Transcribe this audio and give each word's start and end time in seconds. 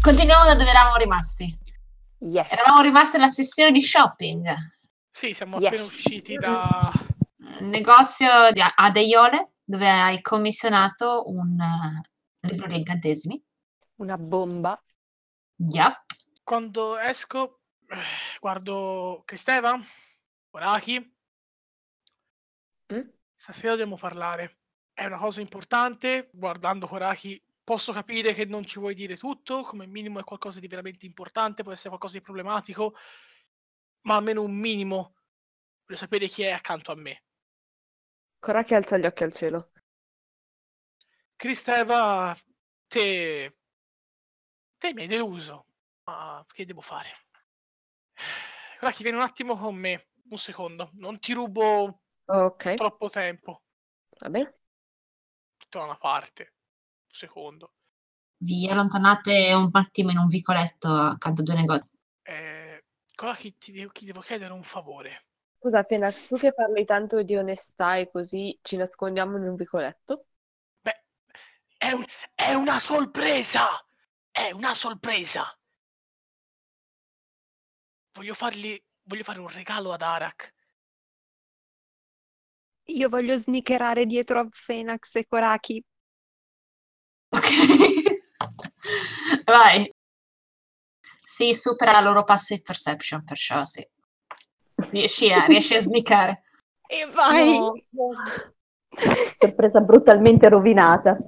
Continuiamo 0.00 0.44
da 0.44 0.54
dove 0.54 0.70
eravamo 0.70 0.96
rimasti. 0.96 1.58
Yes. 2.20 2.50
Eravamo 2.50 2.80
rimasti 2.80 3.16
alla 3.16 3.26
sessione 3.28 3.72
di 3.72 3.82
shopping. 3.82 4.54
Sì, 5.10 5.32
siamo 5.34 5.58
Yes. 5.58 5.66
appena 5.66 5.82
usciti 5.84 6.34
da... 6.34 6.90
Un 7.60 7.68
negozio 7.68 8.50
di- 8.52 8.60
a 8.60 8.90
Deiole 8.90 9.54
dove 9.64 9.88
hai 9.88 10.22
commissionato 10.22 11.24
un 11.26 11.58
eh, 11.60 12.48
libro 12.48 12.68
di 12.68 12.76
incantesimi. 12.76 13.42
Una 13.98 14.16
bomba. 14.16 14.80
Yup. 15.56 16.04
Quando 16.44 16.96
esco, 16.98 17.62
guardo 18.40 19.22
Cristeva, 19.24 19.78
Oraki. 20.50 21.16
Mm? 22.92 23.08
Stasera 23.34 23.70
dobbiamo 23.72 23.96
parlare. 23.96 24.60
È 24.92 25.04
una 25.04 25.18
cosa 25.18 25.40
importante. 25.40 26.30
Guardando 26.32 26.86
Horaki, 26.88 27.42
posso 27.64 27.92
capire 27.92 28.32
che 28.34 28.44
non 28.44 28.64
ci 28.64 28.78
vuoi 28.78 28.94
dire 28.94 29.16
tutto. 29.16 29.62
Come 29.62 29.86
minimo 29.86 30.20
è 30.20 30.24
qualcosa 30.24 30.60
di 30.60 30.68
veramente 30.68 31.04
importante, 31.04 31.62
può 31.62 31.72
essere 31.72 31.88
qualcosa 31.88 32.18
di 32.18 32.22
problematico. 32.22 32.94
Ma 34.02 34.14
almeno 34.14 34.42
un 34.42 34.54
minimo. 34.54 35.16
Voglio 35.84 35.98
sapere 35.98 36.28
chi 36.28 36.42
è 36.42 36.50
accanto 36.50 36.92
a 36.92 36.94
me. 36.94 37.24
Coracchi 38.38 38.74
alza 38.74 38.96
gli 38.96 39.06
occhi 39.06 39.24
al 39.24 39.32
cielo. 39.32 39.72
Cristeva, 41.34 42.36
te. 42.86 43.57
Te 44.78 44.92
mi 44.94 45.02
hai 45.02 45.08
deluso. 45.08 45.66
Ma 46.04 46.44
che 46.48 46.64
devo 46.64 46.80
fare? 46.80 47.08
Horaki, 48.80 49.02
vieni 49.02 49.18
un 49.18 49.24
attimo 49.24 49.56
con 49.56 49.74
me. 49.76 50.08
Un 50.30 50.38
secondo. 50.38 50.90
Non 50.94 51.18
ti 51.18 51.32
rubo 51.32 52.02
Ok, 52.26 52.66
troppo 52.74 53.08
tempo. 53.10 53.62
va 54.20 54.28
bene. 54.30 54.52
Da 55.70 55.82
una 55.84 55.94
parte. 55.96 56.42
Un 56.42 57.10
secondo. 57.10 57.72
Vi 58.40 58.68
allontanate 58.68 59.52
un 59.52 59.68
attimo 59.70 60.10
in 60.10 60.18
un 60.18 60.26
vicoletto 60.26 60.88
accanto 60.92 61.42
a 61.42 61.44
due 61.44 61.54
negozi. 61.54 61.88
Eh, 62.24 62.84
Horaki, 63.20 63.58
ti 63.58 63.72
devo, 63.72 63.90
ti 63.90 64.04
devo 64.04 64.20
chiedere 64.20 64.52
un 64.52 64.62
favore. 64.62 65.24
Scusa, 65.60 65.84
Fenax, 65.84 66.26
tu 66.26 66.36
che 66.36 66.52
parli 66.52 66.84
tanto 66.84 67.22
di 67.22 67.36
onestà 67.36 67.94
e 67.96 68.10
così 68.10 68.58
ci 68.60 68.76
nascondiamo 68.76 69.36
in 69.36 69.44
un 69.44 69.54
vicoletto? 69.54 70.26
Beh, 70.82 71.04
è, 71.76 71.92
un- 71.92 72.04
è 72.34 72.52
una 72.54 72.80
sorpresa! 72.80 73.68
È 74.38 74.52
una 74.52 74.72
sorpresa! 74.72 75.44
Voglio 78.12 78.34
fargli. 78.34 78.80
Voglio 79.02 79.24
fare 79.24 79.40
un 79.40 79.48
regalo 79.48 79.92
ad 79.92 80.00
Arak. 80.00 80.54
Io 82.84 83.08
voglio 83.08 83.36
snickerare 83.36 84.06
dietro 84.06 84.38
a 84.38 84.46
Fenax 84.48 85.16
e 85.16 85.26
Koraki. 85.26 85.84
Ok. 87.30 87.48
Vai. 89.44 89.92
Sì, 91.20 91.52
supera 91.52 91.90
la 91.90 92.00
loro 92.00 92.22
passive 92.22 92.62
perception, 92.62 93.24
perciò 93.24 93.64
sì. 93.64 93.84
Riesci 94.90 95.32
a, 95.32 95.46
riesci 95.46 95.74
a 95.74 95.80
sniccare. 95.80 96.44
E 96.86 97.06
vai! 97.10 97.58
No. 97.58 98.12
Sorpresa 99.36 99.80
brutalmente 99.80 100.48
rovinata. 100.48 101.18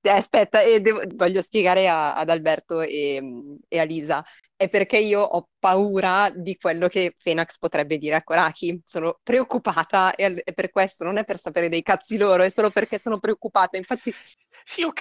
Eh, 0.00 0.10
aspetta, 0.10 0.60
e 0.62 0.80
devo- 0.80 1.02
voglio 1.14 1.42
spiegare 1.42 1.88
a- 1.88 2.14
ad 2.14 2.30
Alberto 2.30 2.80
e, 2.80 3.20
e 3.68 3.78
a 3.78 3.84
Lisa. 3.84 4.24
È 4.56 4.68
perché 4.68 4.98
io 4.98 5.20
ho 5.20 5.48
paura 5.58 6.30
di 6.34 6.56
quello 6.56 6.88
che 6.88 7.14
Fenax 7.16 7.58
potrebbe 7.58 7.98
dire 7.98 8.16
a 8.16 8.22
Koraki. 8.22 8.80
Sono 8.84 9.18
preoccupata 9.22 10.14
e, 10.14 10.42
e 10.44 10.52
per 10.52 10.70
questo 10.70 11.04
non 11.04 11.16
è 11.16 11.24
per 11.24 11.38
sapere 11.38 11.68
dei 11.68 11.82
cazzi 11.82 12.16
loro, 12.16 12.42
è 12.42 12.48
solo 12.50 12.70
perché 12.70 12.98
sono 12.98 13.18
preoccupata. 13.18 13.76
Infatti, 13.76 14.12
Sì, 14.64 14.82
ok, 14.82 15.00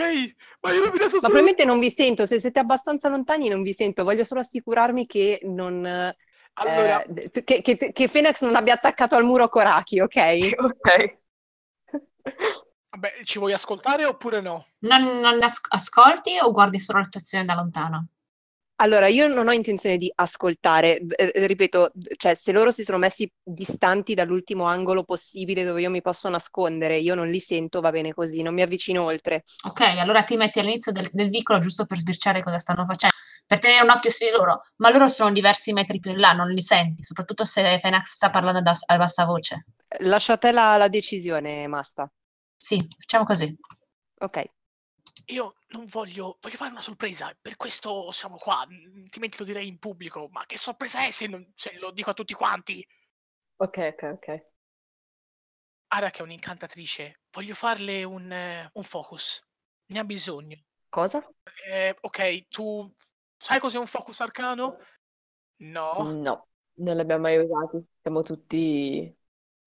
ma 0.62 0.72
io 0.72 0.82
ho 0.82 0.86
rovinato 0.86 1.06
ma 1.06 1.10
tutto. 1.10 1.20
probabilmente 1.20 1.66
non 1.66 1.80
vi 1.80 1.90
sento. 1.90 2.26
Se 2.26 2.40
siete 2.40 2.60
abbastanza 2.60 3.10
lontani, 3.10 3.50
non 3.50 3.64
vi 3.64 3.74
sento. 3.74 4.04
Voglio 4.04 4.24
solo 4.24 4.42
assicurarmi 4.42 5.06
che 5.06 5.40
non. 5.44 5.86
eh, 5.86 6.16
Allora, 6.54 7.04
che, 7.44 7.62
che, 7.62 7.92
che 7.92 8.08
Fenax 8.08 8.42
non 8.44 8.56
abbia 8.56 8.74
attaccato 8.74 9.16
al 9.16 9.24
muro 9.26 9.48
Koraki, 9.50 10.00
ok? 10.02 10.50
Ok. 10.66 11.18
Vabbè, 13.00 13.24
ci 13.24 13.40
vuoi 13.40 13.54
ascoltare 13.54 14.06
oppure 14.06 14.42
no? 14.42 14.68
Non, 14.80 15.20
non 15.20 15.42
as- 15.44 15.62
ascolti 15.70 16.32
o 16.42 16.52
guardi 16.52 16.80
solo 16.80 17.00
l'attuazione 17.00 17.46
da 17.46 17.54
lontano? 17.56 18.08
Allora, 18.80 19.08
io 19.08 19.26
non 19.28 19.48
ho 19.48 19.52
intenzione 19.52 19.98
di 19.98 20.12
ascoltare, 20.14 21.00
eh, 21.16 21.32
eh, 21.34 21.48
ripeto, 21.48 21.94
cioè 22.16 22.36
se 22.36 22.52
loro 22.52 22.70
si 22.70 22.84
sono 22.84 23.00
messi 23.00 23.28
distanti 23.44 24.14
dall'ultimo 24.14 24.66
angolo 24.66 25.04
possibile 25.04 25.64
dove 25.64 25.82
io 25.82 25.90
mi 25.90 26.02
posso 26.02 26.30
nascondere, 26.30 26.98
io 27.00 27.16
non 27.16 27.28
li 27.28 27.40
sento, 27.40 27.82
va 27.82 27.90
bene 27.90 28.14
così, 28.14 28.44
non 28.44 28.54
mi 28.54 28.62
avvicino 28.62 29.04
oltre. 29.04 29.42
Ok, 29.66 29.82
allora 29.82 30.22
ti 30.24 30.38
metti 30.38 30.60
all'inizio 30.60 30.92
del, 30.92 31.10
del 31.12 31.30
vicolo 31.30 31.58
giusto 31.58 31.88
per 31.88 31.98
sbirciare 31.98 32.44
cosa 32.44 32.60
stanno 32.60 32.86
facendo, 32.86 33.16
per 33.48 33.58
tenere 33.58 33.84
un 33.84 33.90
occhio 33.90 34.12
su 34.12 34.26
di 34.26 34.32
loro, 34.32 34.62
ma 34.76 34.92
loro 34.92 35.08
sono 35.08 35.32
diversi 35.32 35.74
metri 35.74 36.00
più 36.00 36.12
in 36.12 36.20
là, 36.20 36.34
non 36.34 36.52
li 36.52 36.62
senti, 36.62 37.04
soprattutto 37.04 37.46
se 37.46 37.80
Fenax 37.80 38.10
sta 38.12 38.30
parlando 38.30 38.62
da- 38.62 38.78
a 38.86 38.98
bassa 38.98 39.26
voce. 39.26 39.66
Lasciate 40.00 40.52
la, 40.54 40.78
la 40.78 40.88
decisione, 40.88 41.68
Masta. 41.68 42.10
Sì, 42.58 42.78
facciamo 43.00 43.24
così. 43.26 43.56
Ok. 44.20 44.38
Io 45.28 45.56
non 45.70 45.86
voglio. 45.88 46.38
Voglio 46.42 46.56
fare 46.58 46.72
una 46.72 46.82
sorpresa. 46.82 47.36
Per 47.42 47.56
questo 47.56 48.12
siamo 48.12 48.38
qua. 48.38 48.66
mm, 48.68 49.04
Altrimenti 49.04 49.38
lo 49.40 49.46
direi 49.46 49.68
in 49.68 49.80
pubblico. 49.80 50.28
Ma 50.32 50.46
che 50.46 50.58
sorpresa 50.58 51.06
è 51.06 51.12
se, 51.12 51.28
non- 51.28 51.52
se 51.56 51.78
lo 51.80 51.92
dico 51.92 52.10
a 52.12 52.14
tutti 52.14 52.34
quanti? 52.34 52.86
Ok, 53.60 53.78
ok, 53.92 54.04
ok. 54.14 54.28
Arak 55.90 56.20
è 56.20 56.22
un'incantatrice. 56.22 57.22
Voglio 57.32 57.54
farle 57.54 58.04
un, 58.04 58.32
eh, 58.32 58.70
un 58.74 58.84
focus. 58.84 59.42
Ne 59.88 60.00
ha 60.00 60.04
bisogno. 60.06 60.58
Cosa? 60.90 61.24
Eh, 61.70 61.96
ok, 62.02 62.48
tu 62.50 62.94
sai 63.38 63.60
cos'è 63.60 63.78
un 63.78 63.88
focus 63.88 64.20
arcano? 64.22 64.78
No. 65.58 66.04
No, 66.24 66.48
non 66.76 66.96
li 66.96 67.02
abbiamo 67.02 67.22
mai 67.24 67.38
usati. 67.38 67.84
Siamo 68.02 68.22
tutti... 68.22 69.16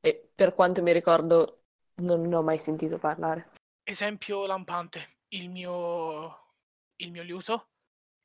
E 0.03 0.31
per 0.35 0.55
quanto 0.55 0.83
mi 0.83 0.93
ricordo, 0.93 1.60
non 2.01 2.23
ne 2.23 2.37
ho 2.37 2.43
mai 2.43 2.59
sentito 2.59 2.99
parlare. 2.99 3.53
Esempio 3.83 4.47
lampante. 4.47 5.19
Il 5.29 5.49
mio. 5.49 6.55
Il 6.97 7.11
mio 7.11 7.23
liuto. 7.23 7.71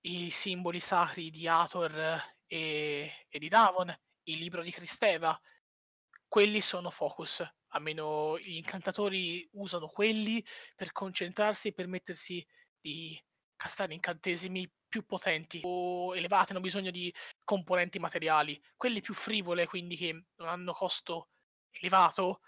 I 0.02 0.30
simboli 0.30 0.80
sacri 0.80 1.30
di 1.30 1.48
Hathor 1.48 2.22
e, 2.46 3.26
e 3.28 3.40
di 3.40 3.48
Davon. 3.48 3.94
Il 4.24 4.40
libro 4.40 4.62
di 4.62 4.72
Cristeva. 4.72 5.40
Quelli 6.28 6.62
sono 6.62 6.90
focus. 6.90 7.44
Almeno 7.70 8.38
gli 8.40 8.56
incantatori 8.56 9.48
usano 9.54 9.88
quelli 9.88 10.44
per 10.76 10.92
concentrarsi 10.92 11.70
e 11.70 11.74
permettersi 11.74 12.46
di 12.80 13.22
castare 13.56 13.94
incantesimi 13.94 14.72
più 14.88 15.06
potenti 15.06 15.60
o 15.64 16.16
elevati, 16.16 16.52
hanno 16.52 16.62
bisogno 16.62 16.92
di 16.92 17.14
componenti 17.44 18.00
materiali. 18.00 18.62
Quelli 18.78 19.02
più 19.02 19.14
frivole, 19.14 19.66
quindi 19.66 19.98
che 19.98 20.26
non 20.36 20.48
hanno 20.48 20.72
costo 20.72 21.30
elevato, 21.72 22.40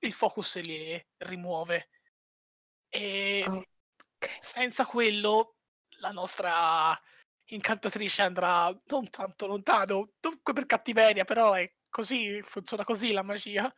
il 0.00 0.12
focus 0.12 0.60
li 0.60 1.06
rimuove. 1.18 1.90
E 2.88 3.44
Ok. 3.46 4.36
senza 4.38 4.84
quello 4.84 5.56
la 6.00 6.10
nostra 6.10 6.98
incantatrice 7.46 8.22
andrà 8.22 8.70
non 8.86 9.08
tanto 9.10 9.46
lontano, 9.46 10.12
dunque 10.18 10.52
per 10.52 10.66
cattiveria, 10.66 11.24
però 11.24 11.52
è 11.52 11.72
così, 11.88 12.40
funziona 12.42 12.84
così 12.84 13.12
la 13.12 13.22
magia. 13.22 13.72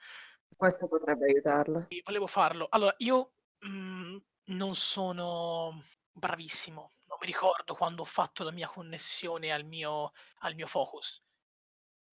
Questo 0.56 0.86
potrebbe 0.86 1.26
aiutarla. 1.26 1.88
Volevo 2.04 2.26
farlo. 2.26 2.66
Allora, 2.70 2.94
io 2.98 3.34
mm, 3.66 4.16
non 4.46 4.74
sono 4.74 5.84
bravissimo, 6.12 6.92
non 7.06 7.18
mi 7.20 7.26
ricordo 7.26 7.74
quando 7.74 8.02
ho 8.02 8.06
fatto 8.06 8.44
la 8.44 8.52
mia 8.52 8.68
connessione 8.68 9.52
al 9.52 9.64
mio, 9.64 10.12
al 10.40 10.54
mio 10.54 10.66
focus. 10.66 11.22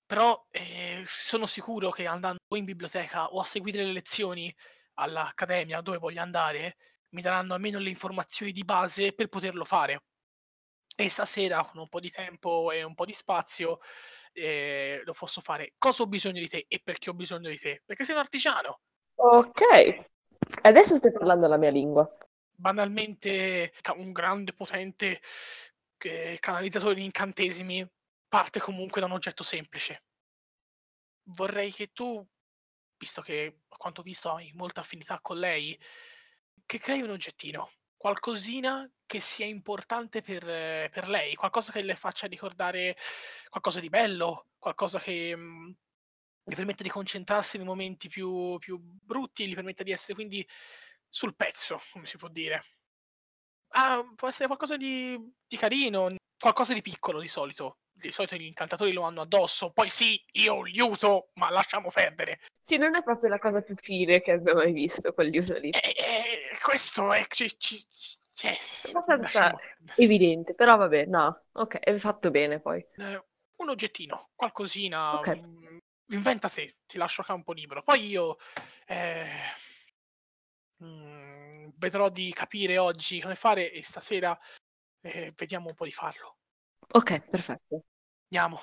Però 0.09 0.43
eh, 0.49 1.03
sono 1.05 1.45
sicuro 1.45 1.91
che 1.91 2.07
andando 2.07 2.39
in 2.55 2.65
biblioteca 2.65 3.27
o 3.27 3.41
a 3.41 3.45
seguire 3.45 3.83
le 3.83 3.93
lezioni 3.93 4.51
all'accademia 4.95 5.81
dove 5.81 5.99
voglio 5.99 6.19
andare, 6.19 6.77
mi 7.09 7.21
daranno 7.21 7.53
almeno 7.53 7.77
le 7.77 7.89
informazioni 7.89 8.51
di 8.51 8.63
base 8.63 9.13
per 9.13 9.27
poterlo 9.27 9.63
fare. 9.65 10.05
E 10.97 11.09
stasera, 11.09 11.63
con 11.63 11.79
un 11.79 11.87
po' 11.89 11.99
di 11.99 12.09
tempo 12.09 12.71
e 12.71 12.81
un 12.81 12.95
po' 12.95 13.05
di 13.05 13.13
spazio, 13.13 13.77
eh, 14.33 15.03
lo 15.05 15.13
posso 15.13 15.41
fare. 15.41 15.73
Cosa 15.77 16.01
ho 16.01 16.07
bisogno 16.07 16.39
di 16.39 16.47
te 16.47 16.65
e 16.67 16.81
perché 16.83 17.11
ho 17.11 17.13
bisogno 17.13 17.47
di 17.47 17.59
te? 17.59 17.83
Perché 17.85 18.03
sei 18.03 18.15
un 18.15 18.21
artigiano. 18.21 18.79
Ok. 19.13 20.05
Adesso 20.63 20.95
stai 20.95 21.11
parlando 21.11 21.47
la 21.47 21.57
mia 21.57 21.69
lingua. 21.69 22.11
banalmente 22.51 23.73
un 23.95 24.11
grande 24.11 24.53
potente 24.53 25.21
che- 25.97 26.37
canalizzatore 26.41 26.95
di 26.95 27.03
incantesimi 27.03 27.87
parte 28.29 28.59
comunque 28.59 29.01
da 29.01 29.07
un 29.07 29.13
oggetto 29.13 29.43
semplice. 29.43 30.03
Vorrei 31.31 31.71
che 31.71 31.91
tu, 31.91 32.25
visto 32.97 33.21
che 33.21 33.61
a 33.67 33.77
quanto 33.77 34.01
ho 34.01 34.03
visto 34.03 34.33
hai 34.33 34.51
molta 34.53 34.81
affinità 34.81 35.19
con 35.21 35.37
lei, 35.37 35.77
che 36.65 36.79
crei 36.79 37.01
un 37.01 37.09
oggettino, 37.09 37.71
qualcosina 37.97 38.89
che 39.05 39.19
sia 39.19 39.45
importante 39.45 40.21
per, 40.21 40.43
per 40.89 41.09
lei, 41.09 41.35
qualcosa 41.35 41.71
che 41.71 41.81
le 41.81 41.95
faccia 41.95 42.27
ricordare 42.27 42.95
qualcosa 43.49 43.79
di 43.79 43.89
bello, 43.89 44.49
qualcosa 44.57 44.99
che 44.99 45.35
mh, 45.35 45.75
gli 46.43 46.55
permette 46.55 46.83
di 46.83 46.89
concentrarsi 46.89 47.57
nei 47.57 47.65
momenti 47.65 48.07
più, 48.07 48.57
più 48.57 48.79
brutti, 48.79 49.47
gli 49.47 49.55
permette 49.55 49.83
di 49.83 49.91
essere 49.91 50.13
quindi 50.13 50.47
sul 51.09 51.35
pezzo, 51.35 51.81
come 51.91 52.05
si 52.05 52.17
può 52.17 52.27
dire. 52.29 52.63
Ah, 53.73 54.03
può 54.15 54.27
essere 54.27 54.47
qualcosa 54.47 54.77
di, 54.77 55.17
di 55.47 55.57
carino, 55.57 56.13
qualcosa 56.39 56.73
di 56.73 56.81
piccolo 56.81 57.19
di 57.19 57.27
solito. 57.27 57.79
Di 57.99 58.11
solito 58.11 58.35
gli 58.35 58.45
incantatori 58.45 58.93
lo 58.93 59.03
hanno 59.03 59.21
addosso. 59.21 59.71
Poi 59.71 59.89
sì, 59.89 60.23
io 60.33 60.63
liuto, 60.63 61.31
ma 61.33 61.49
lasciamo 61.49 61.89
perdere. 61.89 62.39
Sì, 62.61 62.77
non 62.77 62.95
è 62.95 63.03
proprio 63.03 63.29
la 63.29 63.39
cosa 63.39 63.61
più 63.61 63.75
fine 63.75 64.21
che 64.21 64.33
abbia 64.33 64.53
mai 64.53 64.71
visto, 64.71 65.13
quel 65.13 65.29
liuso 65.29 65.57
lì. 65.57 65.69
E, 65.69 65.79
e 65.79 66.57
questo 66.63 67.11
è... 67.11 67.25
Ci, 67.27 67.59
ci, 67.59 67.85
cioè, 68.39 68.55
Abbastanza 68.93 69.53
evidente, 69.97 70.53
però 70.53 70.77
vabbè, 70.77 71.07
no, 71.07 71.47
ok, 71.51 71.79
hai 71.83 71.99
fatto 71.99 72.31
bene 72.31 72.61
poi. 72.61 72.79
Eh, 72.95 73.23
un 73.57 73.69
oggettino, 73.69 74.29
qualcosina. 74.33 75.19
Ok. 75.19 75.35
mm, 75.35 75.77
inventa 76.11 76.47
te, 76.47 76.77
ti 76.85 76.97
lascio 76.97 77.21
campo 77.21 77.51
libero. 77.51 77.83
Poi 77.83 78.07
io 78.07 78.37
eh, 78.87 79.27
mm, 80.81 81.69
vedrò 81.75 82.07
di 82.07 82.31
capire 82.31 82.77
oggi 82.77 83.19
come 83.19 83.35
fare 83.35 83.71
e 83.73 83.83
stasera 83.83 84.37
eh, 85.01 85.33
vediamo 85.35 85.67
un 85.67 85.75
po' 85.75 85.85
di 85.85 85.91
farlo. 85.91 86.37
Ok, 86.93 87.21
perfetto. 87.29 87.83
Andiamo. 88.23 88.61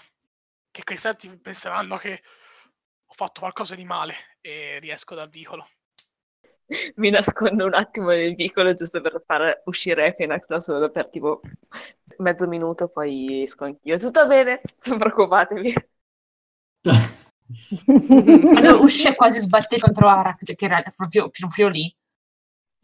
Che 0.70 0.84
questi 0.84 1.06
altri 1.06 1.38
penseranno 1.38 1.96
che 1.96 2.22
ho 3.06 3.12
fatto 3.14 3.40
qualcosa 3.40 3.74
di 3.74 3.84
male 3.84 4.14
e 4.40 4.78
riesco 4.80 5.14
dal 5.14 5.30
vicolo. 5.30 5.68
Mi 6.96 7.10
nascondo 7.10 7.64
un 7.66 7.74
attimo 7.74 8.08
nel 8.08 8.34
vicolo 8.34 8.74
giusto 8.74 9.00
per 9.00 9.22
far 9.24 9.62
uscire 9.66 10.12
Fenax 10.16 10.46
da 10.46 10.58
solo 10.58 10.90
per 10.90 11.08
tipo 11.10 11.40
mezzo 12.18 12.46
minuto, 12.46 12.88
poi 12.88 13.42
esco 13.42 13.64
anch'io. 13.64 13.98
Tutto 13.98 14.26
bene? 14.26 14.60
Non 14.86 14.98
preoccupatevi. 14.98 15.74
Quando 17.84 18.82
uscì 18.82 19.14
quasi 19.14 19.38
sbatte 19.38 19.78
contro 19.78 20.08
Arak, 20.08 20.54
che 20.54 20.64
era 20.64 20.82
proprio, 20.96 21.30
proprio 21.30 21.68
lì. 21.68 21.94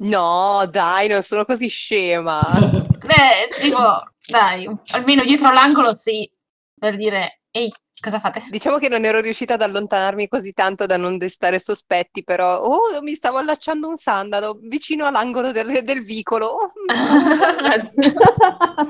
No, 0.03 0.67
dai, 0.67 1.09
non 1.09 1.23
sono 1.23 1.45
così 1.45 1.69
scema. 1.69 2.41
Beh, 2.41 3.49
tipo, 3.61 4.12
dai, 4.29 4.69
almeno 4.95 5.23
dietro 5.23 5.51
l'angolo 5.51 5.93
sì, 5.93 6.31
per 6.75 6.97
dire, 6.97 7.41
ehi, 7.51 7.73
cosa 8.01 8.19
fate? 8.19 8.43
Diciamo 8.49 8.79
che 8.79 8.89
non 8.89 9.05
ero 9.05 9.21
riuscita 9.21 9.55
ad 9.55 9.63
allontanarmi 9.63 10.29
così 10.29 10.53
tanto 10.53 10.87
da 10.87 10.97
non 10.97 11.19
destare 11.19 11.59
sospetti, 11.59 12.25
però 12.25 12.61
oh, 12.61 13.01
mi 13.03 13.15
stavo 13.15 13.39
allacciando 13.39 13.89
un 13.89 13.97
sandalo 13.97 14.59
vicino 14.63 15.07
all'angolo 15.07 15.53
del, 15.53 15.83
del 15.85 16.05
vicolo. 16.05 16.47
Oh, 16.47 16.73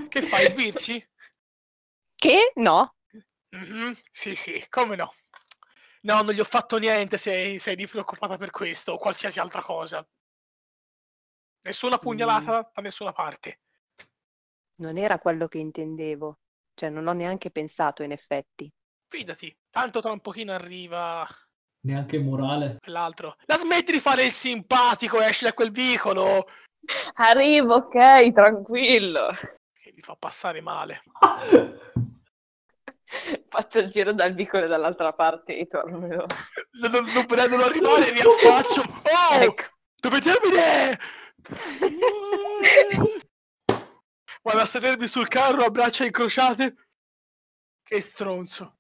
Che 0.09 0.23
fai, 0.23 0.47
sbirci? 0.47 1.07
che? 2.17 2.53
No. 2.57 2.95
Mhm, 3.51 3.95
Sì, 4.11 4.35
sì, 4.35 4.65
come 4.69 4.97
no. 4.97 5.13
No, 6.03 6.23
non 6.23 6.35
gli 6.35 6.41
ho 6.41 6.45
fatto 6.45 6.79
niente 6.79 7.17
se 7.17 7.59
sei 7.59 7.77
preoccupata 7.87 8.37
per 8.37 8.51
questo 8.51 8.93
o 8.93 8.99
qualsiasi 8.99 9.39
altra 9.39 9.63
cosa. 9.63 10.05
Nessuna 11.65 11.97
pugnalata 11.99 12.71
da 12.75 12.83
nessuna 12.83 13.13
parte. 13.13 13.61
Non 14.77 14.97
era 14.99 15.19
quello 15.19 15.49
che 15.49 15.59
intendevo. 15.59 16.39
Cioè, 16.75 16.89
non 16.89 17.07
ho 17.07 17.13
neanche 17.13 17.51
pensato, 17.51 18.03
in 18.03 18.13
effetti. 18.13 18.71
Fidati, 19.07 19.55
tanto 19.71 20.01
tra 20.01 20.11
un 20.11 20.21
pochino 20.21 20.53
arriva 20.53 21.27
Neanche 21.85 22.19
morale. 22.19 22.79
quell'altro. 22.81 23.35
La 23.45 23.57
smetti 23.57 23.93
di 23.93 24.01
fare 24.01 24.25
il 24.25 24.31
simpatico 24.31 25.21
e 25.21 25.27
esci 25.27 25.45
da 25.45 25.53
quel 25.53 25.71
vicolo 25.71 26.47
Arrivo, 27.15 27.75
ok, 27.75 28.33
tranquillo. 28.33 29.31
che 29.73 29.93
mi 29.95 30.01
fa 30.01 30.17
passare 30.17 30.61
male. 30.63 31.03
Faccio 33.49 33.79
il 33.81 33.91
giro 33.91 34.13
dal 34.15 34.33
vicolo 34.33 34.67
dall'altra 34.67 35.13
parte 35.13 35.59
e 35.59 35.67
torno. 35.67 35.99
Non, 36.07 36.27
non, 36.91 37.05
non 37.13 37.27
vedendolo 37.27 37.65
arrivare, 37.65 38.11
riaffaccio. 38.11 38.83
Oh, 39.33 39.35
Ecco. 39.43 39.65
dove 40.01 40.21
termine? 40.21 40.99
Vado 44.45 44.61
a 44.61 44.67
sedermi 44.67 45.09
sul 45.09 45.27
carro 45.27 45.65
a 45.65 45.71
braccia 45.71 46.05
incrociate. 46.05 46.77
Che 47.85 48.01
stronzo. 48.01 48.79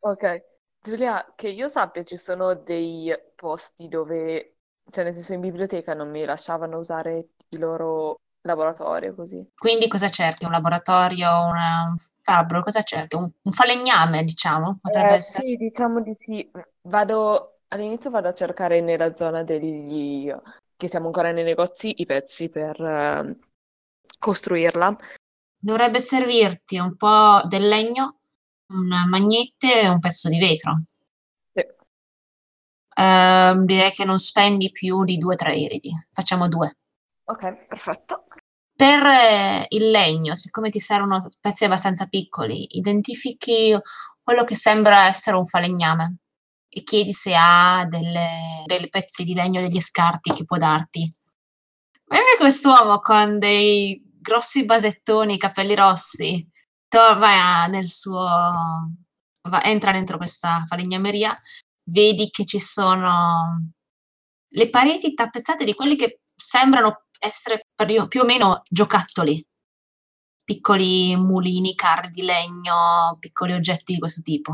Ok, 0.00 0.42
Giulia, 0.80 1.32
che 1.36 1.48
io 1.48 1.68
sappia 1.68 2.02
ci 2.04 2.16
sono 2.16 2.54
dei 2.54 3.12
posti 3.34 3.88
dove, 3.88 4.56
cioè 4.90 5.04
nel 5.04 5.14
senso 5.14 5.34
in 5.34 5.40
biblioteca 5.40 5.94
non 5.94 6.10
mi 6.10 6.24
lasciavano 6.24 6.78
usare 6.78 7.28
il 7.48 7.58
loro 7.58 8.20
laboratorio 8.42 9.14
così. 9.14 9.46
Quindi 9.58 9.88
cosa 9.88 10.08
cerchi? 10.08 10.44
Un 10.46 10.52
laboratorio, 10.52 11.28
una- 11.28 11.82
un 11.90 11.96
fabbro? 12.20 12.62
Cosa 12.62 12.82
cerchi? 12.82 13.16
Un, 13.16 13.28
un 13.42 13.52
falegname, 13.52 14.24
diciamo? 14.24 14.78
Potrebbe 14.80 15.14
Eh, 15.14 15.16
essere. 15.16 15.44
sì, 15.44 15.56
diciamo 15.56 16.00
di 16.00 16.16
sì. 16.18 16.50
Vado, 16.82 17.60
all'inizio 17.68 18.10
vado 18.10 18.28
a 18.28 18.32
cercare 18.34 18.80
nella 18.80 19.12
zona 19.14 19.42
degli, 19.42 20.32
che 20.76 20.88
siamo 20.88 21.06
ancora 21.06 21.30
nei 21.32 21.44
negozi, 21.44 22.00
i 22.00 22.06
pezzi 22.06 22.48
per 22.48 22.80
eh, 22.80 23.36
costruirla. 24.18 24.96
Dovrebbe 25.60 26.00
servirti 26.00 26.78
un 26.78 26.96
po' 26.96 27.40
del 27.44 27.66
legno, 27.66 28.20
un 28.72 28.86
magnete 29.08 29.82
e 29.82 29.88
un 29.88 29.98
pezzo 29.98 30.28
di 30.28 30.38
vetro. 30.38 30.72
Sì. 31.52 31.64
Ehm, 32.94 33.64
direi 33.64 33.90
che 33.90 34.04
non 34.04 34.18
spendi 34.18 34.70
più 34.70 35.04
di 35.04 35.18
2-3 35.18 35.56
iridi. 35.56 35.90
Facciamo 36.10 36.48
due. 36.48 36.76
Ok, 37.24 37.66
perfetto. 37.66 38.24
Per 38.74 39.04
eh, 39.04 39.66
il 39.70 39.90
legno, 39.90 40.36
siccome 40.36 40.70
ti 40.70 40.78
servono 40.78 41.28
pezzi 41.40 41.64
abbastanza 41.64 42.06
piccoli, 42.06 42.76
identifichi 42.76 43.76
quello 44.22 44.44
che 44.44 44.54
sembra 44.54 45.06
essere 45.06 45.36
un 45.36 45.46
falegname 45.46 46.18
e 46.68 46.82
chiedi 46.82 47.12
se 47.12 47.34
ha 47.34 47.84
delle, 47.88 48.62
delle 48.66 48.88
pezzi 48.88 49.24
di 49.24 49.34
legno, 49.34 49.60
degli 49.60 49.80
scarti 49.80 50.30
che 50.30 50.44
può 50.44 50.56
darti. 50.58 51.10
Vedi 52.04 52.36
quest'uomo 52.38 53.00
con 53.00 53.38
dei 53.38 54.00
grossi 54.28 54.64
basettoni, 54.66 55.38
capelli 55.38 55.74
rossi, 55.74 56.46
to- 56.86 57.18
vai 57.18 57.38
a- 57.38 57.66
nel 57.66 57.88
suo, 57.88 58.20
va- 59.48 59.64
entra 59.64 59.92
dentro 59.92 60.18
questa 60.18 60.64
falegnameria, 60.66 61.32
vedi 61.84 62.28
che 62.30 62.44
ci 62.44 62.60
sono 62.60 63.72
le 64.50 64.70
pareti 64.70 65.14
tappezzate 65.14 65.64
di 65.64 65.74
quelli 65.74 65.96
che 65.96 66.20
sembrano 66.36 67.04
essere 67.18 67.66
più 68.08 68.20
o 68.20 68.24
meno 68.24 68.62
giocattoli, 68.68 69.44
piccoli 70.44 71.16
mulini, 71.16 71.74
carri 71.74 72.08
di 72.10 72.22
legno, 72.22 73.16
piccoli 73.18 73.52
oggetti 73.52 73.94
di 73.94 73.98
questo 73.98 74.22
tipo. 74.22 74.52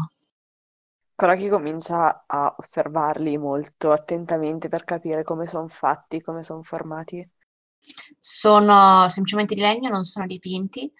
Koraki 1.16 1.48
comincia 1.48 2.24
a 2.26 2.54
osservarli 2.58 3.38
molto 3.38 3.92
attentamente 3.92 4.68
per 4.68 4.82
capire 4.84 5.22
come 5.22 5.46
sono 5.46 5.68
fatti, 5.68 6.20
come 6.20 6.42
sono 6.42 6.62
formati. 6.64 7.28
Sono 8.18 9.08
semplicemente 9.08 9.54
di 9.54 9.60
legno, 9.60 9.88
non 9.90 10.04
sono 10.04 10.26
dipinti. 10.26 10.90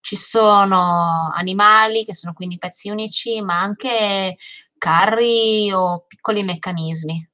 Ci 0.00 0.16
sono 0.16 1.30
animali 1.34 2.04
che 2.04 2.14
sono 2.14 2.34
quindi 2.34 2.58
pezzi 2.58 2.90
unici, 2.90 3.40
ma 3.40 3.60
anche 3.60 4.36
carri 4.76 5.72
o 5.72 6.04
piccoli 6.06 6.42
meccanismi. 6.42 7.32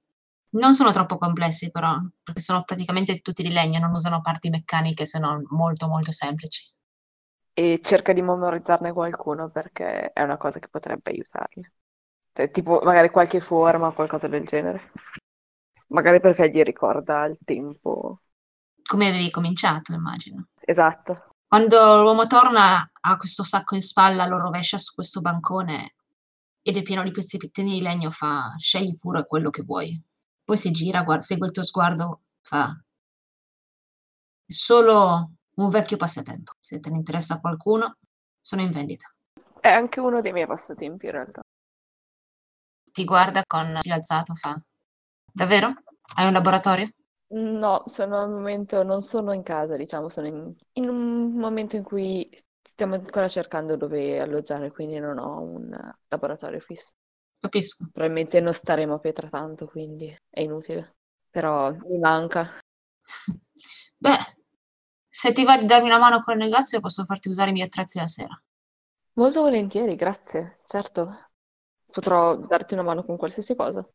Non 0.52 0.74
sono 0.74 0.92
troppo 0.92 1.18
complessi 1.18 1.70
però, 1.70 1.96
perché 2.22 2.40
sono 2.40 2.62
praticamente 2.64 3.20
tutti 3.20 3.42
di 3.42 3.52
legno, 3.52 3.78
non 3.78 3.92
usano 3.92 4.20
parti 4.20 4.50
meccaniche 4.50 5.06
se 5.06 5.18
non 5.18 5.44
molto 5.50 5.86
molto 5.88 6.12
semplici. 6.12 6.64
E 7.52 7.80
cerca 7.82 8.12
di 8.12 8.22
memorizzarne 8.22 8.92
qualcuno 8.92 9.50
perché 9.50 10.12
è 10.12 10.22
una 10.22 10.36
cosa 10.36 10.58
che 10.58 10.68
potrebbe 10.68 11.10
aiutarli. 11.10 11.72
Cioè, 12.32 12.50
tipo, 12.50 12.80
magari 12.84 13.10
qualche 13.10 13.40
forma, 13.40 13.92
qualcosa 13.92 14.28
del 14.28 14.44
genere. 14.44 14.92
Magari 15.88 16.20
perché 16.20 16.50
gli 16.50 16.62
ricorda 16.62 17.24
il 17.24 17.38
tempo. 17.44 18.20
Come 18.90 19.06
avevi 19.06 19.30
cominciato, 19.30 19.94
immagino. 19.94 20.48
Esatto. 20.58 21.36
Quando 21.46 22.02
l'uomo 22.02 22.26
torna, 22.26 22.90
ha 23.00 23.16
questo 23.16 23.44
sacco 23.44 23.76
in 23.76 23.82
spalla, 23.82 24.26
lo 24.26 24.36
rovescia 24.36 24.78
su 24.78 24.94
questo 24.94 25.20
bancone 25.20 25.94
ed 26.60 26.76
è 26.76 26.82
pieno 26.82 27.04
di 27.04 27.12
pezzettini 27.12 27.74
di 27.74 27.82
legno, 27.82 28.10
fa 28.10 28.52
scegli 28.58 28.96
pure 28.96 29.28
quello 29.28 29.50
che 29.50 29.62
vuoi. 29.62 29.96
Poi 30.42 30.56
si 30.56 30.72
gira, 30.72 31.04
guarda, 31.04 31.22
segue 31.22 31.46
il 31.46 31.52
tuo 31.52 31.62
sguardo, 31.62 32.22
fa 32.40 32.76
solo 34.44 35.36
un 35.54 35.68
vecchio 35.68 35.96
passatempo. 35.96 36.54
Se 36.58 36.80
te 36.80 36.90
ne 36.90 36.96
interessa 36.96 37.38
qualcuno, 37.38 37.96
sono 38.40 38.62
in 38.62 38.72
vendita. 38.72 39.08
È 39.60 39.68
anche 39.68 40.00
uno 40.00 40.20
dei 40.20 40.32
miei 40.32 40.48
passatempi 40.48 41.06
in 41.06 41.12
realtà. 41.12 41.42
Ti 42.90 43.04
guarda 43.04 43.44
con 43.46 43.78
il 43.80 43.92
alzato, 43.92 44.34
fa 44.34 44.60
davvero? 45.32 45.70
Hai 46.16 46.26
un 46.26 46.32
laboratorio? 46.32 46.92
No, 47.32 47.84
sono 47.86 48.20
al 48.20 48.28
momento, 48.30 48.82
non 48.82 49.02
sono 49.02 49.32
in 49.32 49.42
casa, 49.44 49.76
diciamo, 49.76 50.08
sono 50.08 50.26
in, 50.26 50.52
in 50.72 50.88
un 50.88 51.32
momento 51.34 51.76
in 51.76 51.84
cui 51.84 52.28
stiamo 52.60 52.94
ancora 52.96 53.28
cercando 53.28 53.76
dove 53.76 54.18
alloggiare, 54.20 54.72
quindi 54.72 54.98
non 54.98 55.18
ho 55.18 55.40
un 55.40 55.70
laboratorio 56.08 56.58
fisso. 56.58 56.94
Capisco. 57.38 57.88
Probabilmente 57.92 58.40
non 58.40 58.52
staremo 58.52 58.94
a 58.94 58.98
Petra 58.98 59.28
tanto, 59.28 59.66
quindi 59.66 60.14
è 60.28 60.40
inutile. 60.40 60.96
Però 61.30 61.70
mi 61.72 61.98
manca. 61.98 62.48
Beh, 63.98 64.18
Se 65.08 65.32
ti 65.32 65.44
va 65.44 65.56
di 65.58 65.66
darmi 65.66 65.86
una 65.88 65.98
mano 65.98 66.22
col 66.24 66.36
negozio, 66.36 66.80
posso 66.80 67.04
farti 67.04 67.28
usare 67.28 67.50
i 67.50 67.52
miei 67.52 67.66
attrezzi 67.66 67.98
la 67.98 68.08
sera. 68.08 68.42
Molto 69.12 69.42
volentieri, 69.42 69.94
grazie. 69.94 70.58
Certo, 70.64 71.30
potrò 71.86 72.34
darti 72.36 72.74
una 72.74 72.82
mano 72.82 73.04
con 73.04 73.16
qualsiasi 73.16 73.54
cosa. 73.54 73.88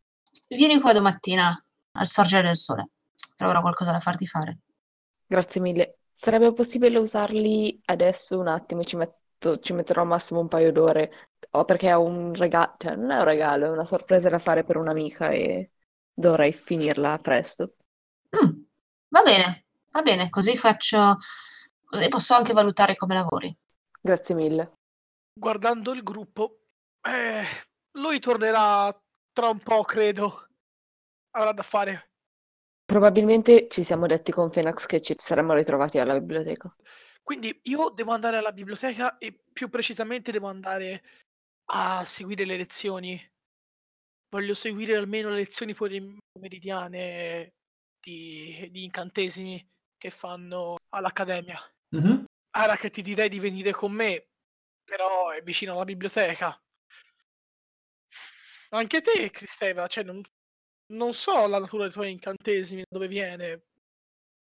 Vieni 0.47 0.79
qua 0.79 0.93
domattina 0.93 1.55
al 1.97 2.05
sorgere 2.07 2.47
del 2.47 2.55
sole. 2.57 2.89
Troverò 3.35 3.61
qualcosa 3.61 3.91
da 3.91 3.99
farti 3.99 4.25
fare. 4.25 4.59
Grazie 5.27 5.61
mille. 5.61 5.99
Sarebbe 6.11 6.53
possibile 6.53 6.97
usarli 6.97 7.81
adesso 7.85 8.39
un 8.39 8.47
attimo? 8.47 8.83
Ci 8.83 8.95
metto, 8.95 9.59
ci 9.59 9.73
metterò 9.73 10.01
al 10.01 10.07
massimo 10.07 10.39
un 10.39 10.47
paio 10.47 10.71
d'ore. 10.71 11.29
Oh, 11.51 11.65
perché 11.65 11.91
ho 11.93 12.01
un 12.01 12.33
regalo, 12.33 12.75
cioè 12.77 12.95
non 12.95 13.11
è 13.11 13.17
un 13.17 13.23
regalo, 13.25 13.65
è 13.65 13.69
una 13.69 13.85
sorpresa 13.85 14.29
da 14.29 14.39
fare 14.39 14.63
per 14.63 14.77
un'amica 14.77 15.29
e 15.29 15.71
dovrei 16.13 16.53
finirla 16.53 17.17
presto. 17.17 17.75
Mm, 18.35 18.61
va 19.09 19.21
bene, 19.23 19.65
va 19.91 20.01
bene, 20.01 20.29
così 20.29 20.55
faccio. 20.55 21.17
Così 21.83 22.07
posso 22.07 22.33
anche 22.33 22.53
valutare 22.53 22.95
come 22.95 23.13
lavori. 23.13 23.55
Grazie 24.01 24.35
mille. 24.35 24.73
Guardando 25.33 25.91
il 25.91 26.03
gruppo, 26.03 26.59
eh, 27.01 27.43
lui 27.91 28.19
tornerà 28.19 28.89
tra 29.33 29.49
un 29.49 29.59
po', 29.59 29.81
credo. 29.83 30.47
Avrà 31.31 31.51
da 31.51 31.63
fare. 31.63 32.14
Probabilmente 32.85 33.67
ci 33.67 33.83
siamo 33.83 34.05
detti 34.05 34.31
con 34.31 34.51
Fenax 34.51 34.85
che 34.85 35.01
ci 35.01 35.13
saremmo 35.17 35.53
ritrovati 35.53 35.97
alla 35.97 36.19
biblioteca. 36.19 36.73
Quindi 37.23 37.59
io 37.63 37.89
devo 37.89 38.11
andare 38.11 38.37
alla 38.37 38.51
biblioteca 38.51 39.17
e 39.17 39.35
più 39.51 39.69
precisamente 39.69 40.31
devo 40.31 40.47
andare 40.47 41.01
a 41.71 42.05
seguire 42.05 42.45
le 42.45 42.57
lezioni. 42.57 43.19
Voglio 44.29 44.53
seguire 44.53 44.95
almeno 44.95 45.29
le 45.29 45.37
lezioni 45.37 45.73
pom- 45.73 46.17
pomeridiane 46.31 47.53
di, 47.99 48.69
di 48.69 48.83
incantesimi 48.83 49.67
che 49.97 50.09
fanno 50.11 50.77
all'accademia. 50.89 51.59
Mhm. 51.95 52.25
Ora 52.57 52.77
che 52.77 52.91
ti 52.91 53.01
direi 53.01 53.29
di 53.29 53.39
venire 53.39 53.71
con 53.71 53.91
me, 53.91 54.27
però 54.83 55.31
è 55.31 55.41
vicino 55.41 55.73
alla 55.73 55.83
biblioteca. 55.83 56.55
Anche 58.69 59.01
te, 59.01 59.31
Cristeva, 59.31 59.87
cioè 59.87 60.03
non, 60.03 60.21
non 60.87 61.13
so 61.13 61.47
la 61.47 61.59
natura 61.59 61.83
dei 61.83 61.93
tuoi 61.93 62.11
incantesimi, 62.11 62.81
da 62.81 62.97
dove 62.97 63.07
viene. 63.07 63.63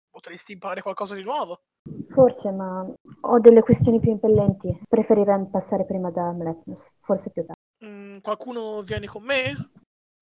Potresti 0.09 0.53
imparare 0.53 0.81
qualcosa 0.81 1.15
di 1.15 1.23
nuovo. 1.23 1.61
Forse, 2.09 2.51
ma 2.51 2.85
ho 3.21 3.39
delle 3.39 3.61
questioni 3.61 3.99
più 3.99 4.11
impellenti. 4.11 4.81
Preferirei 4.87 5.47
passare 5.51 5.85
prima 5.85 6.09
da 6.09 6.31
Mlepnos, 6.31 6.87
forse 7.01 7.29
più 7.29 7.45
tardi. 7.45 7.61
Mm, 7.85 8.19
qualcuno 8.19 8.81
viene 8.81 9.05
con 9.05 9.23
me? 9.23 9.71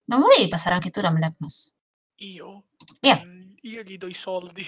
Non 0.05 0.19
volevi 0.19 0.47
passare 0.49 0.75
anche 0.75 0.89
tu 0.89 0.99
da 1.01 1.11
Mlepnos? 1.11 1.73
Io? 2.17 2.65
Yeah. 2.99 3.23
Mm, 3.23 3.53
io 3.61 3.81
gli 3.83 3.97
do 3.97 4.07
i 4.07 4.13
soldi. 4.13 4.63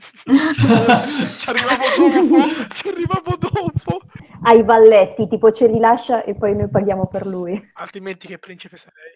ci 0.00 1.50
arrivavo 1.50 2.08
dopo, 2.08 2.68
ci 2.72 2.88
arrivavo 2.88 3.36
dopo. 3.36 4.00
Ai 4.42 4.62
valletti, 4.62 5.26
tipo 5.28 5.50
ce 5.52 5.66
li 5.66 5.78
lascia 5.78 6.24
e 6.24 6.34
poi 6.34 6.54
noi 6.54 6.70
paghiamo 6.70 7.08
per 7.08 7.26
lui. 7.26 7.70
Altrimenti 7.74 8.26
che 8.26 8.38
principe 8.38 8.76
sarei. 8.76 9.14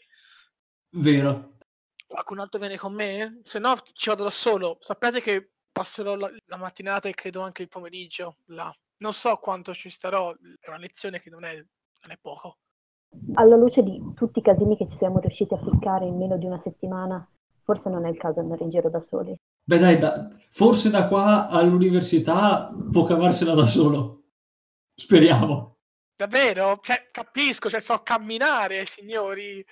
Vero. 0.91 1.54
Qualcun 2.15 2.39
altro 2.39 2.61
viene 2.61 2.77
con 2.77 2.95
me? 2.95 3.41
Se 3.43 3.59
no 3.59 3.75
ci 3.93 4.09
vado 4.09 4.23
da 4.23 4.31
solo. 4.31 4.77
Sapete 4.79 5.21
che 5.21 5.51
passerò 5.73 6.15
la, 6.15 6.31
la 6.47 6.57
mattinata 6.57 7.09
e 7.09 7.13
credo 7.13 7.41
anche 7.41 7.63
il 7.63 7.69
pomeriggio 7.69 8.37
là. 8.51 8.73
Non 8.99 9.13
so 9.13 9.35
quanto 9.39 9.75
ci 9.75 9.91
starò, 9.91 10.33
è 10.33 10.69
una 10.69 10.79
lezione 10.79 11.19
che 11.19 11.29
non 11.29 11.43
è, 11.43 11.55
non 11.55 12.13
è 12.13 12.19
poco. 12.21 12.59
Alla 13.33 13.57
luce 13.57 13.83
di 13.83 14.01
tutti 14.15 14.39
i 14.39 14.43
casini 14.43 14.77
che 14.77 14.87
ci 14.87 14.95
siamo 14.95 15.19
riusciti 15.19 15.55
a 15.55 15.59
ficcare 15.59 16.07
in 16.07 16.17
meno 16.17 16.39
di 16.39 16.47
una 16.47 16.61
settimana, 16.61 17.29
forse 17.65 17.91
non 17.91 18.07
è 18.07 18.11
il 18.11 18.17
caso 18.17 18.39
andare 18.39 18.63
in 18.63 18.71
giro 18.71 18.89
da 18.89 19.01
soli. 19.01 19.37
Beh 19.65 19.79
dai, 19.79 19.99
da- 19.99 20.29
forse 20.51 20.91
da 20.91 21.09
qua 21.09 21.49
all'università 21.49 22.73
può 22.93 23.03
cavarsela 23.03 23.55
da 23.55 23.67
solo. 23.67 24.27
Speriamo. 24.95 25.79
Davvero? 26.15 26.79
Cioè, 26.81 27.09
capisco, 27.11 27.69
cioè 27.69 27.81
so 27.81 28.05
camminare, 28.05 28.85
signori. 28.85 29.67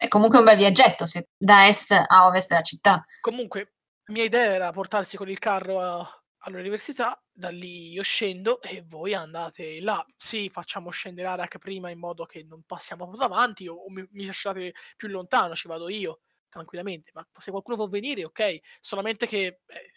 È 0.00 0.08
comunque 0.08 0.38
un 0.38 0.46
bel 0.46 0.56
viaggetto, 0.56 1.04
se 1.04 1.28
da 1.36 1.68
est 1.68 1.92
a 1.92 2.24
ovest 2.26 2.48
della 2.48 2.62
città. 2.62 3.04
Comunque, 3.20 3.74
mia 4.06 4.24
idea 4.24 4.54
era 4.54 4.70
portarsi 4.72 5.18
con 5.18 5.28
il 5.28 5.38
carro 5.38 5.78
a- 5.78 6.22
all'università, 6.44 7.22
da 7.30 7.50
lì 7.50 7.92
io 7.92 8.02
scendo 8.02 8.62
e 8.62 8.82
voi 8.86 9.12
andate 9.12 9.78
là. 9.82 10.02
Sì, 10.16 10.48
facciamo 10.48 10.88
scendere 10.88 11.28
Arak 11.28 11.58
prima 11.58 11.90
in 11.90 11.98
modo 11.98 12.24
che 12.24 12.44
non 12.44 12.62
passiamo 12.62 13.06
proprio 13.06 13.28
davanti 13.28 13.68
o, 13.68 13.74
o 13.74 13.90
mi, 13.90 14.02
mi 14.12 14.24
lasciate 14.24 14.72
più 14.96 15.08
lontano, 15.08 15.54
ci 15.54 15.68
vado 15.68 15.90
io 15.90 16.20
tranquillamente. 16.48 17.10
Ma 17.12 17.26
se 17.38 17.50
qualcuno 17.50 17.76
può 17.76 17.86
venire, 17.86 18.24
ok. 18.24 18.58
Solamente 18.80 19.26
che... 19.26 19.60
eh, 19.66 19.90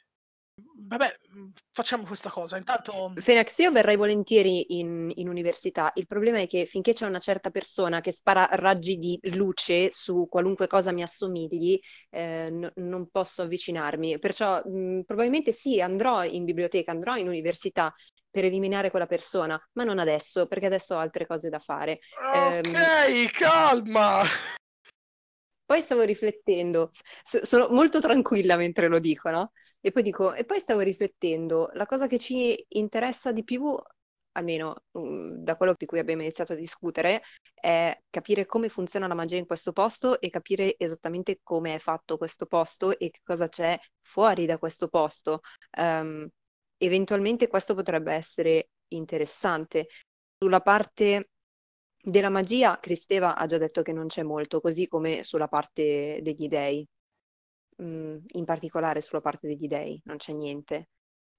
vabbè, 0.55 1.17
mm, 1.35 1.49
facciamo 1.71 2.03
questa 2.03 2.29
cosa. 2.29 2.57
Intanto... 2.57 3.13
Fenax, 3.15 3.57
io 3.59 3.71
verrei 3.71 3.95
volentieri 3.95 4.77
in, 4.79 5.11
in 5.15 5.27
università. 5.27 5.91
Il 5.95 6.07
problema 6.07 6.39
è 6.39 6.47
che 6.47 6.65
finché 6.65 6.93
c'è 6.93 7.05
una 7.07 7.19
certa 7.19 7.49
persona 7.49 8.01
che 8.01 8.11
spara 8.11 8.47
raggi 8.51 8.97
di 8.97 9.17
luce 9.33 9.89
su 9.91 10.27
qualunque 10.29 10.67
cosa 10.67 10.91
mi 10.91 11.01
assomigli, 11.01 11.79
eh, 12.09 12.49
no- 12.51 12.71
non 12.75 13.09
posso 13.09 13.41
avvicinarmi. 13.41 14.19
Perciò 14.19 14.61
mh, 14.63 15.01
probabilmente 15.05 15.51
sì, 15.51 15.81
andrò 15.81 16.23
in 16.23 16.45
biblioteca, 16.45 16.91
andrò 16.91 17.15
in 17.15 17.27
università 17.27 17.93
per 18.29 18.45
eliminare 18.45 18.89
quella 18.89 19.05
persona, 19.05 19.61
ma 19.73 19.83
non 19.83 19.99
adesso, 19.99 20.47
perché 20.47 20.65
adesso 20.65 20.95
ho 20.95 20.97
altre 20.97 21.27
cose 21.27 21.49
da 21.49 21.59
fare. 21.59 21.99
Ehm, 22.33 22.61
Ok, 22.65 23.31
calma! 23.31 24.23
Poi 25.73 25.81
stavo 25.81 26.03
riflettendo, 26.03 26.91
so- 27.23 27.43
sono 27.43 27.67
molto 27.69 27.99
tranquilla 27.99 28.55
mentre 28.57 28.87
lo 28.87 28.99
dico, 28.99 29.31
no? 29.31 29.53
E 29.81 29.91
poi 29.91 30.03
dico, 30.03 30.31
e 30.35 30.45
poi 30.45 30.59
stavo 30.59 30.81
riflettendo, 30.81 31.71
la 31.73 31.87
cosa 31.87 32.05
che 32.05 32.19
ci 32.19 32.63
interessa 32.69 33.31
di 33.31 33.43
più, 33.43 33.75
almeno 34.33 34.83
mm, 34.95 35.37
da 35.43 35.55
quello 35.55 35.73
di 35.75 35.87
cui 35.87 35.97
abbiamo 35.97 36.21
iniziato 36.21 36.53
a 36.53 36.55
discutere, 36.55 37.23
è 37.55 37.97
capire 38.11 38.45
come 38.45 38.69
funziona 38.69 39.07
la 39.07 39.15
magia 39.15 39.37
in 39.37 39.47
questo 39.47 39.71
posto 39.71 40.21
e 40.21 40.29
capire 40.29 40.75
esattamente 40.77 41.39
come 41.41 41.73
è 41.73 41.79
fatto 41.79 42.17
questo 42.17 42.45
posto 42.45 42.91
e 42.99 43.09
che 43.09 43.21
cosa 43.23 43.49
c'è 43.49 43.75
fuori 44.01 44.45
da 44.45 44.59
questo 44.59 44.87
posto. 44.89 45.41
Ehm, 45.71 46.27
eventualmente 46.77 47.47
questo 47.47 47.73
potrebbe 47.73 48.13
essere 48.13 48.69
interessante. 48.89 49.87
Sulla 50.37 50.61
parte 50.61 51.29
della 52.05 52.29
magia, 52.29 52.79
Cristeva 52.79 53.35
ha 53.37 53.45
già 53.45 53.57
detto 53.57 53.81
che 53.81 53.93
non 53.93 54.07
c'è 54.07 54.23
molto, 54.23 54.59
così 54.59 54.87
come 54.87 55.23
sulla 55.23 55.47
parte 55.47 56.19
degli 56.21 56.47
dei. 56.49 56.85
Mm, 57.81 58.17
in 58.33 58.45
particolare 58.45 59.01
sulla 59.01 59.21
parte 59.21 59.47
degli 59.47 59.67
dei, 59.67 59.99
non 60.05 60.17
c'è 60.17 60.33
niente. 60.33 60.89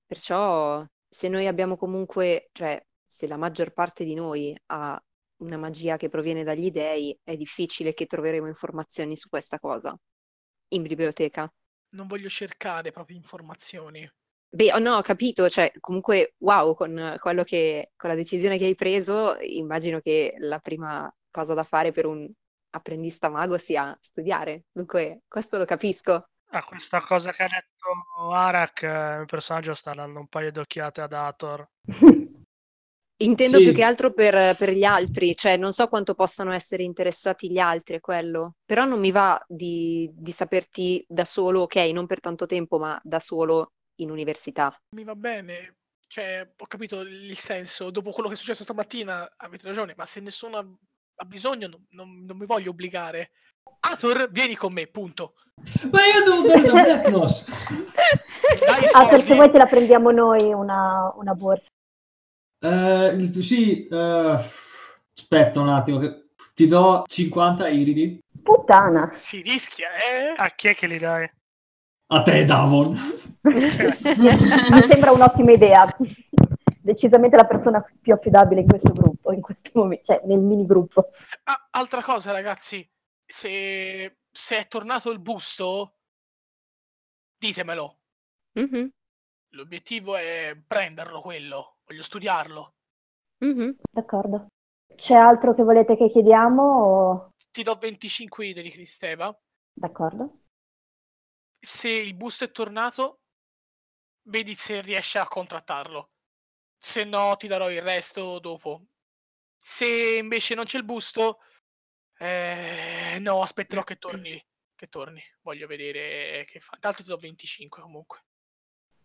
Perciò, 0.07 0.85
se 1.09 1.29
noi 1.29 1.47
abbiamo 1.47 1.77
comunque, 1.77 2.49
cioè, 2.53 2.83
se 3.07 3.27
la 3.27 3.37
maggior 3.37 3.73
parte 3.73 4.05
di 4.05 4.15
noi 4.15 4.57
ha 4.67 5.01
una 5.43 5.57
magia 5.59 5.97
che 5.97 6.09
proviene 6.09 6.45
dagli 6.45 6.71
dei, 6.71 7.17
è 7.23 7.37
difficile 7.37 7.93
che 7.93 8.07
troveremo 8.07 8.47
informazioni 8.47 9.17
su 9.17 9.29
questa 9.29 9.59
cosa 9.59 9.95
in 10.69 10.83
biblioteca. 10.83 11.53
Non 11.91 12.07
voglio 12.07 12.29
cercare 12.29 12.91
proprio 12.91 13.17
informazioni. 13.17 14.09
Beh, 14.55 14.73
oh 14.73 14.79
no, 14.79 14.97
ho 14.99 15.03
capito, 15.03 15.49
cioè, 15.49 15.73
comunque, 15.81 16.35
wow, 16.39 16.77
con 16.77 17.17
quello 17.21 17.43
che, 17.43 17.91
con 17.97 18.09
la 18.09 18.15
decisione 18.15 18.57
che 18.57 18.67
hai 18.67 18.77
preso, 18.77 19.37
immagino 19.41 19.99
che 19.99 20.35
la 20.39 20.61
prima 20.61 21.13
cosa 21.29 21.55
da 21.55 21.65
fare 21.65 21.91
per 21.91 22.07
un 22.07 22.31
apprendista 22.71 23.29
mago 23.29 23.59
sia 23.59 23.97
studiare. 24.01 24.67
Dunque, 24.71 25.23
questo 25.27 25.59
lo 25.59 25.65
capisco. 25.65 26.29
A 26.51 26.63
questa 26.65 27.01
cosa 27.01 27.33
che 27.33 27.43
ha 27.43 27.49
detto 27.49 28.31
Arak, 28.33 28.83
eh, 28.85 29.21
il 29.23 29.27
personaggio 29.27 29.75
sta 29.75 29.93
dando 29.93 30.21
un 30.21 30.29
paio 30.29 30.53
di 30.53 30.61
occhiate 30.61 31.01
ad 31.01 31.13
Ator. 31.13 31.69
Intendo 33.17 33.59
Sì. 33.59 33.65
più 33.65 33.73
che 33.73 33.83
altro 33.83 34.13
per, 34.13 34.57
per 34.57 34.71
gli 34.71 34.85
altri, 34.85 35.35
cioè 35.37 35.57
non 35.57 35.73
so 35.73 35.87
quanto 35.89 36.15
possano 36.15 36.53
essere 36.53 36.83
interessati 36.83 37.51
gli 37.51 37.59
altri 37.59 37.97
a 37.97 38.01
quello, 38.01 38.55
però 38.65 38.85
non 38.85 38.99
mi 38.99 39.11
va 39.13 39.43
di, 39.49 40.11
di 40.13 40.33
saperti 40.33 41.05
da 41.09 41.25
solo, 41.25 41.63
ok, 41.63 41.77
non 41.93 42.07
per 42.07 42.21
tanto 42.21 42.45
tempo, 42.47 42.79
ma 42.79 43.01
da 43.03 43.21
solo 43.21 43.73
in 43.97 44.11
università. 44.11 44.77
Mi 44.97 45.05
va 45.05 45.15
bene, 45.15 45.77
cioè, 46.09 46.49
ho 46.57 46.67
capito 46.67 47.01
il 47.01 47.37
senso. 47.37 47.91
Dopo 47.91 48.11
quello 48.11 48.29
che 48.29 48.35
è 48.35 48.39
successo 48.39 48.63
stamattina, 48.63 49.33
avete 49.37 49.67
ragione, 49.67 49.95
ma 49.97 50.05
se 50.07 50.21
nessuno 50.21 50.57
ha, 51.17 51.25
bisogno, 51.25 51.69
non, 51.69 51.87
non- 51.91 52.25
non 52.25 52.37
mi 52.37 52.47
voglio 52.47 52.71
obbligare. 52.71 53.31
Ator, 53.81 54.31
vieni 54.31 54.55
con 54.55 54.73
me, 54.73 54.87
punto. 54.87 55.35
Ma 55.91 56.01
io 56.07 56.25
devo 56.25 56.71
da 56.71 56.83
Blacknos. 56.83 57.45
Per 59.11 59.23
se 59.23 59.35
vuoi 59.35 59.51
te 59.51 59.59
la 59.59 59.67
prendiamo 59.67 60.11
noi 60.11 60.53
una, 60.53 61.13
una 61.17 61.35
borsa. 61.35 61.67
Il- 62.61 63.43
sì, 63.43 63.87
eh, 63.87 64.39
aspetta 65.17 65.61
un 65.61 65.69
attimo, 65.69 65.99
che 65.99 66.29
ti 66.55 66.67
do 66.67 67.05
50 67.07 67.69
iridi. 67.69 68.19
Puttana! 68.43 69.11
Si 69.13 69.41
rischia, 69.43 69.89
eh? 69.97 70.35
A 70.37 70.51
chi 70.51 70.69
è 70.69 70.75
che 70.75 70.87
li 70.87 70.99
dai? 70.99 71.29
A 72.15 72.23
te, 72.23 72.45
Davon. 72.45 72.95
Mi 73.43 74.83
sembra 74.89 75.11
un'ottima 75.13 75.51
idea. 75.53 75.85
Decisamente 76.81 77.37
la 77.37 77.45
persona 77.47 77.85
più 78.01 78.13
affidabile 78.13 78.61
in 78.61 78.69
questo 78.69 78.93
gruppo, 78.93 79.33
in 79.33 79.41
questo 79.41 79.71
momento, 79.75 80.05
cioè 80.05 80.21
nel 80.27 80.39
mini 80.39 80.65
gruppo. 80.65 81.11
Ah, 81.45 81.69
altra 81.73 82.03
cosa, 82.03 82.31
ragazzi, 82.31 82.89
se, 83.25 84.19
se 84.31 84.59
è 84.59 84.67
tornato 84.69 85.11
il 85.11 85.19
busto, 85.19 85.95
ditemelo. 87.39 87.99
Mhm. 88.53 88.91
L'obiettivo 89.55 90.15
è 90.17 90.57
prenderlo 90.67 91.21
quello, 91.21 91.79
voglio 91.87 92.03
studiarlo. 92.03 92.75
Mhm. 93.39 93.77
D'accordo. 93.91 94.47
C'è 94.95 95.15
altro 95.15 95.55
che 95.55 95.63
volete 95.65 95.97
che 95.97 96.09
chiediamo? 96.09 96.63
o- 96.63 97.31
Ti 97.51 97.63
do 97.65 97.75
25 97.75 98.47
idee 98.47 98.63
di 98.63 98.71
Cristeva. 98.71 99.37
D'accordo. 99.73 100.39
Se 101.65 101.89
il 101.89 102.15
busto 102.15 102.45
è 102.45 102.51
tornato, 102.51 103.21
vedi 104.25 104.55
se 104.55 104.81
riesci 104.83 105.19
a 105.19 105.27
contrattarlo. 105.27 106.11
Se 106.77 107.05
no, 107.05 107.35
ti 107.37 107.47
darò 107.47 107.71
il 107.71 107.81
resto 107.81 108.39
dopo. 108.39 108.87
Se 109.57 110.17
invece 110.19 110.55
non 110.55 110.65
c'è 110.67 110.77
il 110.77 110.85
busto, 110.85 111.41
eh, 112.19 113.17
no, 113.21 113.43
aspetterò 113.43 113.83
che 113.83 113.97
torni. 113.97 114.43
Che 114.75 114.89
torni. 114.89 115.23
Voglio 115.41 115.67
vedere 115.67 116.45
che 116.47 116.61
fa. 116.61 116.77
Tanto 116.79 117.03
ti 117.03 117.09
do 117.09 117.17
25 117.17 117.81
comunque. 117.81 118.25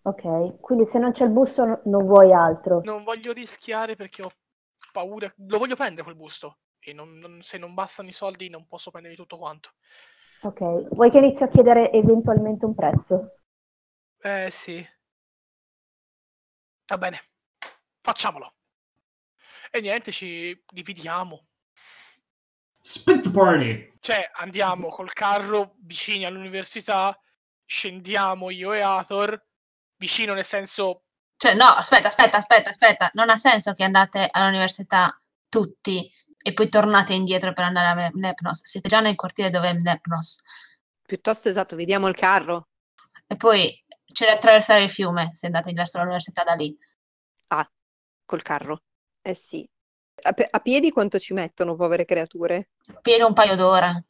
Ok, 0.01 0.59
quindi 0.59 0.85
se 0.85 0.99
non 0.99 1.11
c'è 1.11 1.23
il 1.23 1.31
busto 1.31 1.63
no- 1.63 1.81
non 1.85 2.05
vuoi 2.05 2.33
altro. 2.33 2.81
Non 2.83 3.03
voglio 3.03 3.31
rischiare 3.31 3.95
perché 3.95 4.21
ho 4.23 4.31
paura. 4.91 5.31
Lo 5.47 5.57
voglio 5.57 5.75
prendere 5.75 6.03
quel 6.03 6.15
busto. 6.15 6.59
E 6.79 6.93
non- 6.93 7.17
non- 7.17 7.41
se 7.41 7.57
non 7.57 7.73
bastano 7.73 8.09
i 8.09 8.13
soldi, 8.13 8.49
non 8.49 8.65
posso 8.65 8.91
prendermi 8.91 9.17
tutto 9.17 9.37
quanto. 9.37 9.73
Ok, 10.41 10.59
vuoi 10.95 11.11
che 11.11 11.17
inizio 11.19 11.45
a 11.45 11.49
chiedere 11.49 11.91
eventualmente 11.91 12.65
un 12.65 12.75
prezzo? 12.75 13.39
Eh 14.21 14.49
sì. 14.51 14.87
Va 16.87 16.97
bene, 16.97 17.19
facciamolo. 18.01 18.53
E 19.71 19.81
niente, 19.81 20.11
ci 20.11 20.63
dividiamo. 20.71 21.47
Split 22.81 23.29
party! 23.31 23.93
Cioè, 23.99 24.29
andiamo 24.33 24.87
col 24.87 25.11
carro 25.13 25.75
vicini 25.81 26.25
all'università, 26.25 27.17
scendiamo 27.65 28.49
io 28.49 28.73
e 28.73 28.79
Athor, 28.81 29.39
vicino 29.97 30.33
nel 30.33 30.43
senso, 30.45 31.03
Cioè, 31.35 31.53
no, 31.55 31.65
aspetta, 31.65 32.07
aspetta, 32.07 32.37
aspetta, 32.37 32.69
aspetta. 32.69 33.11
Non 33.13 33.29
ha 33.29 33.35
senso 33.35 33.73
che 33.73 33.83
andate 33.83 34.27
all'università 34.29 35.21
tutti 35.47 36.11
e 36.49 36.53
poi 36.53 36.67
tornate 36.67 37.13
indietro 37.13 37.53
per 37.53 37.63
andare 37.65 37.87
a 37.87 37.93
Me- 37.93 38.11
Nepnos. 38.13 38.61
Siete 38.65 38.89
già 38.89 38.99
nel 39.01 39.15
quartiere 39.15 39.51
dove 39.51 39.69
è 39.69 39.73
Nepnos. 39.73 40.41
Piuttosto 41.05 41.47
esatto, 41.49 41.75
vediamo 41.75 42.07
il 42.07 42.15
carro. 42.15 42.69
E 43.27 43.35
poi 43.35 43.83
c'è 44.11 44.25
da 44.25 44.33
attraversare 44.33 44.83
il 44.83 44.89
fiume 44.89 45.29
se 45.33 45.45
andate 45.45 45.71
verso 45.73 45.99
l'università 45.99 46.43
da 46.43 46.53
lì. 46.53 46.75
Col 48.25 48.41
carro. 48.43 48.83
Eh 49.21 49.33
sì. 49.33 49.67
A, 50.23 50.33
pe- 50.33 50.47
a 50.49 50.59
piedi 50.59 50.91
quanto 50.91 51.17
ci 51.17 51.33
mettono, 51.33 51.75
povere 51.75 52.05
creature? 52.05 52.69
Piede 53.01 53.23
un 53.23 53.33
paio 53.33 53.55
d'ore. 53.55 54.05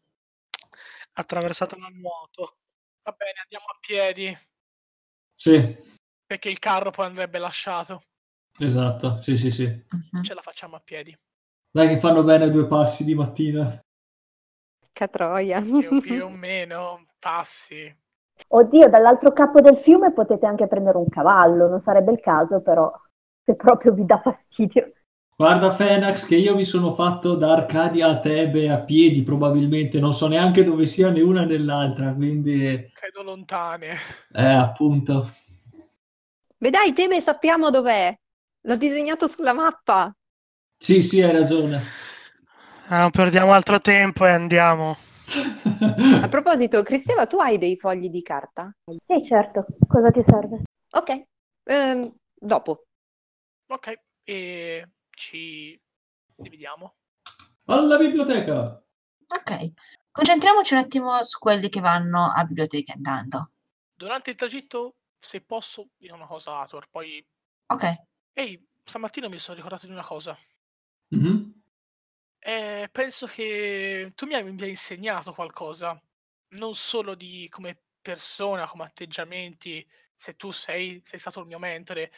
Attraversato 1.14 1.76
a 1.76 1.88
nuoto. 1.90 2.58
va 3.04 3.12
bene, 3.12 3.34
andiamo 3.44 3.66
a 3.66 3.78
piedi, 3.80 4.38
Sì, 5.36 5.76
perché 6.26 6.50
il 6.50 6.60
carro 6.60 6.92
poi 6.92 7.06
andrebbe 7.06 7.38
lasciato. 7.40 8.04
esatto, 8.58 9.22
sì, 9.22 9.38
sì, 9.38 9.52
sì. 9.52 9.64
Mhm. 9.66 10.24
Ce 10.24 10.34
la 10.34 10.42
facciamo 10.42 10.76
a 10.76 10.80
piedi. 10.82 11.18
Dai 11.72 11.88
che 11.88 12.00
fanno 12.00 12.24
bene 12.24 12.50
due 12.50 12.66
passi 12.68 13.04
di 13.04 13.14
mattina. 13.14 13.80
Catroia. 14.92 15.62
Più, 15.62 16.02
più 16.02 16.26
o 16.26 16.30
meno, 16.30 17.06
passi. 17.20 17.96
Oddio, 18.48 18.90
dall'altro 18.90 19.32
capo 19.34 19.62
del 19.62 19.78
fiume 19.84 20.12
potete 20.12 20.46
anche 20.46 20.68
prendere 20.68 20.98
un 20.98 21.10
cavallo, 21.10 21.68
non 21.68 21.80
sarebbe 21.80 22.12
il 22.12 22.20
caso, 22.20 22.62
però 22.62 22.92
se 23.44 23.56
proprio 23.56 23.94
vi 23.94 24.06
dà 24.06 24.20
fastidio. 24.20 24.94
Guarda 25.36 25.72
Fenax 25.72 26.26
che 26.26 26.36
io 26.36 26.56
mi 26.56 26.66
sono 26.66 26.94
fatto 26.94 27.36
da 27.36 27.54
Arcadia 27.54 28.08
a 28.08 28.20
Tebe 28.20 28.70
a 28.70 28.82
piedi 28.82 29.24
probabilmente, 29.24 30.00
non 30.00 30.12
so 30.14 30.28
neanche 30.28 30.64
dove 30.64 30.86
sia 30.86 31.10
né 31.10 31.22
una 31.22 31.46
né 31.46 31.58
l'altra, 31.58 32.14
quindi 32.14 32.90
Credo 32.92 33.24
lontane. 33.24 33.94
eh, 34.34 34.44
appunto. 34.44 35.30
Beh 36.58 36.70
dai, 36.70 36.92
Tebe 36.94 37.22
sappiamo 37.22 37.70
dov'è. 37.70 38.14
L'ho 38.64 38.76
disegnato 38.76 39.28
sulla 39.28 39.54
mappa. 39.54 40.14
Sì, 40.82 41.02
sì, 41.02 41.22
hai 41.22 41.34
ragione. 41.34 41.84
Ah, 42.88 43.02
non 43.02 43.10
perdiamo 43.12 43.52
altro 43.52 43.82
tempo 43.82 44.26
e 44.26 44.30
andiamo. 44.30 44.98
A 46.22 46.28
proposito, 46.30 46.82
Cristeva, 46.84 47.28
tu 47.28 47.38
hai 47.38 47.58
dei 47.58 47.76
fogli 47.76 48.10
di 48.10 48.22
carta? 48.22 48.74
Sì, 48.96 49.22
certo. 49.22 49.66
Cosa 49.86 50.10
ti 50.10 50.24
serve? 50.24 50.64
Ok, 50.92 51.26
ehm, 51.66 52.16
dopo. 52.34 52.86
Ok, 53.68 53.94
e 54.24 54.90
ci 55.10 55.80
dividiamo. 56.38 56.96
Alla 57.66 57.98
biblioteca! 57.98 58.82
Ok, 59.28 59.72
concentriamoci 60.10 60.74
un 60.76 60.80
attimo 60.80 61.22
su 61.24 61.40
quelli 61.40 61.68
che 61.68 61.82
vanno 61.82 62.32
a 62.34 62.42
biblioteca 62.46 62.94
intanto. 62.96 63.52
Durante 63.94 64.30
il 64.30 64.38
tragitto, 64.38 64.96
se 65.18 65.42
posso, 65.42 65.90
dire 65.98 66.14
una 66.14 66.26
cosa 66.26 66.54
a 66.54 66.62
Ator, 66.62 66.88
poi... 66.90 67.24
Ok, 67.68 67.96
Ehi, 68.32 68.66
stamattina 68.82 69.28
mi 69.28 69.38
sono 69.38 69.58
ricordato 69.58 69.86
di 69.86 69.92
una 69.92 70.06
cosa. 70.06 70.36
Mhm. 71.12 71.54
Eh, 72.42 72.90
penso 72.92 73.28
che 73.28 74.12
tu 74.16 74.26
mi 74.26 74.34
abbia 74.36 74.68
insegnato 74.68 75.34
qualcosa, 75.34 76.00
non 76.56 76.74
solo 76.74 77.16
di 77.16 77.48
come 77.50 77.84
persona, 78.02 78.68
come 78.68 78.86
atteggiamenti, 78.86 79.86
se 80.16 80.36
tu 80.36 80.52
sei, 80.52 81.02
sei 81.06 81.20
stato 81.20 81.42
il 81.42 81.48
mio 81.48 81.60
mentore, 81.60 82.12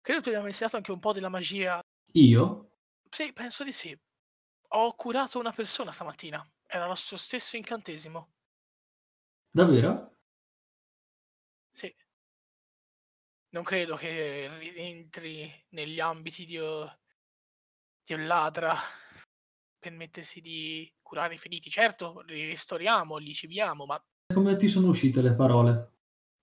credo 0.00 0.20
tu 0.22 0.30
mi 0.30 0.36
abbia 0.36 0.48
insegnato 0.48 0.76
anche 0.76 0.92
un 0.92 1.00
po' 1.00 1.12
della 1.12 1.28
magia. 1.28 1.80
Io? 2.12 2.70
Sì, 3.10 3.32
penso 3.32 3.64
di 3.64 3.72
sì. 3.72 3.96
Ho 4.70 4.94
curato 4.94 5.38
una 5.38 5.52
persona 5.52 5.92
stamattina, 5.92 6.44
era 6.66 6.86
lo 6.86 6.94
suo 6.94 7.16
stesso 7.16 7.56
incantesimo. 7.56 8.32
Davvero? 9.52 10.12
Sì. 11.72 11.92
Non 13.54 13.62
credo 13.62 13.94
che 13.96 14.48
rientri 14.58 15.50
negli 15.70 16.00
ambiti 16.00 16.44
di, 16.44 16.58
o- 16.58 16.98
di 18.04 18.12
un 18.14 18.26
ladra 18.26 18.76
permettersi 19.78 20.40
di 20.40 20.92
curare 21.02 21.34
i 21.34 21.38
feriti. 21.38 21.70
Certo, 21.70 22.20
li 22.26 22.44
ristoriamo, 22.44 23.16
li 23.16 23.34
cibiamo, 23.34 23.84
ma 23.86 24.02
Come 24.32 24.56
ti 24.56 24.68
sono 24.68 24.88
uscite 24.88 25.20
le 25.22 25.34
parole? 25.34 25.92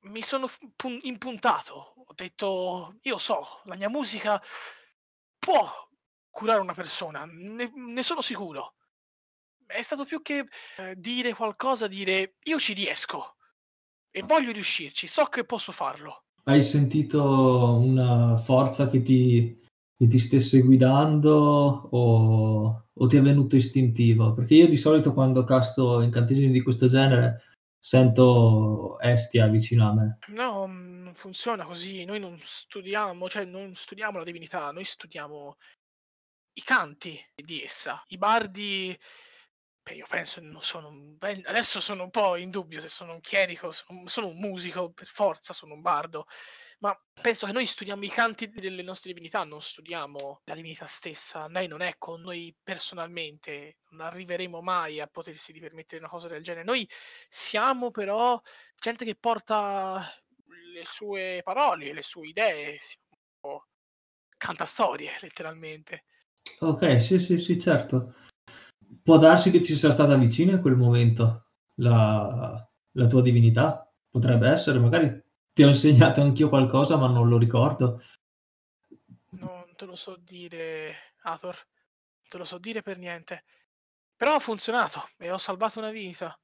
mi 0.03 0.21
sono 0.21 0.47
pun- 0.75 0.99
impuntato. 1.03 1.93
Ho 2.05 2.13
detto, 2.15 2.97
io 3.03 3.17
so, 3.17 3.61
la 3.65 3.75
mia 3.75 3.89
musica 3.89 4.41
può 5.37 5.67
curare 6.29 6.59
una 6.61 6.73
persona, 6.73 7.25
ne, 7.25 7.71
ne 7.73 8.03
sono 8.03 8.21
sicuro. 8.21 8.75
È 9.65 9.81
stato 9.81 10.03
più 10.05 10.21
che 10.21 10.45
eh, 10.77 10.95
dire 10.97 11.33
qualcosa, 11.33 11.87
dire 11.87 12.35
io 12.43 12.59
ci 12.59 12.73
riesco 12.73 13.37
e 14.11 14.23
voglio 14.23 14.51
riuscirci, 14.51 15.07
so 15.07 15.25
che 15.25 15.45
posso 15.45 15.71
farlo. 15.71 16.25
Hai 16.43 16.63
sentito 16.63 17.75
una 17.75 18.37
forza 18.37 18.89
che 18.89 19.01
ti, 19.03 19.60
che 20.01 20.07
ti 20.07 20.17
stesse 20.17 20.61
guidando 20.61 21.29
o, 21.91 22.87
o 22.91 23.07
ti 23.07 23.17
è 23.17 23.21
venuto 23.21 23.55
istintivo? 23.55 24.33
Perché 24.33 24.55
io 24.55 24.67
di 24.67 24.75
solito 24.75 25.13
quando 25.13 25.43
casto 25.43 26.01
incantesimi 26.01 26.51
di 26.51 26.63
questo 26.63 26.87
genere 26.87 27.43
sento 27.77 28.99
Estia 28.99 29.45
vicino 29.45 29.87
a 29.87 29.93
me. 29.93 30.17
No, 30.29 30.65
mm, 30.65 31.03
non 31.03 31.13
funziona 31.13 31.65
così. 31.65 32.03
Noi 32.03 32.19
non 32.19 32.35
studiamo, 32.39 33.29
cioè 33.29 33.45
non 33.45 33.75
studiamo 33.75 34.17
la 34.17 34.23
divinità, 34.23 34.71
noi 34.71 34.85
studiamo 34.85 35.57
i 36.53 36.61
canti 36.63 37.15
di 37.35 37.61
essa. 37.61 38.03
I 38.07 38.17
bardi, 38.17 38.97
beh, 39.83 39.93
io 39.93 40.05
penso 40.09 40.41
non 40.41 40.63
sono 40.63 40.87
un 40.87 41.15
adesso 41.19 41.79
sono 41.79 42.05
un 42.05 42.09
po' 42.09 42.37
in 42.37 42.49
dubbio 42.49 42.79
se 42.79 42.87
sono 42.87 43.13
un 43.13 43.19
chierico, 43.19 43.69
sono, 43.69 44.07
sono 44.07 44.29
un 44.29 44.39
musico, 44.39 44.91
per 44.93 45.05
forza 45.05 45.53
sono 45.53 45.75
un 45.75 45.81
bardo, 45.81 46.25
ma 46.81 46.99
penso 47.21 47.45
che 47.45 47.51
noi 47.51 47.67
studiamo 47.67 48.03
i 48.03 48.09
canti 48.09 48.49
delle 48.49 48.81
nostre 48.81 49.11
divinità, 49.13 49.43
non 49.43 49.61
studiamo 49.61 50.41
la 50.45 50.55
divinità 50.55 50.85
stessa. 50.85 51.47
Lei 51.47 51.67
non 51.67 51.81
è 51.81 51.95
con 51.99 52.21
noi 52.21 52.55
personalmente, 52.61 53.77
non 53.89 54.01
arriveremo 54.07 54.61
mai 54.61 54.99
a 54.99 55.07
potersi 55.07 55.53
permettere 55.53 56.01
una 56.01 56.09
cosa 56.09 56.27
del 56.27 56.41
genere. 56.41 56.63
Noi 56.65 56.87
siamo 57.29 57.91
però 57.91 58.39
gente 58.75 59.05
che 59.05 59.15
porta 59.15 60.03
le 60.73 60.83
sue 60.83 61.41
parole, 61.43 61.93
le 61.93 62.01
sue 62.01 62.27
idee, 62.29 62.77
siamo 62.79 63.67
cantastorie, 64.35 65.11
letteralmente. 65.21 66.05
Ok, 66.61 66.99
sì, 66.99 67.19
sì, 67.19 67.37
sì, 67.37 67.59
certo. 67.59 68.15
Può 69.03 69.19
darsi 69.19 69.51
che 69.51 69.59
ti 69.59 69.75
sia 69.75 69.91
stata 69.91 70.15
vicina 70.15 70.53
in 70.53 70.61
quel 70.61 70.75
momento 70.75 71.51
la, 71.75 72.67
la 72.93 73.07
tua 73.07 73.21
divinità? 73.21 73.87
Potrebbe 74.09 74.49
essere, 74.49 74.79
magari 74.79 75.29
ti 75.53 75.63
ho 75.63 75.67
insegnato 75.67 76.21
anch'io 76.21 76.49
qualcosa, 76.49 76.97
ma 76.97 77.07
non 77.07 77.27
lo 77.27 77.37
ricordo. 77.37 78.01
Non 79.31 79.73
te 79.75 79.85
lo 79.85 79.95
so 79.95 80.15
dire, 80.17 80.93
Ator, 81.23 81.55
non 81.55 82.27
te 82.29 82.37
lo 82.37 82.43
so 82.43 82.57
dire 82.57 82.81
per 82.81 82.97
niente. 82.97 83.43
Però 84.15 84.35
ha 84.35 84.39
funzionato 84.39 85.09
e 85.17 85.31
ho 85.31 85.37
salvato 85.37 85.79
una 85.79 85.91
vita. 85.91 86.37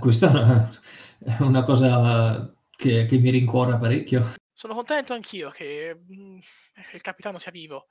Questa 0.00 0.28
è 0.28 0.30
una, 0.30 0.70
è 1.18 1.42
una 1.42 1.62
cosa 1.62 2.52
che, 2.70 3.04
che 3.04 3.18
mi 3.18 3.30
rincuora 3.30 3.78
parecchio. 3.78 4.34
Sono 4.52 4.74
contento 4.74 5.12
anch'io 5.12 5.50
che, 5.50 5.94
mm, 5.96 6.38
che 6.72 6.96
il 6.96 7.02
capitano 7.02 7.38
sia 7.38 7.50
vivo. 7.50 7.86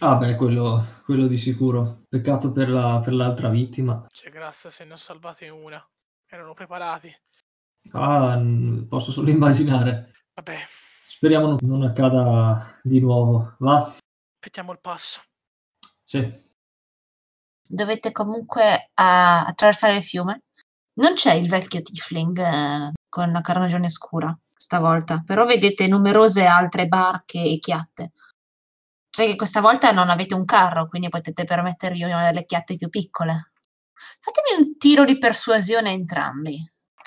Ah, 0.00 0.16
beh, 0.16 0.36
quello, 0.36 1.00
quello 1.04 1.26
di 1.26 1.38
sicuro. 1.38 2.04
Peccato 2.08 2.52
per 2.52 2.68
la- 2.68 3.00
per 3.02 3.12
l'altra 3.12 3.48
vittima. 3.48 4.06
C'è 4.10 4.30
grassa 4.30 4.70
se 4.70 4.84
ne 4.84 4.94
ho 4.94 4.96
salvate 4.96 5.48
una. 5.50 5.84
Erano 6.26 6.52
preparati. 6.54 7.14
Ah, 7.92 8.40
posso 8.88 9.12
solo 9.12 9.30
immaginare. 9.30 10.12
Vabbè, 10.34 10.56
Speriamo 11.06 11.46
non, 11.46 11.58
non 11.62 11.82
accada 11.84 12.78
di 12.82 13.00
nuovo. 13.00 13.54
Va? 13.60 13.94
Aspettiamo 14.34 14.72
il 14.72 14.80
passo. 14.80 15.22
Sì. 16.02 16.42
Dovete 17.66 18.12
comunque 18.12 18.90
ah, 18.94 19.44
attraversare 19.44 19.96
il 19.96 20.02
fiume. 20.02 20.42
Non 20.94 21.14
c'è 21.14 21.32
il 21.34 21.48
vecchio 21.48 21.82
Tifling 21.82 22.38
eh, 22.38 22.92
con 23.08 23.32
la 23.32 23.40
carnagione 23.40 23.88
scura 23.88 24.36
stavolta, 24.56 25.22
però 25.24 25.44
vedete 25.44 25.86
numerose 25.86 26.44
altre 26.46 26.86
barche 26.86 27.40
e 27.42 27.58
chiatte. 27.58 28.12
Sai 29.08 29.28
che 29.28 29.36
questa 29.36 29.60
volta 29.60 29.92
non 29.92 30.10
avete 30.10 30.34
un 30.34 30.44
carro, 30.44 30.88
quindi 30.88 31.08
potete 31.08 31.44
permettervi 31.44 32.02
una 32.02 32.26
delle 32.26 32.44
chiatte 32.44 32.76
più 32.76 32.88
piccole. 32.88 33.52
Fatemi 34.20 34.62
un 34.66 34.76
tiro 34.76 35.04
di 35.04 35.18
persuasione 35.18 35.92
entrambi, 35.92 36.58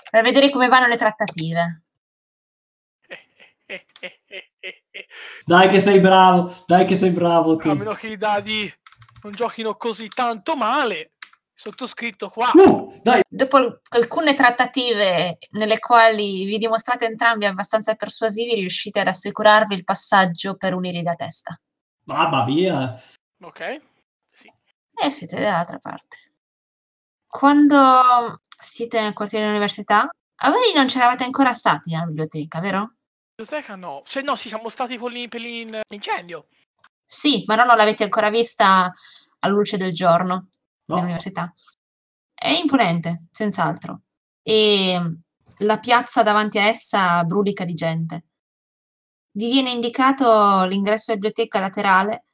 per 0.09 0.23
vedere 0.23 0.49
come 0.49 0.67
vanno 0.67 0.87
le 0.87 0.97
trattative. 0.97 1.83
Dai 5.45 5.69
che 5.69 5.79
sei 5.79 5.99
bravo, 5.99 6.63
dai 6.65 6.85
che 6.85 6.95
sei 6.95 7.11
bravo 7.11 7.57
tu. 7.57 7.69
A 7.69 7.73
meno 7.73 7.93
che 7.93 8.07
i 8.07 8.17
dadi 8.17 8.71
non 9.23 9.33
giochino 9.33 9.75
così 9.75 10.07
tanto 10.07 10.55
male. 10.55 11.11
Sottoscritto 11.53 12.29
qua. 12.29 12.51
Uh, 12.53 12.99
dai, 13.01 13.21
Dopo 13.27 13.57
al- 13.57 13.81
alcune 13.89 14.35
trattative 14.35 15.37
nelle 15.51 15.79
quali 15.79 16.45
vi 16.45 16.57
dimostrate 16.59 17.05
entrambi 17.05 17.45
abbastanza 17.45 17.95
persuasivi, 17.95 18.53
riuscite 18.55 18.99
ad 18.99 19.07
assicurarvi 19.07 19.73
il 19.73 19.83
passaggio 19.83 20.55
per 20.55 20.73
unire 20.75 21.01
da 21.01 21.15
testa. 21.15 21.59
mamma 22.03 22.43
via. 22.45 23.01
Ok. 23.43 23.81
Sì. 24.31 24.51
E 25.03 25.11
siete 25.11 25.39
dall'altra 25.39 25.79
parte. 25.79 26.17
Quando 27.27 28.39
siete 28.57 29.01
nel 29.01 29.13
quartiere 29.13 29.45
dell'università, 29.45 30.09
a 30.39 30.49
voi 30.49 30.71
non 30.73 30.87
c'eravate 30.87 31.23
ancora 31.23 31.53
stati 31.53 31.91
nella 31.91 32.05
biblioteca, 32.05 32.59
vero? 32.59 32.93
Biblioteca 33.35 33.75
no. 33.75 34.01
Cioè, 34.05 34.23
no, 34.23 34.35
sì, 34.35 34.47
siamo 34.47 34.69
stati 34.69 34.97
per 34.97 35.11
lì- 35.11 35.27
per 35.27 35.41
l'in- 35.41 35.81
l'incendio. 35.87 36.47
Sì, 37.05 37.43
ma 37.45 37.55
non 37.55 37.67
l'avete 37.67 38.03
ancora 38.03 38.29
vista 38.29 38.91
alla 39.39 39.53
luce 39.53 39.77
del 39.77 39.93
giorno 39.93 40.47
No, 40.85 40.95
nell'università. 40.95 41.53
È 42.33 42.49
imponente, 42.49 43.27
senz'altro. 43.31 44.01
E 44.41 44.99
la 45.61 45.79
piazza 45.79 46.23
davanti 46.23 46.57
a 46.59 46.65
essa 46.65 47.23
brulica 47.23 47.63
di 47.63 47.73
gente. 47.73 48.25
Vi 49.31 49.49
viene 49.51 49.71
indicato 49.71 50.63
l'ingresso 50.65 51.13
della 51.13 51.19
biblioteca 51.27 51.59
laterale, 51.59 52.25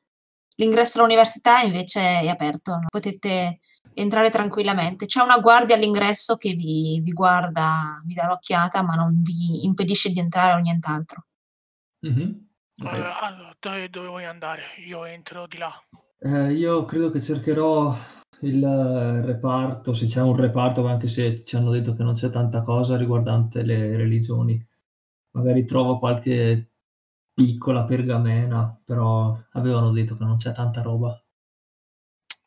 l'ingresso 0.55 0.99
all'università 0.99 1.61
invece 1.61 2.21
è 2.21 2.27
aperto, 2.27 2.71
no? 2.75 2.87
potete 2.89 3.59
entrare 3.93 4.29
tranquillamente. 4.29 5.05
C'è 5.05 5.21
una 5.21 5.39
guardia 5.39 5.75
all'ingresso 5.75 6.35
che 6.35 6.53
vi, 6.53 6.99
vi 7.01 7.11
guarda, 7.11 8.01
vi 8.05 8.13
dà 8.13 8.25
un'occhiata, 8.25 8.81
ma 8.81 8.95
non 8.95 9.21
vi 9.21 9.65
impedisce 9.65 10.09
di 10.09 10.19
entrare 10.19 10.57
o 10.57 10.61
nient'altro. 10.61 11.25
Mhm. 11.99 12.47
Ok. 12.81 12.91
Eh, 12.91 13.11
allora, 13.21 13.55
dove, 13.59 13.89
dove 13.89 14.07
vuoi 14.07 14.25
andare? 14.25 14.63
Io 14.85 15.05
entro 15.05 15.47
di 15.47 15.57
là. 15.57 15.71
Eh, 16.19 16.53
io 16.53 16.85
credo 16.85 17.11
che 17.11 17.21
cercherò 17.21 17.95
il 18.41 19.21
reparto, 19.23 19.93
se 19.93 20.05
c'è 20.05 20.21
un 20.21 20.35
reparto, 20.35 20.85
anche 20.85 21.07
se 21.07 21.43
ci 21.43 21.55
hanno 21.55 21.71
detto 21.71 21.93
che 21.93 22.03
non 22.03 22.13
c'è 22.13 22.29
tanta 22.29 22.61
cosa 22.61 22.97
riguardante 22.97 23.61
le 23.63 23.95
religioni. 23.95 24.61
Magari 25.31 25.65
trovo 25.65 25.97
qualche 25.97 26.72
piccola 27.33 27.85
pergamena, 27.85 28.79
però 28.83 29.37
avevano 29.53 29.91
detto 29.91 30.15
che 30.15 30.23
non 30.23 30.37
c'è 30.37 30.51
tanta 30.51 30.81
roba. 30.81 31.21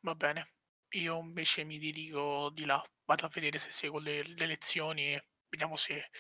Va 0.01 0.15
bene. 0.15 0.53
Io 0.91 1.19
invece 1.19 1.65
mi 1.65 1.79
dirigo 1.79 2.51
di 2.51 2.65
là. 2.65 2.83
Vado 3.05 3.27
a 3.27 3.31
vedere 3.33 3.59
se 3.59 3.71
seguo 3.71 3.99
le, 3.99 4.23
le 4.23 4.47
lezioni 4.47 5.15
e 5.15 5.27
vediamo 5.49 5.77
se 5.77 6.11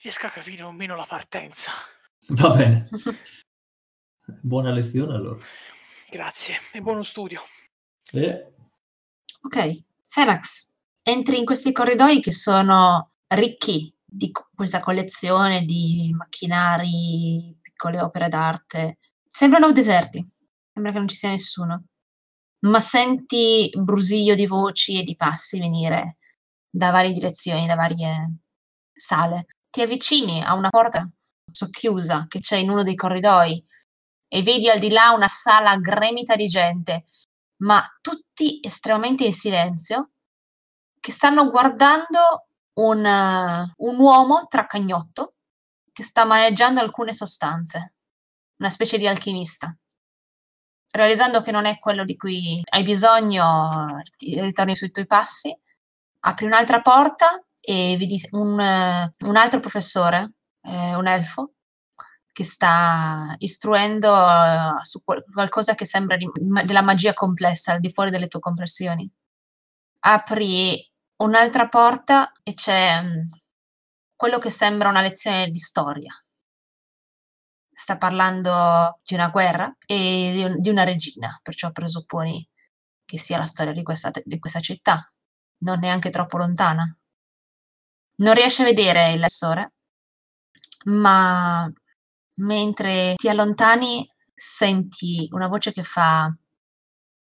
riesco 0.00 0.26
a 0.26 0.30
capire 0.30 0.62
o 0.62 0.72
meno 0.72 0.96
la 0.96 1.06
partenza. 1.06 1.70
Va 2.28 2.50
bene. 2.50 2.88
Buona 4.40 4.70
lezione 4.70 5.14
allora. 5.14 5.44
Grazie 6.08 6.56
e 6.72 6.80
buono 6.80 7.02
studio. 7.02 7.40
E 8.12 8.52
Ok, 9.44 9.82
Fenax, 10.02 10.66
entri 11.02 11.38
in 11.38 11.44
questi 11.44 11.72
corridoi 11.72 12.20
che 12.20 12.32
sono 12.32 13.10
ricchi 13.26 13.92
di 14.04 14.30
questa 14.30 14.78
collezione 14.78 15.64
di 15.64 16.12
macchinari, 16.16 17.58
piccole 17.82 18.00
opere 18.00 18.28
d'arte. 18.28 18.98
Sembrano 19.26 19.72
deserti, 19.72 20.24
sembra 20.72 20.92
che 20.92 20.98
non 20.98 21.08
ci 21.08 21.16
sia 21.16 21.30
nessuno, 21.30 21.86
ma 22.66 22.78
senti 22.78 23.70
brusiglio 23.74 24.34
di 24.36 24.46
voci 24.46 25.00
e 25.00 25.02
di 25.02 25.16
passi 25.16 25.58
venire 25.58 26.18
da 26.70 26.90
varie 26.90 27.12
direzioni, 27.12 27.66
da 27.66 27.74
varie 27.74 28.36
sale. 28.92 29.46
Ti 29.68 29.82
avvicini 29.82 30.42
a 30.42 30.54
una 30.54 30.68
porta 30.68 31.08
socchiusa 31.50 32.26
che 32.28 32.38
c'è 32.38 32.56
in 32.56 32.70
uno 32.70 32.82
dei 32.84 32.94
corridoi 32.94 33.64
e 34.28 34.42
vedi 34.42 34.68
al 34.68 34.78
di 34.78 34.90
là 34.90 35.10
una 35.12 35.28
sala 35.28 35.76
gremita 35.76 36.36
di 36.36 36.46
gente 36.46 37.04
ma 37.62 37.82
tutti 38.00 38.58
estremamente 38.60 39.24
in 39.24 39.32
silenzio, 39.32 40.10
che 40.98 41.12
stanno 41.12 41.48
guardando 41.48 42.48
un, 42.74 43.04
eh, 43.04 43.74
un 43.76 43.98
uomo 44.00 44.46
tracagnotto 44.48 45.34
che 45.92 46.02
sta 46.02 46.24
maneggiando 46.24 46.80
alcune 46.80 47.12
sostanze, 47.12 47.96
una 48.58 48.70
specie 48.70 48.98
di 48.98 49.06
alchimista. 49.06 49.74
Realizzando 50.90 51.40
che 51.40 51.52
non 51.52 51.64
è 51.64 51.78
quello 51.78 52.04
di 52.04 52.16
cui 52.16 52.60
hai 52.70 52.82
bisogno, 52.82 54.02
ritorni 54.18 54.74
sui 54.74 54.90
tuoi 54.90 55.06
passi, 55.06 55.56
apri 56.20 56.46
un'altra 56.46 56.80
porta 56.80 57.42
e 57.60 57.96
vedi 57.98 58.20
un, 58.32 58.58
un 58.58 59.36
altro 59.36 59.60
professore, 59.60 60.32
eh, 60.62 60.94
un 60.94 61.06
elfo, 61.06 61.54
che 62.32 62.44
sta 62.44 63.34
istruendo 63.38 64.14
eh, 64.14 64.82
su 64.82 65.02
qual- 65.04 65.24
qualcosa 65.32 65.74
che 65.74 65.84
sembra 65.84 66.16
di- 66.16 66.30
della 66.64 66.82
magia 66.82 67.12
complessa, 67.14 67.72
al 67.72 67.80
di 67.80 67.90
fuori 67.90 68.10
delle 68.10 68.28
tue 68.28 68.40
comprensioni. 68.40 69.10
Apri 70.00 70.90
un'altra 71.22 71.68
porta 71.68 72.32
e 72.42 72.54
c'è 72.54 73.02
mm, 73.02 73.20
quello 74.22 74.38
che 74.38 74.50
sembra 74.50 74.88
una 74.88 75.00
lezione 75.00 75.48
di 75.48 75.58
storia. 75.58 76.12
Sta 77.72 77.98
parlando 77.98 79.00
di 79.02 79.14
una 79.14 79.30
guerra 79.30 79.76
e 79.84 80.30
di, 80.32 80.44
un- 80.44 80.60
di 80.60 80.68
una 80.68 80.84
regina, 80.84 81.40
perciò 81.42 81.72
presupponi 81.72 82.48
che 83.04 83.18
sia 83.18 83.36
la 83.38 83.46
storia 83.46 83.72
di 83.72 83.82
questa, 83.82 84.12
di 84.22 84.38
questa 84.38 84.60
città, 84.60 85.12
non 85.64 85.80
neanche 85.80 86.10
troppo 86.10 86.36
lontana. 86.36 86.84
Non 88.18 88.34
riesci 88.34 88.62
a 88.62 88.66
vedere 88.66 89.10
il 89.10 89.18
lessore, 89.18 89.72
ma 90.84 91.68
mentre 92.34 93.14
ti 93.16 93.28
allontani 93.28 94.08
senti 94.32 95.26
una 95.32 95.48
voce 95.48 95.72
che 95.72 95.82
fa 95.82 96.32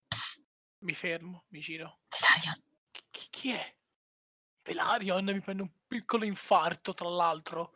Psst, 0.08 0.48
Mi 0.84 0.94
fermo, 0.94 1.46
mi 1.48 1.62
giro. 1.62 2.02
Velarion. 2.10 2.64
Chi, 3.10 3.28
chi- 3.32 3.50
è? 3.54 3.76
Velarion 4.62 5.26
mi 5.26 5.42
prende 5.42 5.64
un 5.64 5.72
piccolo 5.88 6.26
infarto, 6.26 6.94
tra 6.94 7.10
l'altro. 7.10 7.72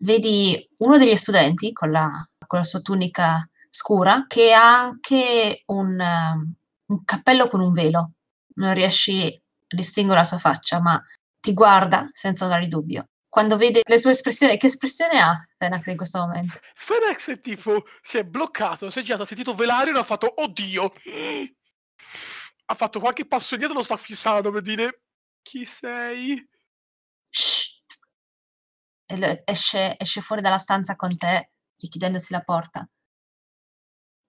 Vedi 0.00 0.68
uno 0.78 0.96
degli 0.96 1.16
studenti 1.16 1.72
con 1.72 1.90
la, 1.90 2.08
con 2.46 2.58
la 2.58 2.64
sua 2.64 2.80
tunica 2.80 3.48
scura 3.68 4.24
che 4.26 4.52
ha 4.52 4.78
anche 4.78 5.62
un, 5.66 5.98
um, 5.98 6.54
un 6.86 7.04
cappello 7.04 7.48
con 7.48 7.60
un 7.60 7.72
velo. 7.72 8.12
Non 8.56 8.74
riesci 8.74 9.26
a 9.26 9.76
distinguere 9.76 10.20
la 10.20 10.26
sua 10.26 10.38
faccia, 10.38 10.80
ma 10.80 11.00
ti 11.40 11.52
guarda 11.52 12.08
senza 12.10 12.56
di 12.58 12.68
dubbio. 12.68 13.08
Quando 13.28 13.56
vede 13.56 13.82
le 13.86 13.98
sue 13.98 14.12
espressioni, 14.12 14.56
che 14.56 14.66
espressione 14.66 15.20
ha 15.20 15.34
Fenax 15.56 15.86
in 15.86 15.96
questo 15.96 16.20
momento? 16.20 16.58
Fedex 16.74 17.30
è 17.30 17.38
tipo, 17.38 17.84
si 18.00 18.18
è 18.18 18.24
bloccato, 18.24 18.88
si 18.88 19.00
è 19.00 19.02
girato, 19.02 19.22
ha 19.22 19.26
sentito 19.26 19.54
Velarion 19.54 19.96
e 19.96 19.98
ha 19.98 20.02
fatto, 20.02 20.32
oddio. 20.42 20.92
Ha 22.70 22.74
fatto 22.74 23.00
qualche 23.00 23.26
passo 23.26 23.54
indietro 23.54 23.76
lo 23.76 23.84
sta 23.84 23.96
fissando 23.96 24.50
per 24.50 24.62
dire, 24.62 25.02
chi 25.42 25.64
sei? 25.64 26.48
Shh. 27.30 27.76
Esce, 29.44 29.96
esce 29.98 30.20
fuori 30.20 30.42
dalla 30.42 30.58
stanza 30.58 30.94
con 30.96 31.16
te, 31.16 31.50
richiudendosi 31.76 32.32
la 32.32 32.42
porta. 32.42 32.88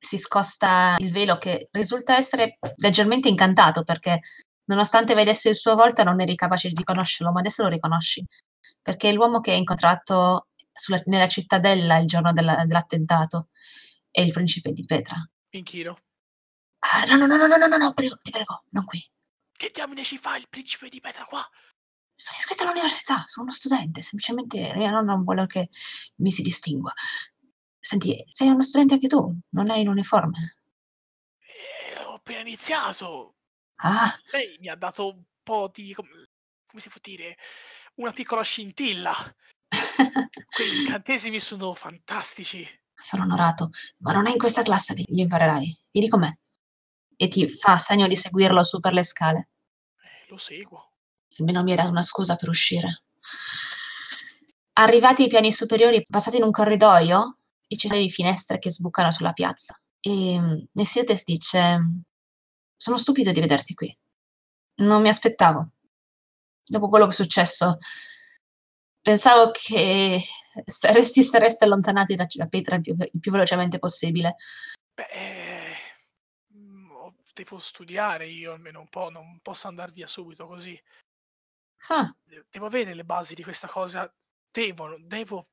Si 0.01 0.17
scosta 0.17 0.95
il 0.99 1.11
velo 1.11 1.37
che 1.37 1.67
risulta 1.71 2.15
essere 2.15 2.57
leggermente 2.77 3.27
incantato 3.27 3.83
perché 3.83 4.21
nonostante 4.65 5.13
vedesse 5.13 5.49
il 5.49 5.57
suo 5.57 5.75
volto 5.75 6.03
non 6.03 6.21
eri 6.21 6.35
capace 6.35 6.69
di 6.69 6.83
conoscerlo, 6.83 7.33
ma 7.33 7.39
adesso 7.39 7.63
lo 7.63 7.69
riconosci. 7.69 8.25
Perché 8.81 9.09
è 9.09 9.13
l'uomo 9.13 9.41
che 9.41 9.51
hai 9.51 9.57
incontrato 9.57 10.47
sulla, 10.71 11.01
nella 11.05 11.27
cittadella 11.27 11.97
il 11.97 12.07
giorno 12.07 12.31
della, 12.31 12.63
dell'attentato 12.65 13.49
è 14.09 14.21
il 14.21 14.31
principe 14.31 14.71
di 14.71 14.83
Petra. 14.85 15.15
Inchino. 15.49 15.97
Ah, 16.79 17.03
no, 17.05 17.17
no, 17.17 17.25
no, 17.25 17.35
no, 17.35 17.57
no, 17.57 17.67
no, 17.67 17.77
no, 17.77 17.93
prego, 17.93 18.17
ti 18.21 18.31
prego, 18.31 18.63
non 18.69 18.85
qui. 18.85 19.03
Che 19.51 19.71
diamine 19.73 20.03
ci 20.03 20.17
fa 20.17 20.37
il 20.37 20.47
principe 20.47 20.87
di 20.87 21.01
Petra 21.01 21.25
qua? 21.25 21.45
Sono 22.19 22.37
iscritta 22.37 22.63
all'università, 22.63 23.23
sono 23.27 23.45
uno 23.45 23.55
studente, 23.55 24.01
semplicemente 24.01 24.73
mia 24.75 24.89
nonna 24.89 25.13
non 25.13 25.23
vuole 25.23 25.45
che 25.45 25.69
mi 26.15 26.31
si 26.31 26.41
distingua. 26.41 26.91
Senti, 27.79 28.25
sei 28.27 28.49
uno 28.49 28.61
studente 28.61 28.95
anche 28.95 29.07
tu, 29.07 29.33
non 29.51 29.69
hai 29.69 29.85
l'uniforme. 29.85 30.57
Eh, 31.39 32.03
ho 32.03 32.15
appena 32.15 32.41
iniziato. 32.41 33.35
Ah, 33.75 34.13
Lei 34.31 34.57
mi 34.59 34.67
ha 34.67 34.75
dato 34.75 35.07
un 35.07 35.23
po' 35.41 35.71
di... 35.73 35.93
com- 35.93 36.05
come 36.65 36.81
si 36.81 36.89
può 36.89 36.99
dire? 37.01 37.37
Una 37.95 38.11
piccola 38.11 38.41
scintilla. 38.41 39.15
Quegli 40.53 40.79
incantesimi 40.81 41.39
sono 41.39 41.71
fantastici. 41.71 42.67
Sono 42.93 43.23
onorato, 43.23 43.69
ma 43.99 44.11
non 44.11 44.27
è 44.27 44.31
in 44.31 44.37
questa 44.37 44.61
classe 44.61 44.93
che 44.93 45.05
li 45.07 45.21
imparerai. 45.21 45.73
Vieni 45.89 46.09
con 46.09 46.19
me. 46.19 46.39
E 47.15 47.29
ti 47.29 47.47
fa 47.47 47.77
segno 47.77 48.09
di 48.09 48.15
seguirlo 48.17 48.61
su 48.61 48.81
per 48.81 48.91
le 48.91 49.05
scale. 49.05 49.51
Eh, 50.01 50.25
lo 50.27 50.35
seguo. 50.35 50.88
Almeno 51.39 51.63
mi 51.63 51.71
era 51.71 51.85
una 51.85 52.03
scusa 52.03 52.35
per 52.35 52.49
uscire. 52.49 53.03
Arrivati 54.73 55.23
ai 55.23 55.29
piani 55.29 55.51
superiori, 55.51 56.01
passati 56.07 56.37
in 56.37 56.43
un 56.43 56.51
corridoio 56.51 57.37
e 57.67 57.75
ci 57.77 57.87
sono 57.87 57.99
le 57.99 58.09
finestre 58.09 58.59
che 58.59 58.71
sbucano 58.71 59.11
sulla 59.11 59.33
piazza. 59.33 59.79
E 59.99 60.39
mm, 60.39 60.53
Nessiotes 60.73 61.23
dice: 61.23 61.79
Sono 62.75 62.97
stupido 62.97 63.31
di 63.31 63.39
vederti 63.39 63.73
qui. 63.73 63.95
Non 64.75 65.01
mi 65.01 65.09
aspettavo. 65.09 65.71
Dopo 66.63 66.87
quello 66.87 67.05
che 67.05 67.11
è 67.11 67.15
successo, 67.15 67.77
pensavo 69.01 69.51
che 69.51 70.19
saresti, 70.65 71.23
sareste 71.23 71.65
allontanati 71.65 72.15
da 72.15 72.27
da 72.29 72.47
Petra 72.47 72.75
il 72.75 72.81
più, 72.81 72.95
il 72.97 73.19
più 73.19 73.31
velocemente 73.31 73.79
possibile. 73.79 74.35
Beh, 74.93 75.75
mm, 76.55 76.89
devo 77.33 77.59
studiare 77.59 78.27
io 78.27 78.53
almeno 78.53 78.79
un 78.79 78.87
po', 78.87 79.09
non 79.09 79.39
posso 79.41 79.67
andare 79.67 79.91
via 79.91 80.07
subito 80.07 80.47
così. 80.47 80.79
Ah, 81.87 82.13
De- 82.23 82.45
Devo 82.49 82.65
avere 82.67 82.93
le 82.93 83.05
basi 83.05 83.33
di 83.35 83.43
questa 83.43 83.67
cosa. 83.67 84.11
Devo, 84.51 84.97
devo. 84.99 85.47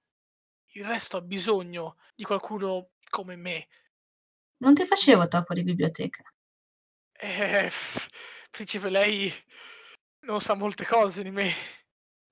Il 0.72 0.84
resto 0.84 1.16
ha 1.16 1.20
bisogno 1.22 1.96
di 2.14 2.24
qualcuno 2.24 2.90
come 3.08 3.36
me. 3.36 3.68
non 4.58 4.74
ti 4.74 4.84
facevo 4.84 5.28
topo 5.28 5.54
di 5.54 5.62
biblioteca. 5.62 6.22
Eh, 7.12 7.70
principe, 8.50 8.90
lei 8.90 9.32
non 10.22 10.40
sa 10.40 10.54
molte 10.54 10.84
cose 10.84 11.22
di 11.22 11.30
me. 11.30 11.50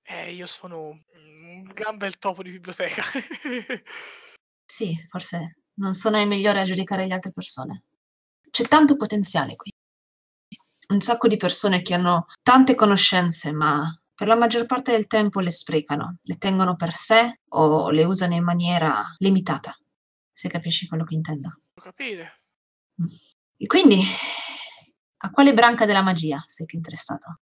Eh, 0.03 0.33
io 0.33 0.45
sono 0.45 1.03
un 1.13 1.63
gran 1.63 1.97
bel 1.97 2.17
topo 2.17 2.43
di 2.43 2.51
biblioteca. 2.51 3.01
Sì, 4.67 4.95
forse 5.09 5.57
non 5.75 5.93
sono 5.93 6.19
il 6.19 6.27
migliore 6.27 6.59
a 6.59 6.63
giudicare 6.63 7.05
le 7.05 7.13
altre 7.13 7.31
persone. 7.31 7.83
C'è 8.49 8.63
tanto 8.67 8.95
potenziale 8.95 9.55
qui. 9.55 9.71
Un 10.87 11.01
sacco 11.01 11.27
di 11.27 11.37
persone 11.37 11.81
che 11.81 11.93
hanno 11.93 12.27
tante 12.41 12.75
conoscenze, 12.75 13.51
ma 13.51 13.83
per 14.13 14.27
la 14.27 14.35
maggior 14.35 14.65
parte 14.65 14.91
del 14.91 15.07
tempo 15.07 15.39
le 15.39 15.51
sprecano, 15.51 16.19
le 16.21 16.37
tengono 16.37 16.75
per 16.75 16.93
sé 16.93 17.41
o 17.49 17.89
le 17.89 18.03
usano 18.03 18.33
in 18.33 18.43
maniera 18.43 19.03
limitata, 19.17 19.75
se 20.31 20.47
capisci 20.47 20.87
quello 20.87 21.03
che 21.03 21.15
intendo. 21.15 21.59
Capire. 21.81 22.43
E 23.57 23.65
quindi, 23.67 23.99
a 25.17 25.31
quale 25.31 25.53
branca 25.53 25.85
della 25.85 26.01
magia 26.01 26.37
sei 26.47 26.65
più 26.65 26.77
interessato? 26.77 27.39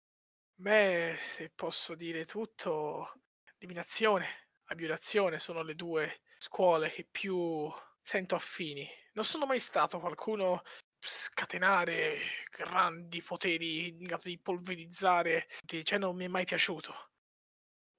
Beh, 0.56 1.18
se 1.20 1.52
posso 1.54 1.96
dire 1.96 2.26
tutto, 2.26 3.22
divinazione, 3.58 4.28
abbiurazione 4.66 5.40
sono 5.40 5.64
le 5.64 5.76
due 5.76 6.22
scuole 6.38 6.90
che 6.90 7.08
più 7.10 7.70
sento 8.02 8.36
affini. 8.36 8.88
Non 9.14 9.26
sono 9.26 9.46
mai 9.46 9.60
stato 9.60 10.00
qualcuno 10.00 10.62
scatenare 11.08 12.18
grandi 12.52 13.22
poteri 13.22 13.88
in 13.88 14.04
grado 14.04 14.24
di 14.26 14.40
polverizzare, 14.40 15.48
cioè 15.84 15.98
non 15.98 16.16
mi 16.16 16.26
è 16.26 16.28
mai 16.28 16.46
piaciuto. 16.46 16.94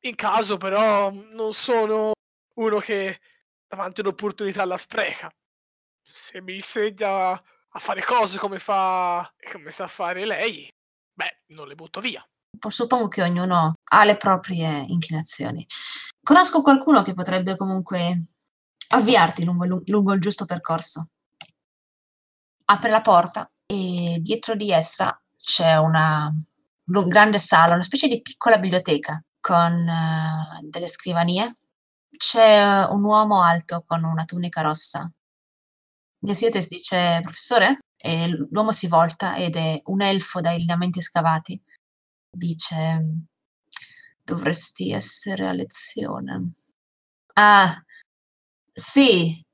In 0.04 0.14
caso 0.14 0.56
però 0.56 1.10
non 1.10 1.52
sono 1.52 2.12
uno 2.54 2.78
che 2.78 3.20
davanti 3.66 4.00
un'opportunità 4.00 4.64
la 4.64 4.76
spreca. 4.76 5.30
Se 6.02 6.40
mi 6.40 6.54
insegna 6.54 7.30
a 7.30 7.78
fare 7.78 8.02
cose 8.02 8.38
come 8.38 8.58
fa 8.58 9.32
come 9.50 9.70
sa 9.70 9.86
fare 9.86 10.26
lei, 10.26 10.68
beh, 11.14 11.42
non 11.48 11.68
le 11.68 11.74
butto 11.74 12.00
via. 12.00 12.24
Po- 12.58 12.70
Suppongo 12.70 13.08
che 13.08 13.22
ognuno 13.22 13.74
ha 13.82 14.04
le 14.04 14.16
proprie 14.16 14.84
inclinazioni. 14.88 15.66
Conosco 16.22 16.62
qualcuno 16.62 17.02
che 17.02 17.14
potrebbe 17.14 17.56
comunque 17.56 18.16
avviarti 18.88 19.44
lungo, 19.44 19.64
lungo 19.86 20.12
il 20.12 20.20
giusto 20.20 20.44
percorso. 20.44 21.06
Apre 22.64 22.90
la 22.90 23.00
porta 23.00 23.50
e 23.66 24.18
dietro 24.20 24.54
di 24.54 24.70
essa 24.70 25.20
c'è 25.36 25.76
una 25.76 26.30
lu- 26.84 27.06
grande 27.06 27.38
sala, 27.38 27.74
una 27.74 27.82
specie 27.82 28.08
di 28.08 28.22
piccola 28.22 28.58
biblioteca 28.58 29.22
con 29.40 29.72
eh, 29.88 30.60
delle 30.62 30.88
scrivanie. 30.88 31.56
C'è 32.16 32.84
un 32.88 33.02
uomo 33.04 33.42
alto 33.42 33.84
con 33.86 34.04
una 34.04 34.24
tunica 34.24 34.60
rossa. 34.60 35.10
Desiotes 36.18 36.68
dice, 36.68 37.20
professore? 37.22 37.78
E 37.96 38.28
l'uomo 38.50 38.72
si 38.72 38.86
volta 38.86 39.36
ed 39.36 39.56
è 39.56 39.80
un 39.86 40.02
elfo 40.02 40.40
dai 40.40 40.58
lineamenti 40.58 41.00
scavati 41.00 41.60
dice 42.32 43.26
dovresti 44.24 44.92
essere 44.92 45.46
a 45.46 45.52
lezione. 45.52 46.52
Ah, 47.34 47.82
sì, 48.72 49.44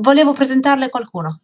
volevo 0.00 0.32
presentarle 0.32 0.90
qualcuno, 0.90 1.38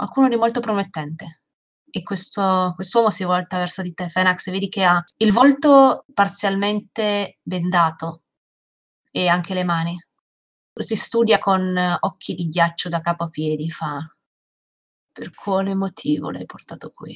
qualcuno 0.00 0.28
di 0.28 0.36
molto 0.36 0.60
promettente. 0.60 1.42
E 1.90 2.02
questo, 2.02 2.72
quest'uomo 2.74 3.10
si 3.10 3.24
volta 3.24 3.58
verso 3.58 3.82
di 3.82 3.92
te, 3.92 4.08
Fenax, 4.08 4.46
e 4.46 4.52
vedi 4.52 4.68
che 4.68 4.84
ha 4.84 5.02
il 5.18 5.32
volto 5.32 6.04
parzialmente 6.14 7.38
bendato 7.42 8.22
e 9.10 9.28
anche 9.28 9.54
le 9.54 9.64
mani. 9.64 9.98
Si 10.72 10.96
studia 10.96 11.38
con 11.38 11.76
occhi 12.00 12.32
di 12.34 12.48
ghiaccio 12.48 12.88
da 12.88 13.00
capo 13.00 13.24
a 13.24 13.28
piedi, 13.28 13.70
fa. 13.70 14.00
Per 15.12 15.34
quale 15.34 15.74
motivo 15.74 16.30
l'hai 16.30 16.46
portato 16.46 16.92
qui? 16.92 17.14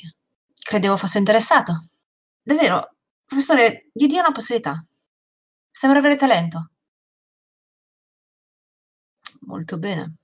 Credevo 0.52 0.98
fosse 0.98 1.18
interessato. 1.18 1.72
Davvero, 2.42 2.96
professore, 3.24 3.88
gli 3.94 4.06
dia 4.06 4.20
una 4.20 4.32
possibilità. 4.32 4.74
Sembra 5.70 6.00
avere 6.00 6.16
talento. 6.16 6.72
Molto 9.46 9.78
bene. 9.78 10.23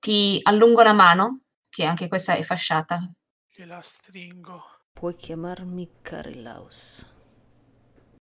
Ti 0.00 0.40
allungo 0.44 0.82
la 0.82 0.94
mano, 0.94 1.42
che 1.68 1.84
anche 1.84 2.08
questa 2.08 2.32
è 2.34 2.42
fasciata. 2.42 3.12
Gliela 3.54 3.82
stringo. 3.82 4.62
Puoi 4.90 5.14
chiamarmi 5.14 5.96
Carillaus. 6.00 7.06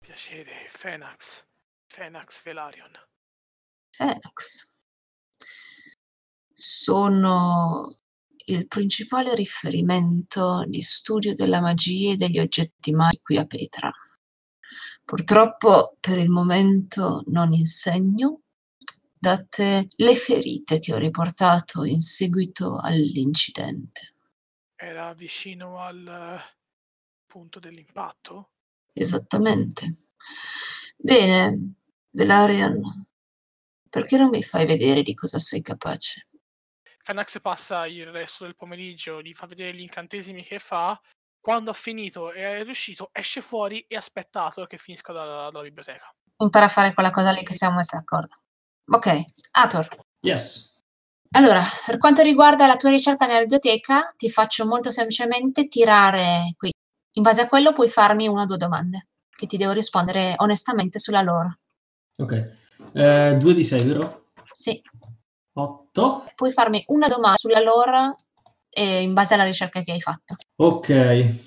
Piacere, 0.00 0.66
Fenax. 0.68 1.44
Fenax 1.86 2.42
Velarion. 2.42 2.90
Fenax. 3.90 4.82
Sono 6.52 7.96
il 8.46 8.66
principale 8.66 9.36
riferimento 9.36 10.64
di 10.66 10.82
studio 10.82 11.32
della 11.32 11.60
magia 11.60 12.12
e 12.12 12.16
degli 12.16 12.40
oggetti 12.40 12.90
magi 12.90 13.20
qui 13.22 13.36
a 13.36 13.44
Petra. 13.44 13.92
Purtroppo 15.04 15.96
per 16.00 16.18
il 16.18 16.28
momento 16.28 17.22
non 17.26 17.52
insegno, 17.52 18.40
date 19.18 19.86
le 19.96 20.14
ferite 20.14 20.78
che 20.78 20.94
ho 20.94 20.98
riportato 20.98 21.84
in 21.84 22.00
seguito 22.00 22.78
all'incidente. 22.78 24.14
Era 24.74 25.12
vicino 25.12 25.80
al 25.80 26.06
eh, 26.06 26.56
punto 27.26 27.58
dell'impatto? 27.58 28.50
Esattamente. 28.92 29.86
Bene, 30.96 31.74
Velarion, 32.10 33.06
perché 33.88 34.16
non 34.16 34.28
mi 34.28 34.42
fai 34.42 34.66
vedere 34.66 35.02
di 35.02 35.14
cosa 35.14 35.38
sei 35.38 35.62
capace? 35.62 36.28
Fenax 36.98 37.40
passa 37.40 37.86
il 37.86 38.06
resto 38.06 38.44
del 38.44 38.54
pomeriggio, 38.54 39.22
gli 39.22 39.32
fa 39.32 39.46
vedere 39.46 39.74
gli 39.74 39.80
incantesimi 39.80 40.42
che 40.42 40.58
fa. 40.58 41.00
Quando 41.40 41.70
ha 41.70 41.74
finito 41.74 42.32
e 42.32 42.58
è 42.58 42.64
riuscito, 42.64 43.10
esce 43.12 43.40
fuori 43.40 43.80
e 43.88 43.96
aspetta 43.96 44.44
Ator 44.44 44.66
che 44.66 44.76
finisca 44.76 45.12
dalla, 45.12 45.50
dalla 45.50 45.62
biblioteca. 45.62 46.14
Impara 46.36 46.66
a 46.66 46.68
fare 46.68 46.92
quella 46.92 47.10
cosa 47.10 47.30
lì 47.30 47.42
che 47.42 47.54
siamo 47.54 47.76
messi 47.76 47.96
d'accordo. 47.96 48.36
Ok, 48.90 49.22
Ator. 49.52 49.86
Yes. 50.20 50.72
Allora, 51.32 51.60
per 51.84 51.98
quanto 51.98 52.22
riguarda 52.22 52.66
la 52.66 52.76
tua 52.76 52.88
ricerca 52.88 53.26
nella 53.26 53.40
biblioteca, 53.40 54.14
ti 54.16 54.30
faccio 54.30 54.66
molto 54.66 54.90
semplicemente 54.90 55.68
tirare 55.68 56.54
qui. 56.56 56.72
In 57.16 57.22
base 57.22 57.42
a 57.42 57.48
quello 57.48 57.72
puoi 57.74 57.88
farmi 57.88 58.28
una 58.28 58.42
o 58.42 58.46
due 58.46 58.56
domande, 58.56 59.08
che 59.28 59.46
ti 59.46 59.58
devo 59.58 59.72
rispondere 59.72 60.34
onestamente 60.38 60.98
sulla 60.98 61.20
loro. 61.20 61.54
Ok. 62.16 62.56
Eh, 62.94 63.36
2 63.38 63.54
di 63.54 63.64
6, 63.64 63.84
vero? 63.84 64.30
Sì, 64.52 64.80
8. 65.52 66.24
puoi 66.34 66.52
farmi 66.52 66.82
una 66.86 67.08
domanda 67.08 67.36
sulla 67.36 67.60
loro 67.60 68.14
eh, 68.70 69.02
in 69.02 69.12
base 69.12 69.34
alla 69.34 69.44
ricerca 69.44 69.82
che 69.82 69.92
hai 69.92 70.00
fatto. 70.00 70.36
Ok. 70.56 71.46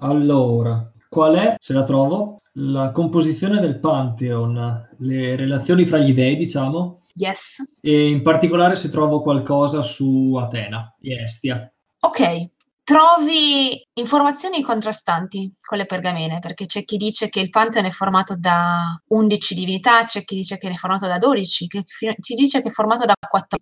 Allora, 0.00 0.92
qual 1.08 1.34
è, 1.36 1.54
se 1.58 1.72
la 1.72 1.84
trovo, 1.84 2.41
la 2.56 2.90
composizione 2.90 3.60
del 3.60 3.78
Pantheon, 3.78 4.88
le 4.98 5.36
relazioni 5.36 5.86
fra 5.86 5.98
gli 5.98 6.12
dei, 6.12 6.36
diciamo, 6.36 7.02
Yes. 7.14 7.62
e 7.80 8.08
in 8.08 8.22
particolare 8.22 8.74
se 8.76 8.90
trovo 8.90 9.20
qualcosa 9.20 9.82
su 9.82 10.34
Atena 10.36 10.94
e 11.00 11.22
Estia. 11.22 11.70
Ok, 12.00 12.48
trovi 12.82 13.86
informazioni 13.94 14.62
contrastanti 14.62 15.54
con 15.64 15.78
le 15.78 15.86
pergamene, 15.86 16.38
perché 16.40 16.66
c'è 16.66 16.84
chi 16.84 16.96
dice 16.96 17.28
che 17.28 17.40
il 17.40 17.48
Pantheon 17.50 17.84
è 17.86 17.90
formato 17.90 18.34
da 18.36 19.00
11 19.08 19.54
divinità, 19.54 20.04
c'è 20.04 20.24
chi 20.24 20.36
dice 20.36 20.58
che 20.58 20.68
è 20.68 20.74
formato 20.74 21.06
da 21.06 21.18
12, 21.18 21.66
chi 21.66 21.82
fi- 21.86 22.14
ci 22.20 22.34
dice 22.34 22.60
che 22.60 22.68
è 22.68 22.72
formato 22.72 23.04
da 23.04 23.14
4. 23.28 23.58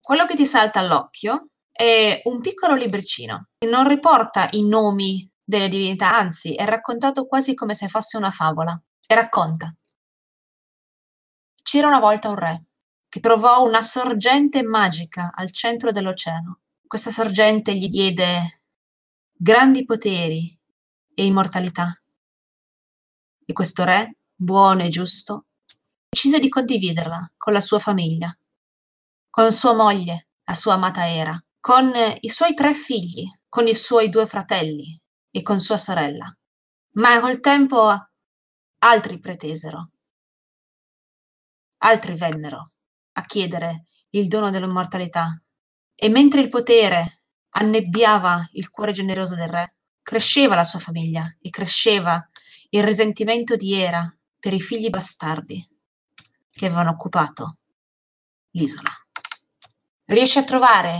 Quello 0.00 0.24
che 0.24 0.36
ti 0.36 0.46
salta 0.46 0.78
all'occhio 0.80 1.48
è 1.72 2.22
un 2.24 2.40
piccolo 2.40 2.74
libricino 2.74 3.48
che 3.58 3.68
non 3.68 3.86
riporta 3.86 4.48
i 4.52 4.66
nomi 4.66 5.28
delle 5.48 5.68
divinità, 5.68 6.12
anzi 6.12 6.54
è 6.54 6.64
raccontato 6.64 7.26
quasi 7.26 7.54
come 7.54 7.74
se 7.74 7.86
fosse 7.86 8.16
una 8.16 8.32
favola. 8.32 8.78
E 9.06 9.14
racconta. 9.14 9.72
C'era 11.62 11.86
una 11.86 12.00
volta 12.00 12.28
un 12.28 12.34
re 12.34 12.64
che 13.08 13.20
trovò 13.20 13.62
una 13.62 13.80
sorgente 13.80 14.64
magica 14.64 15.30
al 15.32 15.52
centro 15.52 15.92
dell'oceano. 15.92 16.58
Questa 16.84 17.12
sorgente 17.12 17.76
gli 17.76 17.86
diede 17.86 18.62
grandi 19.32 19.84
poteri 19.84 20.52
e 21.14 21.24
immortalità. 21.24 21.86
E 23.44 23.52
questo 23.52 23.84
re, 23.84 24.16
buono 24.34 24.82
e 24.82 24.88
giusto, 24.88 25.46
decise 26.08 26.40
di 26.40 26.48
condividerla 26.48 27.34
con 27.36 27.52
la 27.52 27.60
sua 27.60 27.78
famiglia, 27.78 28.36
con 29.30 29.52
sua 29.52 29.74
moglie, 29.74 30.28
la 30.42 30.54
sua 30.54 30.74
amata 30.74 31.08
Era, 31.08 31.40
con 31.60 31.92
i 32.20 32.28
suoi 32.28 32.54
tre 32.54 32.74
figli, 32.74 33.24
con 33.48 33.68
i 33.68 33.74
suoi 33.74 34.08
due 34.08 34.26
fratelli 34.26 35.00
e 35.36 35.42
con 35.42 35.60
sua 35.60 35.76
sorella. 35.76 36.34
Ma 36.92 37.20
col 37.20 37.40
tempo 37.40 37.94
altri 38.78 39.18
pretesero, 39.20 39.90
altri 41.82 42.14
vennero 42.16 42.72
a 43.12 43.20
chiedere 43.20 43.84
il 44.10 44.28
dono 44.28 44.48
dell'immortalità. 44.48 45.38
E 45.94 46.08
mentre 46.08 46.40
il 46.40 46.48
potere 46.48 47.26
annebbiava 47.50 48.48
il 48.52 48.70
cuore 48.70 48.92
generoso 48.92 49.34
del 49.34 49.48
re, 49.48 49.76
cresceva 50.00 50.54
la 50.54 50.64
sua 50.64 50.78
famiglia 50.78 51.26
e 51.38 51.50
cresceva 51.50 52.26
il 52.70 52.82
risentimento 52.82 53.56
di 53.56 53.74
Era 53.74 54.10
per 54.40 54.54
i 54.54 54.60
figli 54.60 54.88
bastardi 54.88 55.62
che 56.50 56.64
avevano 56.64 56.92
occupato 56.92 57.58
l'isola. 58.52 58.90
Riesci 60.06 60.38
a 60.38 60.44
trovare 60.44 60.98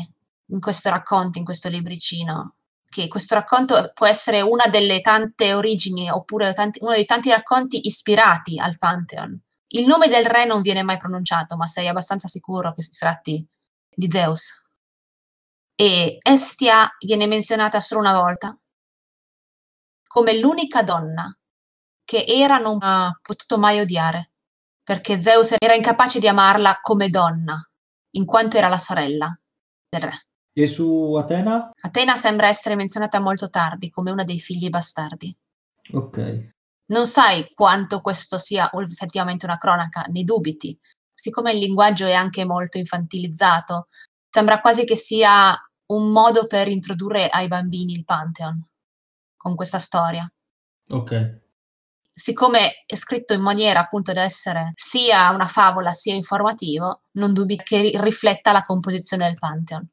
in 0.49 0.61
questo 0.61 0.91
racconto, 0.91 1.39
in 1.39 1.45
questo 1.45 1.71
libricino, 1.71 2.56
che 3.03 3.09
questo 3.09 3.35
racconto 3.35 3.91
può 3.93 4.07
essere 4.07 4.41
una 4.41 4.67
delle 4.69 5.01
tante 5.03 5.53
origini 5.53 6.11
oppure 6.11 6.55
tanti, 6.55 6.79
uno 6.83 6.93
dei 6.93 7.05
tanti 7.05 7.31
racconti 7.31 7.87
ispirati 7.87 8.59
al 8.59 8.79
Pantheon. 8.79 9.39
Il 9.69 9.87
nome 9.87 10.09
del 10.09 10.25
re 10.25 10.47
non 10.47 10.63
viene 10.63 10.83
mai 10.83 10.97
pronunciato, 10.97 11.57
ma 11.57 11.67
sei 11.67 11.89
abbastanza 11.89 12.29
sicuro 12.29 12.73
che 12.73 12.83
si 12.83 12.97
tratti 12.99 13.47
di 13.95 14.11
Zeus. 14.11 14.65
E 15.75 16.17
Estia 16.23 16.89
viene 17.05 17.27
menzionata 17.27 17.81
solo 17.81 18.01
una 18.01 18.19
volta 18.19 18.59
come 20.07 20.39
l'unica 20.39 20.83
donna 20.83 21.31
che 22.03 22.25
Era 22.27 22.57
non 22.57 22.79
ha 22.81 23.19
potuto 23.21 23.59
mai 23.59 23.81
odiare, 23.81 24.31
perché 24.83 25.21
Zeus 25.21 25.57
era 25.59 25.75
incapace 25.75 26.19
di 26.19 26.29
amarla 26.29 26.79
come 26.81 27.11
donna, 27.11 27.61
in 28.13 28.25
quanto 28.25 28.57
era 28.57 28.69
la 28.69 28.79
sorella 28.79 29.39
del 29.89 30.01
re. 30.01 30.27
E 30.59 30.67
su 30.67 31.13
Atena? 31.19 31.71
Atena 31.79 32.17
sembra 32.17 32.49
essere 32.49 32.77
menzionata 32.77 33.21
molto 33.21 33.51
tardi 33.51 33.91
come 33.91 34.11
una 34.11 34.25
dei 34.25 34.41
figli 34.41 34.71
bastardi. 34.71 35.37
Ok. 35.93 36.55
Non 36.87 37.07
sai 37.07 37.53
quanto 37.55 38.01
questo 38.01 38.39
sia 38.39 38.71
effettivamente 38.73 39.45
una 39.45 39.59
cronaca, 39.59 40.07
ne 40.09 40.25
dubiti. 40.25 40.79
Siccome 41.13 41.53
il 41.53 41.59
linguaggio 41.59 42.07
è 42.07 42.15
anche 42.15 42.47
molto 42.47 42.79
infantilizzato, 42.79 43.89
sembra 44.31 44.63
quasi 44.63 44.87
che 44.87 44.97
sia 44.97 45.55
un 45.89 46.11
modo 46.11 46.47
per 46.47 46.69
introdurre 46.69 47.29
ai 47.29 47.49
bambini 47.49 47.93
il 47.93 48.05
Pantheon 48.05 48.59
con 49.37 49.57
questa 49.57 49.79
storia. 49.79 50.27
Ok. 50.89 51.41
Siccome 52.11 52.85
è 52.87 52.95
scritto 52.95 53.35
in 53.35 53.43
maniera 53.43 53.81
appunto 53.81 54.15
da 54.15 54.23
essere 54.23 54.73
sia 54.75 55.29
una 55.29 55.47
favola 55.47 55.91
sia 55.91 56.15
informativo, 56.15 57.03
non 57.13 57.35
dubiti 57.35 57.63
che 57.63 57.81
ri- 57.83 58.01
rifletta 58.01 58.53
la 58.53 58.65
composizione 58.65 59.27
del 59.27 59.37
Pantheon. 59.39 59.87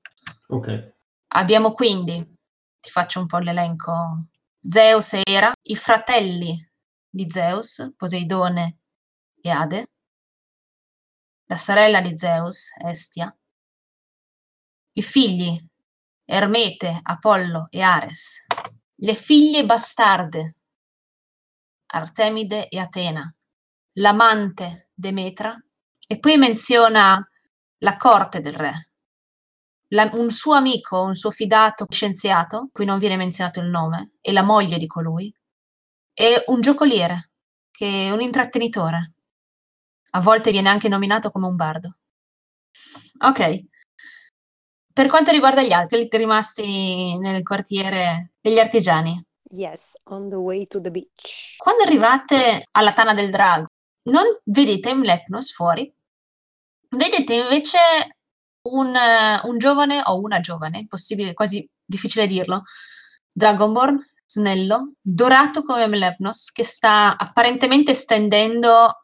Ok. 0.47 0.93
Abbiamo 1.36 1.73
quindi, 1.73 2.21
ti 2.79 2.89
faccio 2.91 3.19
un 3.19 3.27
po' 3.27 3.39
l'elenco, 3.39 4.27
Zeus 4.59 5.13
e 5.13 5.21
Era, 5.23 5.51
i 5.63 5.75
fratelli 5.75 6.55
di 7.09 7.29
Zeus, 7.29 7.93
Poseidone 7.95 8.79
e 9.41 9.49
Ade, 9.49 9.88
la 11.45 11.57
sorella 11.57 12.01
di 12.01 12.15
Zeus, 12.15 12.69
Estia, 12.83 13.36
i 14.93 15.01
figli 15.01 15.55
Ermete, 16.25 16.99
Apollo 17.01 17.67
e 17.69 17.81
Ares, 17.81 18.45
le 18.95 19.15
figlie 19.15 19.65
bastarde, 19.65 20.55
Artemide 21.88 22.69
e 22.69 22.79
Atena, 22.79 23.23
l'amante 23.97 24.89
Demetra, 24.93 25.55
e 26.07 26.19
poi 26.19 26.38
menziona 26.38 27.21
la 27.79 27.97
corte 27.97 28.39
del 28.39 28.53
re, 28.53 28.92
la- 29.93 30.10
un 30.13 30.29
suo 30.29 30.53
amico, 30.53 31.01
un 31.01 31.15
suo 31.15 31.32
fidato 31.32 31.86
scienziato, 31.89 32.69
qui 32.71 32.86
non 32.86 32.97
viene 32.99 33.15
menzionato 33.17 33.60
il 33.60 33.67
nome, 33.67 34.13
e 34.21 34.32
la 34.32 34.43
moglie 34.43 34.77
di 34.77 34.88
colui, 34.88 35.34
e 36.13 36.43
un 36.47 36.62
giocoliere, 36.62 37.32
che 37.71 38.08
è 38.08 38.12
un 38.12 38.21
intrattenitore. 38.21 39.13
A 40.12 40.21
volte 40.21 40.51
viene 40.51 40.69
anche 40.69 40.89
nominato 40.89 41.32
come 41.32 41.47
un 41.47 41.56
bardo. 41.56 41.97
Ok. 43.19 43.63
Per 44.93 45.08
quanto 45.10 45.32
riguarda 45.32 45.63
gli 45.63 45.71
altri 45.71 46.08
rimasti 46.12 47.17
nel 47.17 47.41
quartiere 47.43 48.34
degli 48.39 48.60
artigiani, 48.60 49.21
Yes, 49.56 49.93
on 50.06 50.29
the 50.29 50.36
way 50.36 50.65
to 50.65 50.82
the 50.82 50.89
beach. 50.89 51.56
quando 51.58 51.84
arrivate 51.84 52.67
alla 52.71 52.91
tana 52.93 53.13
del 53.13 53.29
drago, 53.29 53.67
non 54.10 54.23
vedete 54.45 54.93
Mlepnos 54.95 55.51
fuori, 55.53 55.91
vedete 56.89 57.34
invece 57.36 57.77
un, 58.63 58.95
eh, 58.95 59.41
un 59.43 59.58
giovane 59.58 60.02
o 60.06 60.19
una 60.19 60.39
giovane, 60.39 60.86
possibile, 60.88 61.34
quasi 61.34 61.67
difficile 61.84 62.28
dirlo, 62.28 62.63
Dragonborn, 63.32 63.97
snello, 64.26 64.93
dorato 65.02 65.63
come 65.63 65.88
Mlepnos, 65.88 66.52
che 66.52 66.63
sta 66.63 67.17
apparentemente 67.17 67.93
stendendo 67.93 68.99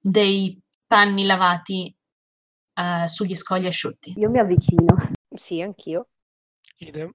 dei 0.00 0.60
panni 0.86 1.24
lavati 1.24 1.94
eh, 2.74 3.08
sugli 3.08 3.34
scogli 3.34 3.66
asciutti. 3.66 4.14
Io 4.16 4.30
mi 4.30 4.38
avvicino. 4.38 5.10
Sì, 5.34 5.60
anch'io. 5.60 6.08
Idem. 6.78 7.10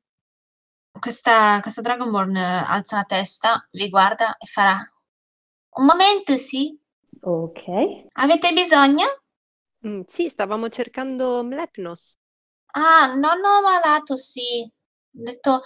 Questa, 0.99 1.59
questa 1.62 1.81
Dragonborn 1.81 2.35
eh, 2.35 2.63
alza 2.65 2.97
la 2.97 3.03
testa, 3.03 3.67
vi 3.71 3.89
guarda 3.89 4.38
e 4.38 4.45
farà 4.45 4.77
un 5.71 5.85
momento, 5.85 6.33
sì. 6.33 6.77
Ok. 7.21 8.07
Avete 8.13 8.51
bisogno? 8.53 9.05
Mm, 9.85 10.01
sì, 10.07 10.29
stavamo 10.29 10.69
cercando 10.69 11.43
Mlepnos. 11.43 12.17
Ah, 12.73 13.13
nonno 13.15 13.61
malato, 13.61 14.15
sì. 14.17 14.63
Ho 14.63 14.69
detto 15.11 15.61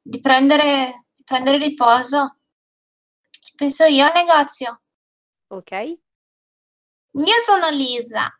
di 0.00 0.20
prendere, 0.20 0.92
di 1.12 1.22
prendere 1.24 1.58
riposo. 1.58 2.38
Ci 3.30 3.54
penso 3.56 3.84
io 3.84 4.04
al 4.06 4.12
negozio. 4.14 4.80
Ok, 5.50 5.72
Io 5.72 7.40
sono 7.46 7.68
Lisa. 7.70 8.36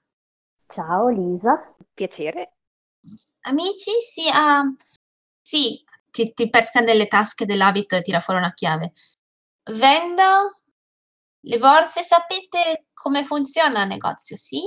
Ciao 0.73 1.09
Lisa. 1.11 1.77
piacere. 1.95 2.53
Amici, 3.43 3.91
sì, 4.13 4.29
ah, 4.33 4.63
sì, 5.41 5.83
ti, 6.11 6.33
ti 6.33 6.49
pesca 6.51 6.81
nelle 6.81 7.07
tasche 7.09 7.47
dell'abito 7.47 7.97
e 7.97 8.03
tira 8.03 8.21
fuori 8.21 8.41
una 8.41 8.53
chiave. 8.53 8.93
Vendo 9.73 10.63
le 11.41 11.59
borse, 11.59 12.03
sapete 12.03 12.87
come 12.93 13.25
funziona 13.25 13.83
il 13.83 13.89
negozio, 13.89 14.37
sì? 14.37 14.61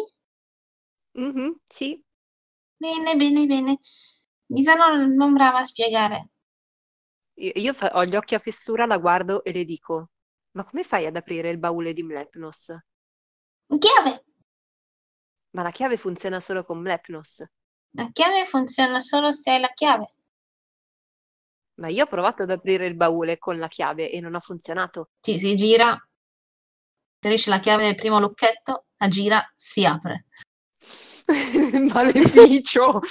Mhm, 1.15 1.55
sì, 1.67 2.03
Bene, 2.83 3.15
bene, 3.15 3.47
bene. 3.47 3.79
Lisa 4.49 4.75
non, 4.75 5.15
non 5.15 5.33
brava 5.33 5.59
a 5.61 5.65
spiegare. 5.65 6.29
io, 7.35 7.51
io 7.55 7.73
fa- 7.73 7.91
ho 7.93 8.05
gli 8.05 8.15
occhi 8.15 8.33
a 8.35 8.39
fessura, 8.39 8.85
la 8.87 8.97
guardo 8.97 9.43
e 9.43 9.51
le 9.51 9.65
dico: 9.65 10.09
Ma 10.53 10.63
come 10.65 10.83
fai 10.83 11.05
ad 11.05 11.15
aprire 11.15 11.49
il 11.51 11.59
baule 11.59 11.93
di 11.93 12.01
Mlepnos? 12.03 12.75
Chiave. 13.81 14.13
Ma 15.55 15.63
la 15.63 15.71
chiave 15.71 15.97
funziona 15.97 16.39
solo 16.39 16.63
con 16.63 16.79
Mlepnos. 16.79 17.43
La 17.95 18.09
chiave 18.11 18.45
funziona 18.45 18.99
solo 18.99 19.31
se 19.31 19.49
hai 19.49 19.59
la 19.59 19.71
chiave. 19.73 20.13
Ma 21.75 21.87
io 21.89 22.05
ho 22.05 22.07
provato 22.07 22.41
ad 22.41 22.49
aprire 22.49 22.87
il 22.87 22.95
baule 22.95 23.37
con 23.37 23.59
la 23.59 23.67
chiave 23.67 24.09
e 24.09 24.19
non 24.19 24.33
ha 24.33 24.39
funzionato. 24.39 25.09
Ti 25.19 25.37
si 25.37 25.55
gira, 25.55 25.95
inserisce 27.21 27.49
la 27.49 27.57
chiave 27.59 27.83
nel 27.85 27.95
primo 27.95 28.19
lucchetto, 28.19 28.85
la 28.97 29.07
gira, 29.07 29.51
si 29.55 29.83
apre. 29.83 30.27
Maleficio! 31.93 32.99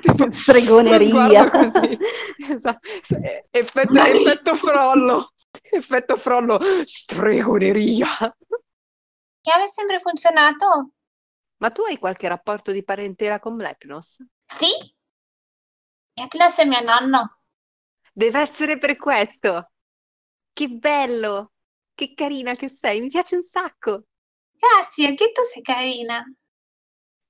Tipo, 0.00 0.30
Stregoneria. 0.30 1.50
così. 1.50 1.98
Esatto. 2.50 2.88
Effetto, 3.50 3.94
effetto 3.98 4.54
frollo. 4.54 5.32
Effetto 5.62 6.16
frollo. 6.16 6.60
Stregoneria. 6.84 8.06
Chiave 9.40 9.62
è 9.64 9.66
sempre 9.66 9.98
funzionato? 9.98 10.92
Ma 11.58 11.70
tu 11.70 11.82
hai 11.82 11.98
qualche 11.98 12.28
rapporto 12.28 12.70
di 12.70 12.84
parentela 12.84 13.40
con 13.40 13.54
Mlepnos? 13.54 14.24
Sì. 14.38 14.70
Eclas 16.14 16.58
è 16.58 16.64
mio 16.64 16.82
nonno. 16.82 17.40
Deve 18.12 18.40
essere 18.40 18.78
per 18.78 18.96
questo. 18.96 19.70
Che 20.52 20.68
bello! 20.68 21.52
Che 21.94 22.14
carina 22.14 22.54
che 22.54 22.68
sei, 22.68 23.00
mi 23.00 23.08
piace 23.08 23.34
un 23.34 23.42
sacco. 23.42 24.04
Grazie, 24.58 25.06
anche 25.06 25.30
tu 25.30 25.42
sei 25.42 25.62
carina. 25.62 26.24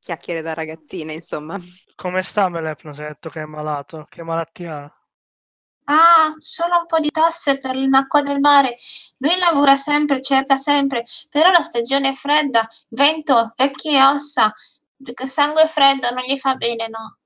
Chiacchiere 0.00 0.40
da 0.40 0.54
ragazzina, 0.54 1.12
insomma. 1.12 1.58
Come 1.94 2.22
sta 2.22 2.48
Melepno? 2.48 2.92
Si 2.94 3.02
è 3.02 3.08
detto 3.08 3.28
che 3.28 3.42
è 3.42 3.44
malato. 3.44 4.06
Che 4.08 4.22
malattia 4.22 4.76
ha? 4.78 4.98
Ah, 5.90 6.34
solo 6.38 6.80
un 6.80 6.86
po' 6.86 6.98
di 6.98 7.10
tosse 7.10 7.58
per 7.58 7.74
l'acqua 7.76 8.20
del 8.20 8.40
mare. 8.40 8.76
Lui 9.18 9.38
lavora 9.38 9.76
sempre, 9.76 10.20
cerca 10.20 10.56
sempre, 10.56 11.02
però 11.30 11.50
la 11.50 11.62
stagione 11.62 12.10
è 12.10 12.12
fredda, 12.12 12.66
vento, 12.88 13.52
vecchie 13.56 14.02
ossa, 14.02 14.52
sangue 15.26 15.66
freddo 15.66 16.10
non 16.10 16.22
gli 16.24 16.36
fa 16.38 16.54
bene, 16.56 16.88
no. 16.88 17.18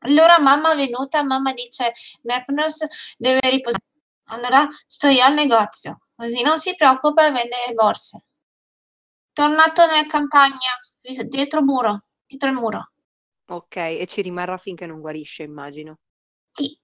Allora 0.00 0.40
mamma 0.40 0.72
è 0.72 0.76
venuta, 0.76 1.22
mamma 1.22 1.52
dice, 1.52 1.92
Nepnos 2.22 2.86
deve 3.16 3.40
riposare. 3.50 3.84
Allora 4.30 4.68
sto 4.86 5.06
io 5.08 5.24
al 5.24 5.34
negozio, 5.34 6.00
così 6.16 6.42
non 6.42 6.58
si 6.58 6.74
preoccupa 6.74 7.26
e 7.26 7.32
vende 7.32 7.56
le 7.68 7.74
borse. 7.74 8.24
Tornato 9.32 9.86
nella 9.86 10.06
campagna, 10.06 10.70
dietro 11.28 11.62
muro, 11.62 12.00
dietro 12.26 12.48
il 12.48 12.54
muro. 12.54 12.90
Ok, 13.50 13.76
e 13.76 14.06
ci 14.08 14.22
rimarrà 14.22 14.56
finché 14.56 14.86
non 14.86 15.00
guarisce, 15.00 15.42
immagino. 15.42 15.98
Sì, 16.52 16.78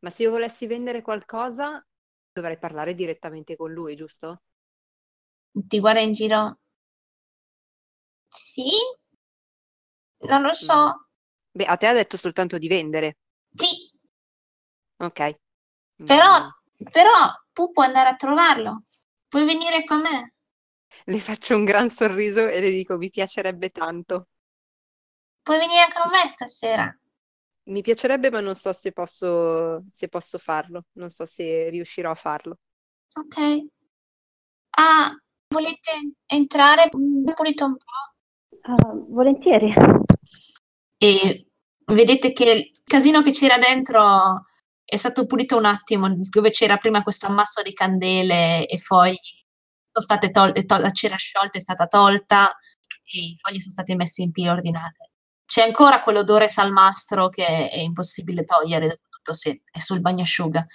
Ma 0.00 0.10
se 0.10 0.22
io 0.22 0.30
volessi 0.30 0.66
vendere 0.66 1.02
qualcosa, 1.02 1.84
dovrei 2.32 2.58
parlare 2.58 2.94
direttamente 2.94 3.56
con 3.56 3.72
lui, 3.72 3.96
giusto? 3.96 4.42
ti 5.68 5.78
guarda 5.80 6.00
in 6.00 6.12
giro. 6.12 6.40
Sì? 8.28 8.70
Non 10.28 10.42
lo 10.42 10.48
Mm. 10.48 10.54
so. 10.54 11.06
Beh, 11.52 11.64
a 11.66 11.76
te 11.76 11.86
ha 11.86 11.92
detto 11.92 12.16
soltanto 12.16 12.58
di 12.58 12.66
vendere. 12.68 13.18
Sì, 13.52 13.90
Ok. 14.98 15.20
però, 16.04 16.30
Mm. 16.32 16.50
però 16.90 17.32
tu 17.52 17.70
puoi 17.72 17.86
andare 17.86 18.08
a 18.10 18.16
trovarlo. 18.16 18.82
Puoi 19.28 19.44
venire 19.44 19.84
con 19.84 20.00
me. 20.00 20.33
Le 21.06 21.20
faccio 21.20 21.54
un 21.54 21.64
gran 21.64 21.90
sorriso 21.90 22.48
e 22.48 22.60
le 22.60 22.70
dico, 22.70 22.96
mi 22.96 23.10
piacerebbe 23.10 23.68
tanto. 23.70 24.28
Puoi 25.42 25.58
venire 25.58 25.86
con 25.92 26.10
me 26.10 26.26
stasera. 26.28 26.98
Mi 27.64 27.82
piacerebbe, 27.82 28.30
ma 28.30 28.40
non 28.40 28.54
so 28.54 28.72
se 28.72 28.92
posso, 28.92 29.84
se 29.92 30.08
posso 30.08 30.38
farlo. 30.38 30.86
Non 30.92 31.10
so 31.10 31.26
se 31.26 31.68
riuscirò 31.68 32.10
a 32.10 32.14
farlo. 32.14 32.58
Ok. 33.16 33.66
Ah, 34.76 35.14
volete 35.48 35.90
entrare? 36.26 36.88
Pulito 36.88 37.64
un 37.66 37.76
po'. 37.76 38.58
Ah, 38.62 38.94
volentieri. 39.08 39.74
E 40.96 41.46
vedete 41.92 42.32
che 42.32 42.50
il 42.50 42.70
casino 42.82 43.22
che 43.22 43.30
c'era 43.30 43.58
dentro 43.58 44.46
è 44.82 44.96
stato 44.96 45.26
pulito 45.26 45.56
un 45.58 45.66
attimo, 45.66 46.08
dove 46.16 46.50
c'era 46.50 46.78
prima 46.78 47.02
questo 47.02 47.26
ammasso 47.26 47.62
di 47.62 47.74
candele 47.74 48.66
e 48.66 48.78
fogli. 48.78 49.43
Sono 49.96 50.06
state 50.06 50.30
tolte, 50.30 50.64
la 50.66 50.90
cera 50.90 51.14
sciolta 51.14 51.56
è 51.56 51.60
stata 51.60 51.86
tolta 51.86 52.50
e 53.04 53.18
i 53.20 53.38
fogli 53.40 53.60
sono 53.60 53.70
stati 53.70 53.94
messi 53.94 54.22
in 54.22 54.32
pile 54.32 54.50
ordinate. 54.50 55.12
C'è 55.46 55.62
ancora 55.62 56.02
quell'odore 56.02 56.48
salmastro 56.48 57.28
che 57.28 57.68
è 57.68 57.78
impossibile 57.78 58.42
togliere, 58.44 58.88
soprattutto 58.88 59.34
se 59.34 59.62
è 59.70 59.78
sul 59.78 60.00
bagnasciuga, 60.00 60.66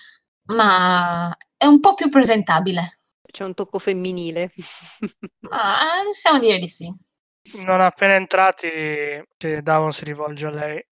ma 0.55 1.36
è 1.57 1.65
un 1.65 1.82
po' 1.82 1.95
più 1.95 2.07
presentabile. 2.07 2.82
C'è 3.30 3.43
un 3.43 3.53
tocco 3.53 3.78
femminile. 3.78 4.53
Ma 5.49 5.78
possiamo 6.05 6.39
dire 6.39 6.57
di 6.57 6.67
sì. 6.70 6.89
Non 7.65 7.82
appena 7.82 8.15
entrati, 8.15 8.70
Davon 9.61 9.91
si 9.91 10.05
rivolge 10.05 10.47
a 10.47 10.51
lei. 10.51 10.88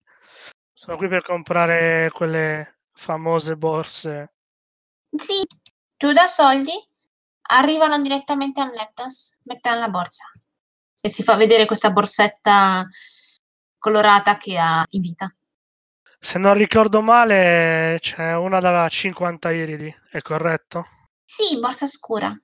Sono 0.73 0.97
qui 0.97 1.07
per 1.07 1.23
comprare 1.23 2.11
quelle 2.11 2.79
famose 2.91 3.55
borse. 3.55 4.33
Sì, 5.15 5.45
tu 5.95 6.11
da 6.11 6.27
soldi, 6.27 6.73
arrivano 7.47 7.99
direttamente 8.01 8.61
a 8.61 8.65
Mleptos, 8.65 9.39
mette 9.43 9.69
nella 9.69 9.89
borsa 9.89 10.25
e 10.99 11.09
si 11.09 11.23
fa 11.23 11.35
vedere 11.35 11.65
questa 11.65 11.91
borsetta 11.91 12.87
colorata 13.77 14.37
che 14.37 14.57
ha 14.57 14.83
in 14.89 15.01
vita. 15.01 15.31
Se 16.19 16.39
non 16.39 16.55
ricordo 16.55 17.01
male, 17.01 17.97
c'è 17.99 18.35
una 18.35 18.59
da 18.59 18.87
50 18.87 19.51
iridi, 19.51 19.95
è 20.11 20.19
corretto? 20.21 20.85
Sì, 21.23 21.59
borsa 21.59 21.85
scura. 21.85 22.35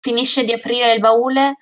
Finisce 0.00 0.44
di 0.44 0.52
aprire 0.52 0.92
il 0.92 1.00
baule 1.00 1.56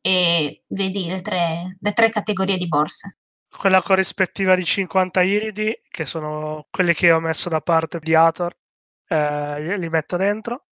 e 0.00 0.62
vedi 0.68 1.08
le 1.08 1.22
tre, 1.22 1.78
le 1.80 1.92
tre 1.92 2.10
categorie 2.10 2.56
di 2.56 2.68
borse. 2.68 3.18
Quella 3.48 3.80
corrispettiva 3.80 4.54
di 4.54 4.64
50 4.64 5.22
iridi, 5.22 5.74
che 5.88 6.04
sono 6.04 6.66
quelle 6.70 6.94
che 6.94 7.10
ho 7.10 7.20
messo 7.20 7.48
da 7.48 7.60
parte 7.60 7.98
di 7.98 8.14
Ator, 8.14 8.54
eh, 9.08 9.78
li 9.78 9.88
metto 9.88 10.16
dentro. 10.16 10.66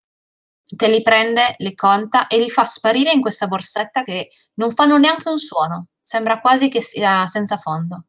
Te 0.75 0.87
li 0.87 1.01
prende, 1.01 1.55
li 1.57 1.73
conta 1.75 2.27
e 2.27 2.37
li 2.39 2.49
fa 2.49 2.65
sparire 2.65 3.11
in 3.11 3.21
questa 3.21 3.47
borsetta 3.47 4.03
che 4.03 4.29
non 4.55 4.71
fanno 4.71 4.97
neanche 4.97 5.29
un 5.29 5.37
suono. 5.37 5.87
Sembra 5.99 6.39
quasi 6.39 6.69
che 6.69 6.81
sia 6.81 7.25
senza 7.27 7.57
fondo. 7.57 8.05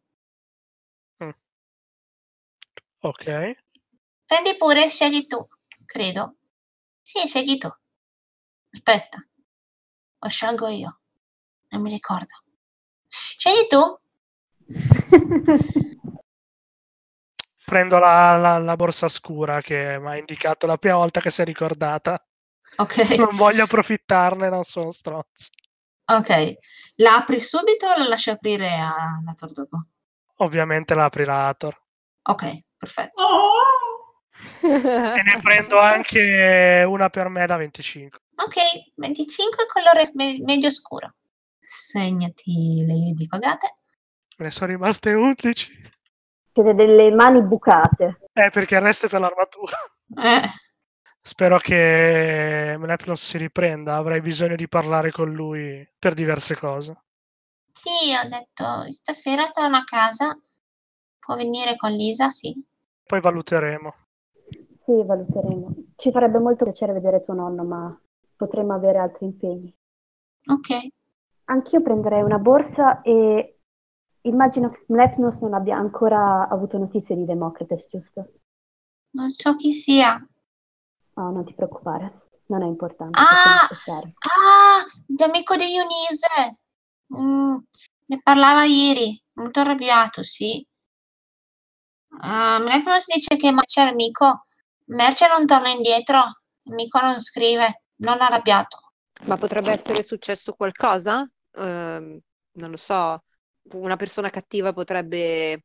Ok. 3.02 3.24
Prendi 4.26 4.56
pure, 4.56 4.88
scegli 4.88 5.26
tu, 5.26 5.46
credo. 5.84 6.36
Sì, 7.02 7.26
scegli 7.28 7.58
tu. 7.58 7.68
Aspetta. 8.70 9.18
O 10.20 10.28
scelgo 10.28 10.68
io. 10.68 11.00
Non 11.68 11.82
mi 11.82 11.90
ricordo. 11.90 12.42
Scegli 13.06 13.66
tu. 13.68 13.98
Prendo 17.66 17.98
la, 17.98 18.36
la- 18.36 18.58
la 18.58 18.76
borsa 18.76 19.08
scura 19.08 19.60
che 19.60 19.98
mi 19.98 20.08
ha 20.08 20.16
indicato 20.16 20.66
la 20.66 20.76
prima 20.76 20.96
volta 20.96 21.20
che 21.20 21.30
si 21.30 21.42
è 21.42 21.44
ricordata. 21.44 22.22
Ok, 22.77 22.97
Non 23.18 23.37
voglio 23.37 23.64
approfittarne, 23.64 24.49
non 24.49 24.64
sono 24.64 24.91
stronzo. 24.91 25.49
ok. 26.07 26.55
La 26.97 27.16
apri 27.16 27.41
subito 27.41 27.87
o 27.87 27.97
la 27.97 28.09
lasci 28.09 28.31
aprire 28.31 28.68
a 28.75 29.20
Nator 29.25 29.53
dopo? 29.53 29.79
Ovviamente 30.39 30.95
la 30.95 31.05
aprirà 31.05 31.47
Ator. 31.49 31.81
Ok, 32.22 32.59
perfetto. 32.77 33.22
E 34.62 35.22
ne 35.22 35.39
prendo 35.43 35.79
anche 35.79 36.85
una 36.87 37.09
per 37.09 37.29
me 37.29 37.47
da 37.47 37.57
25. 37.57 38.18
Ok, 38.45 38.55
25 38.97 39.66
colore 39.66 40.11
me- 40.14 40.39
medio 40.41 40.70
scuro. 40.70 41.14
Segnati 41.59 42.85
le 42.85 42.95
iridi 42.95 43.27
pagate. 43.27 43.77
Me 44.37 44.47
ne 44.47 44.51
sono 44.51 44.72
rimaste 44.72 45.12
11. 45.12 45.93
Siete 46.53 46.75
delle 46.75 47.11
mani 47.12 47.43
bucate. 47.43 48.20
Eh, 48.33 48.51
perché 48.51 48.75
il 48.75 48.81
resto 48.81 49.07
è 49.07 49.09
per 49.09 49.20
l'armatura. 49.20 49.77
Eh, 50.16 50.43
Spero 51.27 51.57
che 51.57 52.77
Mleplos 52.79 53.25
si 53.25 53.39
riprenda. 53.39 53.97
Avrei 53.97 54.20
bisogno 54.20 54.57
di 54.57 54.68
parlare 54.68 55.11
con 55.11 55.33
lui 55.33 55.89
per 55.99 56.12
diverse 56.12 56.55
cose. 56.55 57.03
sì, 57.72 58.14
ho 58.14 58.29
detto, 58.29 58.91
stasera 58.93 59.49
torno 59.51 59.77
a 59.77 59.85
casa. 59.85 60.39
Può 61.18 61.37
venire 61.37 61.77
con 61.77 61.91
Lisa? 61.93 62.29
Sì. 62.31 62.55
Poi 63.07 63.20
valuteremo. 63.20 63.95
Sì, 64.85 65.03
valuteremo. 65.03 65.75
Ci 65.97 66.11
farebbe 66.11 66.39
molto 66.39 66.64
piacere 66.64 66.93
vedere 66.93 67.25
tuo 67.25 67.35
nonno, 67.35 67.64
ma 67.64 68.01
potremmo 68.37 68.75
avere 68.75 68.99
altri 68.99 69.25
impegni. 69.27 69.75
Ok. 70.51 70.89
Anch'io 71.47 71.81
prenderei 71.83 72.22
una 72.22 72.39
borsa 72.39 73.01
e 73.03 73.59
immagino 74.22 74.70
che 74.70 74.85
Mlepnos 74.89 75.41
non 75.41 75.55
abbia 75.55 75.77
ancora 75.77 76.49
avuto 76.49 76.77
notizie 76.79 77.16
di 77.16 77.25
Democritus, 77.25 77.89
giusto? 77.89 78.33
Non 79.12 79.33
so 79.33 79.55
chi 79.55 79.72
sia. 79.72 80.22
No, 81.16 81.30
non 81.30 81.44
ti 81.44 81.54
preoccupare, 81.54 82.22
non 82.46 82.62
è 82.62 82.66
importante. 82.66 83.18
Ah! 83.18 83.68
Ah, 83.68 84.84
l'amico 85.16 85.56
di 85.56 85.76
Eunice. 85.76 86.58
Mm, 87.16 87.56
ne 88.06 88.20
parlava 88.22 88.64
ieri, 88.64 89.20
molto 89.34 89.60
arrabbiato, 89.60 90.22
sì. 90.22 90.66
Ah, 92.20 92.58
Mlepnos 92.60 93.06
dice 93.12 93.36
che 93.36 93.52
Merce 93.52 93.82
è 93.82 93.88
amico. 93.88 94.46
Merce 94.86 95.26
non 95.28 95.46
torna 95.46 95.68
indietro. 95.68 96.40
L'amico 96.62 97.00
non 97.00 97.20
scrive, 97.20 97.82
non 97.96 98.20
arrabbiato. 98.20 98.92
Ma 99.24 99.36
potrebbe 99.36 99.72
essere 99.72 100.02
successo 100.02 100.54
qualcosa? 100.54 101.28
Ehm, 101.52 102.18
non 102.52 102.70
lo 102.70 102.76
so, 102.76 103.22
una 103.72 103.96
persona 103.96 104.30
cattiva 104.30 104.72
potrebbe 104.72 105.64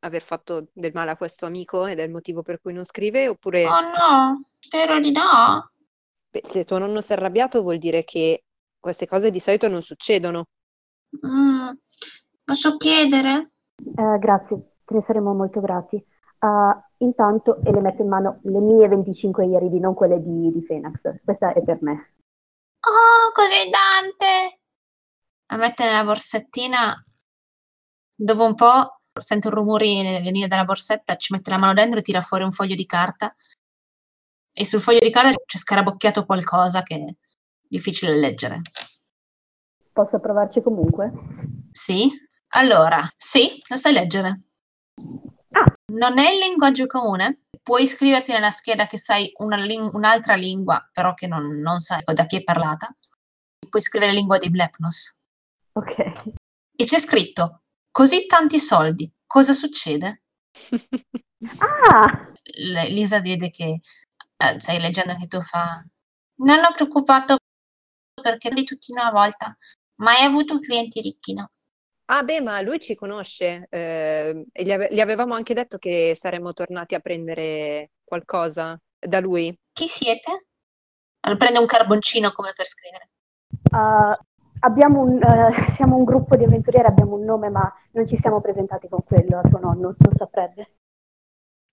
aver 0.00 0.22
fatto 0.22 0.68
del 0.72 0.92
male 0.94 1.10
a 1.10 1.16
questo 1.16 1.46
amico 1.46 1.86
ed 1.86 1.98
è 1.98 2.02
il 2.02 2.10
motivo 2.10 2.42
per 2.42 2.60
cui 2.60 2.72
non 2.72 2.84
scrive, 2.84 3.28
oppure 3.28 3.64
Oh 3.66 3.80
no, 3.80 4.44
spero 4.58 4.98
di 4.98 5.12
no. 5.12 5.70
beh, 6.30 6.42
se 6.48 6.64
tuo 6.64 6.78
nonno 6.78 7.00
si 7.00 7.12
è 7.12 7.16
arrabbiato 7.16 7.62
vuol 7.62 7.78
dire 7.78 8.04
che 8.04 8.44
queste 8.78 9.06
cose 9.06 9.30
di 9.30 9.40
solito 9.40 9.68
non 9.68 9.82
succedono. 9.82 10.46
Mm, 11.26 11.70
posso 12.44 12.76
chiedere? 12.76 13.52
Eh, 13.76 14.18
grazie, 14.18 14.76
te 14.84 14.94
ne 14.94 15.02
saremo 15.02 15.34
molto 15.34 15.60
grati. 15.60 16.02
Ah, 16.40 16.80
intanto, 16.98 17.60
e 17.64 17.72
le 17.72 17.80
metto 17.80 18.02
in 18.02 18.08
mano 18.08 18.38
le 18.44 18.60
mie 18.60 18.86
25 18.86 19.44
iridi, 19.46 19.80
non 19.80 19.94
quelle 19.94 20.22
di, 20.22 20.52
di 20.52 20.62
Fenax. 20.62 21.20
Questa 21.24 21.52
è 21.52 21.62
per 21.62 21.78
me. 21.82 22.14
Oh, 22.80 23.32
cos'è 23.32 23.68
Dante? 23.68 24.60
La 25.46 25.56
mette 25.56 25.84
nella 25.84 26.04
borsettina. 26.04 26.94
Dopo 28.16 28.44
un 28.44 28.54
po' 28.54 28.97
sente 29.20 29.48
un 29.48 29.54
rumore 29.54 30.20
venire 30.22 30.48
dalla 30.48 30.64
borsetta, 30.64 31.16
ci 31.16 31.32
mette 31.32 31.50
la 31.50 31.58
mano 31.58 31.74
dentro 31.74 31.98
e 31.98 32.02
tira 32.02 32.20
fuori 32.20 32.44
un 32.44 32.52
foglio 32.52 32.74
di 32.74 32.86
carta. 32.86 33.34
E 34.52 34.64
sul 34.64 34.80
foglio 34.80 34.98
di 35.00 35.10
carta 35.10 35.32
c'è 35.46 35.58
scarabocchiato 35.58 36.24
qualcosa 36.24 36.82
che 36.82 36.96
è 36.96 37.14
difficile 37.68 38.16
leggere. 38.16 38.62
Posso 39.92 40.18
provarci 40.20 40.60
comunque? 40.62 41.12
Sì? 41.70 42.10
Allora, 42.52 43.00
sì, 43.16 43.60
lo 43.68 43.76
sai 43.76 43.92
leggere. 43.92 44.42
Ah. 45.50 45.64
Non 45.92 46.18
è 46.18 46.30
il 46.30 46.38
linguaggio 46.38 46.86
comune, 46.86 47.42
puoi 47.62 47.82
iscriverti 47.82 48.32
nella 48.32 48.50
scheda 48.50 48.86
che 48.86 48.98
sai 48.98 49.30
una 49.38 49.56
lin- 49.56 49.90
un'altra 49.92 50.34
lingua, 50.34 50.88
però 50.92 51.14
che 51.14 51.26
non, 51.26 51.60
non 51.60 51.80
sai 51.80 52.02
da 52.04 52.26
chi 52.26 52.36
è 52.36 52.42
parlata. 52.42 52.94
Puoi 53.68 53.82
scrivere 53.82 54.12
lingua 54.12 54.38
di 54.38 54.50
Blepnos. 54.50 55.18
Ok. 55.72 56.34
E 56.74 56.84
c'è 56.84 56.98
scritto, 56.98 57.62
così 57.98 58.26
tanti 58.26 58.60
soldi, 58.60 59.10
cosa 59.26 59.52
succede? 59.52 60.22
Ah, 61.60 62.32
Le- 62.42 62.88
Lisa 62.90 63.20
vede 63.20 63.48
che 63.50 63.80
eh, 64.36 64.60
stai 64.60 64.78
leggendo 64.80 65.12
anche 65.12 65.26
tu 65.26 65.40
fa. 65.40 65.84
Non 66.42 66.58
ho 66.60 66.72
preoccupato 66.72 67.38
perché 68.22 68.50
di 68.50 68.62
tutti 68.62 68.92
una 68.92 69.10
volta. 69.10 69.56
Mai 69.96 70.22
avuto 70.22 70.60
clienti 70.60 71.00
ricchi, 71.00 71.34
no? 71.34 71.50
Ah, 72.06 72.22
beh, 72.22 72.40
ma 72.40 72.60
lui 72.60 72.78
ci 72.78 72.94
conosce. 72.94 73.66
eh, 73.68 74.44
e 74.52 74.62
gli, 74.62 74.70
ave- 74.70 74.88
gli 74.92 75.00
avevamo 75.00 75.34
anche 75.34 75.54
detto 75.54 75.78
che 75.78 76.14
saremmo 76.14 76.52
tornati 76.52 76.94
a 76.94 77.00
prendere 77.00 77.90
qualcosa 78.04 78.80
da 78.98 79.18
lui. 79.18 79.56
Chi 79.72 79.88
siete? 79.88 80.46
Allora, 81.20 81.38
prende 81.38 81.58
un 81.58 81.66
carboncino 81.66 82.30
come 82.30 82.52
per 82.54 82.66
scrivere. 82.66 83.04
uh, 83.72 84.37
un, 85.02 85.22
eh, 85.22 85.52
siamo 85.72 85.96
un 85.96 86.04
gruppo 86.04 86.36
di 86.36 86.44
avventurieri, 86.44 86.86
abbiamo 86.86 87.14
un 87.14 87.24
nome, 87.24 87.48
ma 87.48 87.72
non 87.92 88.06
ci 88.06 88.16
siamo 88.16 88.40
presentati 88.40 88.88
con 88.88 89.02
quello 89.04 89.38
a 89.38 89.48
tuo 89.48 89.58
nonno, 89.58 89.94
non 89.96 90.12
saprebbe. 90.12 90.72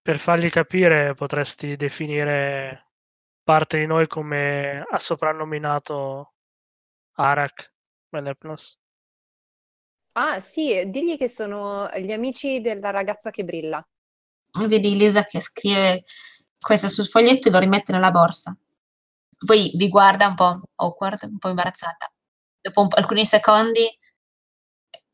Per 0.01 0.17
fargli 0.17 0.49
capire, 0.49 1.13
potresti 1.15 1.75
definire 1.75 2.89
parte 3.43 3.79
di 3.79 3.85
noi 3.85 4.07
come 4.07 4.83
ha 4.87 4.99
soprannominato 4.99 6.33
Arak 7.13 7.73
Melepnos. 8.09 8.79
Ah, 10.13 10.39
sì, 10.39 10.83
digli 10.87 11.17
che 11.17 11.27
sono 11.27 11.89
gli 11.97 12.11
amici 12.11 12.61
della 12.61 12.89
ragazza 12.89 13.31
che 13.31 13.43
brilla. 13.43 13.85
E 14.61 14.67
vedi 14.67 14.95
Lisa 14.95 15.25
che 15.25 15.41
scrive 15.41 16.03
questo 16.57 16.87
sul 16.87 17.05
foglietto 17.05 17.49
e 17.49 17.51
lo 17.51 17.59
rimette 17.59 17.91
nella 17.91 18.11
borsa. 18.11 18.57
Poi 19.45 19.73
vi 19.75 19.89
guarda 19.89 20.27
un 20.27 20.35
po' 20.35 20.61
awkward, 20.75 21.23
un 21.23 21.37
po' 21.37 21.49
imbarazzata. 21.49 22.09
Dopo 22.65 22.81
un 22.81 22.87
po'- 22.87 22.95
alcuni 22.95 23.27
secondi 23.27 23.85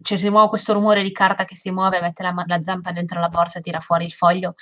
c'è 0.01 0.15
di 0.15 0.29
nuovo 0.29 0.47
questo 0.47 0.71
rumore 0.71 1.03
di 1.03 1.11
carta 1.11 1.43
che 1.43 1.55
si 1.55 1.69
muove, 1.69 1.99
mette 1.99 2.23
la, 2.23 2.33
la 2.47 2.63
zampa 2.63 2.93
dentro 2.93 3.19
la 3.19 3.27
borsa 3.27 3.59
e 3.59 3.61
tira 3.61 3.81
fuori 3.81 4.05
il 4.05 4.13
foglio. 4.13 4.55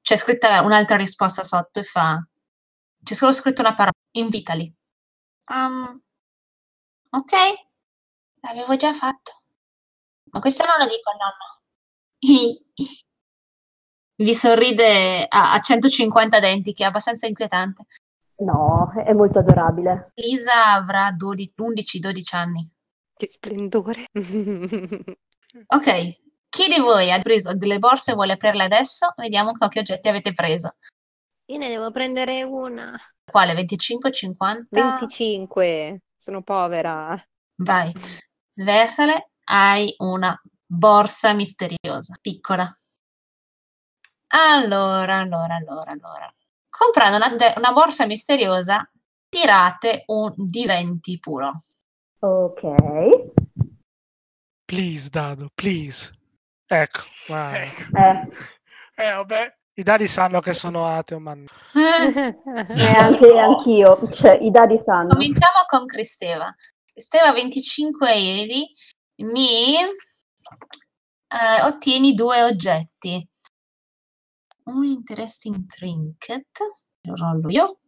C'è 0.00 0.16
scritta 0.16 0.60
un'altra 0.62 0.96
risposta 0.96 1.44
sotto 1.44 1.78
e 1.78 1.84
fa... 1.84 2.20
C'è 3.00 3.14
solo 3.14 3.32
scritto 3.32 3.60
una 3.60 3.74
parola. 3.74 3.92
Invitali. 4.14 4.74
Um, 5.50 6.00
ok, 7.10 7.32
l'avevo 8.40 8.74
già 8.74 8.92
fatto. 8.92 9.42
Ma 10.32 10.40
questo 10.40 10.64
non 10.64 10.74
lo 10.78 10.86
dico 10.86 11.10
al 11.10 11.16
nonno. 11.18 11.60
Vi 14.16 14.34
sorride 14.34 15.26
a, 15.28 15.52
a 15.52 15.60
150 15.60 16.40
denti, 16.40 16.72
che 16.72 16.82
è 16.82 16.86
abbastanza 16.86 17.26
inquietante. 17.28 17.86
No, 18.44 18.92
è 19.04 19.12
molto 19.12 19.38
adorabile. 19.38 20.12
Lisa 20.14 20.74
avrà 20.74 21.10
11-12 21.10 22.34
anni. 22.34 22.72
Che 23.16 23.26
splendore. 23.26 24.04
Ok, 25.66 26.22
chi 26.48 26.66
di 26.66 26.80
voi 26.80 27.12
ha 27.12 27.18
preso 27.20 27.54
delle 27.54 27.78
borse 27.78 28.12
e 28.12 28.14
vuole 28.14 28.32
aprirle 28.32 28.64
adesso? 28.64 29.12
Vediamo 29.16 29.52
che 29.52 29.80
oggetti 29.80 30.08
avete 30.08 30.32
preso. 30.32 30.76
Io 31.46 31.58
ne 31.58 31.68
devo 31.68 31.90
prendere 31.90 32.42
una. 32.42 32.98
Quale? 33.22 33.52
25, 33.52 34.10
50? 34.10 34.68
25. 34.70 36.02
Sono 36.16 36.42
povera. 36.42 37.22
Vai, 37.56 37.92
versale. 38.54 39.32
Hai 39.44 39.94
una 39.98 40.40
borsa 40.64 41.34
misteriosa, 41.34 42.16
piccola. 42.18 42.66
Allora, 44.28 45.18
allora, 45.18 45.56
allora, 45.56 45.90
allora. 45.90 46.34
Comprando 46.74 47.16
una, 47.18 47.28
de- 47.36 47.52
una 47.58 47.72
borsa 47.72 48.06
misteriosa, 48.06 48.90
tirate 49.28 50.04
un 50.06 50.32
D20 50.38 51.18
puro. 51.20 51.50
Ok. 52.20 52.62
Please, 54.64 55.10
Dado, 55.10 55.50
please. 55.54 56.10
Ecco, 56.66 57.00
ma 57.28 57.62
Ecco. 57.62 57.82
Eh, 58.94 59.04
Eh, 59.08 59.12
vabbè. 59.14 59.56
i 59.74 59.82
dadi 59.82 60.06
sanno 60.06 60.40
che 60.40 60.52
sono 60.54 60.86
ateo, 60.86 61.18
ma 61.18 61.34
no. 61.34 61.44
Eh, 61.74 62.38
eh, 62.68 62.94
anche 62.94 63.38
anch'io, 63.38 64.08
cioè 64.10 64.38
i 64.40 64.50
dadi 64.50 64.78
sanno. 64.82 65.08
Cominciamo 65.08 65.64
con 65.68 65.84
Cristeva. 65.86 66.54
Cristeva 66.90 67.32
25 67.32 68.12
euro, 68.14 68.54
mi 69.30 69.76
eh, 69.76 71.62
ottieni 71.64 72.14
due 72.14 72.42
oggetti. 72.42 73.26
Un 74.72 74.84
interesting 74.84 75.66
trinket, 75.66 76.48
lo 77.02 77.14
rollo 77.14 77.48
io. 77.50 77.78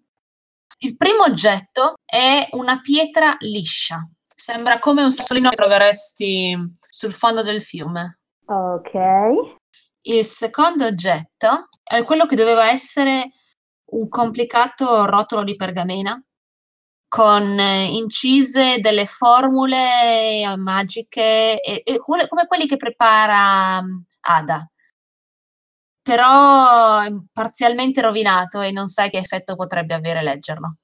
Il 0.79 0.97
primo 0.97 1.23
oggetto 1.23 1.95
è 2.05 2.49
una 2.53 2.81
pietra 2.81 3.35
liscia. 3.39 3.99
Sembra 4.35 4.79
come 4.79 5.03
un 5.03 5.13
sassolino 5.13 5.49
che 5.49 5.57
troveresti 5.57 6.57
sul 6.81 7.13
fondo 7.13 7.43
del 7.43 7.63
fiume. 7.63 8.19
Ok. 8.47 8.93
Il 10.03 10.25
secondo 10.25 10.85
oggetto 10.85 11.69
è 11.83 12.05
quello 12.05 12.27
che 12.27 12.37
doveva 12.37 12.71
essere 12.71 13.31
un 13.93 14.09
complicato 14.09 15.07
rotolo 15.07 15.45
di 15.45 15.57
pergamena 15.57 16.23
con 17.09 17.59
eh, 17.59 17.85
incise 17.93 18.81
delle 18.81 19.07
formule 19.07 20.57
magiche 20.57 21.61
e, 21.61 21.83
e 21.85 21.99
come 21.99 22.47
quelli 22.49 22.67
che 22.67 22.77
prepara 22.77 23.81
mm, 23.81 24.01
Ada. 24.21 24.69
Però 26.05 27.01
è 27.01 27.11
parzialmente 27.33 28.03
rovinato 28.03 28.61
e 28.61 28.73
non 28.73 28.89
sai 28.89 29.09
che 29.09 29.17
effetto 29.17 29.57
potrebbe 29.57 29.95
avere 29.95 30.23
leggerlo. 30.23 30.77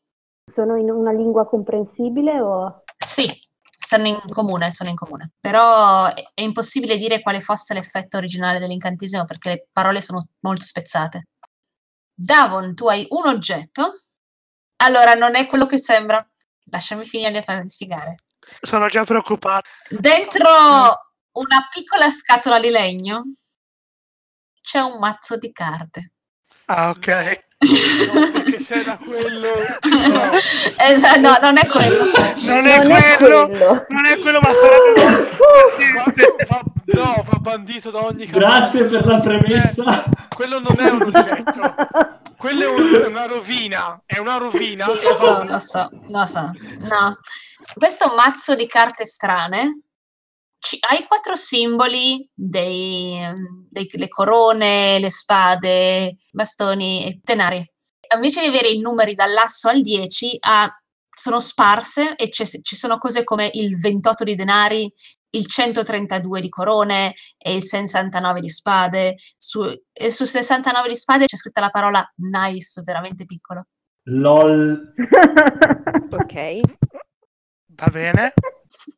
Sono 0.51 0.77
in 0.77 0.91
una 0.91 1.13
lingua 1.13 1.47
comprensibile 1.47 2.41
o... 2.41 2.85
Sì, 2.97 3.31
sono 3.79 4.07
in 4.07 4.19
comune, 4.31 4.73
sono 4.73 4.89
in 4.89 4.97
comune. 4.97 5.33
Però 5.39 6.07
è, 6.07 6.23
è 6.33 6.41
impossibile 6.41 6.97
dire 6.97 7.21
quale 7.21 7.41
fosse 7.41 7.75
l'effetto 7.75 8.17
originale 8.17 8.59
dell'incantesimo 8.61 9.27
perché 9.27 9.49
le 9.51 9.69
parole 9.71 10.01
sono 10.01 10.27
molto 10.41 10.65
spezzate. 10.65 11.29
Davon, 12.15 12.75
tu 12.75 12.89
hai 12.89 13.07
un 13.11 13.27
oggetto. 13.27 13.93
Allora, 14.77 15.13
non 15.13 15.35
è 15.35 15.47
quello 15.47 15.67
che 15.67 15.77
sembra. 15.77 16.27
Lasciami 16.71 17.05
finire 17.05 17.31
di 17.31 17.43
farmi 17.43 17.69
spiegare. 17.69 18.15
Sono 18.63 18.87
già 18.87 19.05
preoccupato. 19.05 19.69
Dentro 19.91 20.49
una 21.33 21.69
piccola 21.71 22.11
scatola 22.11 22.59
di 22.59 22.71
legno 22.71 23.23
c'è 24.63 24.81
un 24.81 24.99
mazzo 24.99 25.37
di 25.37 25.51
carte. 25.53 26.13
Ah, 26.67 26.91
ok. 26.91 27.39
No, 27.61 28.31
perché 28.33 28.59
se 28.61 28.75
era 28.81 28.97
quello... 28.97 29.49
No. 30.11 30.31
Esatto, 30.79 31.21
no, 31.21 31.39
non 31.43 31.59
è 31.59 31.67
quello. 31.67 32.05
Non 32.43 32.67
è 32.67 32.83
Non 32.83 32.93
è 32.93 33.17
quello, 33.17 33.47
quello. 33.49 33.87
non 33.89 34.07
è 34.07 34.19
quello, 34.19 34.41
ma 34.41 34.53
sarebbe 34.53 35.29
fa- 36.47 36.63
no, 36.85 37.23
fa 37.23 37.37
bandito 37.39 37.91
da 37.91 38.05
ogni 38.05 38.27
Grazie 38.27 38.85
per 38.85 39.05
la 39.05 39.19
Eh, 39.19 39.21
premessa. 39.23 40.05
quello 40.35 40.59
non 40.61 40.77
è 40.79 40.91
un 40.91 41.03
oggetto. 41.03 41.75
Quello 42.37 42.63
è 42.63 42.67
un- 42.69 43.05
una 43.09 43.27
rovina. 43.27 44.01
È 44.07 44.19
una 44.19 44.37
rovina. 44.39 44.85
Sì, 44.87 45.03
lo 45.03 45.15
so, 45.15 45.43
lo 45.45 45.59
so, 45.59 45.89
lo 46.09 46.27
so. 46.27 46.51
No. 46.89 47.19
Questo 47.75 48.13
mazzo 48.17 48.55
di 48.55 48.67
carte 48.67 49.05
strane 49.05 49.81
ci- 50.61 50.79
hai 50.89 51.05
quattro 51.07 51.35
simboli 51.35 52.29
dei, 52.33 53.19
dei- 53.69 53.89
le 53.93 54.09
corone, 54.09 54.99
le 55.01 55.11
spade, 55.11 56.05
i 56.09 56.17
bastoni 56.31 57.07
e 57.07 57.21
tenari. 57.25 57.65
Invece 58.15 58.41
di 58.43 58.49
avere 58.49 58.69
i 58.69 58.81
numeri 58.81 59.15
dall'asso 59.15 59.69
al 59.69 59.81
10, 59.81 60.37
ha- 60.41 60.69
sono 61.13 61.41
sparse 61.41 62.15
e 62.17 62.29
c'è- 62.29 62.45
ci 62.45 62.77
sono 62.77 62.99
cose 62.99 63.25
come 63.25 63.51
il 63.55 63.79
28 63.79 64.25
di 64.25 64.35
denari, 64.35 64.93
il 65.33 65.47
132 65.47 66.41
di 66.41 66.49
corone 66.49 67.15
e 67.39 67.55
il 67.55 67.63
69 67.63 68.41
di 68.41 68.49
spade. 68.49 69.17
Su, 69.37 69.63
e 69.93 70.11
su 70.11 70.25
69 70.25 70.89
di 70.89 70.97
spade 70.97 71.27
c'è 71.27 71.37
scritta 71.37 71.61
la 71.61 71.71
parola 71.71 72.05
nice, 72.17 72.83
veramente 72.85 73.25
piccolo. 73.27 73.67
LOL. 74.05 74.93
Ok. 76.13 76.61
Va 77.77 77.87
bene. 77.87 78.33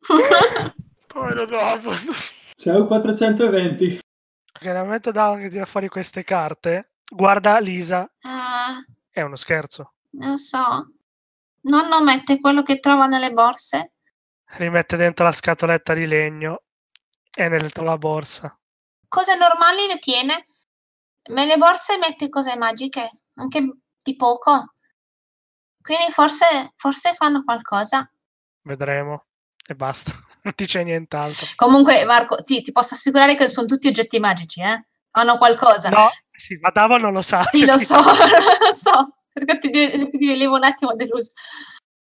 Povero 1.13 1.45
dopo. 1.45 1.91
C'è 2.55 2.73
un 2.73 2.87
420. 2.87 3.99
Perché 4.51 4.71
nel 4.71 4.83
momento 4.83 5.11
da 5.11 5.35
che 5.37 5.49
tira 5.49 5.65
fuori 5.65 5.87
queste 5.87 6.23
carte, 6.23 6.93
guarda 7.09 7.59
Lisa, 7.59 8.11
Ah, 8.21 8.83
è 9.09 9.21
uno 9.21 9.35
scherzo. 9.35 9.93
non 10.11 10.37
so. 10.37 10.91
Nonno 11.61 12.03
mette 12.03 12.39
quello 12.39 12.61
che 12.61 12.79
trova 12.79 13.05
nelle 13.05 13.31
borse. 13.31 13.93
Rimette 14.57 14.97
dentro 14.97 15.23
la 15.25 15.31
scatoletta 15.31 15.93
di 15.93 16.05
legno 16.05 16.63
e 17.33 17.47
dentro 17.47 17.83
la 17.83 17.97
borsa. 17.97 18.57
Cose 19.07 19.35
normali 19.35 19.87
le 19.87 19.99
tiene. 19.99 20.47
Ma 21.29 21.35
nelle 21.35 21.55
borse 21.57 21.97
mette 21.97 22.27
cose 22.29 22.57
magiche, 22.57 23.09
anche 23.35 23.65
di 24.01 24.15
poco. 24.15 24.73
Quindi 25.81 26.11
forse, 26.11 26.73
forse 26.75 27.13
fanno 27.13 27.43
qualcosa. 27.43 28.09
Vedremo. 28.63 29.25
E 29.65 29.73
basta. 29.75 30.11
Non 30.43 30.53
dice 30.55 30.83
nient'altro. 30.83 31.47
Comunque, 31.55 32.03
Marco, 32.05 32.43
sì, 32.43 32.61
ti 32.61 32.71
posso 32.71 32.95
assicurare 32.95 33.35
che 33.35 33.47
sono 33.47 33.65
tutti 33.65 33.87
oggetti 33.87 34.19
magici, 34.19 34.61
eh? 34.61 34.85
Hanno 35.11 35.37
qualcosa. 35.37 35.89
No, 35.89 36.09
sì, 36.31 36.57
ma 36.59 36.69
Davo 36.69 36.97
non 36.97 37.13
lo 37.13 37.21
sa. 37.21 37.43
Sì, 37.49 37.65
lo 37.65 37.77
so, 37.77 37.95
lo 37.97 38.73
so. 38.73 39.15
Perché 39.31 39.57
ti, 39.57 39.69
ti, 39.69 40.17
ti 40.17 40.27
venivo 40.27 40.55
un 40.55 40.65
attimo 40.65 40.93
deluso. 40.95 41.31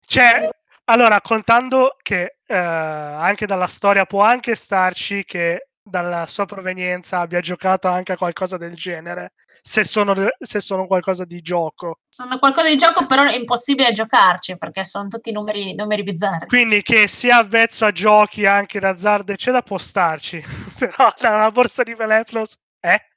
Cioè, 0.04 0.48
allora, 0.86 1.20
contando 1.20 1.96
che 2.02 2.38
eh, 2.44 2.56
anche 2.56 3.46
dalla 3.46 3.68
storia 3.68 4.04
può 4.06 4.22
anche 4.22 4.56
starci 4.56 5.24
che 5.24 5.68
dalla 5.84 6.26
sua 6.26 6.44
provenienza 6.46 7.18
abbia 7.18 7.40
giocato 7.40 7.88
anche 7.88 8.12
a 8.12 8.16
qualcosa 8.16 8.56
del 8.56 8.74
genere, 8.74 9.32
se 9.60 9.84
sono, 9.84 10.14
se 10.38 10.60
sono 10.60 10.86
qualcosa 10.86 11.24
di 11.24 11.40
gioco. 11.40 11.98
Sono 12.08 12.38
qualcosa 12.38 12.68
di 12.68 12.76
gioco, 12.76 13.06
però 13.06 13.24
è 13.24 13.34
impossibile 13.34 13.90
giocarci 13.92 14.56
perché 14.56 14.84
sono 14.84 15.08
tutti 15.08 15.32
numeri, 15.32 15.74
numeri 15.74 16.02
bizzarri. 16.02 16.46
Quindi 16.46 16.82
che 16.82 17.08
sia 17.08 17.38
avvezzo 17.38 17.84
a 17.84 17.92
giochi 17.92 18.46
anche 18.46 18.78
d'azzardo, 18.78 19.32
eccetera, 19.32 19.62
può 19.62 19.78
starci. 19.78 20.42
però 20.78 21.12
dalla 21.18 21.50
borsa 21.50 21.82
di 21.82 21.94
Veleplos, 21.94 22.56
eh? 22.80 23.08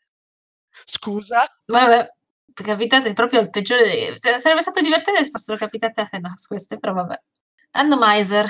Scusa? 0.84 1.46
Vabbè, 1.68 2.10
capitate 2.54 3.14
proprio 3.14 3.42
il 3.42 3.50
peggiore. 3.50 4.18
Sarebbe 4.18 4.62
stato 4.62 4.82
divertente 4.82 5.24
se 5.24 5.30
fossero 5.30 5.58
capitate 5.58 6.02
a 6.02 6.18
Nas 6.18 6.48
queste, 6.48 6.80
però 6.80 6.94
vabbè. 6.94 7.16
Randomizer. 7.72 8.50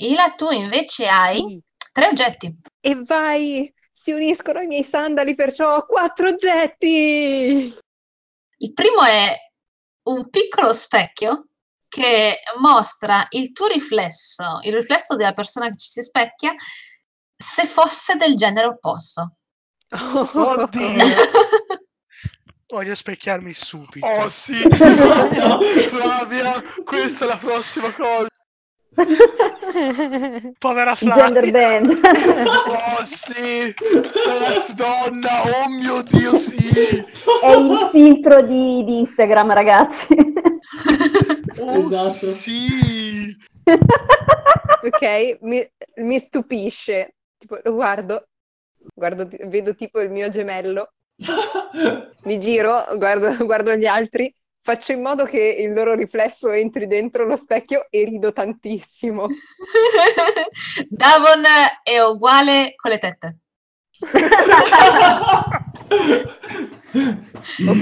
Ila, 0.00 0.30
tu 0.36 0.50
invece 0.50 1.08
hai 1.08 1.38
Sì. 1.38 1.62
Tre 1.98 2.06
oggetti. 2.06 2.60
E 2.80 3.02
vai, 3.04 3.72
si 3.92 4.12
uniscono 4.12 4.60
i 4.60 4.66
miei 4.66 4.84
sandali, 4.84 5.34
perciò 5.34 5.76
ho 5.76 5.86
quattro 5.86 6.28
oggetti. 6.28 7.74
Il 8.60 8.72
primo 8.72 9.02
è 9.02 9.34
un 10.04 10.30
piccolo 10.30 10.72
specchio 10.72 11.48
che 11.88 12.38
mostra 12.60 13.26
il 13.30 13.50
tuo 13.52 13.66
riflesso, 13.66 14.60
il 14.62 14.74
riflesso 14.74 15.16
della 15.16 15.32
persona 15.32 15.68
che 15.68 15.76
ci 15.76 15.88
si 15.88 16.02
specchia, 16.02 16.54
se 17.36 17.66
fosse 17.66 18.16
del 18.16 18.36
genere 18.36 18.68
opposto. 18.68 19.26
Oddio. 19.90 21.04
Voglio 22.68 22.94
specchiarmi 22.94 23.52
subito. 23.54 24.06
Oh 24.06 24.28
sì, 24.28 24.62
esatto. 24.70 25.62
Flavia, 25.62 26.62
questa 26.84 27.24
è 27.24 27.28
la 27.28 27.38
prossima 27.38 27.90
cosa. 27.92 28.28
Povera 30.58 30.94
Gender 30.94 31.44
Flavia. 31.44 31.80
band. 31.80 32.00
Oh 32.46 33.04
sì, 33.04 33.74
donna, 34.74 35.42
oh 35.44 35.68
mio 35.68 36.02
Dio 36.02 36.34
sì. 36.34 36.56
È 37.42 37.54
il 37.54 37.88
filtro 37.92 38.42
di, 38.42 38.84
di 38.84 38.98
Instagram, 39.00 39.52
ragazzi. 39.52 40.16
Oh 41.58 41.78
Esatto. 41.78 42.26
sì. 42.26 43.36
ok, 43.64 45.38
mi, 45.42 45.64
mi 45.96 46.18
stupisce. 46.18 47.14
Tipo, 47.38 47.58
lo 47.62 47.74
guardo, 47.74 48.24
guardo, 48.94 49.28
vedo 49.46 49.74
tipo 49.74 50.00
il 50.00 50.10
mio 50.10 50.28
gemello, 50.28 50.92
mi 52.24 52.38
giro, 52.38 52.84
guardo, 52.96 53.36
guardo 53.44 53.74
gli 53.76 53.86
altri, 53.86 54.32
faccio 54.68 54.92
in 54.92 55.00
modo 55.00 55.24
che 55.24 55.56
il 55.58 55.72
loro 55.72 55.94
riflesso 55.94 56.50
entri 56.50 56.86
dentro 56.86 57.24
lo 57.24 57.36
specchio 57.36 57.86
e 57.88 58.04
rido 58.04 58.34
tantissimo. 58.34 59.26
Davon 60.90 61.42
è 61.82 61.98
uguale 62.00 62.74
con 62.76 62.90
le 62.90 62.98
tette. 62.98 63.38
Ok. 67.58 67.58
No, 67.58 67.74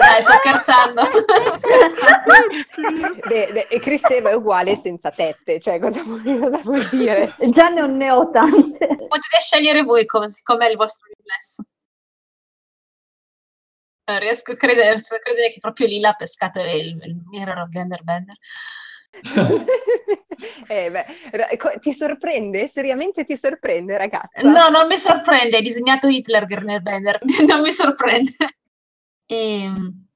dai, 0.00 0.22
sto 0.22 0.32
scherzando. 0.38 1.02
Sto 1.06 1.56
scherzando. 1.56 2.32
Beh, 3.28 3.50
beh, 3.52 3.66
e 3.70 3.80
Cristeva 3.80 4.30
è 4.30 4.34
uguale 4.34 4.76
senza 4.76 5.10
tette, 5.10 5.60
cioè 5.60 5.78
cosa 5.78 6.02
vuol, 6.02 6.22
cosa 6.22 6.60
vuol 6.62 6.88
dire? 6.90 7.34
Già 7.50 7.68
non 7.68 7.96
ne 7.96 8.10
ho 8.10 8.30
tante. 8.30 8.86
Potete 8.86 9.40
scegliere 9.40 9.82
voi 9.82 10.06
come, 10.06 10.26
com'è 10.42 10.68
il 10.68 10.76
vostro 10.76 11.06
riflesso. 11.14 11.64
Non 14.06 14.18
riesco 14.18 14.52
a 14.52 14.56
credere, 14.56 14.90
riesco 14.90 15.14
a 15.14 15.18
credere 15.18 15.50
che 15.50 15.60
proprio 15.60 15.86
Lila 15.86 16.10
ha 16.10 16.14
pescato 16.14 16.60
il, 16.60 17.00
il 17.02 17.22
Mirror 17.30 17.58
of 17.58 17.68
Genderbender. 17.68 18.36
Eh, 20.66 20.90
beh, 20.90 21.78
ti 21.80 21.92
sorprende? 21.92 22.66
Seriamente 22.68 23.24
ti 23.24 23.36
sorprende, 23.36 23.96
ragazza? 23.96 24.40
No, 24.42 24.68
non 24.68 24.86
mi 24.88 24.96
sorprende, 24.96 25.56
hai 25.56 25.62
disegnato 25.62 26.08
Hitler 26.08 26.46
Genderbender, 26.46 27.18
non 27.46 27.60
mi 27.60 27.70
sorprende. 27.70 28.34
Ehm, 29.26 30.06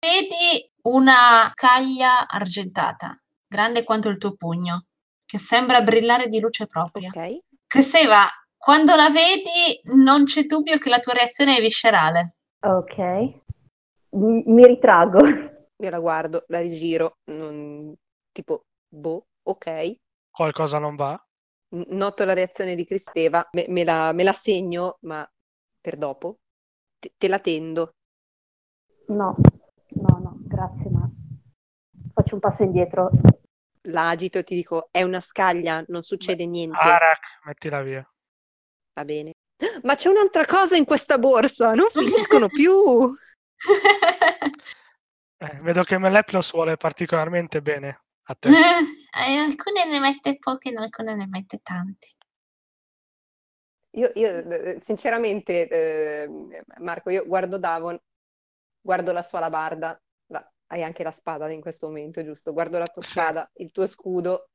vedi 0.00 0.70
una 0.82 1.50
scaglia 1.54 2.28
argentata, 2.28 3.18
grande 3.46 3.84
quanto 3.84 4.08
il 4.08 4.18
tuo 4.18 4.34
pugno, 4.34 4.84
che 5.24 5.38
sembra 5.38 5.80
brillare 5.80 6.28
di 6.28 6.40
luce 6.40 6.66
propria. 6.66 7.08
Ok. 7.08 7.38
Cristeva, 7.66 8.28
quando 8.56 8.94
la 8.94 9.08
vedi 9.08 9.80
non 9.94 10.24
c'è 10.24 10.44
dubbio 10.44 10.78
che 10.78 10.90
la 10.90 10.98
tua 10.98 11.14
reazione 11.14 11.56
è 11.56 11.60
viscerale. 11.60 12.34
Ok. 12.64 12.98
Mi, 14.12 14.42
mi 14.46 14.66
ritraggo. 14.66 15.18
Io 15.76 15.90
la 15.90 15.98
guardo, 15.98 16.44
la 16.48 16.60
rigiro, 16.60 17.18
non- 17.24 17.94
tipo, 18.32 18.64
boh, 18.88 19.26
ok. 19.42 19.96
Qualcosa 20.30 20.78
non 20.78 20.94
va? 20.94 21.12
N- 21.74 21.84
Noto 21.96 22.24
la 22.24 22.32
reazione 22.32 22.74
di 22.74 22.86
Cristeva, 22.86 23.46
me, 23.52 23.66
me 23.68 23.84
la, 23.84 24.12
me 24.12 24.22
la 24.22 24.32
segno, 24.32 24.96
ma 25.02 25.28
per 25.80 25.96
dopo. 25.96 26.38
Te, 26.98 27.12
te 27.18 27.28
la 27.28 27.38
tendo. 27.38 27.90
No, 29.08 29.36
no, 29.88 30.18
no, 30.18 30.38
grazie, 30.46 30.90
ma 30.90 31.08
faccio 32.14 32.34
un 32.34 32.40
passo 32.40 32.62
indietro. 32.62 33.10
La 33.88 34.08
agito 34.08 34.38
e 34.38 34.44
ti 34.44 34.54
dico, 34.54 34.88
è 34.90 35.02
una 35.02 35.20
scaglia, 35.20 35.84
non 35.88 36.02
succede 36.02 36.46
niente. 36.46 36.78
Arak, 36.78 37.40
mettila 37.44 37.82
via. 37.82 38.08
Va 38.94 39.04
bene. 39.04 39.32
Ma 39.82 39.94
c'è 39.94 40.08
un'altra 40.08 40.44
cosa 40.44 40.76
in 40.76 40.84
questa 40.84 41.18
borsa, 41.18 41.74
non 41.74 41.88
finiscono 41.90 42.48
più. 42.48 43.14
Eh, 45.36 45.58
vedo 45.62 45.82
che 45.82 45.98
Meleplos 45.98 46.52
vuole 46.52 46.76
particolarmente 46.76 47.60
bene 47.60 48.04
a 48.22 48.34
te. 48.34 48.48
Eh, 49.14 49.36
alcune 49.36 49.86
ne 49.86 50.00
mette 50.00 50.38
poche, 50.38 50.70
in 50.70 50.78
alcune 50.78 51.14
ne 51.14 51.26
mette 51.28 51.60
tante. 51.62 52.08
Io, 53.90 54.10
io, 54.14 54.50
eh, 54.50 54.78
sinceramente, 54.80 55.68
eh, 55.68 56.28
Marco, 56.78 57.10
io 57.10 57.24
guardo 57.26 57.58
Davon, 57.58 57.96
guardo 58.80 59.12
la 59.12 59.22
sua 59.22 59.38
alabarda, 59.38 60.00
la- 60.26 60.52
hai 60.66 60.82
anche 60.82 61.04
la 61.04 61.12
spada 61.12 61.48
in 61.50 61.60
questo 61.60 61.86
momento, 61.86 62.24
giusto? 62.24 62.52
Guardo 62.52 62.78
la 62.78 62.86
tua 62.88 63.02
Sì. 63.02 63.10
spada, 63.10 63.48
il 63.54 63.70
tuo 63.70 63.86
scudo, 63.86 64.48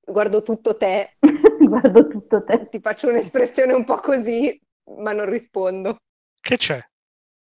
guardo 0.00 0.42
tutto 0.42 0.76
te, 0.76 1.16
Guardo 1.68 2.08
tutto 2.08 2.44
te. 2.44 2.68
ti 2.68 2.80
faccio 2.80 3.08
un'espressione 3.08 3.72
un 3.72 3.84
po' 3.84 3.96
così, 3.96 4.60
ma 4.98 5.12
non 5.12 5.28
rispondo. 5.28 5.96
Che 6.40 6.56
c'è? 6.56 6.84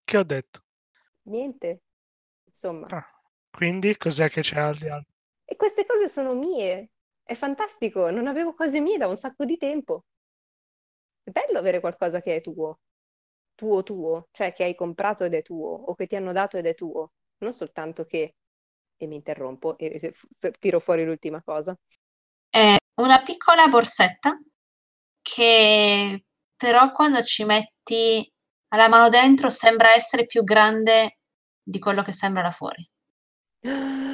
Che 0.03 0.17
ho 0.17 0.23
detto? 0.23 0.61
Niente, 1.23 1.81
insomma. 2.45 2.87
Ah, 2.89 3.05
quindi 3.49 3.97
cos'è 3.97 4.29
che 4.29 4.41
c'è 4.41 4.59
al 4.59 4.75
di 4.75 4.87
là? 4.87 5.01
E 5.43 5.55
queste 5.55 5.85
cose 5.85 6.07
sono 6.07 6.33
mie, 6.33 6.89
è 7.23 7.33
fantastico, 7.33 8.09
non 8.11 8.27
avevo 8.27 8.53
cose 8.53 8.79
mie 8.79 8.97
da 8.97 9.07
un 9.07 9.17
sacco 9.17 9.45
di 9.45 9.57
tempo. 9.57 10.05
È 11.23 11.31
bello 11.31 11.57
avere 11.57 11.79
qualcosa 11.79 12.21
che 12.21 12.35
è 12.35 12.41
tuo, 12.41 12.79
tuo 13.55 13.81
tuo, 13.81 14.27
cioè 14.31 14.53
che 14.53 14.63
hai 14.63 14.75
comprato 14.75 15.23
ed 15.23 15.33
è 15.33 15.41
tuo, 15.41 15.69
o 15.69 15.95
che 15.95 16.05
ti 16.05 16.15
hanno 16.15 16.31
dato 16.31 16.57
ed 16.57 16.67
è 16.67 16.75
tuo, 16.75 17.13
non 17.39 17.53
soltanto 17.53 18.05
che, 18.05 18.35
e 18.97 19.07
mi 19.07 19.15
interrompo 19.15 19.77
e 19.77 19.99
e 20.39 20.51
tiro 20.59 20.79
fuori 20.79 21.03
l'ultima 21.03 21.41
cosa. 21.43 21.75
È 22.49 22.75
una 22.95 23.21
piccola 23.21 23.67
borsetta 23.67 24.39
che 25.21 26.23
però 26.55 26.91
quando 26.91 27.23
ci 27.23 27.43
metti 27.43 28.31
la 28.75 28.87
mano 28.89 29.09
dentro 29.09 29.49
sembra 29.49 29.93
essere 29.93 30.25
più 30.25 30.43
grande 30.43 31.17
di 31.61 31.79
quello 31.79 32.01
che 32.03 32.11
sembra 32.11 32.41
là 32.43 32.51
fuori. 32.51 32.87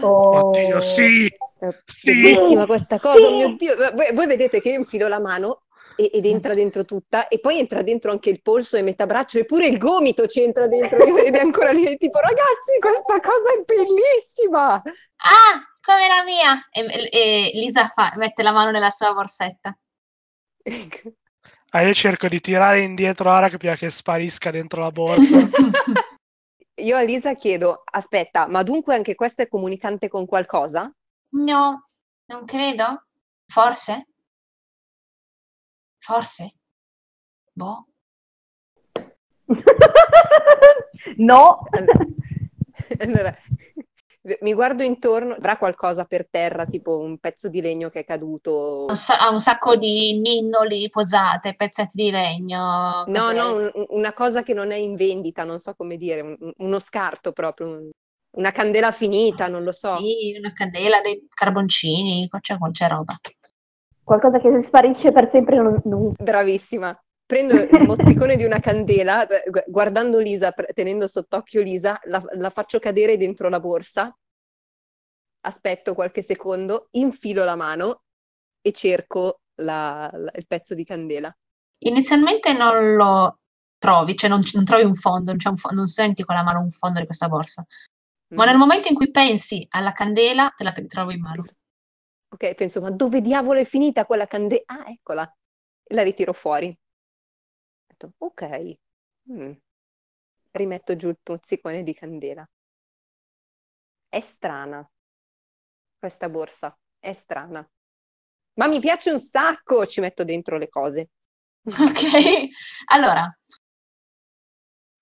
Oh. 0.02 0.48
Oddio, 0.48 0.80
sì! 0.80 1.26
È 1.60 1.68
Sì! 1.86 2.14
bellissima 2.22 2.66
questa 2.66 3.00
cosa, 3.00 3.28
oh 3.28 3.36
mio 3.36 3.56
Dio! 3.56 3.76
Voi, 3.94 4.14
voi 4.14 4.26
vedete 4.28 4.62
che 4.62 4.70
io 4.70 4.80
infilo 4.80 5.08
la 5.08 5.20
mano 5.20 5.64
e- 5.96 6.10
ed 6.14 6.26
entra 6.26 6.54
dentro 6.54 6.86
tutta, 6.86 7.28
e 7.28 7.40
poi 7.40 7.60
entra 7.60 7.82
dentro 7.82 8.12
anche 8.12 8.30
il 8.30 8.42
polso 8.42 8.78
e 8.78 8.82
metà 8.82 9.06
braccio, 9.06 9.38
e 9.40 9.46
pure 9.46 9.68
il 9.68 9.78
gomito 9.78 10.26
ci 10.28 10.42
entra 10.42 10.68
dentro, 10.68 11.04
ed 11.18 11.36
è 11.36 11.40
ancora 11.40 11.72
lì, 11.72 11.98
tipo, 11.98 12.20
ragazzi, 12.20 12.80
questa 12.80 13.20
cosa 13.20 13.54
è 13.54 13.64
bellissima! 13.64 14.74
Ah, 14.74 15.71
come 15.82 16.08
la 16.08 16.24
mia! 16.24 16.68
E, 16.72 17.10
e 17.12 17.52
Lisa 17.54 17.88
fa- 17.88 18.14
mette 18.16 18.44
la 18.44 18.52
mano 18.52 18.72
nella 18.72 18.90
sua 18.90 19.14
borsetta. 19.14 19.78
Ah, 21.72 21.82
io 21.82 21.94
cerco 21.94 22.28
di 22.28 22.40
tirare 22.40 22.82
indietro 22.82 23.32
Arak 23.32 23.58
prima 23.58 23.76
che 23.76 23.90
sparisca 23.90 24.52
dentro 24.52 24.82
la 24.82 24.92
borsa. 24.92 25.38
Io 26.82 26.98
a 26.98 27.02
Lisa 27.02 27.36
chiedo, 27.36 27.84
aspetta, 27.86 28.48
ma 28.48 28.64
dunque 28.64 28.96
anche 28.96 29.14
questa 29.14 29.44
è 29.44 29.48
comunicante 29.48 30.08
con 30.08 30.26
qualcosa? 30.26 30.92
No, 31.34 31.84
non 32.26 32.46
credo. 32.46 33.06
Forse? 33.46 34.08
Forse? 36.00 36.54
Boh. 37.54 37.86
No. 41.18 41.64
Allora, 43.00 43.36
Mi 44.42 44.54
guardo 44.54 44.84
intorno, 44.84 45.34
avrà 45.34 45.58
qualcosa 45.58 46.06
per 46.06 46.28
terra, 46.30 46.68
tipo 46.68 47.00
un 47.00 47.18
pezzo 47.18 47.48
di 47.50 47.60
legno 47.60 47.90
che 47.90 48.02
è 48.02 48.06
caduto? 48.06 48.86
Un 48.90 48.96
sa- 48.96 49.20
Ha 49.20 49.32
un 49.32 49.40
sacco 49.40 49.76
di 49.76 50.20
ninnoli 50.20 50.90
posate, 50.92 51.56
pezzetti 51.56 52.04
di 52.04 52.12
legno. 52.12 53.04
No, 53.06 53.06
cose- 53.08 53.34
no, 53.34 53.52
un- 53.74 53.86
una 53.90 54.14
cosa 54.14 54.44
che 54.44 54.54
non 54.54 54.70
è 54.70 54.76
in 54.76 54.96
vendita, 54.96 55.44
non 55.44 55.58
so 55.58 55.74
come 55.74 55.98
dire, 55.98 56.22
un- 56.22 56.54
uno 56.58 56.78
scarto 56.78 57.32
proprio, 57.32 57.68
un- 57.68 57.90
una 58.38 58.52
candela 58.52 58.92
finita, 58.92 59.48
non 59.48 59.64
lo 59.64 59.72
so. 59.72 59.96
Sì, 59.96 60.36
una 60.38 60.54
candela, 60.54 61.02
dei 61.02 61.26
carboncini, 61.28 62.30
c'è, 62.42 62.58
c'è 62.72 62.88
roba. 62.90 63.16
Qualcosa 64.04 64.40
che 64.40 64.56
si 64.56 64.64
sparisce 64.66 65.12
per 65.12 65.28
sempre 65.28 65.56
non, 65.58 65.82
non- 65.86 66.14
Bravissima. 66.16 66.96
Prendo 67.32 67.54
il 67.56 67.84
mozzicone 67.88 68.36
di 68.36 68.44
una 68.44 68.60
candela, 68.60 69.26
eh, 69.26 69.50
gu- 69.50 69.64
guardando 69.66 70.20
Lisa, 70.20 70.52
tenendo 70.74 71.08
sott'occhio 71.08 71.62
Lisa, 71.62 71.98
la, 72.04 72.22
la 72.34 72.50
faccio 72.50 72.78
cadere 72.78 73.16
dentro 73.16 73.48
la 73.48 73.62
borsa, 73.62 74.14
aspetto 75.46 75.94
qualche 75.94 76.22
secondo, 76.24 76.90
infilo 76.92 77.46
la 77.46 77.56
mano 77.56 78.04
e 78.60 78.74
cerco 78.74 79.44
la- 79.62 80.10
la- 80.14 80.32
il 80.36 80.46
pezzo 80.46 80.76
di 80.76 80.84
candela. 80.84 81.34
Inizialmente 81.86 82.52
non 82.52 82.96
lo 82.96 83.40
trovi, 83.78 84.14
cioè 84.18 84.30
non, 84.30 84.42
non 84.54 84.66
trovi 84.66 84.84
un 84.84 84.94
fondo, 84.94 85.32
non, 85.32 85.40
un 85.42 85.56
fo- 85.56 85.70
non 85.70 85.88
senti 85.88 86.26
con 86.26 86.36
la 86.36 86.44
mano 86.44 86.60
un 86.60 86.70
fondo 86.70 87.00
di 87.00 87.06
questa 87.06 87.30
borsa. 87.30 87.66
Ma 88.34 88.44
Mhm. 88.44 88.50
nel 88.50 88.60
momento 88.60 88.90
in 88.90 88.96
cui 88.96 89.10
pensi 89.10 89.66
alla 89.70 89.94
candela, 89.94 90.50
te 90.54 90.66
la 90.66 90.74
trovi 90.74 91.14
in 91.14 91.22
mano. 91.22 91.46
Ok, 92.34 92.56
penso, 92.56 92.82
ma 92.82 92.92
dove 92.92 93.22
diavolo 93.22 93.62
è 93.62 93.64
finita 93.64 94.06
quella 94.06 94.28
candela? 94.28 94.64
Ah, 94.66 94.90
eccola. 94.92 95.34
La 95.94 96.04
ritiro 96.04 96.34
fuori. 96.34 96.78
Ho 98.02 98.08
detto, 98.08 98.14
ok. 98.18 98.78
Mm. 99.32 99.52
Rimetto 100.52 100.96
giù 100.96 101.10
il 101.10 101.20
mozzicone 101.24 101.84
di 101.84 101.94
candela. 101.94 102.48
È 104.10 104.20
strana. 104.20 104.88
Questa 105.98 106.30
borsa 106.30 106.78
è 107.00 107.14
strana. 107.14 107.68
Ma 108.56 108.68
mi 108.68 108.80
piace 108.80 109.12
un 109.12 109.20
sacco! 109.20 109.86
Ci 109.86 110.02
metto 110.02 110.24
dentro 110.24 110.58
le 110.58 110.68
cose. 110.68 111.10
Ok, 111.64 112.48
allora 112.86 113.32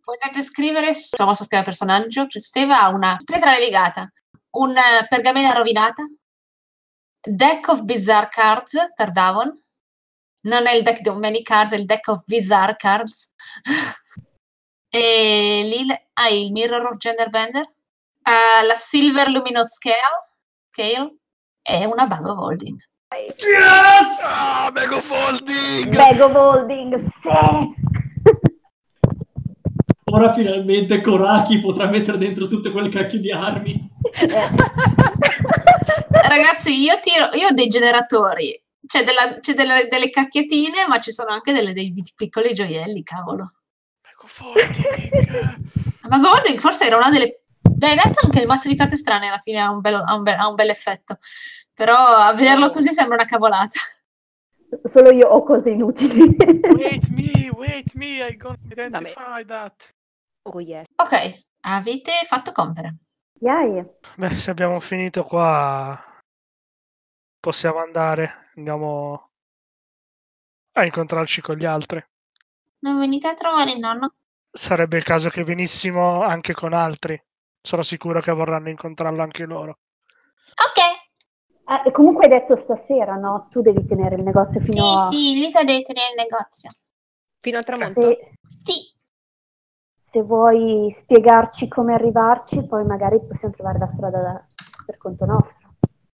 potete 0.01 0.41
scrivere 0.41 0.93
sul 0.93 1.25
vostro 1.25 1.45
schema 1.45 1.63
personaggio. 1.63 2.27
Cristeva 2.27 2.81
ha 2.81 2.89
una 2.89 3.15
pietra 3.23 3.51
levigata, 3.51 4.11
un 4.57 4.75
eh, 4.75 5.07
pergamena 5.07 5.53
rovinata, 5.53 6.03
deck 7.21 7.67
of 7.69 7.83
bizarre 7.83 8.27
cards 8.29 8.77
per 8.93 9.11
Davon. 9.11 9.51
Non 10.41 10.67
è 10.67 10.73
il 10.73 10.83
deck 10.83 11.01
di 11.01 11.09
many 11.11 11.41
cards, 11.41 11.73
è 11.73 11.77
il 11.77 11.85
deck 11.85 12.07
of 12.07 12.23
bizarre 12.25 12.75
cards. 12.77 13.33
e 14.89 15.61
Lil 15.63 15.91
ha 16.13 16.27
il 16.29 16.51
mirror 16.51 16.85
of 16.85 16.97
genderbender, 16.97 17.63
ha 18.23 18.63
la 18.65 18.73
silver 18.73 19.29
luminous 19.29 19.73
scale, 19.73 20.21
scale 20.69 21.15
e 21.61 21.85
una 21.85 22.05
bag 22.05 22.25
of 22.25 22.37
holding. 22.37 22.77
Yes! 23.11 24.21
Ah, 24.23 24.71
Mego 24.71 24.99
Folding! 25.01 25.95
Bag 25.95 26.19
of 26.19 26.35
holding, 26.35 27.11
sì! 27.23 27.29
Ora 30.11 30.33
finalmente 30.33 31.01
Koraki 31.01 31.59
potrà 31.59 31.87
mettere 31.87 32.17
dentro 32.17 32.47
tutte 32.47 32.71
quelle 32.71 32.89
cacchio 32.89 33.19
di 33.19 33.31
armi. 33.31 33.89
Ragazzi, 36.09 36.81
io 36.81 36.99
tiro, 36.99 37.29
io 37.33 37.47
ho 37.47 37.53
dei 37.53 37.67
generatori. 37.67 38.59
C'è, 38.89 39.03
della- 39.03 39.39
c'è 39.39 39.53
delle, 39.53 39.87
delle 39.87 40.09
cacchiatine, 40.09 40.87
ma 40.87 40.99
ci 40.99 41.11
sono 41.11 41.29
anche 41.31 41.53
delle- 41.53 41.73
dei 41.73 41.93
piccoli 42.15 42.55
gioielli, 42.55 43.03
cavolo. 43.03 43.51
Ma 46.09 46.17
Golden 46.17 46.57
forse 46.57 46.87
era 46.87 46.97
una 46.97 47.11
delle. 47.11 47.43
Beh, 47.61 47.89
in 47.89 47.93
realtà 48.01 48.21
anche 48.23 48.39
il 48.41 48.47
mazzo 48.47 48.67
di 48.67 48.75
carte 48.75 48.95
strane 48.95 49.27
alla 49.27 49.37
fine 49.37 49.59
ha 49.59 49.69
un 49.69 49.79
bel, 49.79 49.93
ha 49.93 50.15
un 50.15 50.23
bel- 50.23 50.39
ha 50.39 50.47
un 50.47 50.55
bel 50.55 50.69
effetto. 50.69 51.19
Però 51.73 51.95
a 51.95 52.33
vederlo 52.33 52.71
così 52.71 52.91
sembra 52.91 53.15
una 53.15 53.25
cavolata. 53.25 53.79
Solo 54.83 55.11
io 55.11 55.27
ho 55.27 55.43
cose 55.43 55.69
inutili. 55.69 56.35
Wait 56.75 57.07
me, 57.09 57.49
wait 57.55 57.93
me, 57.93 58.27
I 58.27 58.35
gonna 58.37 58.57
identify 58.71 59.45
that. 59.45 59.93
Oh 60.43 60.59
yes. 60.59 60.85
Ok, 60.95 61.43
avete 61.61 62.11
fatto 62.25 62.51
compiere. 62.51 62.95
Yay. 63.41 63.85
Beh, 64.15 64.35
se 64.35 64.49
abbiamo 64.51 64.79
finito 64.79 65.23
qua, 65.23 65.97
possiamo 67.39 67.79
andare. 67.79 68.51
Andiamo 68.55 69.31
a 70.73 70.85
incontrarci 70.85 71.41
con 71.41 71.55
gli 71.57 71.65
altri. 71.65 72.03
Non 72.79 72.97
venite 72.99 73.27
a 73.27 73.33
trovare 73.33 73.71
il 73.71 73.79
nonno? 73.79 74.13
Sarebbe 74.51 74.97
il 74.97 75.03
caso 75.03 75.29
che 75.29 75.43
venissimo 75.43 76.23
anche 76.23 76.53
con 76.53 76.73
altri. 76.73 77.21
Sono 77.61 77.81
sicuro 77.81 78.21
che 78.21 78.31
vorranno 78.31 78.69
incontrarlo 78.69 79.21
anche 79.21 79.45
loro. 79.45 79.79
Ok. 80.65 80.79
Ah, 81.65 81.83
e 81.85 81.91
comunque 81.91 82.23
hai 82.25 82.31
detto 82.31 82.55
stasera, 82.55 83.15
no? 83.15 83.47
Tu 83.51 83.61
devi 83.61 83.85
tenere 83.85 84.15
il 84.15 84.23
negozio 84.23 84.63
Sì, 84.63 84.71
fino 84.71 84.89
a... 84.89 85.09
sì, 85.09 85.33
Lisa 85.33 85.63
deve 85.63 85.81
tenere 85.83 86.09
il 86.09 86.15
negozio. 86.17 86.71
Fino 87.41 87.57
al 87.57 87.65
tramonto? 87.65 88.01
Se, 88.01 88.31
Sì. 88.47 88.73
se 90.11 90.21
vuoi 90.23 90.91
spiegarci 90.91 91.67
come 91.67 91.93
arrivarci, 91.93 92.65
poi 92.65 92.83
magari 92.85 93.19
possiamo 93.23 93.53
trovare 93.53 93.77
la 93.77 93.91
strada 93.93 94.21
da- 94.21 94.45
per 94.85 94.97
conto 94.97 95.25
nostro. 95.25 95.68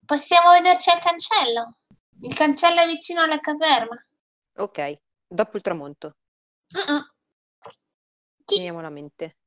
Possiamo 0.10 0.54
vederci 0.54 0.90
al 0.90 1.00
cancello. 1.00 1.78
Il 2.22 2.34
cancello 2.34 2.82
è 2.82 2.88
vicino 2.88 3.22
alla 3.22 3.40
caserma. 3.40 3.96
Ok, 4.56 5.02
dopo 5.28 5.58
il 5.58 5.62
tramonto. 5.62 6.16
Sì. 6.66 6.82
Teniamo 8.44 8.82
la 8.82 8.90
mente. 8.90 9.38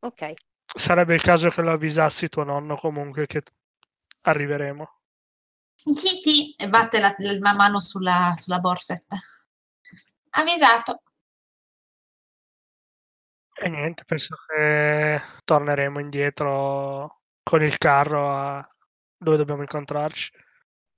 Ok. 0.00 0.32
Sarebbe 0.74 1.14
il 1.14 1.22
caso 1.22 1.50
che 1.50 1.62
lo 1.62 1.70
avvisassi 1.70 2.28
tuo 2.28 2.42
nonno 2.42 2.76
comunque 2.76 3.28
che 3.28 3.44
arriveremo. 4.22 4.98
Sì, 5.76 6.08
sì, 6.08 6.52
e 6.56 6.68
batte 6.68 6.98
la, 6.98 7.14
la 7.16 7.54
mano 7.54 7.78
sulla, 7.78 8.34
sulla 8.36 8.58
borsetta. 8.58 9.16
Avvisato. 10.30 11.02
E 13.54 13.68
niente, 13.68 14.02
penso 14.04 14.34
che 14.48 15.20
torneremo 15.44 16.00
indietro 16.00 17.20
con 17.44 17.62
il 17.62 17.78
carro 17.78 18.36
a 18.36 18.68
dove 19.18 19.36
dobbiamo 19.36 19.62
incontrarci. 19.62 20.30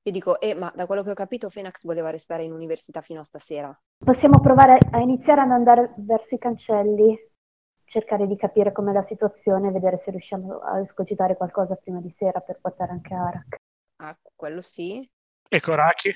Io 0.02 0.12
dico, 0.12 0.40
eh, 0.40 0.54
ma 0.54 0.72
da 0.74 0.86
quello 0.86 1.02
che 1.02 1.10
ho 1.10 1.14
capito, 1.14 1.50
Fenax 1.50 1.84
voleva 1.84 2.10
restare 2.10 2.44
in 2.44 2.52
università 2.52 3.00
fino 3.00 3.20
a 3.20 3.24
stasera. 3.24 3.76
Possiamo 4.02 4.40
provare 4.40 4.78
a 4.90 4.98
iniziare 5.00 5.42
ad 5.42 5.50
andare 5.50 5.92
verso 5.98 6.34
i 6.34 6.38
cancelli, 6.38 7.18
cercare 7.84 8.26
di 8.26 8.36
capire 8.36 8.72
com'è 8.72 8.92
la 8.92 9.02
situazione, 9.02 9.70
vedere 9.70 9.98
se 9.98 10.10
riusciamo 10.10 10.58
a 10.60 10.80
escogitare 10.80 11.36
qualcosa 11.36 11.74
prima 11.74 12.00
di 12.00 12.08
sera 12.08 12.40
per 12.40 12.60
portare 12.60 12.92
anche 12.92 13.12
Arak. 13.12 13.56
Ah, 13.96 14.16
quello 14.34 14.62
sì. 14.62 15.06
E 15.48 15.60
Koraki? 15.60 16.08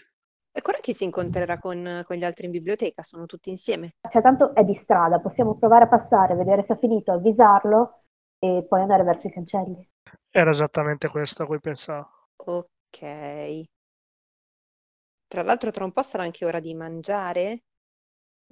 E 0.57 0.63
ora 0.65 0.79
chi 0.79 0.95
si 0.95 1.03
incontrerà 1.03 1.59
con, 1.59 2.05
con 2.07 2.17
gli 2.17 2.23
altri 2.23 2.47
in 2.47 2.53
biblioteca? 2.53 3.03
Sono 3.03 3.27
tutti 3.27 3.51
insieme. 3.51 3.97
Cioè, 4.09 4.23
tanto 4.23 4.55
è 4.55 4.63
di 4.63 4.75
strada, 4.75 5.19
possiamo 5.19 5.57
provare 5.57 5.85
a 5.85 5.89
passare, 5.89 6.37
vedere 6.37 6.63
se 6.63 6.75
ha 6.75 6.77
finito, 6.77 7.11
avvisarlo 7.11 8.04
e 8.45 8.63
poi 8.69 8.83
andare 8.83 9.03
verso 9.05 9.29
i 9.29 9.33
cancelli. 9.33 9.89
Era 10.31 10.51
esattamente 10.51 11.09
questo 11.09 11.45
a 11.45 11.47
cui 11.47 11.61
pensavo. 11.61 12.29
Ok. 12.37 13.65
Tra 15.27 15.43
l'altro, 15.43 15.71
tra 15.71 15.85
un 15.85 15.93
po' 15.93 16.03
sarà 16.03 16.25
anche 16.25 16.45
ora 16.45 16.61
di 16.61 16.75
mangiare. 16.75 17.63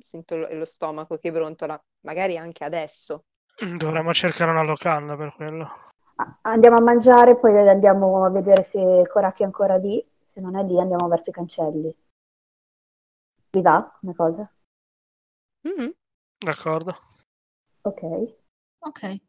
Sento 0.00 0.36
lo, 0.36 0.48
lo 0.50 0.64
stomaco 0.64 1.18
che 1.18 1.30
brontola, 1.30 1.78
magari 2.00 2.38
anche 2.38 2.64
adesso. 2.64 3.24
Dovremmo 3.76 4.14
cercare 4.14 4.50
una 4.50 4.62
locanda 4.62 5.14
per 5.14 5.34
quello. 5.34 5.68
Andiamo 6.42 6.78
a 6.78 6.80
mangiare, 6.80 7.36
poi 7.36 7.68
andiamo 7.68 8.24
a 8.24 8.30
vedere 8.30 8.62
se 8.62 9.06
Koraki 9.10 9.42
è 9.42 9.44
ancora 9.44 9.76
lì. 9.76 10.02
Se 10.26 10.40
non 10.40 10.56
è 10.56 10.62
lì, 10.62 10.80
andiamo 10.80 11.06
verso 11.08 11.28
i 11.28 11.34
cancelli. 11.34 11.94
Vi 13.50 13.60
va 13.60 13.94
come 14.00 14.14
cosa? 14.14 14.50
Mhm. 15.64 15.92
D'accordo? 16.38 16.96
Ok. 17.84 18.02
Ok. 18.80 19.20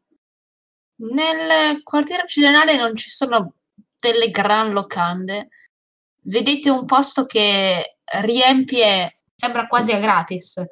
Nel 0.96 1.82
quartiere 1.82 2.22
occidentale 2.22 2.76
non 2.76 2.94
ci 2.94 3.10
sono 3.10 3.54
delle 3.98 4.30
gran 4.30 4.72
locande. 4.72 5.48
Vedete 6.22 6.70
un 6.70 6.86
posto 6.86 7.26
che 7.26 7.98
riempie, 8.22 9.12
sembra 9.34 9.66
quasi 9.66 9.92
a 9.92 9.98
gratis, 9.98 10.62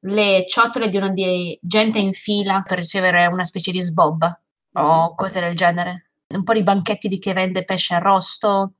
le 0.00 0.44
ciotole 0.46 0.88
di, 0.88 0.96
una, 0.96 1.10
di 1.10 1.58
gente 1.60 1.98
in 1.98 2.12
fila 2.12 2.62
per 2.66 2.78
ricevere 2.78 3.26
una 3.26 3.44
specie 3.44 3.72
di 3.72 3.80
sbobba 3.80 4.40
o 4.74 5.14
cose 5.14 5.40
del 5.40 5.54
genere. 5.54 6.10
Un 6.28 6.42
po' 6.42 6.52
di 6.52 6.62
banchetti 6.62 7.08
di 7.08 7.18
chi 7.18 7.32
vende 7.32 7.64
pesce 7.64 7.94
arrosto 7.94 8.72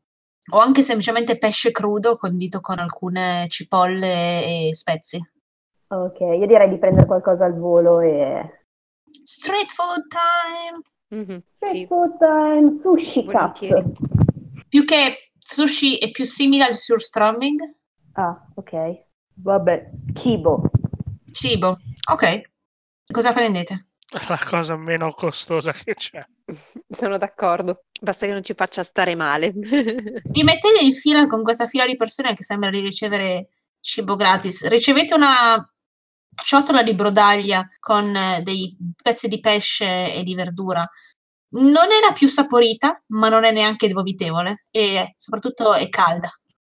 o 0.52 0.58
anche 0.58 0.82
semplicemente 0.82 1.38
pesce 1.38 1.70
crudo 1.70 2.16
condito 2.16 2.60
con 2.60 2.78
alcune 2.78 3.46
cipolle 3.48 4.68
e 4.68 4.74
spezie. 4.74 5.32
Ok, 5.88 6.20
io 6.20 6.46
direi 6.46 6.68
di 6.68 6.78
prendere 6.78 7.06
qualcosa 7.06 7.44
al 7.44 7.56
volo 7.56 8.00
e... 8.00 8.65
Street 9.22 9.70
food 9.72 10.06
time! 10.08 11.22
Mhm, 11.22 11.42
Street 11.54 11.72
Sì, 11.72 11.86
food 11.86 12.18
time, 12.18 12.78
sushi, 12.78 13.24
cazzo. 13.24 13.66
Volentieri. 13.66 14.64
Più 14.68 14.84
che 14.84 15.30
sushi 15.38 15.98
è 15.98 16.10
più 16.10 16.24
simile 16.24 16.64
al 16.64 16.74
surströmming. 16.74 17.58
Ah, 18.14 18.46
ok. 18.54 19.04
Vabbè, 19.34 19.90
cibo. 20.14 20.70
Cibo. 21.30 21.76
Ok. 22.10 22.40
Cosa 23.10 23.32
prendete? 23.32 23.88
la 24.28 24.40
cosa 24.48 24.76
meno 24.76 25.12
costosa 25.12 25.72
che 25.72 25.94
c'è. 25.94 26.18
Sono 26.88 27.18
d'accordo, 27.18 27.84
basta 28.00 28.26
che 28.26 28.32
non 28.32 28.44
ci 28.44 28.54
faccia 28.54 28.82
stare 28.82 29.14
male. 29.14 29.52
Vi 29.54 30.42
mettete 30.42 30.82
in 30.82 30.92
fila 30.92 31.26
con 31.26 31.42
questa 31.42 31.66
fila 31.66 31.86
di 31.86 31.96
persone 31.96 32.34
che 32.34 32.42
sembra 32.42 32.70
di 32.70 32.80
ricevere 32.80 33.48
cibo 33.80 34.16
gratis. 34.16 34.66
Ricevete 34.68 35.14
una 35.14 35.68
ciotola 36.42 36.82
di 36.82 36.94
brodaglia 36.94 37.68
con 37.78 38.14
eh, 38.14 38.42
dei 38.42 38.76
pezzi 39.02 39.28
di 39.28 39.40
pesce 39.40 40.14
e 40.14 40.22
di 40.22 40.34
verdura. 40.34 40.82
Non 41.48 41.86
è 41.86 42.06
la 42.06 42.12
più 42.12 42.28
saporita, 42.28 43.02
ma 43.08 43.28
non 43.28 43.44
è 43.44 43.52
neanche 43.52 43.92
vomitevole 43.92 44.56
e 44.70 45.14
soprattutto 45.16 45.74
è 45.74 45.88
calda. 45.88 46.28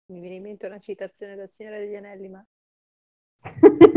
Mi 0.07 0.21
viene 0.21 0.37
in 0.37 0.43
mente 0.43 0.67
una 0.67 0.79
citazione 0.79 1.37
del 1.37 1.49
Signore 1.49 1.81
degli 1.81 1.97
Anelli, 1.97 2.29
ma... 2.29 2.45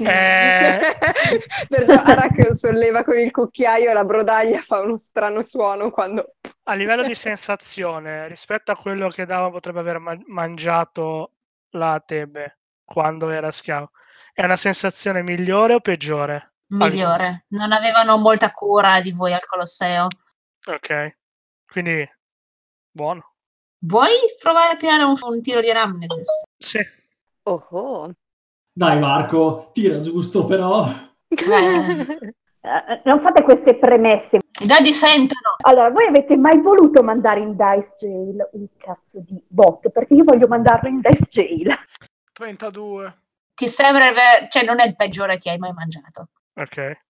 Eh. 0.00 0.80
Perciò 1.68 1.94
Arak 2.02 2.54
solleva 2.54 3.04
con 3.04 3.18
il 3.18 3.30
cucchiaio 3.30 3.92
la 3.92 4.04
brodaglia 4.04 4.60
fa 4.60 4.80
uno 4.80 4.98
strano 4.98 5.42
suono 5.42 5.90
quando... 5.90 6.36
A 6.64 6.74
livello 6.74 7.02
di 7.02 7.14
sensazione, 7.14 8.28
rispetto 8.28 8.72
a 8.72 8.76
quello 8.76 9.08
che 9.08 9.26
Dava 9.26 9.50
potrebbe 9.50 9.80
aver 9.80 9.98
ma- 9.98 10.18
mangiato 10.26 11.32
la 11.70 12.02
Tebe 12.04 12.58
quando 12.84 13.30
era 13.30 13.50
schiavo, 13.50 13.90
è 14.40 14.44
una 14.44 14.56
sensazione 14.56 15.22
migliore 15.22 15.74
o 15.74 15.80
peggiore? 15.80 16.54
Migliore. 16.68 17.44
Non 17.48 17.72
avevano 17.72 18.16
molta 18.16 18.50
cura 18.52 19.00
di 19.02 19.12
voi 19.12 19.34
al 19.34 19.44
Colosseo. 19.44 20.06
Ok, 20.66 21.16
quindi 21.70 22.08
buono. 22.90 23.34
Vuoi 23.80 24.08
provare 24.40 24.72
a 24.72 24.76
tirare 24.76 25.02
un, 25.02 25.14
un 25.20 25.42
tiro 25.42 25.60
di 25.60 25.70
anamnesis? 25.70 26.44
Sì. 26.56 26.78
Oh 27.42 27.66
oh. 27.70 28.14
Dai 28.72 28.98
Marco, 28.98 29.70
tira 29.72 30.00
giusto 30.00 30.46
però. 30.46 30.88
Eh, 31.28 32.34
Eh, 32.62 33.00
non 33.04 33.22
fate 33.22 33.42
queste 33.42 33.78
premesse. 33.78 34.36
I 34.60 34.66
dadi 34.66 34.92
sentono. 34.92 35.54
Allora, 35.62 35.88
voi 35.88 36.04
avete 36.06 36.36
mai 36.36 36.60
voluto 36.60 37.02
mandare 37.02 37.40
in 37.40 37.56
Dice 37.56 37.94
Jail 37.98 38.48
un 38.52 38.66
cazzo 38.76 39.20
di 39.20 39.42
bot? 39.46 39.88
Perché 39.88 40.12
io 40.12 40.24
voglio 40.24 40.46
mandarlo 40.46 40.90
in 40.90 41.00
Dice 41.00 41.26
Jail. 41.30 41.74
32. 42.32 43.18
Ti 43.60 43.68
sembra, 43.68 44.10
cioè 44.48 44.64
non 44.64 44.80
è 44.80 44.86
il 44.86 44.96
peggiore 44.96 45.36
che 45.36 45.50
hai 45.50 45.58
mai 45.58 45.74
mangiato. 45.74 46.30
Ok, 46.54 47.00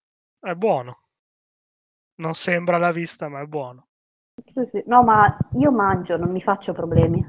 è 0.40 0.54
buono. 0.54 1.04
Non 2.16 2.34
sembra 2.34 2.74
alla 2.74 2.90
vista, 2.90 3.28
ma 3.28 3.40
è 3.40 3.44
buono. 3.44 3.86
No, 4.86 5.04
ma 5.04 5.38
io 5.52 5.70
mangio, 5.70 6.16
non 6.16 6.32
mi 6.32 6.42
faccio 6.42 6.72
problemi. 6.72 7.24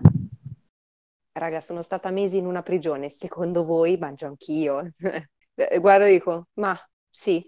Raga, 1.34 1.62
sono 1.62 1.84
stata 1.84 2.10
mesi 2.10 2.38
in 2.38 2.48
una 2.48 2.64
prigione, 2.64 3.12
secondo 3.12 3.64
voi 3.64 3.96
mangio 3.98 4.26
anch'io. 4.26 4.92
Eh, 5.54 5.80
Guardo 5.80 6.06
e 6.06 6.14
dico, 6.14 6.48
ma 6.54 6.76
sì, 7.08 7.48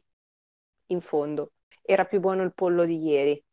in 0.87 1.01
fondo, 1.01 1.53
era 1.81 2.05
più 2.05 2.19
buono 2.19 2.43
il 2.43 2.53
pollo 2.53 2.85
di 2.85 3.01
ieri, 3.01 3.43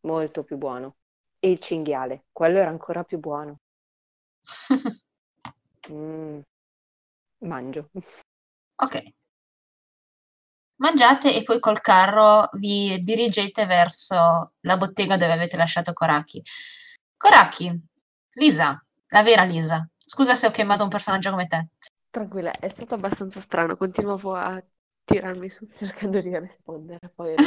molto 0.00 0.42
più 0.42 0.58
buono. 0.58 0.96
E 1.38 1.52
il 1.52 1.58
cinghiale, 1.60 2.24
quello 2.32 2.58
era 2.58 2.68
ancora 2.68 3.02
più 3.02 3.18
buono. 3.18 3.60
Mm, 5.90 6.40
Mangio. 7.40 7.90
ok. 8.76 9.02
Mangiate 10.76 11.34
e 11.34 11.42
poi 11.42 11.60
col 11.60 11.80
carro 11.80 12.48
vi 12.54 12.98
dirigete 13.02 13.66
verso 13.66 14.52
la 14.60 14.76
bottega 14.78 15.18
dove 15.18 15.32
avete 15.32 15.58
lasciato 15.58 15.92
Koraki. 15.92 16.42
Koraki, 17.16 17.88
Lisa, 18.34 18.80
la 19.08 19.22
vera 19.22 19.44
Lisa. 19.44 19.86
Scusa 19.96 20.34
se 20.34 20.46
ho 20.46 20.50
chiamato 20.50 20.82
un 20.82 20.88
personaggio 20.88 21.30
come 21.30 21.46
te. 21.46 21.68
Tranquilla, 22.08 22.52
è 22.52 22.68
stato 22.68 22.94
abbastanza 22.94 23.40
strano, 23.40 23.76
continuavo 23.76 24.34
a 24.34 24.62
tirarmi 25.04 25.50
su 25.50 25.68
cercando 25.70 26.20
di 26.20 26.36
rispondere, 26.38 27.12
poi... 27.14 27.34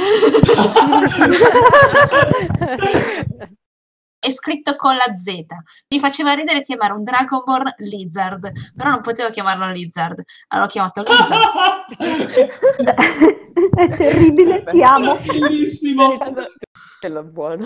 È 4.23 4.31
scritto 4.31 4.77
con 4.77 4.95
la 4.95 5.13
Z. 5.13 5.27
Mi 5.89 5.99
faceva 5.99 6.31
ridere 6.31 6.61
chiamare 6.61 6.93
un 6.93 7.03
Dragonborn 7.03 7.73
Lizard, 7.79 8.49
però 8.73 8.91
non 8.91 9.01
potevo 9.01 9.29
chiamarlo 9.29 9.69
Lizard. 9.69 10.23
Allora 10.47 10.67
ho 10.67 10.69
chiamato 10.69 11.03
Lizard. 11.03 11.41
È 13.75 13.97
terribile, 13.97 14.63
ti 14.63 14.81
amo. 14.81 15.17
Bellissimo. 15.17 16.17
Te 17.01 17.09
lo 17.09 17.25
buono. 17.25 17.65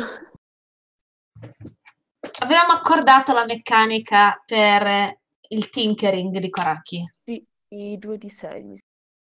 Avevamo 2.41 2.71
accordato 2.73 3.33
la 3.33 3.45
meccanica 3.45 4.41
per 4.43 5.15
il 5.49 5.69
tinkering 5.69 6.39
di 6.39 6.49
Koraki. 6.49 7.07
Sì, 7.23 7.45
i 7.75 7.99
due 7.99 8.17
di 8.17 8.29
sei. 8.29 8.63
mi 8.63 8.79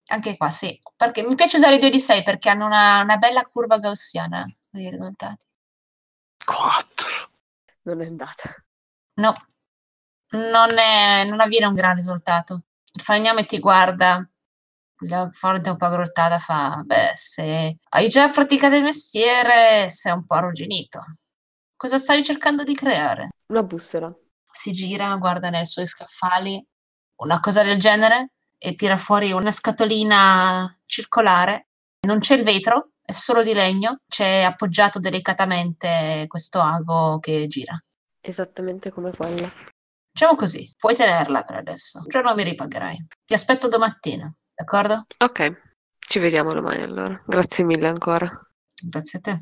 Anche 0.09 0.36
qua 0.36 0.49
sì, 0.49 0.77
perché 0.97 1.23
mi 1.23 1.36
piace 1.36 1.55
usare 1.55 1.75
i 1.75 1.79
2 1.79 1.89
di 1.89 1.99
6 2.01 2.23
perché 2.23 2.49
hanno 2.49 2.65
una, 2.65 3.03
una 3.03 3.15
bella 3.15 3.43
curva 3.43 3.77
gaussiana 3.77 4.45
i 4.73 4.89
risultati. 4.89 5.45
4. 6.43 6.90
Non 7.84 8.01
è 8.01 8.05
andata. 8.05 8.63
No, 9.15 9.34
non, 10.32 10.77
è, 10.77 11.23
non 11.25 11.39
avviene 11.39 11.65
un 11.65 11.73
gran 11.73 11.95
risultato. 11.95 12.63
Il 12.93 13.01
falegname 13.01 13.45
ti 13.45 13.59
guarda, 13.59 14.27
la 15.05 15.27
fronte 15.29 15.69
un 15.69 15.77
po' 15.77 15.86
aggrottata, 15.86 16.38
fa, 16.38 16.82
beh, 16.84 17.11
se 17.13 17.77
hai 17.89 18.07
già 18.07 18.29
praticato 18.29 18.75
il 18.75 18.84
mestiere, 18.84 19.89
sei 19.89 20.13
un 20.13 20.25
po' 20.25 20.36
arrugginito. 20.36 21.03
Cosa 21.75 21.97
stavi 21.97 22.23
cercando 22.23 22.63
di 22.63 22.75
creare? 22.75 23.29
Una 23.47 23.63
bussola. 23.63 24.13
Si 24.43 24.71
gira, 24.71 25.15
guarda 25.15 25.49
nei 25.49 25.65
suoi 25.65 25.88
scaffali, 25.88 26.63
una 27.21 27.39
cosa 27.39 27.63
del 27.63 27.79
genere, 27.79 28.34
e 28.57 28.73
tira 28.75 28.97
fuori 28.97 29.32
una 29.32 29.51
scatolina 29.51 30.71
circolare. 30.86 31.69
Non 32.01 32.19
c'è 32.19 32.36
il 32.36 32.43
vetro, 32.43 32.91
è 33.12 33.14
solo 33.14 33.43
di 33.43 33.53
legno, 33.53 33.99
c'è 34.07 34.41
appoggiato 34.41 34.99
delicatamente 34.99 36.26
questo 36.28 36.59
ago 36.62 37.20
che 37.20 37.45
gira. 37.47 37.78
Esattamente 38.22 38.89
come 38.89 39.12
quella. 39.12 39.47
Facciamo 40.14 40.36
così, 40.36 40.74
puoi 40.78 40.95
tenerla 40.95 41.43
per 41.43 41.57
adesso. 41.57 41.99
Un 41.99 42.07
giorno 42.07 42.34
mi 42.36 42.43
ripagherai. 42.43 43.07
Ti 43.26 43.34
aspetto 43.34 43.68
domattina, 43.68 44.34
d'accordo? 44.53 45.05
Ok, 45.20 45.74
ci 45.99 46.20
vediamo 46.20 46.53
domani 46.53 46.82
allora. 46.82 47.22
Grazie 47.26 47.66
mille 47.66 47.88
ancora. 47.88 48.30
Grazie 48.84 49.20
a 49.20 49.22
te. 49.22 49.39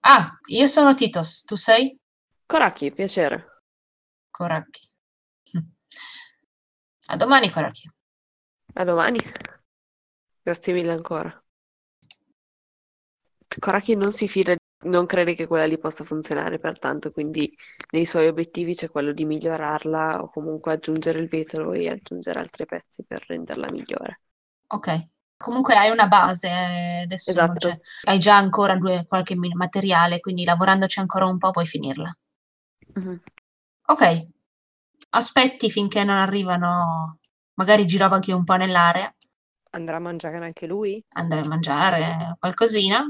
Ah, 0.00 0.38
io 0.46 0.66
sono 0.66 0.94
Titos, 0.94 1.44
tu 1.44 1.54
sei? 1.54 1.96
Koraki, 2.44 2.92
piacere. 2.92 3.62
Coracchi. 4.30 4.88
A 7.06 7.16
domani, 7.16 7.50
Coracchi. 7.50 7.88
A 8.74 8.84
domani. 8.84 9.20
Grazie 10.42 10.72
mille 10.72 10.92
ancora. 10.92 11.43
Koraki 13.58 13.94
non 13.96 14.12
si 14.12 14.28
fida, 14.28 14.54
non 14.86 15.06
crede 15.06 15.34
che 15.34 15.46
quella 15.46 15.66
lì 15.66 15.78
possa 15.78 16.04
funzionare 16.04 16.58
pertanto, 16.58 17.10
quindi 17.10 17.52
nei 17.92 18.04
suoi 18.04 18.26
obiettivi 18.26 18.74
c'è 18.74 18.90
quello 18.90 19.12
di 19.12 19.24
migliorarla 19.24 20.22
o 20.22 20.28
comunque 20.30 20.72
aggiungere 20.72 21.18
il 21.20 21.28
vetro 21.28 21.72
e 21.72 21.88
aggiungere 21.88 22.40
altri 22.40 22.66
pezzi 22.66 23.04
per 23.06 23.24
renderla 23.26 23.70
migliore. 23.70 24.20
Ok. 24.68 25.02
Comunque 25.36 25.74
hai 25.76 25.90
una 25.90 26.06
base, 26.06 26.48
eh, 26.48 27.02
adesso 27.02 27.30
Esatto. 27.30 27.68
cioè, 27.68 27.78
hai 28.08 28.18
già 28.18 28.36
ancora 28.36 28.76
due, 28.76 29.04
qualche 29.06 29.34
materiale, 29.36 30.20
quindi 30.20 30.44
lavorandoci 30.44 31.00
ancora 31.00 31.26
un 31.26 31.38
po' 31.38 31.50
puoi 31.50 31.66
finirla. 31.66 32.10
Mhm. 32.96 33.20
Ok. 33.88 34.28
Aspetti 35.10 35.70
finché 35.70 36.02
non 36.04 36.16
arrivano, 36.16 37.18
magari 37.54 37.86
girava 37.86 38.16
anche 38.16 38.32
un 38.32 38.44
po' 38.44 38.54
nell'area, 38.56 39.12
Andrà 39.70 39.96
a 39.96 40.00
mangiare 40.00 40.38
anche 40.38 40.66
lui? 40.66 41.04
andare 41.16 41.42
a 41.42 41.48
mangiare 41.48 42.36
qualcosina, 42.38 43.04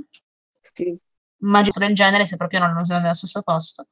Sì, 0.74 0.98
immagino 1.38 1.86
del 1.86 1.94
genere 1.94 2.26
se 2.26 2.36
proprio 2.36 2.60
non 2.60 2.84
sono 2.84 2.98
nello 3.00 3.14
stesso 3.14 3.42
posto, 3.42 3.86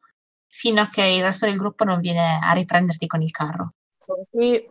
fino 0.48 0.80
a 0.80 0.88
che 0.88 1.04
il 1.04 1.22
resto 1.22 1.46
del 1.46 1.56
gruppo 1.56 1.84
non 1.84 2.00
viene 2.00 2.38
a 2.42 2.52
riprenderti 2.52 3.06
con 3.06 3.22
il 3.22 3.30
carro. 3.30 3.74
sono 3.98 4.26
qui, 4.28 4.68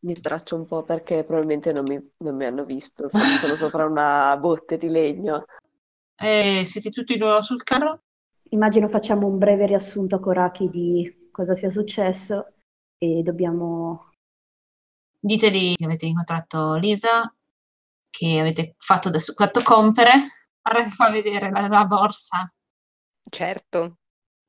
mi 0.00 0.14
straccio 0.14 0.54
un 0.56 0.66
po' 0.66 0.84
perché 0.84 1.24
probabilmente 1.24 1.72
non 1.72 1.84
mi, 1.86 2.12
non 2.18 2.36
mi 2.36 2.44
hanno 2.44 2.64
visto, 2.64 3.08
sono 3.08 3.20
sopra 3.56 3.84
una 3.84 4.36
botte 4.36 4.78
di 4.78 4.88
legno. 4.88 5.44
E 6.14 6.62
siete 6.64 6.90
tutti 6.90 7.14
e 7.14 7.16
due 7.16 7.42
sul 7.42 7.62
carro? 7.62 8.02
Immagino 8.50 8.88
facciamo 8.88 9.26
un 9.26 9.38
breve 9.38 9.66
riassunto 9.66 10.16
a 10.16 10.20
Koraki 10.20 10.70
di 10.70 11.28
cosa 11.30 11.54
sia 11.54 11.70
successo 11.70 12.54
e 12.96 13.22
dobbiamo... 13.22 14.10
Diteli 15.20 15.74
che 15.74 15.84
avete 15.84 16.06
incontrato 16.06 16.76
Lisa, 16.76 17.32
che 18.08 18.38
avete 18.38 18.74
fatto, 18.78 19.08
adesso, 19.08 19.32
fatto 19.34 19.60
compere, 19.62 20.12
ora 20.68 20.88
fa 20.88 21.08
vedere 21.10 21.50
la, 21.50 21.66
la 21.68 21.84
borsa 21.84 22.50
Certo. 23.30 23.96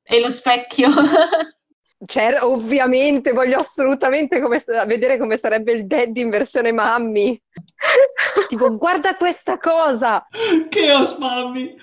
e 0.02 0.20
lo 0.20 0.30
specchio. 0.30 0.88
Cer- 2.06 2.42
ovviamente 2.44 3.32
voglio 3.32 3.58
assolutamente 3.58 4.40
come 4.40 4.58
vedere 4.86 5.18
come 5.18 5.36
sarebbe 5.36 5.72
il 5.72 5.86
daddy 5.86 6.22
in 6.22 6.30
versione 6.30 6.72
mammy. 6.72 7.38
tipo, 8.48 8.74
guarda 8.78 9.16
questa 9.16 9.58
cosa! 9.58 10.26
Che 10.70 10.92
os 10.94 11.18
mammi. 11.18 11.76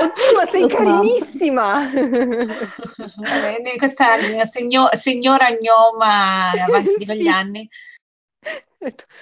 Oddio, 0.00 0.34
ma 0.36 0.44
sei 0.46 0.66
carinissima! 0.68 1.90
Eh, 3.62 3.76
Questa 3.76 4.16
signo- 4.44 4.88
signora 4.92 5.48
gnoma 5.50 6.50
avanti 6.50 6.94
Sì. 7.00 7.04
negli 7.04 7.28
anni. 7.28 7.68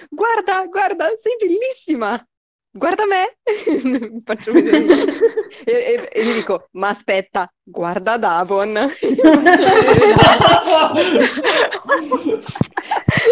guarda, 0.09 0.65
guarda, 0.65 1.09
sei 1.17 1.35
bellissima. 1.39 2.25
Guarda 2.73 3.03
me. 3.05 3.37
Faccio 4.23 4.51
vedere. 4.53 4.85
e, 5.65 5.71
e- 5.71 6.09
e 6.11 6.25
gli 6.25 6.33
dico, 6.33 6.69
ma 6.71 6.89
aspetta, 6.89 7.51
guarda 7.63 8.17
Davon. 8.17 8.77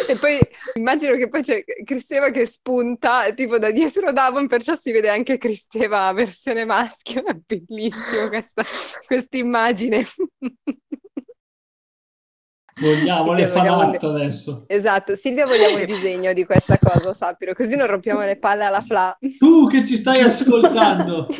E 0.08 0.16
poi 0.18 0.38
immagino 0.76 1.16
che 1.16 1.30
poi 1.30 1.42
c'è 1.42 1.64
Cristeva 1.84 2.30
che 2.30 2.46
spunta 2.46 3.32
tipo 3.34 3.58
da 3.58 3.72
dietro 3.72 4.12
Davon, 4.12 4.48
perciò 4.48 4.76
si 4.76 4.92
vede 4.92 5.10
anche 5.10 5.38
Cristeva 5.38 6.12
versione 6.14 6.66
maschio. 6.66 7.24
È 7.26 7.34
bellissimo 7.34 8.28
questa 9.06 9.38
immagine. 9.38 10.06
Vogliamo 12.80 13.24
Silvia, 13.24 13.46
le 13.46 13.52
vogliamo 13.52 13.78
fanatte 13.78 13.98
de- 14.00 14.08
adesso. 14.08 14.64
Esatto, 14.68 15.16
Silvia 15.16 15.46
vogliamo 15.46 15.78
il 15.78 15.86
disegno 15.92 16.34
di 16.34 16.46
questa 16.46 16.78
cosa, 16.78 17.14
sappilo, 17.14 17.54
così 17.54 17.76
non 17.76 17.88
rompiamo 17.88 18.22
le 18.22 18.38
palle 18.38 18.64
alla 18.66 18.82
Fla. 18.82 19.18
Tu 19.38 19.68
che 19.68 19.86
ci 19.86 19.96
stai 19.98 20.22
ascoltando. 20.22 21.28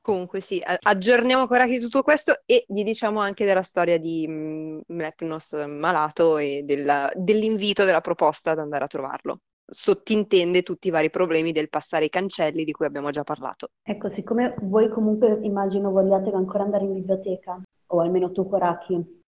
Comunque 0.00 0.40
sì, 0.40 0.62
aggiorniamo 0.64 1.46
Koraki 1.46 1.78
tutto 1.78 2.02
questo 2.02 2.40
e 2.46 2.64
gli 2.66 2.82
diciamo 2.82 3.20
anche 3.20 3.44
della 3.44 3.60
storia 3.60 3.98
di 3.98 4.24
mm, 4.26 4.78
Mlepnos 4.86 5.52
malato 5.68 6.38
e 6.38 6.62
della- 6.64 7.10
dell'invito, 7.14 7.84
della 7.84 8.00
proposta 8.00 8.52
ad 8.52 8.58
andare 8.58 8.84
a 8.84 8.86
trovarlo. 8.86 9.40
Sottintende 9.70 10.62
tutti 10.62 10.88
i 10.88 10.90
vari 10.90 11.10
problemi 11.10 11.52
del 11.52 11.68
passare 11.68 12.06
i 12.06 12.08
cancelli 12.08 12.64
di 12.64 12.72
cui 12.72 12.86
abbiamo 12.86 13.10
già 13.10 13.22
parlato. 13.22 13.68
Ecco, 13.82 14.08
siccome 14.08 14.54
voi 14.62 14.88
comunque 14.88 15.40
immagino 15.42 15.90
vogliate 15.90 16.30
ancora 16.30 16.64
andare 16.64 16.84
in 16.84 16.94
biblioteca, 16.94 17.60
o 17.88 18.00
almeno 18.00 18.32
tu 18.32 18.48
Koraki, 18.48 19.22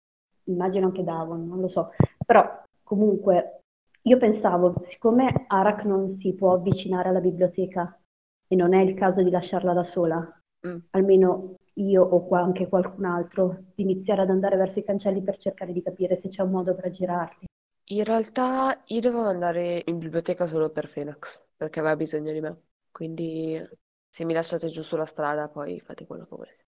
immagino 0.45 0.87
anche 0.87 1.03
Davon, 1.03 1.47
non 1.47 1.59
lo 1.59 1.67
so, 1.67 1.91
però 2.25 2.61
comunque 2.83 3.61
io 4.03 4.17
pensavo, 4.17 4.75
siccome 4.83 5.45
Arak 5.47 5.83
non 5.83 6.17
si 6.17 6.33
può 6.33 6.53
avvicinare 6.53 7.09
alla 7.09 7.19
biblioteca 7.19 7.99
e 8.47 8.55
non 8.55 8.73
è 8.73 8.81
il 8.81 8.95
caso 8.95 9.21
di 9.21 9.29
lasciarla 9.29 9.73
da 9.73 9.83
sola, 9.83 10.41
Mm. 10.65 10.81
almeno 10.91 11.55
io 11.75 12.03
o 12.03 12.25
qua 12.25 12.41
anche 12.41 12.67
qualcun 12.67 13.05
altro, 13.05 13.65
di 13.75 13.83
iniziare 13.83 14.21
ad 14.21 14.29
andare 14.29 14.57
verso 14.57 14.79
i 14.79 14.83
cancelli 14.83 15.21
per 15.21 15.37
cercare 15.37 15.71
di 15.71 15.81
capire 15.81 16.19
se 16.19 16.29
c'è 16.29 16.41
un 16.41 16.51
modo 16.51 16.73
per 16.75 16.85
aggirarli. 16.85 17.47
In 17.91 18.03
realtà 18.05 18.81
io 18.87 19.01
dovevo 19.01 19.27
andare 19.27 19.83
in 19.85 19.97
biblioteca 19.97 20.45
solo 20.45 20.69
per 20.69 20.87
Fenax, 20.87 21.45
perché 21.57 21.79
aveva 21.79 21.95
bisogno 21.97 22.31
di 22.31 22.39
me. 22.39 22.61
Quindi 22.91 23.61
se 24.09 24.25
mi 24.25 24.33
lasciate 24.33 24.69
giù 24.69 24.81
sulla 24.81 25.05
strada, 25.05 25.49
poi 25.49 25.79
fate 25.81 26.05
quello 26.05 26.23
che 26.25 26.35
volete. 26.35 26.65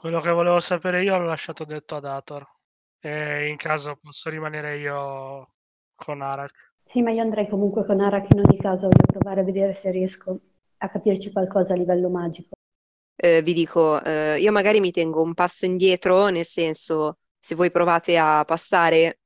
Quello 0.00 0.20
che 0.20 0.30
volevo 0.30 0.60
sapere 0.60 1.02
io 1.02 1.18
l'ho 1.18 1.26
lasciato 1.26 1.66
detto 1.66 1.96
ad 1.96 2.06
Ator. 2.06 2.42
E 3.00 3.48
in 3.48 3.58
caso 3.58 3.98
posso 4.00 4.30
rimanere 4.30 4.78
io 4.78 5.52
con 5.94 6.22
Arak. 6.22 6.72
Sì, 6.86 7.02
ma 7.02 7.10
io 7.10 7.20
andrei 7.20 7.46
comunque 7.46 7.84
con 7.84 8.00
Arak 8.00 8.28
in 8.32 8.38
ogni 8.38 8.56
caso, 8.56 8.88
voglio 8.88 9.12
provare 9.12 9.42
a 9.42 9.44
vedere 9.44 9.74
se 9.74 9.90
riesco 9.90 10.40
a 10.78 10.88
capirci 10.88 11.30
qualcosa 11.30 11.74
a 11.74 11.76
livello 11.76 12.08
magico. 12.08 12.56
Eh, 13.14 13.42
vi 13.42 13.52
dico, 13.52 14.02
eh, 14.02 14.38
io 14.40 14.50
magari 14.52 14.80
mi 14.80 14.90
tengo 14.90 15.20
un 15.20 15.34
passo 15.34 15.66
indietro, 15.66 16.28
nel 16.28 16.46
senso, 16.46 17.18
se 17.38 17.54
voi 17.54 17.70
provate 17.70 18.16
a 18.16 18.42
passare, 18.46 19.18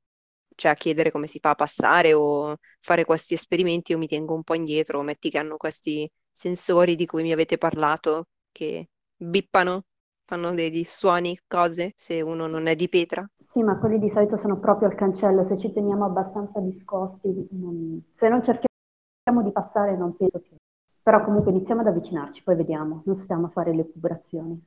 cioè 0.55 0.71
a 0.71 0.75
chiedere 0.75 1.09
come 1.09 1.27
si 1.27 1.39
fa 1.39 1.51
a 1.51 1.55
passare 1.55 2.11
o 2.11 2.57
fare 2.81 3.05
questi 3.05 3.33
esperimenti, 3.33 3.93
io 3.93 3.97
mi 3.97 4.09
tengo 4.09 4.33
un 4.33 4.43
po' 4.43 4.55
indietro, 4.55 5.01
metti 5.03 5.29
che 5.29 5.37
hanno 5.37 5.55
questi 5.55 6.11
sensori 6.29 6.97
di 6.97 7.05
cui 7.05 7.23
mi 7.23 7.31
avete 7.31 7.57
parlato, 7.57 8.27
che 8.51 8.89
bippano, 9.15 9.85
fanno 10.25 10.53
degli 10.53 10.83
suoni, 10.83 11.39
cose, 11.47 11.93
se 11.95 12.21
uno 12.21 12.47
non 12.47 12.67
è 12.67 12.75
di 12.75 12.89
pietra. 12.89 13.27
Sì, 13.47 13.63
ma 13.63 13.77
quelli 13.77 13.99
di 13.99 14.09
solito 14.09 14.37
sono 14.37 14.59
proprio 14.59 14.89
al 14.89 14.95
cancello, 14.95 15.45
se 15.45 15.57
ci 15.57 15.71
teniamo 15.71 16.05
abbastanza 16.05 16.59
discosti, 16.59 17.47
non- 17.51 18.03
se 18.15 18.27
non 18.27 18.43
cerchiamo 18.43 19.43
di 19.43 19.51
passare 19.51 19.95
non 19.95 20.15
penso 20.15 20.39
che... 20.41 20.55
Però 21.01 21.23
comunque 21.23 21.51
iniziamo 21.51 21.81
ad 21.81 21.87
avvicinarci, 21.87 22.41
poi 22.43 22.55
vediamo, 22.55 23.03
non 23.05 23.15
stiamo 23.15 23.45
a 23.45 23.49
fare 23.49 23.73
le 23.73 23.87
cuburazioni. 23.89 24.59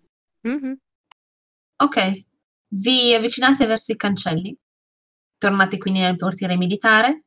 Mhm. 0.44 0.78
Ok, 1.80 2.24
vi 2.68 3.14
avvicinate 3.14 3.66
verso 3.66 3.92
i 3.92 3.96
cancelli, 3.96 4.56
tornate 5.36 5.78
quindi 5.78 6.00
nel 6.00 6.16
portiere 6.16 6.56
militare 6.56 7.24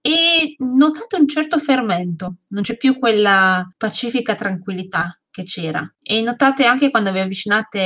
e 0.00 0.54
notate 0.58 1.16
un 1.16 1.28
certo 1.28 1.58
fermento, 1.58 2.36
non 2.48 2.62
c'è 2.62 2.76
più 2.76 2.98
quella 2.98 3.72
pacifica 3.76 4.34
tranquillità 4.34 5.21
che 5.32 5.42
c'era. 5.44 5.82
E 6.02 6.20
notate 6.20 6.66
anche 6.66 6.90
quando 6.90 7.10
vi 7.10 7.18
avvicinate 7.18 7.80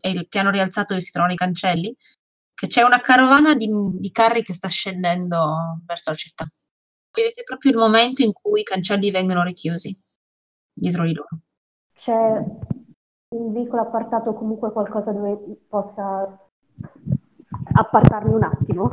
e 0.00 0.10
il 0.10 0.26
piano 0.26 0.50
rialzato 0.50 0.94
vi 0.94 1.00
si 1.00 1.12
trovano 1.12 1.34
i 1.34 1.36
cancelli, 1.36 1.94
che 2.54 2.66
c'è 2.66 2.82
una 2.82 3.00
carovana 3.00 3.54
di, 3.54 3.70
di 3.94 4.10
carri 4.10 4.42
che 4.42 4.54
sta 4.54 4.68
scendendo 4.68 5.80
verso 5.84 6.10
la 6.10 6.16
città. 6.16 6.44
Vedete 7.12 7.42
proprio 7.42 7.72
il 7.72 7.78
momento 7.78 8.22
in 8.22 8.32
cui 8.32 8.60
i 8.60 8.64
cancelli 8.64 9.10
vengono 9.10 9.42
richiusi 9.42 9.96
dietro 10.72 11.04
di 11.04 11.14
loro. 11.14 11.28
C'è 11.94 12.12
un 12.12 13.52
veicolo 13.52 13.82
appartato, 13.82 14.32
comunque 14.32 14.72
qualcosa 14.72 15.12
dove 15.12 15.38
possa 15.68 16.38
appartarmi 17.72 18.32
un 18.32 18.42
attimo? 18.42 18.92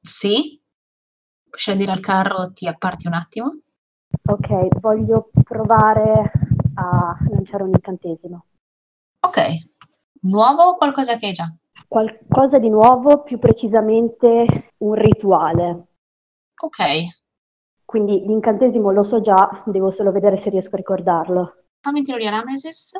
Sì, 0.00 0.62
scendi 1.50 1.84
dal 1.84 2.00
carro, 2.00 2.52
ti 2.52 2.68
apparti 2.68 3.06
un 3.08 3.14
attimo. 3.14 3.58
Ok, 4.26 4.78
voglio 4.80 5.30
provare 5.42 6.30
a 6.80 7.16
lanciare 7.30 7.62
un 7.64 7.70
incantesimo. 7.70 8.44
Ok, 9.26 9.38
nuovo 10.22 10.62
o 10.62 10.76
qualcosa 10.76 11.16
che 11.16 11.26
hai 11.26 11.32
già? 11.32 11.44
Qualcosa 11.86 12.58
di 12.58 12.68
nuovo, 12.70 13.22
più 13.22 13.38
precisamente 13.38 14.72
un 14.78 14.94
rituale. 14.94 15.86
Ok, 16.62 16.78
Quindi 17.84 18.20
l'incantesimo 18.24 18.92
lo 18.92 19.02
so 19.02 19.20
già, 19.20 19.62
devo 19.66 19.90
solo 19.90 20.12
vedere 20.12 20.36
se 20.36 20.48
riesco 20.50 20.74
a 20.74 20.78
ricordarlo. 20.78 21.64
fammi 21.80 22.02
tiro 22.02 22.18
di 22.18 22.26
anamnesis. 22.26 22.92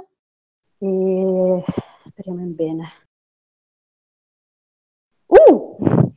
E 0.79 1.65
speriamo 2.01 2.41
in 2.41 2.55
bene. 2.55 2.89
Uh! 5.27 6.13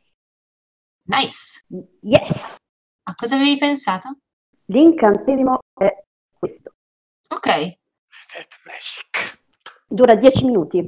Nice. 1.06 1.64
Yes! 2.00 2.56
A 3.04 3.14
cosa 3.14 3.36
avevi 3.36 3.56
pensato? 3.58 4.16
L'incantesimo 4.66 5.58
è 5.78 6.02
questo. 6.36 6.73
Ok, 7.34 7.46
Death 7.46 8.60
Magic. 8.64 9.40
Dura 9.88 10.14
10 10.14 10.44
minuti. 10.44 10.84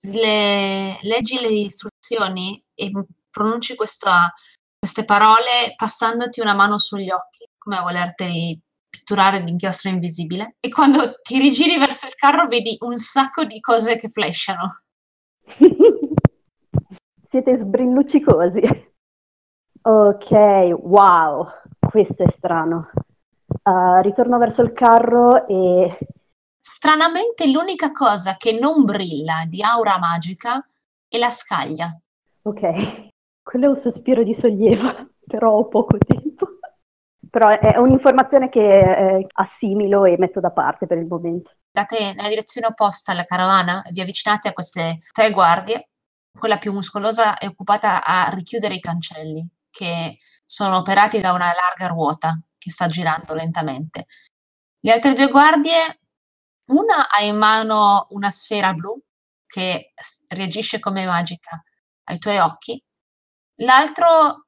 le, 0.00 0.96
leggi 1.02 1.40
le 1.40 1.48
istruzioni 1.48 2.62
e 2.74 2.90
pronunci 3.30 3.74
questa- 3.74 4.32
queste 4.78 5.04
parole 5.04 5.74
passandoti 5.76 6.40
una 6.40 6.54
mano 6.54 6.78
sugli 6.78 7.10
occhi, 7.10 7.48
come 7.58 7.76
a 7.78 7.82
volerti 7.82 8.60
pitturare 8.88 9.40
l'inchiostro 9.40 9.90
invisibile. 9.90 10.56
E 10.60 10.68
quando 10.68 11.20
ti 11.20 11.38
rigiri 11.40 11.78
verso 11.78 12.06
il 12.06 12.14
carro 12.14 12.46
vedi 12.46 12.76
un 12.80 12.96
sacco 12.96 13.44
di 13.44 13.60
cose 13.60 13.96
che 13.96 14.08
flashano. 14.08 14.82
Siete 17.30 17.56
sbrilluccicosi. 17.56 18.60
Ok, 19.82 20.30
wow, 20.80 21.46
questo 21.90 22.22
è 22.22 22.30
strano. 22.36 22.90
Uh, 23.68 24.00
ritorno 24.00 24.38
verso 24.38 24.62
il 24.62 24.72
carro 24.72 25.46
e 25.46 25.98
Stranamente 26.70 27.50
l'unica 27.50 27.92
cosa 27.92 28.36
che 28.36 28.58
non 28.58 28.84
brilla 28.84 29.44
di 29.46 29.62
aura 29.62 29.98
magica 29.98 30.62
è 31.08 31.16
la 31.16 31.30
scaglia. 31.30 31.88
ok, 32.42 33.08
quello 33.42 33.64
è 33.64 33.68
un 33.68 33.76
sospiro 33.76 34.22
di 34.22 34.34
sollievo, 34.34 35.08
però 35.26 35.52
ho 35.52 35.68
poco 35.68 35.96
tempo. 35.96 36.46
Però 37.30 37.48
è 37.48 37.76
un'informazione 37.76 38.48
che 38.48 38.60
eh, 38.60 39.26
assimilo 39.34 40.06
e 40.06 40.16
metto 40.18 40.40
da 40.40 40.50
parte 40.50 40.86
per 40.86 40.96
il 40.96 41.06
momento. 41.06 41.50
Andate 41.72 42.14
nella 42.14 42.28
direzione 42.28 42.68
opposta 42.68 43.12
alla 43.12 43.24
carovana 43.24 43.82
vi 43.90 44.00
avvicinate 44.00 44.48
a 44.48 44.52
queste 44.54 45.00
tre 45.12 45.30
guardie. 45.30 45.90
Quella 46.32 46.56
più 46.56 46.72
muscolosa 46.72 47.36
è 47.36 47.46
occupata 47.46 48.02
a 48.02 48.30
richiudere 48.32 48.74
i 48.74 48.80
cancelli, 48.80 49.46
che 49.68 50.16
sono 50.42 50.78
operati 50.78 51.20
da 51.20 51.32
una 51.32 51.52
larga 51.52 51.92
ruota 51.92 52.38
che 52.68 52.74
sta 52.74 52.86
girando 52.86 53.34
lentamente. 53.34 54.06
Le 54.80 54.92
altre 54.92 55.14
due 55.14 55.28
guardie, 55.28 56.00
una 56.66 57.08
ha 57.08 57.22
in 57.22 57.36
mano 57.36 58.06
una 58.10 58.30
sfera 58.30 58.72
blu 58.74 59.00
che 59.46 59.92
reagisce 60.28 60.78
come 60.78 61.06
magica 61.06 61.62
ai 62.04 62.18
tuoi 62.18 62.38
occhi, 62.38 62.82
l'altro 63.62 64.44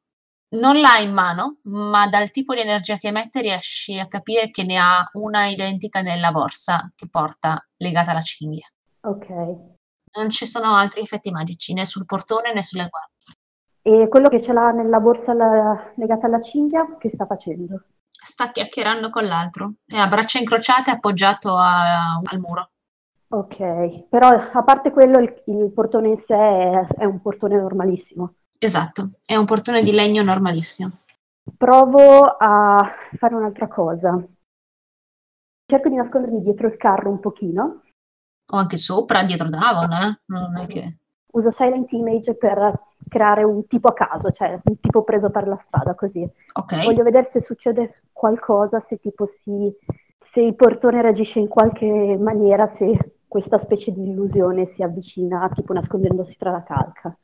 non 0.52 0.80
l'ha 0.80 0.98
in 0.98 1.12
mano, 1.12 1.60
ma 1.64 2.08
dal 2.08 2.30
tipo 2.30 2.54
di 2.54 2.60
energia 2.60 2.96
che 2.96 3.08
emette 3.08 3.40
riesci 3.40 3.98
a 3.98 4.08
capire 4.08 4.50
che 4.50 4.64
ne 4.64 4.78
ha 4.78 5.08
una 5.12 5.46
identica 5.46 6.02
nella 6.02 6.32
borsa 6.32 6.92
che 6.94 7.08
porta 7.08 7.66
legata 7.76 8.10
alla 8.10 8.20
cinghia. 8.20 8.66
Ok. 9.02 9.28
Non 10.12 10.28
ci 10.28 10.44
sono 10.44 10.74
altri 10.74 11.00
effetti 11.02 11.30
magici 11.30 11.72
né 11.72 11.86
sul 11.86 12.04
portone 12.04 12.52
né 12.52 12.62
sulle 12.62 12.88
guardie. 12.88 13.34
E 13.82 14.08
quello 14.08 14.28
che 14.28 14.42
ce 14.42 14.52
l'ha 14.52 14.72
nella 14.72 15.00
borsa 15.00 15.30
alla- 15.30 15.92
legata 15.96 16.26
alla 16.26 16.40
cinghia, 16.40 16.96
che 16.98 17.10
sta 17.10 17.26
facendo? 17.26 17.84
Sta 18.22 18.50
chiacchierando 18.50 19.10
con 19.10 19.24
l'altro, 19.24 19.74
è 19.86 19.96
a 19.96 20.06
braccia 20.06 20.38
incrociate 20.38 20.90
appoggiato 20.90 21.56
a- 21.56 22.20
al 22.22 22.38
muro. 22.38 22.70
Ok, 23.28 24.08
però 24.08 24.28
a 24.28 24.62
parte 24.62 24.90
quello 24.90 25.18
il, 25.18 25.42
il 25.46 25.70
portone 25.72 26.08
in 26.08 26.16
sé 26.18 26.34
è, 26.34 26.86
è 26.98 27.04
un 27.04 27.20
portone 27.22 27.56
normalissimo. 27.56 28.34
Esatto, 28.58 29.12
è 29.24 29.36
un 29.36 29.46
portone 29.46 29.82
di 29.82 29.92
legno 29.92 30.22
normalissimo. 30.22 30.90
Provo 31.56 32.36
a 32.38 32.92
fare 33.16 33.34
un'altra 33.34 33.68
cosa. 33.68 34.22
Cerco 35.66 35.88
di 35.88 35.94
nascondermi 35.94 36.42
dietro 36.42 36.66
il 36.66 36.76
carro 36.76 37.10
un 37.10 37.20
pochino. 37.20 37.82
O 38.52 38.56
anche 38.56 38.76
sopra, 38.76 39.22
dietro 39.22 39.48
Davon, 39.48 39.92
eh? 39.92 40.20
Non 40.26 40.56
è 40.58 40.66
che... 40.66 40.96
Uso 41.32 41.50
Silent 41.50 41.90
Image 41.92 42.34
per 42.34 42.80
creare 43.08 43.42
un 43.42 43.66
tipo 43.66 43.88
a 43.88 43.94
caso, 43.94 44.30
cioè 44.30 44.60
un 44.62 44.80
tipo 44.80 45.02
preso 45.02 45.30
per 45.30 45.46
la 45.46 45.56
strada, 45.56 45.94
così. 45.94 46.28
Ok. 46.54 46.84
Voglio 46.84 47.02
vedere 47.02 47.24
se 47.24 47.40
succede 47.40 48.02
qualcosa, 48.12 48.80
se 48.80 48.98
tipo 48.98 49.26
si, 49.26 49.72
se 50.18 50.40
il 50.40 50.54
portone 50.54 51.02
reagisce 51.02 51.38
in 51.38 51.48
qualche 51.48 52.16
maniera, 52.18 52.68
se 52.68 53.14
questa 53.26 53.58
specie 53.58 53.92
di 53.92 54.08
illusione 54.08 54.66
si 54.66 54.82
avvicina, 54.82 55.48
tipo 55.54 55.72
nascondendosi 55.72 56.36
tra 56.36 56.50
la 56.50 56.62
calca. 56.62 57.16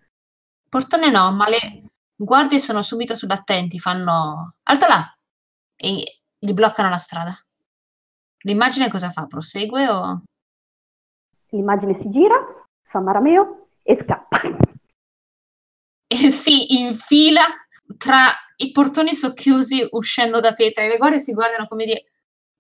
Portone 0.68 1.10
no, 1.10 1.32
ma 1.32 1.48
le 1.48 1.90
guardie 2.14 2.60
sono 2.60 2.82
subito 2.82 3.14
sull'attenti, 3.14 3.78
fanno 3.78 4.54
alto 4.62 4.86
là 4.86 5.16
e 5.76 6.20
gli 6.38 6.52
bloccano 6.52 6.88
la 6.88 6.96
strada. 6.96 7.32
L'immagine 8.44 8.88
cosa 8.88 9.10
fa? 9.10 9.26
Prosegue 9.26 9.88
o... 9.88 10.22
L'immagine 11.50 11.94
si 11.94 12.08
gira, 12.10 12.36
fa 12.82 13.00
marameo 13.00 13.68
e 13.82 13.96
scappa. 13.96 14.40
E 16.26 16.30
si 16.30 16.78
infila 16.80 17.42
tra 17.98 18.24
i 18.56 18.70
portoni 18.72 19.14
socchiusi 19.14 19.86
uscendo 19.90 20.40
da 20.40 20.52
pietra 20.52 20.84
e 20.84 20.88
le 20.88 20.96
guardie 20.96 21.18
si 21.18 21.32
guardano 21.32 21.68
come 21.68 21.84
dire 21.84 22.04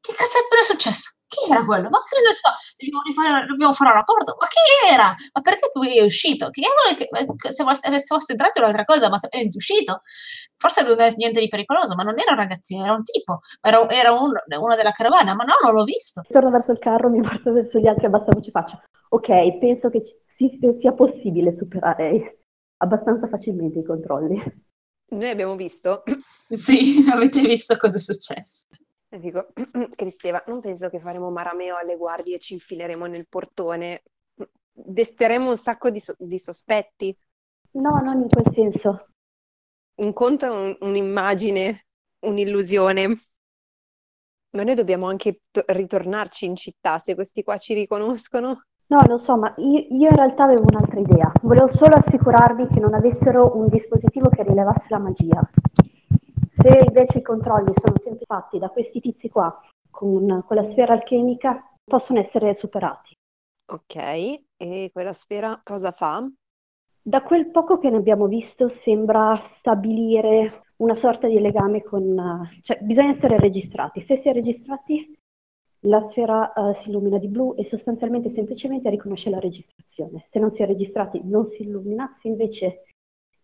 che 0.06 0.12
cazzo 0.12 0.38
è 0.38 0.44
appena 0.44 0.62
successo? 0.62 1.10
Chi 1.26 1.50
era 1.50 1.64
quello? 1.64 1.90
Ma 1.90 1.98
che 1.98 2.22
ne 2.22 2.30
so, 2.30 2.46
dobbiamo, 2.78 3.02
rifare, 3.02 3.46
dobbiamo 3.46 3.72
fare 3.72 3.90
un 3.90 3.96
rapporto. 3.96 4.36
Ma 4.38 4.46
chi 4.46 4.94
era? 4.94 5.12
Ma 5.32 5.40
perché 5.40 5.70
poi 5.72 5.98
è 5.98 6.04
uscito? 6.04 6.50
Che 6.50 6.62
se 7.50 7.64
fosse, 7.64 7.98
se 7.98 8.06
fosse 8.06 8.32
entrato 8.32 8.60
è 8.60 8.62
un'altra 8.62 8.84
cosa, 8.84 9.08
ma 9.08 9.18
se 9.18 9.26
è 9.28 9.42
uscito, 9.52 10.02
forse 10.56 10.86
non 10.86 11.00
è 11.00 11.12
niente 11.16 11.40
di 11.40 11.48
pericoloso, 11.48 11.96
ma 11.96 12.04
non 12.04 12.14
era 12.16 12.30
un 12.30 12.38
ragazzino, 12.38 12.84
era 12.84 12.94
un 12.94 13.02
tipo, 13.02 13.40
era, 13.60 13.88
era 13.88 14.12
un, 14.12 14.30
uno 14.30 14.74
della 14.76 14.92
carovana, 14.92 15.34
ma 15.34 15.42
no, 15.42 15.54
non 15.64 15.74
l'ho 15.74 15.82
visto. 15.82 16.22
Torno 16.30 16.50
verso 16.50 16.70
il 16.70 16.78
carro, 16.78 17.10
mi 17.10 17.18
guardo 17.18 17.52
verso 17.52 17.80
gli 17.80 17.88
altri 17.88 18.06
e 18.06 18.08
bassa 18.10 18.30
voce 18.30 18.52
faccio, 18.52 18.82
ok, 19.08 19.58
penso 19.58 19.90
che 19.90 20.04
ci- 20.04 20.76
sia 20.78 20.92
possibile 20.92 21.52
superare 21.52 22.45
abbastanza 22.78 23.28
facilmente 23.28 23.78
i 23.80 23.84
controlli. 23.84 24.40
Noi 25.08 25.28
abbiamo 25.28 25.56
visto, 25.56 26.02
Sì, 26.48 27.04
avete 27.12 27.40
visto 27.42 27.76
cosa 27.76 27.96
è 27.96 28.00
successo. 28.00 28.64
e 29.08 29.18
dico, 29.18 29.48
Cristeva, 29.94 30.42
non 30.46 30.60
penso 30.60 30.88
che 30.88 31.00
faremo 31.00 31.30
marameo 31.30 31.76
alle 31.76 31.96
guardie 31.96 32.36
e 32.36 32.38
ci 32.40 32.54
infileremo 32.54 33.06
nel 33.06 33.26
portone. 33.28 34.02
Desteremo 34.72 35.48
un 35.50 35.56
sacco 35.56 35.90
di, 35.90 36.00
so- 36.00 36.14
di 36.18 36.38
sospetti. 36.38 37.16
No, 37.72 38.00
non 38.02 38.22
in 38.22 38.28
quel 38.28 38.52
senso. 38.52 39.08
Un 39.96 40.12
conto 40.12 40.44
è 40.46 40.48
un- 40.50 40.76
un'immagine, 40.80 41.86
un'illusione. 42.20 43.20
Ma 44.50 44.62
noi 44.62 44.74
dobbiamo 44.74 45.06
anche 45.06 45.40
to- 45.50 45.64
ritornarci 45.66 46.46
in 46.46 46.56
città 46.56 46.98
se 46.98 47.14
questi 47.14 47.42
qua 47.42 47.56
ci 47.58 47.74
riconoscono. 47.74 48.66
No, 48.88 48.98
lo 49.08 49.18
so, 49.18 49.36
ma 49.36 49.52
io, 49.56 49.86
io 49.90 50.08
in 50.08 50.14
realtà 50.14 50.44
avevo 50.44 50.64
un'altra 50.68 51.00
idea. 51.00 51.32
Volevo 51.42 51.66
solo 51.66 51.96
assicurarvi 51.96 52.68
che 52.68 52.80
non 52.80 52.94
avessero 52.94 53.56
un 53.56 53.66
dispositivo 53.68 54.28
che 54.28 54.44
rilevasse 54.44 54.86
la 54.90 54.98
magia. 54.98 55.40
Se 56.52 56.82
invece 56.86 57.18
i 57.18 57.22
controlli 57.22 57.72
sono 57.74 57.96
sempre 57.96 58.24
fatti 58.26 58.58
da 58.58 58.68
questi 58.68 59.00
tizi 59.00 59.28
qua, 59.28 59.60
con 59.90 60.42
quella 60.46 60.62
sfera 60.62 60.92
alchemica, 60.92 61.62
possono 61.84 62.18
essere 62.18 62.54
superati. 62.54 63.14
Ok, 63.68 63.96
e 64.56 64.90
quella 64.92 65.12
sfera 65.12 65.60
cosa 65.62 65.90
fa? 65.90 66.24
Da 67.02 67.22
quel 67.22 67.50
poco 67.50 67.78
che 67.78 67.90
ne 67.90 67.96
abbiamo 67.96 68.26
visto 68.26 68.68
sembra 68.68 69.36
stabilire 69.42 70.62
una 70.76 70.94
sorta 70.94 71.26
di 71.26 71.40
legame 71.40 71.82
con... 71.82 72.18
eh, 72.18 72.60
cioè 72.62 72.78
bisogna 72.80 73.10
essere 73.10 73.38
registrati. 73.38 74.00
Se 74.00 74.16
si 74.16 74.28
è 74.28 74.32
registrati, 74.32 75.16
la 75.86 76.04
sfera 76.06 76.52
eh, 76.52 76.74
si 76.74 76.88
illumina 76.90 77.18
di 77.18 77.28
blu 77.28 77.54
e 77.56 77.64
sostanzialmente 77.64 78.28
semplicemente 78.30 78.90
riconosce 78.90 79.30
la 79.30 79.38
registrazione. 79.38 80.26
Se 80.28 80.38
non 80.38 80.50
si 80.50 80.62
è 80.62 80.66
registrati 80.66 81.20
non 81.24 81.46
si 81.46 81.62
illumina, 81.62 82.12
se 82.14 82.28
invece 82.28 82.82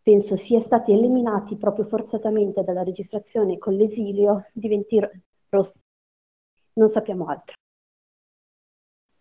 penso 0.03 0.37
sia 0.37 0.61
stati 0.61 0.93
eliminati 0.93 1.57
proprio 1.57 1.85
forzatamente 1.87 2.65
dalla 2.65 2.83
registrazione 2.83 3.59
con 3.59 3.75
l'esilio, 3.75 4.47
diventi 4.53 4.99
ro- 5.01 5.11
rosso. 5.51 5.81
Non 6.75 6.89
sappiamo 6.89 7.27
altro. 7.27 7.55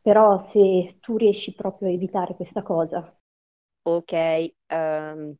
Però 0.04 0.38
se 0.38 0.98
tu 1.00 1.18
riesci 1.18 1.56
proprio 1.56 1.90
a 1.90 1.92
evitare 1.94 2.36
questa 2.36 2.62
cosa, 2.62 3.18
Ok, 3.84 4.14
ehm, 4.70 5.36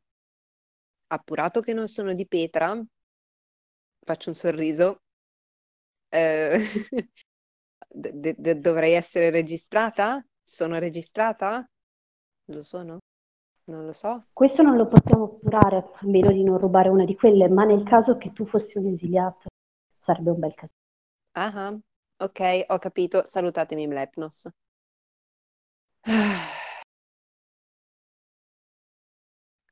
appurato 1.12 1.60
che 1.60 1.72
non 1.74 1.86
sono 1.86 2.12
di 2.12 2.26
pietra, 2.26 2.76
faccio 4.04 4.28
un 4.28 4.34
sorriso. 4.36 5.00
Eh, 6.10 6.58
de- 7.92 8.34
de- 8.38 8.58
dovrei 8.58 8.92
essere 8.94 9.30
registrata? 9.30 10.24
Sono 10.42 10.78
registrata? 10.78 11.66
Lo 12.46 12.62
sono? 12.62 12.98
Non 13.64 13.86
lo 13.86 13.92
so. 13.92 14.24
Questo 14.32 14.62
non 14.62 14.76
lo 14.76 14.88
possiamo 14.88 15.24
appurare, 15.24 15.76
a 15.76 15.90
meno 16.02 16.32
di 16.32 16.42
non 16.42 16.58
rubare 16.58 16.88
una 16.88 17.04
di 17.04 17.14
quelle, 17.14 17.48
ma 17.48 17.64
nel 17.64 17.84
caso 17.84 18.16
che 18.16 18.32
tu 18.32 18.44
fossi 18.44 18.76
un 18.78 18.86
esiliato, 18.86 19.48
sarebbe 20.00 20.30
un 20.30 20.38
bel 20.40 20.54
caso. 20.54 20.72
Ah, 21.34 21.52
ah, 21.54 21.78
ok, 22.24 22.64
ho 22.68 22.78
capito. 22.78 23.24
Salutatemi, 23.24 23.86
Mlepnos. 23.86 24.48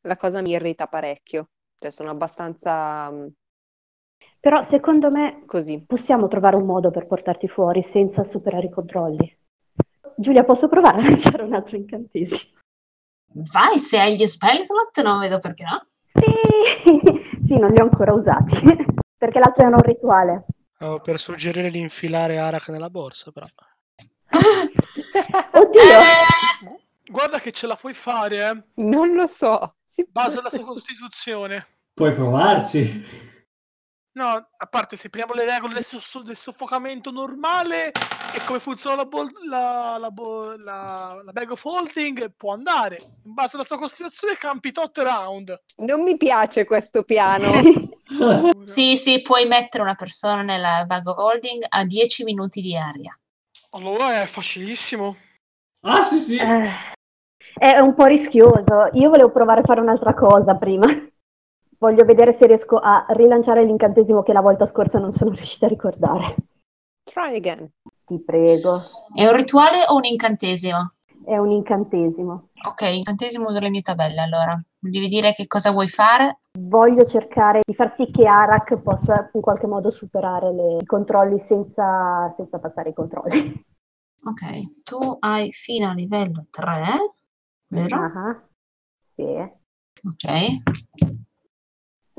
La 0.03 0.17
cosa 0.17 0.41
mi 0.41 0.51
irrita 0.51 0.87
parecchio. 0.87 1.51
Cioè, 1.79 1.91
sono 1.91 2.11
abbastanza 2.11 3.11
mm, 3.11 3.27
Però 4.41 4.63
secondo 4.63 5.11
me 5.11 5.43
così. 5.47 5.85
possiamo 5.87 6.27
trovare 6.27 6.57
un 6.57 6.65
modo 6.65 6.91
per 6.91 7.07
portarti 7.07 7.47
fuori 7.47 7.83
senza 7.83 8.25
superare 8.25 8.67
i 8.67 8.71
controlli. 8.71 9.37
Giulia, 10.17 10.45
posso 10.45 10.69
provare 10.69 11.01
a 11.01 11.05
lanciare 11.05 11.43
un 11.43 11.55
altro 11.55 11.77
incantesimo? 11.77 12.59
Vai, 13.33 13.79
se 13.79 14.01
hai 14.01 14.17
gli 14.17 14.27
spell 14.27 14.61
slot 14.63 15.03
non 15.03 15.21
vedo 15.21 15.39
perché 15.39 15.65
no. 15.65 15.85
Sì, 16.13 17.45
sì, 17.47 17.59
non 17.59 17.71
li 17.71 17.81
ho 17.81 17.85
ancora 17.85 18.13
usati, 18.13 18.57
perché 19.17 19.39
l'altro 19.39 19.67
era 19.67 19.77
un 19.77 19.83
rituale. 19.83 20.47
Stavo 20.75 21.01
per 21.01 21.19
suggerire 21.19 21.71
di 21.71 21.79
infilare 21.79 22.39
Arak 22.39 22.69
nella 22.69 22.91
borsa, 22.91 23.31
però. 23.31 23.47
Oddio! 25.53 25.81
Eh, 25.81 26.79
Guarda 27.11 27.39
che 27.39 27.51
ce 27.53 27.67
la 27.67 27.75
puoi 27.77 27.93
fare, 27.93 28.37
eh. 28.49 28.63
Non 28.83 29.15
lo 29.15 29.27
so. 29.27 29.75
Si 29.85 30.07
base 30.09 30.39
alla 30.39 30.49
tua 30.49 30.65
costituzione. 30.65 31.67
Puoi 31.93 32.13
provarci. 32.15 33.29
No, 34.21 34.33
a 34.35 34.67
parte 34.67 34.99
se 34.99 35.09
prendiamo 35.09 35.41
le 35.41 35.51
regole 35.51 35.73
del, 35.73 35.83
soff- 35.83 36.21
del 36.21 36.37
soffocamento 36.37 37.11
normale 37.11 37.87
e 38.35 38.45
come 38.45 38.59
funziona 38.59 38.97
la, 38.97 39.07
bol- 39.07 39.33
la, 39.49 39.97
la, 39.99 40.11
bo- 40.11 40.57
la- 40.59 41.23
la 41.25 41.33
bag 41.33 41.51
of 41.53 41.65
holding, 41.65 42.31
può 42.37 42.53
andare. 42.53 43.01
In 43.25 43.33
base 43.33 43.57
alla 43.57 43.65
tua 43.65 43.79
costituzione 43.79 44.35
campi 44.35 44.73
tot 44.73 44.99
round. 44.99 45.59
Non 45.79 46.03
mi 46.03 46.19
piace 46.19 46.67
questo 46.67 47.03
piano. 47.03 47.63
sì, 48.65 48.99
sì, 48.99 49.23
puoi 49.23 49.47
mettere 49.47 49.85
una 49.85 49.95
persona 49.95 50.43
nella 50.43 50.85
bag 50.87 51.07
of 51.07 51.17
holding 51.17 51.65
a 51.67 51.87
10 51.87 52.25
minuti 52.25 52.61
di 52.61 52.77
aria. 52.77 53.19
Allora 53.71 54.21
è 54.21 54.27
facilissimo. 54.27 55.17
Ah, 55.87 56.03
sì, 56.05 56.19
sì. 56.19 56.37
Eh, 56.37 56.71
è 57.59 57.79
un 57.79 57.95
po' 57.95 58.05
rischioso. 58.05 58.91
Io 58.93 59.09
volevo 59.09 59.31
provare 59.31 59.61
a 59.61 59.65
fare 59.65 59.81
un'altra 59.81 60.13
cosa 60.13 60.57
prima. 60.57 61.09
Voglio 61.83 62.05
vedere 62.05 62.35
se 62.35 62.47
riesco 62.47 62.77
a 62.77 63.07
rilanciare 63.09 63.65
l'incantesimo 63.65 64.23
che 64.23 64.35
la 64.35 64.43
volta 64.43 64.67
scorsa 64.67 64.99
non 64.99 65.13
sono 65.13 65.31
riuscita 65.35 65.65
a 65.65 65.71
ricordare. 65.71 66.37
Try 67.05 67.37
again. 67.37 67.71
Ti 68.05 68.19
prego. 68.19 68.83
È 69.15 69.25
un 69.27 69.35
rituale 69.35 69.79
o 69.89 69.95
un 69.97 70.05
incantesimo? 70.05 70.93
È 71.25 71.39
un 71.39 71.51
incantesimo. 71.51 72.49
Ok, 72.69 72.83
incantesimo 72.83 73.51
delle 73.51 73.71
mie 73.71 73.81
tabelle, 73.81 74.21
allora. 74.21 74.61
Mi 74.81 74.91
devi 74.91 75.09
dire 75.09 75.33
che 75.33 75.47
cosa 75.47 75.71
vuoi 75.71 75.89
fare? 75.89 76.41
Voglio 76.59 77.07
cercare 77.07 77.61
di 77.65 77.75
far 77.75 77.95
sì 77.95 78.11
che 78.11 78.27
Arak 78.27 78.77
possa 78.83 79.31
in 79.33 79.41
qualche 79.41 79.67
modo 79.67 79.89
superare 79.89 80.53
le- 80.53 80.77
i 80.83 80.85
controlli 80.85 81.43
senza, 81.49 82.31
senza 82.37 82.59
passare 82.59 82.91
i 82.91 82.95
controlli. 82.95 83.65
Ok, 84.25 84.83
tu 84.83 85.17
hai 85.21 85.51
fino 85.51 85.89
a 85.89 85.95
livello 85.95 86.45
3, 86.51 87.15
vero? 87.69 87.97
Ah, 87.97 88.43
Sì. 89.15 89.25
Ok. 89.25 90.63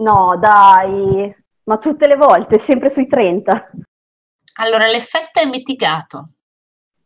No, 0.01 0.35
dai, 0.39 1.33
ma 1.65 1.77
tutte 1.77 2.07
le 2.07 2.15
volte, 2.15 2.57
sempre 2.57 2.89
sui 2.89 3.07
30. 3.07 3.71
Allora, 4.59 4.87
l'effetto 4.87 5.39
è 5.39 5.45
mitigato. 5.45 6.23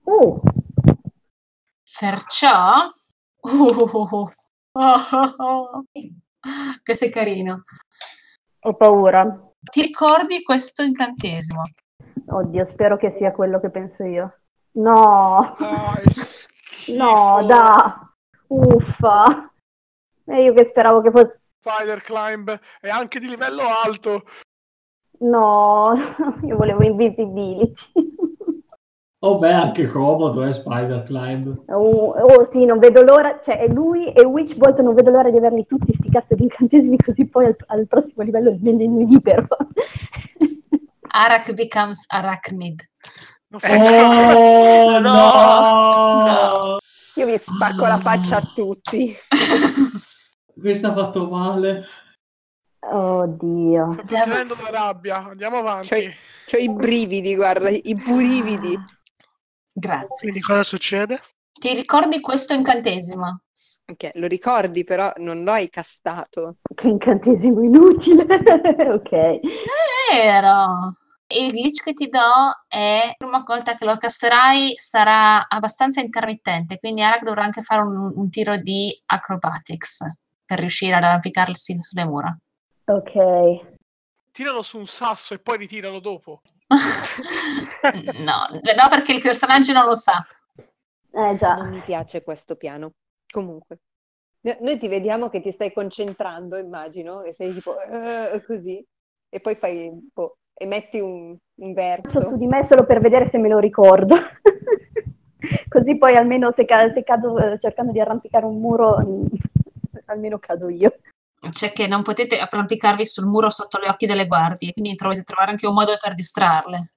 Uh, 0.04 0.42
Perciò... 2.00 2.86
Uh, 3.42 3.90
questo 6.84 7.06
è 7.06 7.10
carino. 7.10 7.64
ho 8.62 8.76
paura. 8.76 9.42
Ti 9.62 9.82
ricordi 9.82 10.42
questo 10.42 10.82
incantesimo? 10.84 11.62
Oddio, 12.28 12.64
spero 12.64 12.98
che 12.98 13.12
sia 13.12 13.32
quello 13.34 13.60
che 13.60 13.70
penso 13.72 14.04
io. 14.04 14.40
No, 14.78 15.56
Dai, 15.60 16.04
no, 16.98 17.44
da. 17.46 18.14
Uffa. 18.48 19.52
E 20.28 20.44
io 20.44 20.54
che 20.54 20.64
speravo 20.64 21.02
che 21.02 21.12
fosse... 21.12 21.42
Spider 21.66 22.00
Climb 22.04 22.60
è 22.80 22.90
anche 22.90 23.20
di 23.20 23.28
livello 23.28 23.64
alto. 23.64 24.22
No, 25.22 25.96
io 26.46 26.58
volevo 26.58 26.84
invisibility. 26.84 27.74
Oh 29.22 29.40
beh, 29.40 29.52
anche 29.52 29.88
comodo, 29.88 30.44
eh, 30.44 30.54
Spider 30.54 31.02
Climb. 31.02 31.64
Oh, 31.70 32.12
oh, 32.12 32.48
sì, 32.52 32.66
non 32.66 32.78
vedo 32.78 33.02
l'ora, 33.02 33.40
cioè 33.42 33.68
lui 33.68 34.12
e 34.12 34.24
Witchbolt 34.24 34.80
non 34.82 34.94
vedo 34.94 35.10
l'ora 35.10 35.32
di 35.32 35.38
averli 35.38 35.66
tutti 35.66 35.92
sti 35.92 36.12
cazzo 36.12 36.36
di 36.36 36.44
incantesimi 36.44 36.98
così 36.98 37.26
poi 37.26 37.46
al, 37.46 37.56
al 37.66 37.88
prossimo 37.88 38.22
livello 38.22 38.52
diventi 38.52 38.86
libero. 38.88 39.48
Arak 41.18 41.54
becomes 41.54 42.06
arachnid. 42.10 42.88
Oh 43.52 43.60
No, 45.00 45.00
no! 45.00 46.78
Io 47.16 47.26
vi 47.26 47.38
spacco 47.40 47.88
la 47.88 47.98
faccia 47.98 48.36
a 48.36 48.52
tutti. 48.54 49.16
Questo 50.60 50.88
ha 50.88 50.94
fatto 50.94 51.28
male. 51.30 51.86
Oddio. 52.80 53.92
Sto 53.92 54.04
tenendo 54.04 54.56
la 54.62 54.70
rabbia. 54.70 55.26
Andiamo 55.26 55.58
avanti. 55.58 55.88
Cioè- 55.88 56.16
C'ho 56.46 56.58
i 56.58 56.72
brividi, 56.72 57.36
guarda, 57.36 57.70
i 57.70 57.96
burividi. 57.96 58.78
Grazie. 59.74 60.08
Quindi 60.20 60.40
cosa 60.40 60.64
succede? 60.64 61.20
Ti 61.52 61.74
ricordi 61.74 62.22
questo 62.22 62.54
incantesimo? 62.54 63.42
Ok, 63.88 64.12
lo 64.14 64.28
ricordi, 64.28 64.84
però 64.84 65.12
non 65.18 65.44
lo 65.44 65.52
hai 65.52 65.70
castato. 65.70 66.58
Che 66.74 66.88
incantesimo 66.88 67.62
inutile. 67.62 68.24
ok. 68.94 69.40
Vero. 70.14 70.96
Il 71.28 71.52
glitch 71.52 71.84
che 71.84 71.94
ti 71.94 72.08
do 72.08 72.20
è 72.68 73.06
la 73.08 73.14
prima 73.18 73.44
volta 73.46 73.76
che 73.76 73.86
lo 73.86 73.98
casterai 73.98 74.74
sarà 74.78 75.48
abbastanza 75.48 76.00
intermittente, 76.00 76.78
quindi 76.78 77.02
Arak 77.02 77.24
dovrà 77.24 77.44
anche 77.44 77.64
fare 77.64 77.82
un, 77.82 78.12
un 78.16 78.30
tiro 78.30 78.58
di 78.58 78.92
acrobatics 79.08 80.04
per 80.46 80.60
riuscire 80.60 80.96
ad 80.96 81.04
arrampicarsi 81.04 81.78
sulle 81.82 82.06
mura. 82.06 82.38
Ok. 82.86 83.74
Tiralo 84.32 84.62
su 84.62 84.78
un 84.78 84.86
sasso 84.86 85.34
e 85.34 85.40
poi 85.40 85.58
ritiralo 85.58 86.00
dopo. 86.00 86.42
no, 88.20 88.48
no, 88.50 88.90
perché 88.90 89.14
il 89.14 89.22
personaggio 89.22 89.74
non 89.74 89.86
lo 89.86 89.96
sa. 89.96 90.26
Eh 90.58 90.66
Non 91.12 91.38
già. 91.38 91.64
mi 91.64 91.80
piace 91.80 92.22
questo 92.24 92.56
piano. 92.56 92.92
Comunque, 93.32 93.80
no- 94.42 94.58
noi 94.60 94.78
ti 94.78 94.88
vediamo 94.88 95.30
che 95.30 95.42
ti 95.42 95.52
stai 95.52 95.72
concentrando, 95.74 96.58
immagino, 96.58 97.22
e 97.24 97.34
sei 97.34 97.54
tipo 97.54 97.80
"Eh", 97.82 98.44
così, 98.46 98.86
e 99.30 99.40
poi 99.40 99.56
fai 99.56 99.90
boh, 100.14 100.38
e 100.54 100.66
metti 100.66 101.00
un, 101.00 101.36
un 101.56 101.74
Passo 101.74 102.10
su 102.10 102.18
verso. 102.20 102.38
di 102.38 102.48
me 102.48 102.64
solo 102.64 102.86
per 102.86 103.00
vedere 103.00 103.30
se 103.30 103.38
me 103.38 103.48
lo 103.50 103.60
ricordo. 103.60 104.16
Così 105.70 105.98
poi 105.98 106.16
almeno 106.16 106.52
se, 106.52 106.66
ca- 106.66 106.92
se 106.92 107.04
cado 107.04 107.38
eh, 107.38 107.60
cercando 107.60 107.92
di 107.92 108.00
arrampicare 108.00 108.46
un 108.46 108.60
muro, 108.60 108.98
almeno 110.06 110.40
cado 110.40 110.70
io. 110.70 111.00
Cioè 111.52 111.72
che 111.72 111.88
non 111.88 112.02
potete 112.02 112.40
arrampicarvi 112.40 113.06
sul 113.06 113.28
muro 113.28 113.50
sotto 113.50 113.80
gli 113.80 113.88
occhi 113.88 114.06
delle 114.06 114.28
guardie, 114.28 114.74
quindi 114.74 114.96
dovete 114.96 115.24
trovare 115.24 115.52
anche 115.52 115.68
un 115.68 115.74
modo 115.74 115.96
per 116.02 116.16
distrarle. 116.16 116.94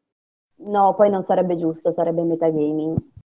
No, 0.61 0.95
poi 0.95 1.11
non 1.11 1.23
sarebbe 1.23 1.57
giusto, 1.57 1.93
sarebbe 1.93 2.23
metagaming. 2.23 2.97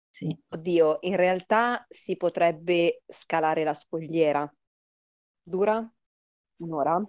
Sì. 0.09 0.35
Oddio, 0.49 0.99
in 1.01 1.15
realtà 1.15 1.85
si 1.89 2.15
potrebbe 2.15 3.03
scalare 3.07 3.63
la 3.63 3.73
scogliera. 3.73 4.51
Dura 5.41 5.87
un'ora? 6.57 7.01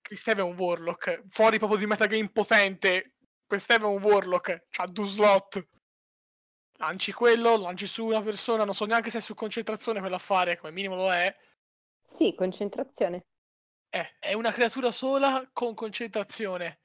Steve 0.00 0.40
è 0.40 0.44
un 0.44 0.56
warlock. 0.56 1.24
Fuori 1.28 1.58
proprio 1.58 1.78
di 1.78 1.86
metagame 1.86 2.30
potente. 2.30 3.14
Steve 3.46 3.84
è 3.84 3.88
un 3.88 4.02
warlock. 4.02 4.66
C'ha 4.70 4.86
due 4.86 5.04
slot. 5.04 5.68
Lanci 6.80 7.12
quello, 7.12 7.56
lanci 7.56 7.86
su 7.86 8.04
una 8.04 8.20
persona. 8.22 8.64
Non 8.64 8.74
so 8.74 8.84
neanche 8.84 9.08
se 9.08 9.18
è 9.18 9.20
su 9.20 9.34
concentrazione 9.34 10.00
quell'affare. 10.00 10.58
Come 10.58 10.72
minimo 10.72 10.96
lo 10.96 11.12
è. 11.12 11.32
Sì, 12.04 12.34
concentrazione. 12.34 13.24
Eh, 13.92 14.16
è 14.18 14.32
una 14.32 14.50
creatura 14.50 14.90
sola 14.90 15.48
con 15.52 15.74
concentrazione. 15.74 16.80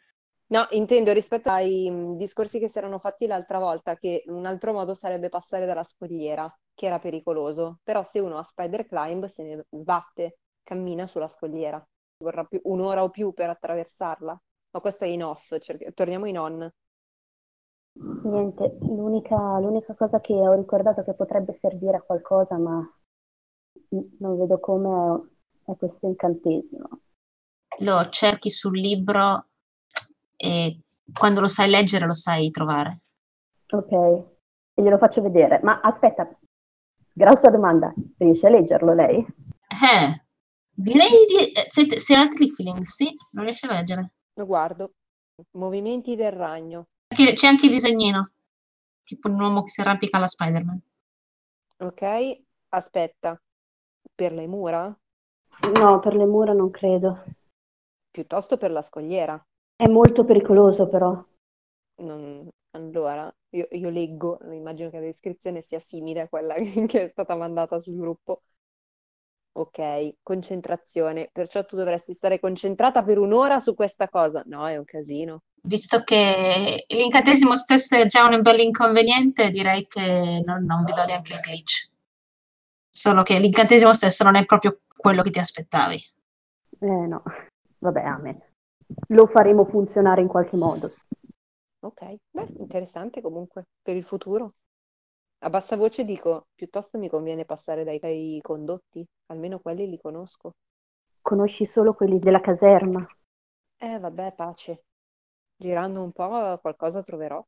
No, 0.48 0.68
intendo 0.72 1.12
rispetto 1.12 1.50
ai 1.50 1.90
mh, 1.90 2.18
discorsi 2.18 2.60
che 2.60 2.70
si 2.70 2.78
erano 2.78 3.00
fatti 3.00 3.26
l'altra 3.26 3.58
volta, 3.58 3.96
che 3.98 4.24
un 4.28 4.46
altro 4.46 4.74
modo 4.74 4.94
sarebbe 4.94 5.30
passare 5.30 5.66
dalla 5.66 5.84
scogliera, 5.84 6.54
che 6.76 6.86
era 6.86 7.00
pericoloso. 7.00 7.80
Però 7.84 8.04
se 8.04 8.20
uno 8.20 8.38
ha 8.38 8.44
Spider 8.44 8.86
Climb 8.86 9.26
se 9.26 9.44
ne 9.44 9.66
sbatte, 9.72 10.40
cammina 10.64 11.08
sulla 11.08 11.28
scogliera. 11.28 11.84
Vorrà 12.18 12.44
più, 12.44 12.60
un'ora 12.66 13.04
o 13.04 13.10
più 13.10 13.34
per 13.34 13.50
attraversarla. 13.50 14.42
Ma 14.72 14.80
questo 14.80 15.06
è 15.06 15.08
in 15.08 15.24
off, 15.24 15.58
cerca- 15.60 15.92
torniamo 15.92 16.26
in 16.28 16.38
on. 16.38 16.72
Niente, 17.98 18.78
l'unica, 18.82 19.60
l'unica 19.60 19.94
cosa 19.96 20.20
che 20.20 20.34
ho 20.34 20.54
ricordato 20.54 21.04
che 21.04 21.14
potrebbe 21.14 21.58
servire 21.62 21.98
a 21.98 22.02
qualcosa, 22.02 22.58
ma 22.58 22.86
non 23.90 24.38
vedo 24.38 24.60
come, 24.60 25.30
è 25.64 25.76
questo 25.78 26.08
incantesimo. 26.08 26.88
Lo 27.80 28.08
cerchi 28.10 28.50
sul 28.50 28.78
libro 28.78 29.48
e 30.36 30.80
quando 31.18 31.40
lo 31.40 31.48
sai 31.48 31.70
leggere 31.70 32.06
lo 32.06 32.14
sai 32.14 32.50
trovare. 32.50 32.98
Ok, 33.72 33.92
e 33.92 34.82
glielo 34.82 34.98
faccio 34.98 35.22
vedere. 35.22 35.62
Ma 35.64 35.80
aspetta, 35.80 36.30
grossa 37.14 37.50
domanda, 37.50 37.94
riesce 38.18 38.48
a 38.48 38.50
leggerlo 38.50 38.94
lei? 38.94 39.18
Eh, 39.18 40.26
direi 40.70 41.26
di... 41.26 41.52
eh, 41.54 41.66
Siete, 41.68 41.98
siete 41.98 42.28
Trifling, 42.28 42.82
sì, 42.82 43.16
non 43.32 43.46
riesce 43.46 43.68
a 43.68 43.74
leggere. 43.74 44.14
Lo 44.34 44.46
guardo. 44.46 44.92
Movimenti 45.52 46.16
del 46.16 46.32
ragno. 46.32 46.88
C'è 47.16 47.48
anche 47.48 47.66
il 47.68 47.72
disegnino, 47.72 48.32
tipo 49.04 49.28
un 49.30 49.40
uomo 49.40 49.64
che 49.64 49.70
si 49.72 49.82
arrampica 49.82 50.18
alla 50.18 50.28
Spider-Man. 50.28 50.80
Ok, 51.80 52.02
aspetta. 52.70 53.40
Per 54.16 54.32
le 54.34 54.48
mura? 54.48 54.98
No, 55.80 56.00
per 56.00 56.16
le 56.16 56.26
mura 56.26 56.54
non 56.54 56.70
credo. 56.72 57.24
Piuttosto 58.12 58.58
per 58.58 58.72
la 58.72 58.82
scogliera. 58.82 59.42
È 59.76 59.88
molto 59.88 60.26
pericoloso 60.26 60.88
però. 60.90 61.24
Non- 61.98 62.50
Allora, 62.72 63.34
io, 63.52 63.68
io 63.72 63.90
leggo, 63.90 64.40
immagino 64.52 64.90
che 64.90 64.98
la 65.00 65.06
descrizione 65.06 65.62
sia 65.64 65.80
simile 65.80 66.22
a 66.22 66.30
quella 66.30 66.56
che 66.88 67.04
è 67.04 67.08
stata 67.08 67.36
mandata 67.36 67.80
sul 67.80 67.96
gruppo. 67.98 68.44
Ok, 69.58 70.16
concentrazione. 70.22 71.30
Perciò 71.32 71.64
tu 71.66 71.76
dovresti 71.78 72.14
stare 72.14 72.40
concentrata 72.40 73.04
per 73.04 73.18
un'ora 73.18 73.60
su 73.60 73.74
questa 73.74 74.10
cosa. 74.10 74.44
No, 74.46 74.68
è 74.68 74.78
un 74.78 74.84
casino. 74.86 75.44
Visto 75.66 76.04
che 76.04 76.86
l'incantesimo 76.88 77.56
stesso 77.56 77.96
è 77.96 78.06
già 78.06 78.24
un 78.24 78.40
bel 78.44 78.60
inconveniente, 78.60 79.50
direi 79.50 79.88
che 79.88 80.44
non, 80.46 80.64
non 80.64 80.84
vi 80.84 80.94
do 80.94 81.04
neanche 81.06 81.34
il 81.34 81.40
glitch. 81.40 81.90
Solo 82.88 83.24
che 83.24 83.40
l'incantesimo 83.40 83.92
stesso 83.92 84.24
non 84.24 84.36
è 84.36 84.46
proprio 84.46 84.82
quello 84.96 85.24
che 85.24 85.32
ti 85.32 85.40
aspettavi. 85.40 86.00
Eh 86.80 87.08
no, 87.08 87.24
vabbè, 87.80 88.02
amen. 88.02 88.40
Lo 89.08 89.26
faremo 89.26 89.66
funzionare 89.66 90.22
in 90.22 90.28
qualche 90.28 90.56
modo. 90.56 90.94
Ok, 91.80 92.16
beh, 92.30 92.54
interessante 92.60 93.22
comunque 93.22 93.64
per 93.82 93.96
il 93.96 94.04
futuro. 94.04 94.54
A 95.40 95.50
bassa 95.50 95.76
voce 95.76 96.06
dico, 96.06 96.46
piuttosto 96.54 97.00
mi 97.00 97.10
conviene 97.10 97.44
passare 97.44 97.84
dai, 97.84 97.98
dai 97.98 98.40
condotti, 98.42 99.04
almeno 99.32 99.60
quelli 99.60 99.90
li 99.90 100.00
conosco. 100.00 100.52
Conosci 101.22 101.66
solo 101.66 101.96
quelli 101.96 102.20
della 102.20 102.40
caserma. 102.40 103.04
Eh, 103.78 103.98
vabbè, 103.98 104.34
pace. 104.34 104.85
Girando 105.58 106.02
un 106.02 106.14
po' 106.14 106.58
qualcosa 106.62 107.04
troverò. 107.04 107.46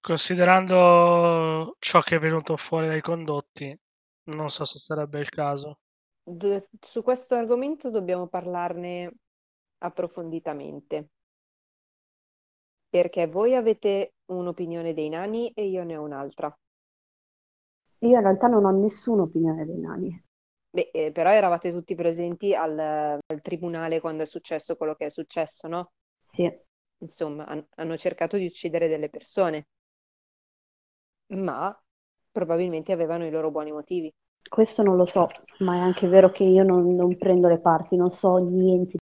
Considerando 0.00 1.76
ciò 1.78 2.02
che 2.02 2.16
è 2.16 2.18
venuto 2.18 2.58
fuori 2.58 2.88
dai 2.88 3.00
condotti, 3.00 3.74
non 4.24 4.50
so 4.50 4.66
se 4.66 4.78
sarebbe 4.78 5.18
il 5.18 5.30
caso. 5.30 5.78
D- 6.26 6.64
su 6.80 7.02
questo 7.04 7.36
argomento 7.36 7.88
dobbiamo 7.88 8.26
parlarne 8.26 9.12
approfonditamente, 9.78 11.10
perché 12.88 13.26
voi 13.26 13.56
avete 13.56 14.14
un'opinione 14.26 14.94
dei 14.94 15.08
nani 15.08 15.50
e 15.50 15.66
io 15.66 15.82
ne 15.82 15.96
ho 15.96 16.02
un'altra. 16.04 16.56
Io 18.00 18.16
in 18.16 18.20
realtà 18.20 18.48
non 18.48 18.66
ho 18.66 18.70
nessuna 18.70 19.22
opinione 19.22 19.64
dei 19.64 19.78
nani. 19.78 20.22
Beh, 20.70 20.90
eh, 20.92 21.12
però 21.12 21.30
eravate 21.30 21.70
tutti 21.72 21.94
presenti 21.94 22.54
al, 22.54 22.78
al 22.78 23.40
tribunale 23.42 24.00
quando 24.00 24.22
è 24.22 24.26
successo 24.26 24.76
quello 24.76 24.94
che 24.94 25.06
è 25.06 25.10
successo, 25.10 25.68
no? 25.68 25.92
Sì, 26.32 26.50
Insomma, 27.02 27.44
han- 27.46 27.66
hanno 27.76 27.96
cercato 27.98 28.36
di 28.38 28.46
uccidere 28.46 28.88
delle 28.88 29.10
persone, 29.10 29.66
ma 31.34 31.76
probabilmente 32.30 32.92
avevano 32.92 33.26
i 33.26 33.30
loro 33.32 33.50
buoni 33.50 33.72
motivi. 33.72 34.14
questo 34.48 34.84
non 34.84 34.94
lo 34.94 35.04
so, 35.04 35.28
ma 35.58 35.74
è 35.74 35.78
anche 35.80 36.06
vero 36.06 36.30
che 36.30 36.44
io 36.44 36.62
non, 36.62 36.94
non 36.94 37.16
prendo 37.16 37.48
le 37.48 37.58
parti, 37.58 37.96
non 37.96 38.12
so 38.12 38.36
niente. 38.36 38.98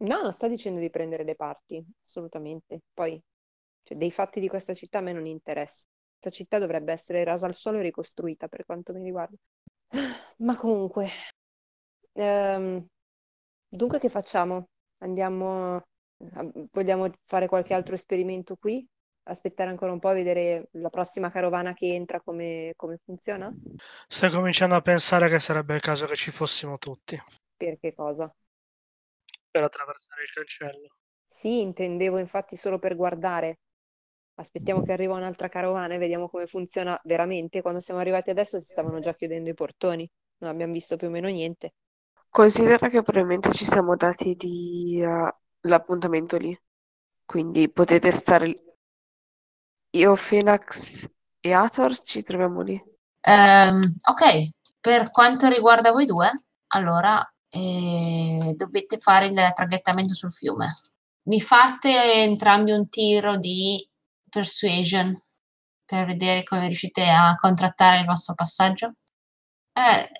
No, 0.00 0.22
non 0.22 0.32
sto 0.32 0.46
dicendo 0.48 0.78
di 0.80 0.90
prendere 0.90 1.24
le 1.24 1.34
parti, 1.34 1.84
assolutamente. 2.06 2.82
Poi, 2.94 3.20
cioè, 3.82 3.96
dei 3.96 4.10
fatti 4.12 4.40
di 4.40 4.48
questa 4.48 4.74
città 4.74 4.98
a 4.98 5.00
me 5.00 5.12
non 5.12 5.26
interessa. 5.26 5.86
Questa 6.18 6.30
città 6.36 6.58
dovrebbe 6.58 6.92
essere 6.92 7.24
rasa 7.24 7.46
al 7.46 7.56
suolo 7.56 7.78
e 7.78 7.82
ricostruita 7.82 8.48
per 8.48 8.64
quanto 8.64 8.92
mi 8.92 9.02
riguarda. 9.02 9.36
Ma 10.38 10.56
comunque, 10.56 11.08
ehm, 12.12 12.86
dunque 13.68 13.98
che 13.98 14.08
facciamo? 14.08 14.68
Andiamo, 14.98 15.82
vogliamo 16.72 17.10
fare 17.24 17.46
qualche 17.48 17.74
altro 17.74 17.94
esperimento 17.94 18.56
qui? 18.56 18.86
aspettare 19.24 19.68
ancora 19.68 19.92
un 19.92 19.98
po' 19.98 20.08
a 20.08 20.14
vedere 20.14 20.68
la 20.72 20.88
prossima 20.88 21.30
carovana 21.30 21.74
che 21.74 21.86
entra 21.92 22.18
come, 22.22 22.72
come 22.76 22.98
funziona? 23.04 23.52
Sto 24.08 24.28
cominciando 24.30 24.74
a 24.74 24.80
pensare 24.80 25.28
che 25.28 25.38
sarebbe 25.38 25.74
il 25.74 25.80
caso 25.80 26.06
che 26.06 26.16
ci 26.16 26.30
fossimo 26.30 26.78
tutti 26.78 27.16
Per 27.58 27.78
che 27.78 27.92
cosa? 27.94 28.34
per 29.50 29.62
attraversare 29.62 30.22
il 30.22 30.30
cancello. 30.30 30.88
Sì, 31.26 31.60
intendevo 31.60 32.18
infatti 32.18 32.56
solo 32.56 32.78
per 32.78 32.96
guardare. 32.96 33.60
Aspettiamo 34.34 34.82
che 34.82 34.92
arriva 34.92 35.14
un'altra 35.14 35.48
carovana 35.48 35.94
e 35.94 35.98
vediamo 35.98 36.28
come 36.28 36.46
funziona 36.46 37.00
veramente. 37.04 37.62
Quando 37.62 37.80
siamo 37.80 38.00
arrivati 38.00 38.30
adesso 38.30 38.60
si 38.60 38.66
stavano 38.70 39.00
già 39.00 39.14
chiudendo 39.14 39.50
i 39.50 39.54
portoni, 39.54 40.08
non 40.38 40.50
abbiamo 40.50 40.72
visto 40.72 40.96
più 40.96 41.08
o 41.08 41.10
meno 41.10 41.28
niente. 41.28 41.72
Considera 42.30 42.88
che 42.88 43.02
probabilmente 43.02 43.52
ci 43.52 43.64
siamo 43.66 43.94
dati 43.96 44.34
di, 44.34 45.00
eh, 45.02 45.34
l'appuntamento 45.62 46.36
lì, 46.36 46.58
quindi 47.24 47.70
potete 47.70 48.10
stare 48.10 48.46
lì. 48.46 48.60
Io, 49.96 50.14
Fenax 50.16 51.08
e 51.40 51.52
Athor 51.52 52.00
ci 52.02 52.22
troviamo 52.22 52.60
lì. 52.60 52.80
Ehm, 53.20 53.82
ok, 54.08 54.50
per 54.80 55.10
quanto 55.10 55.48
riguarda 55.48 55.92
voi 55.92 56.04
due, 56.04 56.30
allora 56.68 57.20
eh, 57.50 58.54
dovete 58.56 58.98
fare 58.98 59.26
il 59.26 59.52
traghettamento 59.54 60.14
sul 60.14 60.32
fiume. 60.32 60.74
Mi 61.28 61.40
fate 61.40 62.22
entrambi 62.22 62.72
un 62.72 62.88
tiro 62.88 63.36
di 63.36 63.86
persuasion 64.28 65.14
per 65.84 66.06
vedere 66.06 66.44
come 66.44 66.66
riuscite 66.66 67.08
a 67.08 67.36
contrattare 67.40 68.00
il 68.00 68.06
vostro 68.06 68.34
passaggio. 68.34 68.94
Eh, 69.72 70.10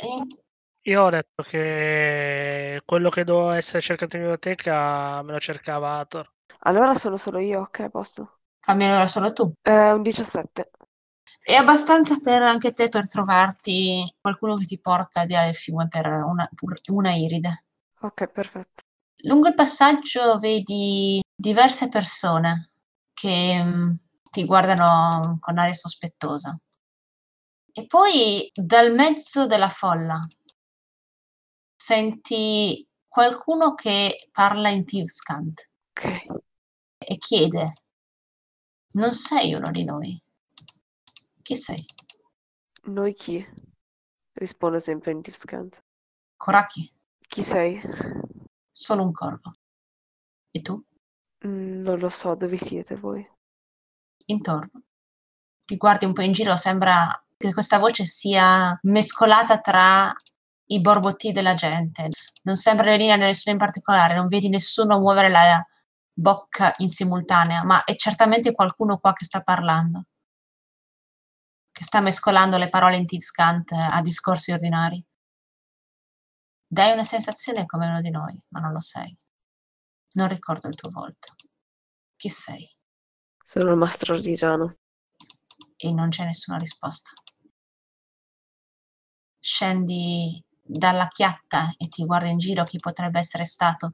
Io 0.88 1.02
ho 1.02 1.10
detto 1.10 1.42
che 1.42 2.80
quello 2.86 3.10
che 3.10 3.22
doveva 3.22 3.58
essere 3.58 3.82
cercato 3.82 4.16
in 4.16 4.22
biblioteca 4.22 5.20
me 5.22 5.32
lo 5.32 5.38
cercava 5.38 5.98
Ator. 5.98 6.32
Allora 6.60 6.94
sono 6.94 7.18
solo 7.18 7.38
io, 7.38 7.60
ok, 7.60 7.80
a 7.80 7.88
posto. 7.90 8.38
fammi 8.60 8.86
allora 8.86 9.06
solo 9.06 9.34
tu. 9.34 9.52
Eh, 9.60 9.92
un 9.92 10.00
17. 10.00 10.70
È 11.38 11.52
abbastanza 11.52 12.18
per 12.20 12.40
anche 12.40 12.72
te 12.72 12.88
per 12.88 13.06
trovarti 13.06 14.02
qualcuno 14.18 14.56
che 14.56 14.64
ti 14.64 14.80
porta 14.80 15.26
di 15.26 15.34
là 15.34 15.44
del 15.44 15.54
fiume 15.54 15.88
per 15.88 16.06
una, 16.06 16.48
una 16.90 17.12
iride. 17.12 17.64
Ok, 18.00 18.26
perfetto. 18.28 18.82
Lungo 19.24 19.48
il 19.48 19.54
passaggio 19.54 20.38
vedi 20.38 21.20
diverse 21.36 21.90
persone 21.90 22.70
che 23.12 23.62
mm, 23.62 23.90
ti 24.30 24.46
guardano 24.46 25.36
con 25.38 25.58
aria 25.58 25.74
sospettosa. 25.74 26.58
E 27.72 27.84
poi 27.86 28.50
dal 28.54 28.90
mezzo 28.92 29.46
della 29.46 29.68
folla 29.68 30.18
senti 31.88 32.86
qualcuno 33.08 33.72
che 33.72 34.28
parla 34.30 34.68
in 34.68 34.84
Tivskant 34.84 35.70
Ok. 35.92 36.26
e 36.98 37.16
chiede: 37.16 37.72
Non 38.96 39.14
sei 39.14 39.54
uno 39.54 39.70
di 39.70 39.84
noi? 39.84 40.22
Chi 41.42 41.56
sei? 41.56 41.82
Noi 42.88 43.14
chi? 43.14 43.42
Rispondo 44.34 44.78
sempre 44.78 45.12
in 45.12 45.22
Tivskant. 45.22 45.82
Koraki, 46.36 46.92
Chi 47.26 47.42
sei? 47.42 47.80
solo 48.70 49.02
un 49.02 49.12
corvo. 49.12 49.56
E 50.50 50.60
tu? 50.60 50.84
Mm, 51.46 51.80
non 51.82 51.98
lo 51.98 52.10
so, 52.10 52.34
dove 52.34 52.58
siete 52.58 52.96
voi? 52.96 53.26
Intorno. 54.26 54.82
Ti 55.64 55.76
guardi 55.78 56.04
un 56.04 56.12
po' 56.12 56.20
in 56.22 56.32
giro, 56.32 56.54
sembra 56.58 57.08
che 57.36 57.54
questa 57.54 57.78
voce 57.78 58.04
sia 58.04 58.78
mescolata 58.82 59.58
tra 59.60 60.14
i 60.68 60.80
borbotti 60.80 61.32
della 61.32 61.54
gente. 61.54 62.08
Non 62.42 62.56
sembra 62.56 62.92
in 62.92 62.98
linea 62.98 63.16
di 63.16 63.22
nessuno 63.22 63.54
in 63.54 63.60
particolare, 63.60 64.14
non 64.14 64.28
vedi 64.28 64.48
nessuno 64.48 64.98
muovere 64.98 65.28
la 65.28 65.64
bocca 66.12 66.72
in 66.78 66.88
simultanea, 66.88 67.62
ma 67.64 67.84
è 67.84 67.94
certamente 67.94 68.52
qualcuno 68.52 68.98
qua 68.98 69.12
che 69.12 69.24
sta 69.24 69.40
parlando, 69.40 70.06
che 71.70 71.84
sta 71.84 72.00
mescolando 72.00 72.56
le 72.56 72.70
parole 72.70 72.96
in 72.96 73.06
Tivskant 73.06 73.72
a 73.72 74.00
discorsi 74.02 74.50
ordinari. 74.52 75.04
Dai 76.66 76.92
una 76.92 77.04
sensazione 77.04 77.66
come 77.66 77.86
uno 77.86 78.00
di 78.00 78.10
noi, 78.10 78.38
ma 78.48 78.60
non 78.60 78.72
lo 78.72 78.80
sei. 78.80 79.14
Non 80.14 80.28
ricordo 80.28 80.68
il 80.68 80.74
tuo 80.74 80.90
volto. 80.90 81.34
Chi 82.16 82.28
sei? 82.28 82.68
Sono 83.42 83.70
il 83.70 83.76
mastro 83.76 84.14
artigiano. 84.14 84.76
E 85.76 85.92
non 85.92 86.08
c'è 86.08 86.24
nessuna 86.24 86.58
risposta. 86.58 87.10
Scendi 89.38 90.44
dalla 90.68 91.08
chiatta 91.08 91.72
e 91.76 91.88
ti 91.88 92.04
guardi 92.04 92.30
in 92.30 92.38
giro 92.38 92.62
chi 92.62 92.78
potrebbe 92.78 93.18
essere 93.18 93.44
stato. 93.44 93.92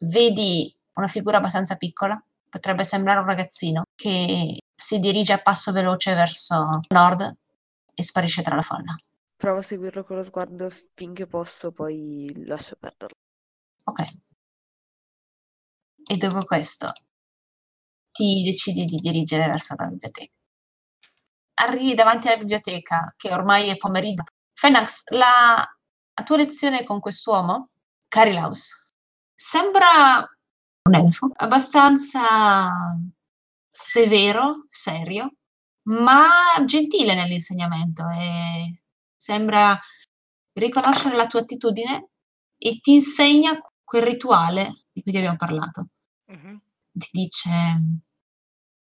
Vedi 0.00 0.74
una 0.94 1.08
figura 1.08 1.36
abbastanza 1.36 1.76
piccola, 1.76 2.22
potrebbe 2.48 2.84
sembrare 2.84 3.20
un 3.20 3.26
ragazzino, 3.26 3.84
che 3.94 4.58
si 4.74 4.98
dirige 4.98 5.32
a 5.32 5.40
passo 5.40 5.72
veloce 5.72 6.14
verso 6.14 6.80
nord 6.88 7.36
e 7.94 8.02
sparisce 8.02 8.42
tra 8.42 8.56
la 8.56 8.62
folla. 8.62 8.94
Provo 9.36 9.60
a 9.60 9.62
seguirlo 9.62 10.04
con 10.04 10.16
lo 10.16 10.22
sguardo 10.22 10.68
finché 10.94 11.26
posso, 11.26 11.70
poi 11.70 12.44
lascio 12.44 12.76
perderlo. 12.78 13.16
Ok. 13.84 14.04
E 16.06 16.16
dopo 16.16 16.40
questo 16.40 16.92
ti 18.10 18.42
decidi 18.42 18.84
di 18.84 18.96
dirigere 18.96 19.46
verso 19.46 19.74
la 19.78 19.86
biblioteca. 19.86 20.32
Arrivi 21.54 21.94
davanti 21.94 22.26
alla 22.26 22.38
biblioteca, 22.38 23.14
che 23.16 23.32
ormai 23.32 23.68
è 23.68 23.76
pomeriggio. 23.76 24.24
Fenax, 24.60 25.04
la, 25.12 25.56
la 25.56 26.22
tua 26.22 26.36
lezione 26.36 26.84
con 26.84 27.00
quest'uomo, 27.00 27.70
Carilaus, 28.08 28.92
sembra 29.32 30.20
un 30.82 30.94
elfo, 30.94 31.30
abbastanza 31.32 32.68
severo, 33.66 34.66
serio, 34.68 35.32
ma 35.84 36.28
gentile 36.66 37.14
nell'insegnamento 37.14 38.04
e 38.10 38.74
sembra 39.16 39.80
riconoscere 40.52 41.16
la 41.16 41.26
tua 41.26 41.40
attitudine 41.40 42.10
e 42.58 42.80
ti 42.80 42.92
insegna 42.92 43.58
quel 43.82 44.02
rituale 44.02 44.88
di 44.92 45.00
cui 45.00 45.10
ti 45.10 45.16
abbiamo 45.16 45.38
parlato. 45.38 45.86
Mhm. 46.26 46.60
Ti 46.92 47.08
dice, 47.12 47.50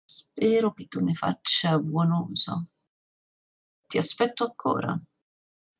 spero 0.03 0.73
che 0.73 0.87
tu 0.87 1.01
ne 1.01 1.13
faccia 1.13 1.79
buon 1.79 2.11
uso. 2.11 2.71
Ti 3.87 3.97
aspetto 3.97 4.43
ancora. 4.43 4.99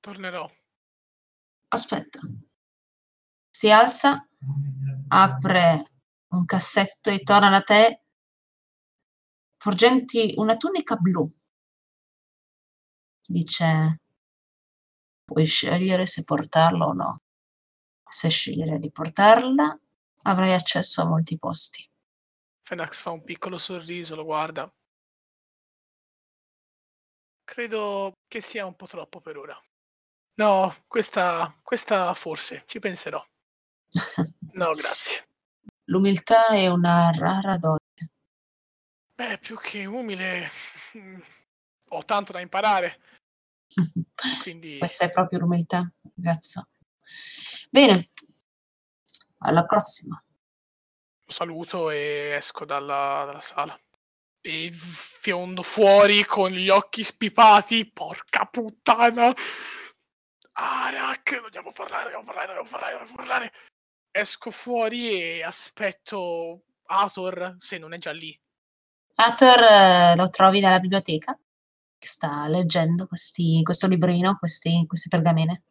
Tornerò. 0.02 0.50
Aspetta. 1.68 2.20
Si 3.50 3.70
alza, 3.70 4.28
apre 5.10 5.92
un 6.30 6.46
cassetto 6.46 7.12
e 7.12 7.20
torna 7.20 7.52
da 7.52 7.62
te, 7.62 8.04
porgenti 9.58 10.34
una 10.38 10.58
tunica 10.58 10.96
blu. 10.96 11.32
Dice, 13.22 14.02
puoi 15.24 15.46
scegliere 15.46 16.08
se 16.08 16.24
portarla 16.24 16.86
o 16.88 16.94
no. 16.94 17.22
Se 18.04 18.30
scegliere 18.30 18.80
di 18.80 18.92
portarla, 18.92 19.80
avrai 20.24 20.54
accesso 20.54 21.02
a 21.02 21.06
molti 21.06 21.38
posti. 21.38 21.88
Fenax 22.62 23.02
fa 23.02 23.12
un 23.12 23.24
piccolo 23.24 23.60
sorriso, 23.60 24.16
lo 24.16 24.24
guarda. 24.24 24.74
Credo 27.44 28.14
che 28.28 28.42
sia 28.42 28.66
un 28.66 28.76
po' 28.76 28.88
troppo 28.88 29.22
per 29.22 29.38
ora. 29.38 29.62
No, 30.36 30.76
questa, 30.88 31.54
questa 31.62 32.14
forse, 32.14 32.64
ci 32.66 32.80
penserò. 32.80 33.24
No, 34.54 34.72
grazie. 34.72 35.28
L'umiltà 35.86 36.48
è 36.48 36.68
una 36.68 37.10
rara 37.12 37.58
dote. 37.58 38.10
Beh, 39.16 39.38
più 39.38 39.58
che 39.58 39.86
umile, 39.86 40.50
ho 41.90 42.04
tanto 42.04 42.34
da 42.34 42.42
imparare, 42.42 43.00
quindi 44.42 44.78
Questa 44.78 45.06
è 45.06 45.10
proprio 45.10 45.40
l'umiltà, 45.40 45.90
ragazzo. 46.16 46.68
Bene, 47.70 48.10
alla 49.40 49.66
prossima. 49.66 50.22
saluto 51.26 51.90
e 51.90 52.34
esco 52.36 52.66
dalla, 52.66 53.24
dalla 53.26 53.42
sala. 53.42 53.80
E 54.42 54.70
fiondo 54.72 55.62
fuori 55.62 56.26
con 56.26 56.52
gli 56.52 56.70
occhi 56.70 57.04
spipati. 57.04 57.90
Porca 57.90 58.46
puttana! 58.46 59.34
Arak, 60.54 61.42
dobbiamo 61.42 61.72
parlare, 61.72 62.04
dobbiamo 62.04 62.26
parlare, 62.26 62.48
dobbiamo 62.48 62.70
parlare, 62.70 62.94
dobbiamo 62.98 63.16
parlare. 63.16 63.52
Esco 64.12 64.52
fuori 64.52 65.10
e 65.12 65.44
aspetto 65.44 66.64
Ator, 66.86 67.56
se 67.58 67.78
non 67.78 67.94
è 67.94 67.98
già 67.98 68.12
lì. 68.12 68.38
Hathor 69.16 69.60
eh, 69.60 70.16
lo 70.16 70.30
trovi 70.30 70.60
dalla 70.60 70.80
biblioteca, 70.80 71.38
che 71.98 72.08
sta 72.08 72.48
leggendo 72.48 73.08
questi- 73.08 73.62
questo 73.64 73.88
librino, 73.88 74.38
questi, 74.38 74.86
queste 74.88 75.10
pergamene. 75.10 75.64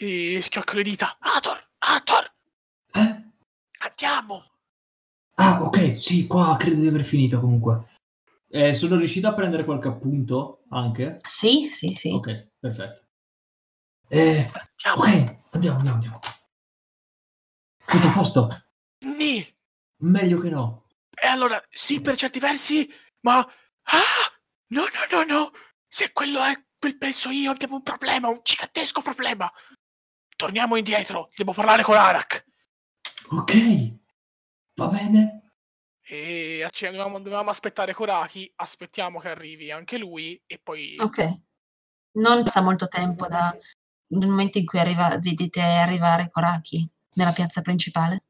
E 0.00 0.40
schiocco 0.40 0.74
le 0.74 0.82
dita. 0.82 1.16
Ator, 1.18 1.70
Ator, 1.78 2.34
Eh? 2.92 3.22
andiamo! 3.80 4.44
Ah, 5.34 5.62
ok, 5.62 6.00
sì, 6.00 6.26
qua 6.26 6.56
credo 6.56 6.80
di 6.80 6.86
aver 6.88 7.04
finito 7.04 7.40
comunque. 7.40 7.96
Eh, 8.50 8.72
sono 8.74 8.96
riuscito 8.96 9.28
a 9.28 9.34
prendere 9.34 9.64
qualche 9.64 9.88
appunto 9.88 10.64
anche? 10.70 11.16
Sì, 11.22 11.68
sì, 11.70 11.88
sì. 11.88 12.10
Ok, 12.10 12.48
perfetto. 12.58 13.06
Eh, 14.08 14.50
Andiamo! 14.84 15.02
ok, 15.02 15.36
andiamo, 15.50 15.76
andiamo, 15.76 15.94
andiamo. 15.94 16.18
Tutto 17.84 18.06
a 18.06 18.12
posto? 18.12 18.48
Ni! 19.00 19.44
Meglio 20.02 20.40
che 20.40 20.48
no. 20.48 20.86
E 21.10 21.26
allora, 21.26 21.62
sì, 21.68 22.00
per 22.00 22.16
certi 22.16 22.38
versi, 22.38 22.88
ma... 23.20 23.38
Ah! 23.38 24.32
No, 24.68 24.82
no, 24.82 25.24
no, 25.24 25.24
no! 25.24 25.50
Se 25.86 26.12
quello 26.12 26.42
è 26.42 26.52
quel 26.78 26.96
penso 26.96 27.30
io, 27.30 27.50
abbiamo 27.50 27.76
un 27.76 27.82
problema, 27.82 28.28
un 28.28 28.40
gigantesco 28.42 29.02
problema! 29.02 29.50
Torniamo 30.36 30.76
indietro, 30.76 31.28
devo 31.36 31.52
parlare 31.52 31.82
con 31.82 31.96
Arak. 31.96 32.46
Ok, 33.30 33.92
va 34.74 34.86
bene. 34.86 35.47
E 36.10 36.66
dovevamo, 36.80 37.18
dovevamo 37.18 37.50
aspettare 37.50 37.92
Koraki, 37.92 38.50
aspettiamo 38.56 39.18
che 39.18 39.28
arrivi 39.28 39.70
anche 39.70 39.98
lui 39.98 40.40
e 40.46 40.58
poi... 40.58 40.96
Ok. 40.98 41.42
Non 42.12 42.44
passa 42.44 42.62
molto 42.62 42.88
tempo 42.88 43.26
da- 43.26 43.54
dal 44.06 44.28
momento 44.30 44.56
in 44.56 44.64
cui 44.64 44.78
arriva- 44.78 45.18
vedete 45.18 45.60
arrivare 45.60 46.30
Koraki 46.30 46.90
nella 47.12 47.32
piazza 47.32 47.60
principale. 47.60 48.24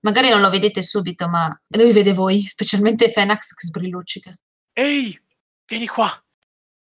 Magari 0.00 0.28
non 0.28 0.42
lo 0.42 0.50
vedete 0.50 0.82
subito, 0.82 1.26
ma 1.26 1.48
lui 1.68 1.92
vede 1.92 2.12
voi, 2.12 2.42
specialmente 2.46 3.10
Fenax 3.10 3.54
che 3.54 3.66
sbrilluccica. 3.66 4.34
Ehi, 4.74 5.18
vieni 5.64 5.86
qua! 5.86 6.06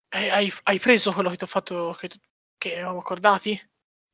Eh, 0.07 0.29
hai, 0.29 0.51
hai 0.63 0.79
preso 0.79 1.11
quello 1.11 1.29
che 1.29 1.35
ti 1.35 1.43
ho 1.43 1.47
fatto, 1.47 1.95
che, 1.99 2.09
che 2.57 2.75
avevamo 2.75 2.99
accordati? 2.99 3.59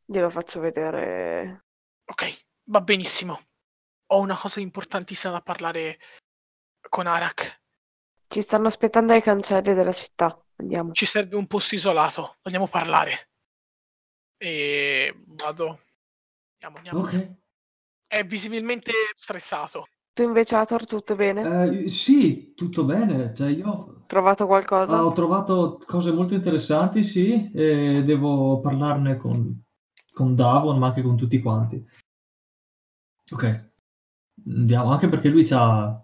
Glielo 0.04 0.32
faccio 0.32 0.60
vedere. 0.60 1.66
Ok, 2.06 2.46
va 2.70 2.82
benissimo. 2.82 3.47
Ho 4.08 4.20
una 4.20 4.36
cosa 4.36 4.60
importantissima 4.60 5.34
da 5.34 5.42
parlare 5.42 6.00
con 6.90 7.08
Arak. 7.08 7.62
Ci 8.28 8.42
stanno 8.42 8.68
aspettando 8.68 9.14
ai 9.14 9.22
cancelli 9.22 9.74
della 9.74 9.94
città. 9.94 10.40
Andiamo. 10.58 10.92
Ci 10.94 11.06
serve 11.06 11.36
un 11.36 11.48
posto 11.48 11.76
isolato, 11.76 12.38
vogliamo 12.42 12.68
parlare. 12.68 13.30
E 14.38 15.14
vado. 15.28 15.82
Andiamo, 16.54 16.78
andiamo. 16.78 17.00
Ok. 17.00 17.36
È 18.08 18.24
visibilmente 18.24 18.92
stressato. 19.16 19.86
Tu 20.14 20.24
invece, 20.24 20.56
Ator, 20.56 20.86
tutto 20.86 21.16
bene? 21.16 21.84
Eh, 21.84 21.88
sì, 21.90 22.54
tutto 22.56 22.86
bene. 22.86 23.34
Cioè, 23.36 23.50
io 23.50 24.04
Trovato 24.08 24.48
qualcosa? 24.48 25.04
ho 25.04 25.12
trovato 25.12 25.80
cose 25.86 26.12
molto 26.12 26.34
interessanti, 26.34 27.04
sì, 27.04 27.52
e 27.54 28.02
devo 28.04 28.62
parlarne 28.62 29.18
con, 29.18 29.64
con 30.14 30.34
Davon, 30.34 30.80
ma 30.80 30.88
anche 30.88 31.02
con 31.02 31.18
tutti 31.18 31.40
quanti. 31.42 31.86
Ok, 33.32 33.67
andiamo, 34.46 34.92
anche 34.92 35.10
perché 35.10 35.30
lui 35.30 35.44
c'ha 35.46 36.02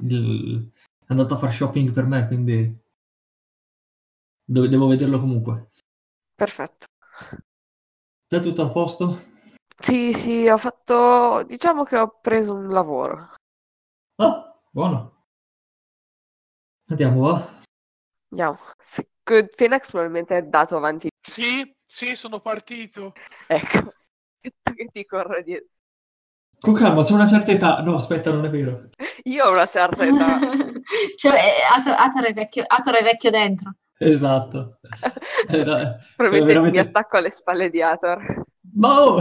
il- 0.00 0.70
è 1.00 1.06
andato 1.12 1.34
a 1.34 1.38
fare 1.38 1.52
shopping 1.52 1.92
per 1.92 2.04
me, 2.04 2.26
quindi 2.26 2.76
devo, 4.44 4.66
devo 4.66 4.86
vederlo 4.88 5.20
comunque. 5.20 5.70
Perfetto. 6.36 6.86
Te 8.28 8.40
tutto 8.40 8.62
a 8.62 8.70
posto? 8.70 9.22
Sì, 9.80 10.12
sì, 10.12 10.48
ho 10.48 10.58
fatto... 10.58 11.42
Diciamo 11.44 11.84
che 11.84 11.96
ho 11.96 12.18
preso 12.20 12.52
un 12.54 12.68
lavoro. 12.68 13.34
Ah, 14.18 14.54
buono. 14.72 15.24
Andiamo, 16.90 17.20
va? 17.20 17.62
Andiamo. 18.30 18.58
Phoenix 19.24 19.90
probabilmente 19.90 20.36
è 20.36 20.42
dato 20.42 20.76
avanti. 20.76 21.08
Sì, 21.20 21.74
sì, 21.84 22.14
sono 22.14 22.40
partito. 22.40 23.12
Ecco. 23.46 23.92
Tu 24.62 24.72
che 24.72 24.86
ti 24.92 25.04
corro 25.04 25.42
dietro. 25.42 25.68
Con 26.60 26.74
calma, 26.74 27.04
c'è 27.04 27.12
una 27.12 27.26
certa 27.26 27.52
età. 27.52 27.80
No, 27.82 27.96
aspetta, 27.96 28.32
non 28.32 28.44
è 28.44 28.50
vero. 28.50 28.90
Io 29.24 29.44
ho 29.44 29.52
una 29.52 29.66
certa 29.66 30.04
età. 30.04 30.38
cioè, 31.16 31.34
eh, 31.34 31.92
Ator, 31.96 32.24
è 32.24 32.32
vecchio, 32.32 32.64
Ator 32.66 32.94
è 32.96 33.02
vecchio 33.02 33.30
dentro. 33.30 33.74
Esatto. 33.98 34.78
Era, 35.48 35.98
Probabilmente 36.16 36.52
era 36.52 36.60
mi 36.60 36.70
veramente... 36.70 36.78
attacco 36.80 37.16
alle 37.16 37.30
spalle 37.30 37.70
di 37.70 37.82
Ator. 37.82 38.44
Ma 38.74 39.02
oh! 39.02 39.20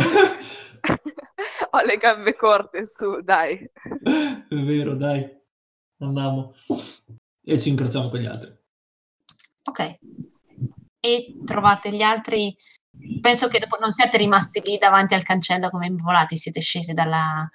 Ho 1.72 1.81
le 1.84 1.97
gambe 1.97 2.35
corte, 2.35 2.85
su, 2.85 3.22
dai. 3.22 3.57
È 3.57 4.55
vero, 4.55 4.95
dai. 4.95 5.27
Andiamo. 5.99 6.53
E 7.43 7.59
ci 7.59 7.69
incrociamo 7.69 8.09
con 8.09 8.19
gli 8.19 8.26
altri. 8.26 8.55
Ok. 9.64 9.99
E 10.99 11.35
trovate 11.43 11.91
gli 11.91 12.01
altri. 12.01 12.55
Penso 13.22 13.48
che 13.48 13.60
dopo 13.60 13.78
non 13.80 13.91
siate 13.91 14.18
rimasti 14.18 14.61
lì 14.64 14.78
davanti 14.78 15.14
al 15.14 15.24
cancello 15.24 15.69
come 15.69 15.88
involati, 15.88 16.38
siete 16.38 16.61
scesi 16.61 16.94
dalla- 16.94 17.49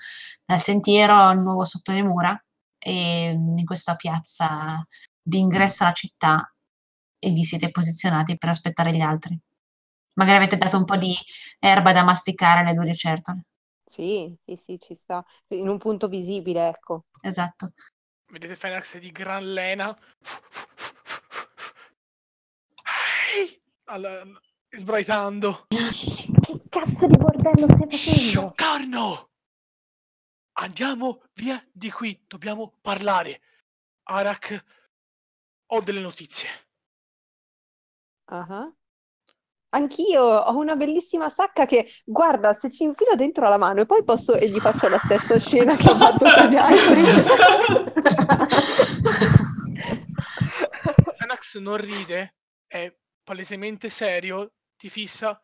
dal 0.45 0.59
sentiero 0.59 1.33
nuovo 1.35 1.65
sotto 1.65 1.93
le 1.93 2.03
mura 2.03 2.45
e 2.79 3.29
in 3.31 3.65
questa 3.65 3.95
piazza 3.97 4.85
di 5.21 5.39
ingresso 5.39 5.85
alla 5.85 5.93
città 5.93 6.55
e 7.19 7.31
vi 7.31 7.45
siete 7.45 7.71
posizionati 7.71 8.37
per 8.37 8.49
aspettare 8.49 8.93
gli 8.93 9.01
altri. 9.01 9.39
Magari 10.15 10.39
avete 10.39 10.57
dato 10.57 10.77
un 10.77 10.85
po' 10.85 10.97
di 10.97 11.17
erba 11.59 11.93
da 11.93 12.03
masticare 12.03 12.61
alle 12.61 12.75
due 12.75 12.87
lucertole. 12.87 13.45
Sì, 13.87 14.35
sì, 14.45 14.57
sì, 14.57 14.79
ci 14.81 14.95
sta. 14.95 15.25
In 15.49 15.69
un 15.69 15.79
punto 15.79 16.09
visibile, 16.09 16.69
ecco. 16.69 17.05
Esatto. 17.21 17.73
Vedete 18.27 18.57
Fenax 18.57 18.99
di 18.99 19.11
gran 19.11 19.53
lena. 19.53 19.97
Ehi! 23.35 23.61
Sbraitando. 24.75 25.67
Che 25.69 26.63
cazzo 26.71 27.07
di 27.07 27.19
bordello 27.19 27.67
stai 27.67 27.87
facendo? 27.91 28.19
Scioccarno! 28.19 29.31
Andiamo 30.55 31.23
via 31.35 31.63
di 31.71 31.91
qui, 31.91 32.25
dobbiamo 32.27 32.79
parlare. 32.81 33.43
Arak, 34.05 34.65
ho 35.67 35.81
delle 35.83 36.01
notizie. 36.01 36.49
Ah. 38.27 38.73
Anch'io 39.75 40.23
ho 40.23 40.57
una 40.57 40.75
bellissima 40.75 41.29
sacca 41.29 41.67
che, 41.67 41.91
guarda, 42.05 42.55
se 42.55 42.71
ci 42.71 42.85
infilo 42.85 43.15
dentro 43.15 43.49
la 43.51 43.59
mano 43.59 43.83
e 43.83 43.87
poi 43.87 44.03
posso 44.05 44.35
e 44.35 44.49
gli 44.49 44.59
faccio 44.59 44.89
la 44.89 44.99
stessa 44.99 45.39
scena 45.39 45.77
che 45.77 45.91
ho 45.91 45.97
fatto 45.97 46.25
con 46.25 46.49
gli 46.49 46.57
altri. 46.57 47.03
Fenax 51.19 51.59
non 51.59 51.77
ride, 51.77 52.37
è 52.67 52.95
palesemente 53.23 53.91
serio, 53.91 54.53
ti 54.83 54.89
fissa. 54.91 55.41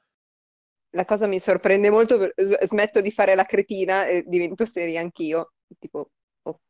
La 0.97 1.05
cosa 1.05 1.27
mi 1.29 1.39
sorprende 1.39 1.91
molto, 1.91 2.33
smetto 2.65 3.01
di 3.01 3.13
fare 3.13 3.37
la 3.37 3.45
cretina 3.45 4.07
e 4.07 4.25
divento 4.27 4.65
seria 4.65 5.01
anch'io. 5.01 5.53
Tipo, 5.79 6.11
oh, 6.43 6.61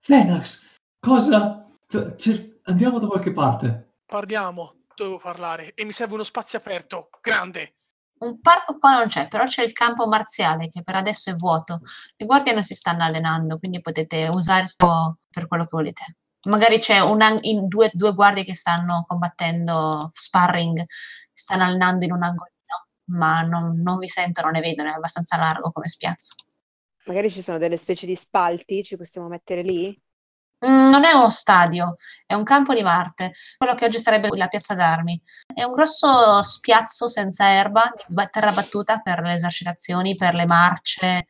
Fenax, 0.00 0.76
cosa? 0.98 1.68
Cioè, 1.86 2.14
cer- 2.14 2.60
Andiamo 2.68 2.98
da 2.98 3.06
qualche 3.06 3.32
parte. 3.32 3.96
Parliamo, 4.04 4.84
devo 4.94 5.18
parlare 5.18 5.72
e 5.74 5.84
mi 5.84 5.92
serve 5.92 6.14
uno 6.14 6.22
spazio 6.22 6.58
aperto, 6.58 7.08
grande. 7.20 7.76
Un 8.20 8.40
parco 8.40 8.78
qua 8.78 8.98
non 8.98 9.08
c'è, 9.08 9.26
però 9.28 9.44
c'è 9.44 9.62
il 9.62 9.72
campo 9.72 10.06
marziale 10.06 10.68
che 10.68 10.82
per 10.82 10.96
adesso 10.96 11.30
è 11.30 11.34
vuoto. 11.34 11.80
Le 12.16 12.26
guardie 12.26 12.52
non 12.52 12.62
si 12.62 12.74
stanno 12.74 13.04
allenando, 13.04 13.58
quindi 13.58 13.80
potete 13.80 14.28
usare 14.32 14.64
il 14.64 14.74
po' 14.76 15.18
per 15.30 15.46
quello 15.46 15.64
che 15.64 15.70
volete. 15.72 16.16
Magari 16.46 16.78
c'è 16.78 17.00
un 17.00 17.20
in 17.42 17.66
due, 17.66 17.90
due 17.92 18.14
guardie 18.14 18.44
che 18.44 18.54
stanno 18.54 19.04
combattendo 19.06 20.08
sparring, 20.12 20.84
stanno 21.38 21.64
allenando 21.64 22.04
in 22.04 22.12
un 22.12 22.22
angolino, 22.22 22.86
ma 23.10 23.42
non, 23.42 23.80
non 23.80 23.98
vi 23.98 24.08
sentono, 24.08 24.50
ne 24.50 24.60
vedono, 24.60 24.90
è 24.90 24.94
abbastanza 24.94 25.36
largo 25.36 25.70
come 25.70 25.88
spiazzo. 25.88 26.34
magari 27.06 27.30
ci 27.30 27.42
sono 27.42 27.58
delle 27.58 27.76
specie 27.76 28.06
di 28.06 28.16
spalti, 28.16 28.82
ci 28.82 28.96
possiamo 28.96 29.28
mettere 29.28 29.62
lì? 29.62 29.98
Mm, 30.66 30.88
non 30.90 31.04
è 31.04 31.12
uno 31.12 31.30
stadio, 31.30 31.96
è 32.26 32.34
un 32.34 32.42
campo 32.42 32.74
di 32.74 32.82
Marte, 32.82 33.32
quello 33.56 33.74
che 33.74 33.84
oggi 33.84 34.00
sarebbe 34.00 34.28
la 34.36 34.48
piazza 34.48 34.74
d'armi. 34.74 35.20
È 35.54 35.62
un 35.62 35.72
grosso 35.72 36.42
spiazzo 36.42 37.08
senza 37.08 37.48
erba, 37.52 37.92
di 38.06 38.28
terra 38.30 38.52
battuta 38.52 38.98
per 38.98 39.20
le 39.20 39.34
esercitazioni, 39.34 40.14
per 40.14 40.34
le 40.34 40.46
marce 40.46 41.26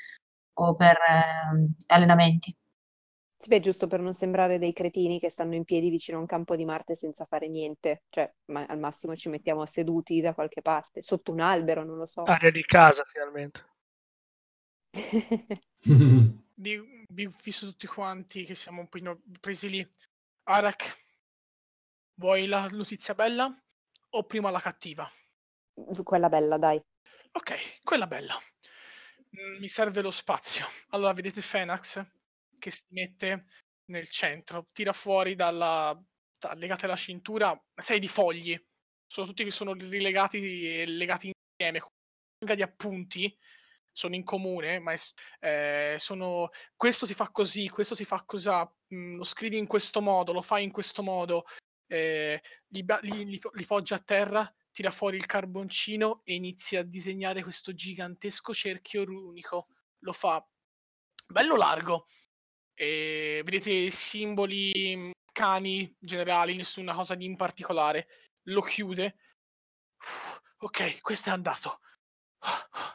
o 0.55 0.75
per 0.75 0.97
ehm, 1.09 1.75
allenamenti. 1.89 2.57
Sì, 3.41 3.49
beh, 3.51 3.61
giusto 3.61 3.87
per 3.87 4.01
non 4.01 4.15
sembrare 4.15 4.59
dei 4.59 4.73
cretini 4.73 5.21
che 5.21 5.31
stanno 5.31 5.55
in 5.55 5.65
piedi 5.65 5.91
vicino 5.91 6.19
a 6.19 6.21
un 6.21 6.27
campo 6.27 6.57
di 6.57 6.65
Marte 6.65 6.97
senza 6.97 7.25
fare 7.25 7.49
niente. 7.49 8.03
Cioè, 8.09 8.29
ma 8.47 8.67
al 8.67 8.81
massimo 8.81 9.15
ci 9.15 9.29
mettiamo 9.29 9.65
seduti 9.65 10.21
da 10.21 10.35
qualche 10.35 10.61
parte, 10.61 11.05
sotto 11.05 11.31
un 11.31 11.39
albero, 11.39 11.85
non 11.85 11.99
lo 11.99 12.07
so. 12.07 12.25
Aria 12.25 12.51
di 12.51 12.65
casa, 12.65 13.05
finalmente. 13.05 13.65
Vi, 16.55 17.07
vi 17.09 17.31
fisso 17.31 17.67
tutti 17.67 17.87
quanti 17.87 18.45
che 18.45 18.57
siamo 18.57 18.81
un 18.81 18.89
po' 18.89 18.99
presi 19.41 19.71
lì. 19.71 19.89
Arak, 20.45 21.05
vuoi 22.15 22.47
la 22.47 22.67
notizia 22.73 23.15
bella 23.15 23.57
o 24.11 24.25
prima 24.25 24.51
la 24.51 24.59
cattiva? 24.59 25.09
Quella 26.03 26.29
bella, 26.29 26.59
dai. 26.59 26.83
Ok, 27.31 27.85
quella 27.85 28.09
bella. 28.09 28.35
Mi 29.61 29.69
serve 29.69 30.03
lo 30.03 30.11
spazio. 30.11 30.67
Allora, 30.89 31.13
vedete 31.13 31.41
Fenax 31.41 32.05
che 32.59 32.71
si 32.71 32.85
mette 32.91 33.47
nel 33.87 34.09
centro, 34.09 34.65
tira 34.73 34.93
fuori 34.93 35.35
dalla 35.35 35.99
da- 36.39 36.55
legate 36.55 36.87
alla 36.87 36.97
cintura 36.97 37.61
sei 37.75 37.99
di 37.99 38.09
fogli. 38.09 38.57
Sono 39.07 39.27
tutti 39.27 39.45
che 39.45 39.51
sono 39.51 39.73
rilegati 39.73 40.81
e 40.81 40.87
legati 40.87 41.31
insieme. 41.33 41.81
Con 41.81 42.55
di 42.55 42.63
appunti 42.63 43.37
sono 43.91 44.15
in 44.15 44.23
comune, 44.23 44.79
ma 44.79 44.93
eh, 45.41 45.97
sono 45.99 46.51
questo 46.77 47.05
si 47.05 47.15
fa 47.15 47.31
così, 47.31 47.69
questo 47.69 47.97
si 47.97 48.05
fa 48.05 48.23
così, 48.25 48.49
lo 48.49 49.25
scrivi 49.25 49.57
in 49.57 49.67
questo 49.67 50.01
modo, 50.01 50.33
lo 50.33 50.43
fai 50.43 50.63
in 50.63 50.71
questo 50.71 51.03
modo, 51.03 51.45
eh, 51.89 52.41
li, 52.69 52.85
li- 53.01 53.25
li 53.25 53.41
li 53.55 53.67
poggia 53.67 53.97
a 53.97 53.99
terra, 53.99 54.55
tira 54.71 54.93
fuori 54.93 55.17
il 55.17 55.27
carboncino 55.27 56.21
e 56.23 56.35
inizia 56.35 56.81
a 56.81 56.85
disegnare 56.85 57.43
questo 57.43 57.75
gigantesco 57.75 58.55
cerchio 58.55 59.05
runico. 59.05 59.67
Lo 60.05 60.13
fa 60.13 60.47
bello 61.27 61.57
largo. 61.57 62.07
E 62.81 63.43
vedete 63.45 63.91
simboli, 63.91 64.95
mhmm, 64.97 65.11
cani 65.33 65.93
generali, 65.99 66.55
nessuna 66.55 66.95
cosa 66.95 67.17
di 67.17 67.25
in 67.25 67.35
particolare. 67.35 68.07
Lo 68.45 68.61
chiude. 68.61 69.17
Ok, 70.59 71.01
questo 71.01 71.31
è 71.31 71.33
andato. 71.33 71.81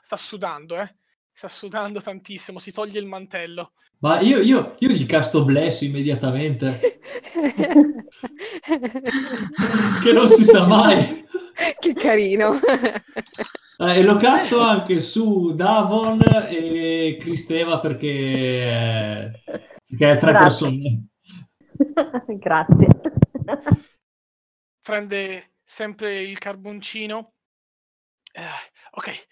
Sta 0.02 0.16
sudando, 0.16 0.80
eh. 0.80 0.96
Sta 1.32 1.48
sudando 1.48 2.00
tantissimo, 2.00 2.60
si 2.60 2.72
toglie 2.72 3.00
il 3.00 3.08
mantello. 3.08 3.74
Ma 4.00 4.20
io, 4.20 4.40
io, 4.40 4.76
io 4.80 4.90
gli 4.90 5.06
casto 5.06 5.44
Bless 5.44 5.82
immediatamente, 5.82 7.02
che 10.04 10.14
non 10.14 10.30
si 10.30 10.44
sa 10.44 10.66
mai. 10.68 11.26
che 11.80 11.94
carino. 11.94 12.60
Eh, 13.78 13.98
e 13.98 14.04
lo 14.04 14.18
casto 14.18 14.62
anche 14.62 15.00
su 15.00 15.56
Davon 15.56 16.22
e 16.50 17.18
Cristeva 17.20 17.80
perché, 17.80 19.42
perché 19.88 20.12
è 20.12 20.18
tre 20.18 20.32
Grazie. 20.32 20.68
persone. 20.70 21.08
Grazie. 22.40 22.88
Prende 24.82 25.54
sempre 25.64 26.22
il 26.22 26.38
carboncino. 26.38 27.34
Eh, 28.34 28.42
ok, 28.92 29.28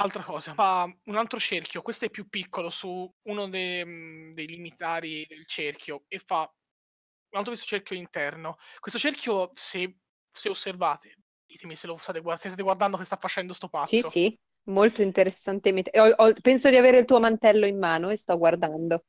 altra 0.00 0.22
cosa. 0.22 0.54
Fa 0.54 0.84
un 1.04 1.16
altro 1.16 1.38
cerchio. 1.38 1.82
Questo 1.82 2.06
è 2.06 2.10
più 2.10 2.28
piccolo 2.28 2.70
su 2.70 3.08
uno 3.28 3.48
de- 3.48 3.84
mh, 3.84 4.34
dei 4.34 4.46
limitari 4.46 5.24
del 5.28 5.46
cerchio 5.46 6.04
e 6.08 6.18
fa 6.18 6.40
un 6.40 7.38
altro 7.38 7.52
questo 7.52 7.66
cerchio 7.66 7.96
interno. 7.96 8.56
Questo 8.78 8.98
cerchio, 8.98 9.50
se, 9.52 9.98
se 10.30 10.48
osservate, 10.48 11.16
ditemi 11.46 11.76
se 11.76 11.86
lo 11.86 11.96
state, 11.96 12.20
guard- 12.20 12.40
se 12.40 12.48
state 12.48 12.62
guardando 12.62 12.96
che 12.96 13.04
sta 13.04 13.16
facendo 13.16 13.52
sto 13.52 13.68
pazzo. 13.68 13.94
Sì, 13.94 14.02
sì, 14.02 14.38
molto 14.70 15.02
interessantemente. 15.02 15.90
Ho- 16.00 16.14
ho- 16.16 16.32
penso 16.40 16.70
di 16.70 16.76
avere 16.76 16.98
il 16.98 17.04
tuo 17.04 17.20
mantello 17.20 17.66
in 17.66 17.78
mano 17.78 18.10
e 18.10 18.16
sto 18.16 18.36
guardando. 18.38 19.04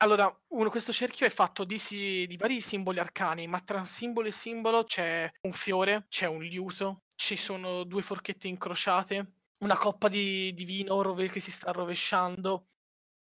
Allora, 0.00 0.32
uno, 0.50 0.70
questo 0.70 0.92
cerchio 0.92 1.26
è 1.26 1.30
fatto 1.30 1.64
di, 1.64 1.76
si- 1.78 2.24
di 2.26 2.36
vari 2.36 2.60
simboli 2.60 3.00
arcani, 3.00 3.46
ma 3.48 3.58
tra 3.60 3.82
simbolo 3.84 4.28
e 4.28 4.32
simbolo 4.32 4.84
c'è 4.84 5.30
un 5.42 5.52
fiore, 5.52 6.06
c'è 6.08 6.26
un 6.26 6.40
liuto, 6.42 7.02
ci 7.16 7.36
sono 7.36 7.82
due 7.82 8.02
forchette 8.02 8.46
incrociate, 8.46 9.32
una 9.58 9.76
coppa 9.76 10.08
di, 10.08 10.54
di 10.54 10.64
vino 10.64 11.02
rove- 11.02 11.28
che 11.28 11.40
si 11.40 11.50
sta 11.50 11.72
rovesciando 11.72 12.68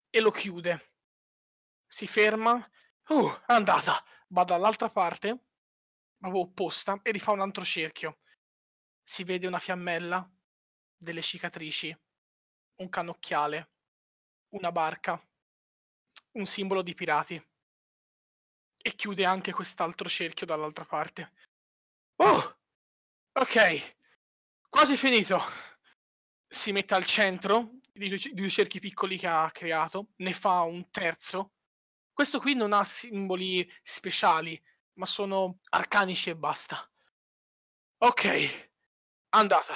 e 0.10 0.22
lo 0.22 0.32
chiude. 0.32 0.94
Si 1.88 2.08
ferma, 2.08 2.54
uh, 3.10 3.30
è 3.48 3.54
andata, 3.54 4.04
va 4.30 4.44
dall'altra 4.46 4.88
parte, 4.90 5.48
proprio 6.18 6.42
opposta, 6.42 7.00
e 7.04 7.12
rifà 7.12 7.32
un 7.32 7.42
altro 7.42 7.66
cerchio. 7.66 8.20
Si 9.04 9.24
vede 9.26 9.48
una 9.48 9.60
fiammella, 9.60 10.30
delle 10.98 11.22
cicatrici, 11.22 11.96
un 12.78 12.90
cannocchiale, 12.90 13.72
una 14.50 14.72
barca 14.72 15.22
un 16.34 16.46
simbolo 16.46 16.82
di 16.82 16.94
pirati. 16.94 17.42
E 18.84 18.96
chiude 18.96 19.26
anche 19.26 19.52
quest'altro 19.52 20.10
cerchio 20.10 20.46
dall'altra 20.46 20.86
parte. 20.86 21.32
Oh! 22.18 22.58
Ok, 23.34 23.96
quasi 24.70 24.98
finito. 24.98 25.40
Si 26.48 26.72
mette 26.72 26.96
al 26.96 27.06
centro 27.06 27.80
di 27.94 28.10
due, 28.34 28.50
cerchi 28.50 28.80
piccoli 28.80 29.18
che 29.18 29.28
ha 29.28 29.50
creato, 29.52 30.10
ne 30.18 30.34
fa 30.34 30.62
un 30.62 30.90
terzo. 30.90 31.54
Questo 32.12 32.40
qui 32.40 32.56
non 32.56 32.74
ha 32.74 32.84
simboli 32.84 33.70
speciali, 33.82 34.62
ma 34.94 35.06
sono 35.06 35.60
arcanici 35.70 36.30
e 36.30 36.36
basta. 36.36 36.78
Ok, 38.00 38.70
andata. 39.30 39.76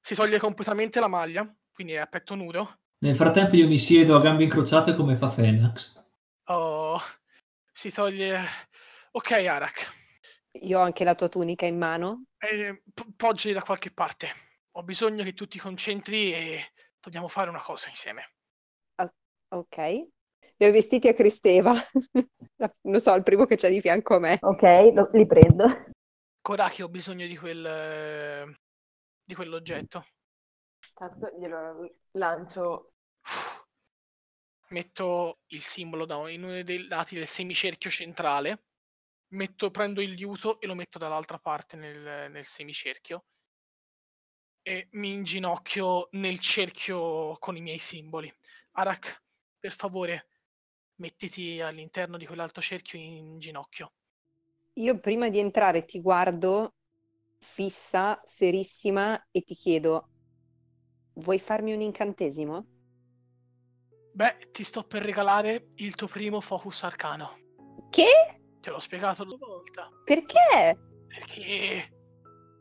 Si 0.00 0.14
toglie 0.14 0.38
completamente 0.38 0.98
la 0.98 1.08
maglia, 1.08 1.46
quindi 1.72 1.92
è 1.92 1.98
a 1.98 2.06
petto 2.06 2.34
nudo. 2.34 2.81
Nel 3.02 3.16
frattempo 3.16 3.56
io 3.56 3.66
mi 3.66 3.78
siedo 3.78 4.14
a 4.16 4.20
gambe 4.20 4.44
incrociate 4.44 4.94
come 4.94 5.16
fa 5.16 5.28
Fenax. 5.28 6.04
Oh, 6.50 6.98
si 7.72 7.90
toglie. 7.92 8.40
Ok, 9.10 9.32
Arak. 9.32 9.92
Io 10.60 10.78
ho 10.78 10.82
anche 10.82 11.02
la 11.02 11.16
tua 11.16 11.28
tunica 11.28 11.66
in 11.66 11.76
mano. 11.76 12.26
Eh, 12.38 12.82
p- 12.94 13.12
poggi 13.16 13.52
da 13.52 13.62
qualche 13.62 13.90
parte. 13.90 14.28
Ho 14.76 14.84
bisogno 14.84 15.24
che 15.24 15.32
tu 15.34 15.46
ti 15.48 15.58
concentri 15.58 16.32
e 16.32 16.60
dobbiamo 17.00 17.26
fare 17.26 17.50
una 17.50 17.60
cosa 17.60 17.88
insieme. 17.88 18.34
Ok. 19.48 19.76
Li 20.56 20.66
ho 20.66 20.70
vestiti 20.70 21.08
a 21.08 21.14
Cristeva. 21.14 21.74
Non 22.82 23.00
so, 23.00 23.12
il 23.16 23.24
primo 23.24 23.44
che 23.44 23.56
c'è 23.56 23.68
di 23.68 23.80
fianco 23.80 24.14
a 24.14 24.18
me. 24.20 24.38
Ok, 24.40 24.62
lo- 24.94 25.10
li 25.14 25.26
prendo. 25.26 25.64
Koraki, 26.40 26.82
ho 26.82 26.88
bisogno 26.88 27.26
di 27.26 27.36
quel. 27.36 27.66
eh, 27.66 28.56
di 29.24 29.34
quell'oggetto. 29.34 30.06
Tanto 30.94 31.28
glielo 31.36 31.90
lancio. 32.12 32.88
Metto 34.68 35.40
il 35.48 35.60
simbolo 35.60 36.06
da 36.06 36.28
in 36.30 36.42
uno 36.44 36.62
dei 36.62 36.86
lati 36.86 37.14
del 37.14 37.26
semicerchio 37.26 37.90
centrale. 37.90 38.64
Metto, 39.32 39.70
prendo 39.70 40.00
il 40.00 40.12
liuto 40.12 40.60
e 40.60 40.66
lo 40.66 40.74
metto 40.74 40.98
dall'altra 40.98 41.38
parte 41.38 41.76
nel, 41.76 42.30
nel 42.30 42.44
semicerchio. 42.44 43.24
E 44.62 44.88
mi 44.92 45.12
inginocchio 45.12 46.08
nel 46.12 46.38
cerchio 46.38 47.36
con 47.38 47.56
i 47.56 47.60
miei 47.60 47.78
simboli. 47.78 48.32
Arak, 48.72 49.24
per 49.58 49.72
favore, 49.72 50.28
mettiti 50.96 51.60
all'interno 51.60 52.16
di 52.16 52.26
quell'altro 52.26 52.62
cerchio 52.62 52.98
in 52.98 53.38
ginocchio. 53.38 53.92
Io 54.74 54.98
prima 55.00 55.28
di 55.28 55.38
entrare 55.38 55.84
ti 55.84 56.00
guardo 56.00 56.76
fissa, 57.38 58.20
serissima 58.24 59.28
e 59.30 59.42
ti 59.42 59.54
chiedo, 59.54 60.11
vuoi 61.14 61.38
farmi 61.38 61.72
un 61.72 61.80
incantesimo? 61.80 62.66
Beh, 64.14 64.36
ti 64.52 64.62
sto 64.64 64.82
per 64.84 65.02
regalare 65.02 65.70
il 65.76 65.94
tuo 65.94 66.06
primo 66.06 66.40
focus 66.40 66.82
arcano. 66.82 67.38
Che? 67.90 68.40
Te 68.60 68.70
l'ho 68.70 68.78
spiegato 68.78 69.24
due 69.24 69.38
volte. 69.38 69.82
Perché? 70.04 70.78
Perché? 71.06 71.92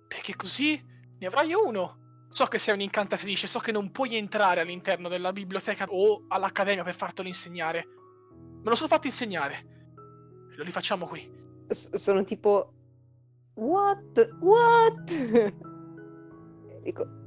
Perché 0.07 0.35
così 0.35 0.81
ne 1.19 1.27
avrai 1.27 1.53
uno. 1.53 2.25
So 2.29 2.45
che 2.45 2.57
sei 2.59 2.73
un'incantatrice, 2.75 3.47
so 3.47 3.59
che 3.59 3.73
non 3.73 3.91
puoi 3.91 4.15
entrare 4.15 4.61
all'interno 4.61 5.09
della 5.09 5.33
biblioteca 5.33 5.85
o 5.89 6.23
all'accademia 6.29 6.83
per 6.83 6.93
fartelo 6.93 7.27
insegnare. 7.27 7.85
Me 8.63 8.69
lo 8.69 8.75
sono 8.75 8.87
fatto 8.87 9.07
insegnare. 9.07 9.55
E 10.51 10.55
lo 10.55 10.63
rifacciamo 10.63 11.05
qui. 11.05 11.29
S- 11.67 11.93
sono 11.95 12.23
tipo, 12.23 12.73
what? 13.55 14.29
What? 14.39 15.11
Dico, 16.83 17.01
"Ah, 17.03 17.20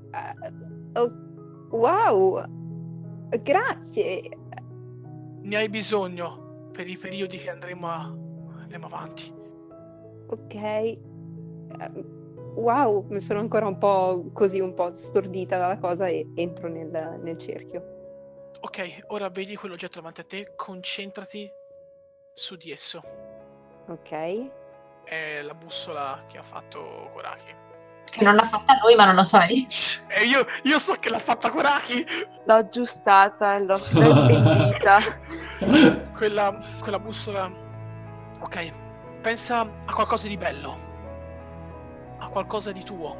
oh, 0.95 1.13
wow, 1.71 2.45
grazie. 3.43 4.23
Ne 5.43 5.57
hai 5.57 5.69
bisogno 5.69 6.69
per 6.73 6.89
i 6.89 6.97
periodi 6.97 7.39
che 7.39 7.51
andremo, 7.51 7.89
a- 7.89 8.15
andremo 8.61 8.87
avanti. 8.87 9.33
Ok. 10.27 10.55
Eh, 10.55 12.23
Wow, 12.55 13.07
mi 13.09 13.21
sono 13.21 13.41
ancora 13.41 13.67
un 13.67 13.79
po' 13.79 14.31
così, 14.33 14.61
un 14.61 14.75
po' 14.75 14.95
stordita 14.95 15.59
dalla 15.59 15.79
cosa 15.79 16.07
e 16.07 16.31
entro 16.37 16.69
nel, 16.69 17.19
nel 17.21 17.37
cerchio. 17.37 18.53
Ok, 18.61 19.07
ora 19.09 19.29
vedi 19.29 19.57
quell'oggetto 19.57 19.97
davanti 19.99 20.21
a 20.21 20.25
te, 20.25 20.53
concentrati 20.55 21.51
su 22.33 22.55
di 22.57 22.71
esso. 22.71 23.03
Ok. 23.89 24.51
È 25.05 25.43
la 25.43 25.55
bussola 25.55 26.23
che 26.29 26.39
ha 26.39 26.43
fatto 26.43 27.09
Koraki. 27.13 27.55
Che 28.17 28.23
non 28.23 28.37
l'ha 28.37 28.45
fatta 28.45 28.79
lui, 28.81 28.95
ma 28.95 29.07
non 29.07 29.17
lo 29.17 29.25
sai. 29.25 29.67
E 30.07 30.25
io, 30.25 30.47
io 30.63 30.79
so 30.79 30.95
che 30.95 31.11
l'ha 31.11 31.19
fatta 31.19 31.51
Koraki! 31.51 32.07
L'ho 32.45 32.55
aggiustata, 32.55 33.59
l'ho 33.59 33.81
l'ho 33.91 34.31
impennita. 34.31 35.01
Quella, 36.15 36.57
quella 36.81 37.01
bussola. 37.01 37.51
Ok, 38.39 38.73
pensa 39.21 39.69
a 39.85 39.93
qualcosa 39.93 40.29
di 40.29 40.37
bello. 40.37 40.79
A 42.19 42.29
qualcosa 42.29 42.71
di 42.71 42.85
tuo. 42.85 43.19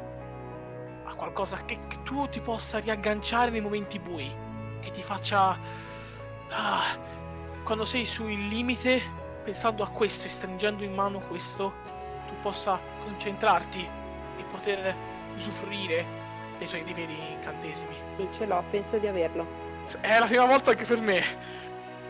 A 1.03 1.13
qualcosa 1.13 1.57
che, 1.65 1.77
che 1.87 2.01
tu 2.03 2.29
ti 2.29 2.39
possa 2.39 2.77
riagganciare 2.79 3.51
nei 3.51 3.59
momenti 3.59 3.99
bui. 3.99 4.33
Che 4.79 4.91
ti 4.91 5.01
faccia. 5.01 5.59
Ah, 6.51 6.83
quando 7.65 7.83
sei 7.83 8.05
sul 8.05 8.31
limite, 8.31 9.01
pensando 9.43 9.83
a 9.83 9.89
questo 9.89 10.27
e 10.27 10.29
stringendo 10.29 10.85
in 10.85 10.93
mano 10.93 11.19
questo, 11.19 11.73
tu 12.27 12.35
possa 12.41 12.79
concentrarti 13.03 14.03
e 14.37 14.43
poter 14.45 14.95
usufruire 15.33 16.05
dei 16.57 16.67
tuoi 16.67 16.83
dei 16.83 16.93
veri 16.93 17.31
incantesimi. 17.31 17.95
Sì, 18.17 18.27
ce 18.31 18.45
l'ho, 18.45 18.63
penso 18.69 18.97
di 18.97 19.07
averlo. 19.07 19.45
È 19.99 20.17
la 20.19 20.25
prima 20.25 20.45
volta 20.45 20.71
anche 20.71 20.85
per 20.85 20.99
me 21.01 21.21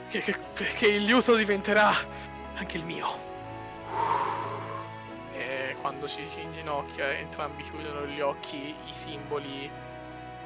che, 0.07 0.19
che- 0.21 0.37
che 0.53 0.87
il 0.87 1.03
liuto 1.03 1.35
diventerà 1.35 1.91
anche 2.55 2.77
il 2.77 2.85
mio. 2.85 3.07
E 5.33 5.75
quando 5.81 6.07
ci 6.07 6.25
si 6.27 6.41
inginocchia, 6.41 7.11
entrambi 7.11 7.63
chiudono 7.63 8.05
gli 8.05 8.21
occhi, 8.21 8.69
i 8.85 8.93
simboli 8.93 9.69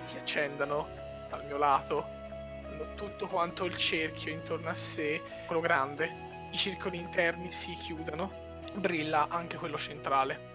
si 0.01 0.17
accendono 0.17 0.87
dal 1.27 1.45
mio 1.45 1.57
lato. 1.57 2.17
quando 2.63 2.95
Tutto 2.95 3.27
quanto 3.27 3.65
il 3.65 3.75
cerchio 3.75 4.31
intorno 4.31 4.69
a 4.69 4.73
sé, 4.73 5.21
quello 5.45 5.61
grande, 5.61 6.47
i 6.51 6.57
circoli 6.57 6.97
interni 6.97 7.51
si 7.51 7.71
chiudono. 7.73 8.47
Brilla 8.73 9.27
anche 9.29 9.57
quello 9.57 9.77
centrale. 9.77 10.48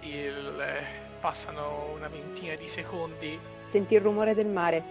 Il- 0.00 0.60
eh, 0.60 0.84
passano 1.20 1.90
una 1.94 2.08
ventina 2.08 2.54
di 2.54 2.66
secondi 2.66 3.38
Senti 3.68 3.94
il 3.94 4.00
rumore 4.00 4.34
del 4.34 4.46
mare. 4.46 4.82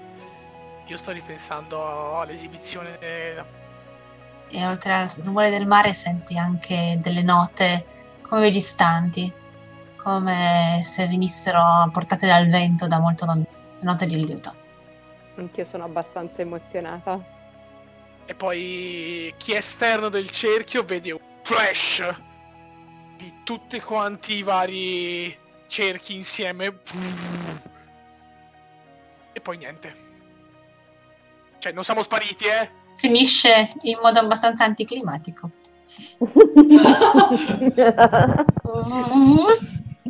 Io 0.87 0.97
sto 0.97 1.11
ripensando 1.11 2.19
all'esibizione 2.19 2.99
E 2.99 4.65
oltre 4.67 4.93
al 4.93 5.09
rumore 5.23 5.49
del 5.49 5.65
mare 5.65 5.93
senti 5.93 6.37
anche 6.37 6.99
delle 7.01 7.23
note 7.23 7.85
come 8.21 8.49
distanti, 8.49 9.31
come 9.95 10.81
se 10.83 11.07
venissero 11.07 11.89
portate 11.91 12.27
dal 12.27 12.47
vento 12.47 12.85
da 12.87 12.99
molto 12.99 13.25
lontano, 13.25 13.57
note 13.81 14.05
di 14.05 14.23
liuto. 14.25 14.53
Anch'io 15.37 15.65
sono 15.65 15.83
abbastanza 15.85 16.41
emozionata. 16.41 17.33
e 18.27 18.33
poi 18.35 19.33
chi 19.37 19.53
è 19.53 19.57
esterno 19.57 20.09
del 20.09 20.29
cerchio 20.29 20.83
vede 20.83 21.11
un 21.11 21.19
flash 21.43 22.03
di 23.17 23.41
tutti 23.43 23.79
quanti 23.79 24.35
i 24.35 24.43
vari 24.43 25.37
cerchi 25.67 26.13
insieme 26.13 26.79
e 29.33 29.41
poi 29.41 29.57
niente. 29.57 30.03
Cioè 31.59 31.71
non 31.71 31.83
siamo 31.83 32.01
spariti, 32.01 32.45
eh? 32.45 32.71
Finisce 32.95 33.69
in 33.81 33.99
modo 34.01 34.19
abbastanza 34.19 34.63
anticlimatico. 34.63 35.51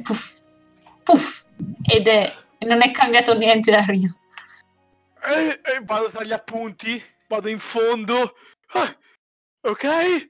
Puff, 0.03 0.41
puff, 1.03 1.43
ed 1.83 2.07
è, 2.07 2.33
non 2.59 2.81
è 2.81 2.91
cambiato 2.91 3.35
niente 3.35 3.71
da 3.71 3.83
Rio. 3.85 4.17
E, 5.23 5.59
e 5.63 5.81
vado 5.83 6.09
tra 6.09 6.23
gli 6.23 6.31
appunti, 6.31 7.01
vado 7.27 7.49
in 7.49 7.59
fondo. 7.59 8.35
Ah, 8.73 8.95
ok? 9.61 10.29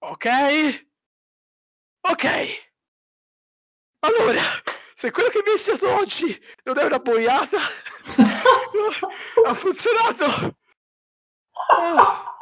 Ok? 0.00 0.86
Ok. 2.06 2.24
Allora, 4.00 4.40
se 4.94 5.10
quello 5.10 5.28
che 5.30 5.38
mi 5.38 5.46
è 5.46 5.50
iniziato 5.50 5.94
oggi 5.94 6.38
non 6.64 6.78
è 6.78 6.84
una 6.84 6.98
boiata, 6.98 7.56
ha 9.46 9.54
funzionato. 9.54 10.56
Ah, 11.70 12.36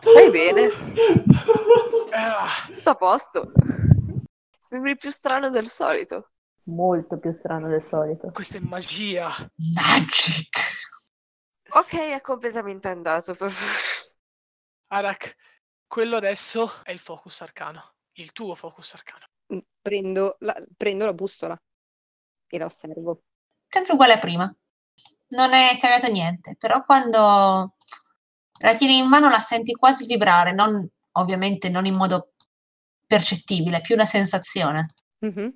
Stai 0.00 0.30
bene? 0.30 0.70
ah, 2.12 2.48
Tutto 2.66 2.90
a 2.90 2.94
posto. 2.94 3.52
Sembri 4.68 4.96
più 4.96 5.10
strano 5.10 5.50
del 5.50 5.68
solito. 5.68 6.30
Molto 6.64 7.18
più 7.18 7.32
strano 7.32 7.68
del 7.68 7.82
solito. 7.82 8.30
questa 8.30 8.56
è 8.58 8.60
magia. 8.60 9.28
Magic. 9.74 10.58
Ok, 11.70 11.94
è 11.94 12.20
completamente 12.22 12.88
andato. 12.88 13.34
per- 13.34 13.52
Arak, 14.88 15.36
quello 15.86 16.16
adesso 16.16 16.72
è 16.84 16.92
il 16.92 16.98
focus 16.98 17.42
arcano. 17.42 17.96
Il 18.18 18.32
tuo 18.32 18.54
focus 18.54 18.94
arcano. 18.94 19.24
Mm, 19.54 19.58
Prendo 19.80 20.36
la, 20.40 20.56
prendo 20.76 21.04
la 21.04 21.14
bussola 21.14 21.56
e 22.50 22.58
la 22.58 22.66
osservo. 22.66 23.22
Sempre 23.66 23.92
uguale 23.92 24.14
a 24.14 24.18
prima. 24.18 24.54
Non 25.30 25.52
è 25.52 25.76
cambiato 25.78 26.10
niente, 26.10 26.56
però 26.56 26.84
quando 26.84 27.74
la 28.60 28.76
tieni 28.76 28.98
in 28.98 29.08
mano 29.08 29.28
la 29.28 29.38
senti 29.38 29.72
quasi 29.72 30.06
vibrare, 30.06 30.52
non, 30.52 30.86
ovviamente 31.18 31.68
non 31.68 31.86
in 31.86 31.94
modo 31.94 32.32
percettibile, 33.06 33.80
più 33.80 33.94
una 33.94 34.06
sensazione. 34.06 34.86
Mhm. 35.20 35.54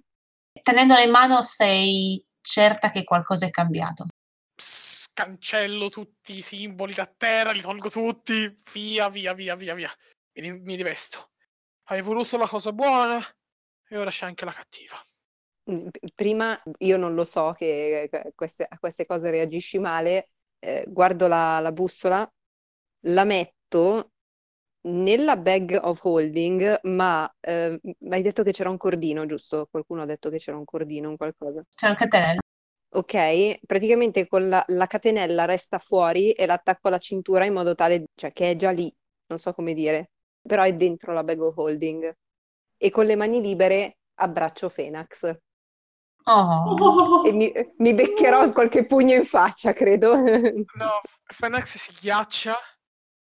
Tenendola 0.61 1.01
in 1.01 1.11
mano 1.11 1.43
sei 1.43 2.25
certa 2.41 2.91
che 2.91 3.03
qualcosa 3.05 3.47
è 3.47 3.51
cambiato. 3.51 4.07
Pss, 4.55 5.13
cancello 5.15 5.89
tutti 5.89 6.35
i 6.35 6.43
simboli 6.43 6.93
da 6.93 7.07
terra, 7.07 7.51
li 7.51 7.61
tolgo 7.61 7.89
tutti. 7.89 8.55
Via, 8.73 9.09
via, 9.09 9.33
via, 9.33 9.57
via, 9.57 9.75
via. 9.75 9.91
Mi 10.35 10.77
rivesto. 10.77 11.32
Hai 11.93 12.01
voluto 12.01 12.39
la 12.39 12.47
cosa 12.49 12.73
buona 12.73 13.19
e 13.89 13.99
ora 13.99 14.09
c'è 14.09 14.25
anche 14.25 14.47
la 14.47 14.53
cattiva. 14.53 14.97
Mm, 15.71 15.89
Prima 16.15 16.59
io 16.79 16.97
non 16.97 17.15
lo 17.15 17.25
so 17.25 17.53
che 17.53 18.09
che 18.11 18.33
queste- 18.35 18.67
a 18.69 18.79
queste 18.79 19.05
cose 19.05 19.31
reagisci 19.31 19.79
male, 19.79 20.31
eh, 20.59 20.85
guardo 20.89 21.29
la, 21.29 21.61
la 21.61 21.71
bussola, 21.71 22.27
la 23.07 23.25
metto 23.25 24.13
nella 24.89 25.37
bag 25.37 25.79
of 25.83 26.03
holding, 26.03 26.81
ma 26.85 27.31
eh, 27.41 27.79
hai 28.11 28.23
detto 28.23 28.43
che 28.43 28.53
c'era 28.53 28.71
un 28.71 28.79
cordino, 28.79 29.27
giusto? 29.27 29.69
Qualcuno 29.71 30.03
ha 30.03 30.07
detto 30.07 30.31
che 30.31 30.39
c'era 30.39 30.57
un 30.57 30.65
cordino, 30.65 31.11
un 31.11 31.17
qualcosa. 31.19 31.63
C'è 31.75 31.89
un 31.91 31.95
catenello. 31.95 32.41
Ok, 32.95 33.61
praticamente 33.67 34.27
con 34.29 34.49
la, 34.49 34.65
la 34.69 34.87
catenella 34.87 35.45
resta 35.45 35.79
fuori 35.79 36.33
e 36.33 36.47
l'attacco 36.47 36.89
alla 36.89 36.99
cintura 36.99 37.45
in 37.45 37.53
modo 37.55 37.75
tale, 37.75 38.07
cioè 38.15 38.33
che 38.33 38.51
è 38.53 38.57
già 38.57 38.71
lì, 38.71 38.93
non 39.29 39.39
so 39.39 39.53
come 39.55 39.75
dire, 39.75 40.12
però 40.43 40.63
è 40.65 40.75
dentro 40.75 41.13
la 41.13 41.25
bag 41.25 41.41
of 41.41 41.57
holding. 41.57 42.13
E 42.77 42.91
con 42.91 43.07
le 43.07 43.17
mani 43.17 43.41
libere 43.41 43.99
abbraccio 44.15 44.69
Fenax. 44.69 45.37
Oh, 46.27 47.25
E 47.27 47.33
mi, 47.33 47.53
mi 47.79 47.95
beccherò 47.95 48.51
qualche 48.53 48.87
pugno 48.87 49.15
in 49.15 49.25
faccia, 49.25 49.73
credo. 49.73 50.15
No, 50.75 50.91
Fenex 51.33 51.77
si 51.79 51.93
ghiaccia. 52.01 52.57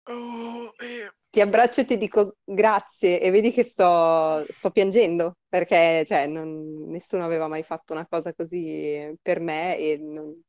Oh, 0.07 0.73
e 0.81 1.11
Ti 1.31 1.41
abbraccio 1.41 1.81
e 1.81 1.85
ti 1.85 1.97
dico 1.97 2.37
grazie 2.45 3.21
e 3.21 3.31
vedi 3.33 3.51
che 3.51 3.65
sto, 3.65 4.45
sto 4.53 4.71
piangendo 4.71 5.39
perché 5.49 6.05
cioè, 6.07 6.27
non- 6.29 6.87
nessuno 6.91 7.25
aveva 7.25 7.49
mai 7.49 7.65
fatto 7.65 7.93
una 7.93 8.07
cosa 8.07 8.33
così 8.35 9.13
per 9.21 9.41
me 9.41 9.77
e, 9.77 9.99
non- 9.99 10.41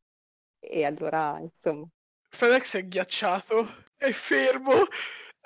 e 0.60 0.86
allora 0.86 1.40
insomma 1.40 1.88
Fenex 2.30 2.76
è 2.78 2.88
ghiacciato, 2.88 3.68
è 3.98 4.12
fermo. 4.12 4.86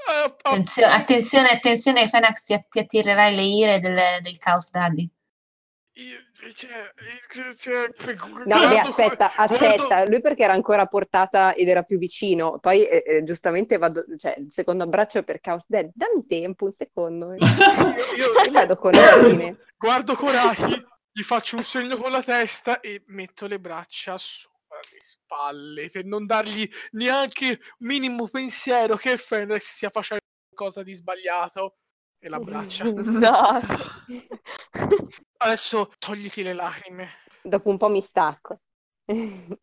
Attenzione, 0.07 0.93
attenzione, 0.93 1.49
attenzione, 1.49 2.07
Fenax 2.07 2.43
ti, 2.45 2.65
ti 2.69 2.79
attirerai 2.79 3.35
le 3.35 3.43
ire 3.43 3.79
del, 3.79 3.97
del 4.21 4.37
Chaos 4.37 4.71
Daddy. 4.71 5.09
io- 5.93 6.17
cioè, 6.53 6.91
cioè, 7.57 7.89
No, 8.45 8.57
guardo 8.57 8.67
beh, 8.69 8.81
co- 8.81 8.87
aspetta, 8.89 9.31
guardo- 9.35 9.53
aspetta, 9.55 10.05
lui 10.05 10.21
perché 10.21 10.43
era 10.43 10.53
ancora 10.53 10.83
a 10.83 10.85
portata 10.87 11.53
ed 11.53 11.67
era 11.67 11.83
più 11.83 11.97
vicino, 11.97 12.57
poi 12.59 12.85
eh, 12.85 13.03
eh, 13.05 13.23
giustamente 13.23 13.77
vado, 13.77 14.05
cioè 14.17 14.35
il 14.37 14.47
secondo 14.49 14.83
abbraccio 14.85 15.17
è 15.19 15.23
per 15.23 15.41
Chaos 15.41 15.65
Dad, 15.67 15.89
dammi 15.93 16.25
tempo, 16.25 16.63
un 16.65 16.71
secondo, 16.71 17.33
io, 18.15 18.43
e 18.45 18.49
vado 18.51 18.77
con 18.77 18.95
ordine. 18.95 19.57
guardo 19.77 20.15
Koraki, 20.15 20.85
gli 21.11 21.21
faccio 21.23 21.57
un 21.57 21.63
segno 21.63 21.97
con 21.97 22.11
la 22.11 22.23
testa 22.23 22.79
e 22.79 23.03
metto 23.07 23.45
le 23.45 23.59
braccia 23.59 24.17
sopra 24.17 24.57
le 24.91 24.99
spalle 24.99 25.89
per 25.89 26.05
non 26.05 26.25
dargli 26.25 26.67
neanche 26.91 27.59
minimo 27.79 28.27
pensiero 28.27 28.95
che 28.95 29.17
Fenex 29.17 29.75
stia 29.75 29.89
facendo 29.89 30.23
qualcosa 30.53 30.83
di 30.83 30.93
sbagliato. 30.93 31.75
E 32.21 32.27
l'abbraccia. 32.27 32.91
No. 32.91 33.61
Adesso 35.37 35.93
togliti 35.97 36.43
le 36.43 36.53
lacrime, 36.53 37.09
Dopo 37.41 37.69
un 37.69 37.77
po' 37.77 37.89
mi 37.89 38.01
stacco. 38.01 38.59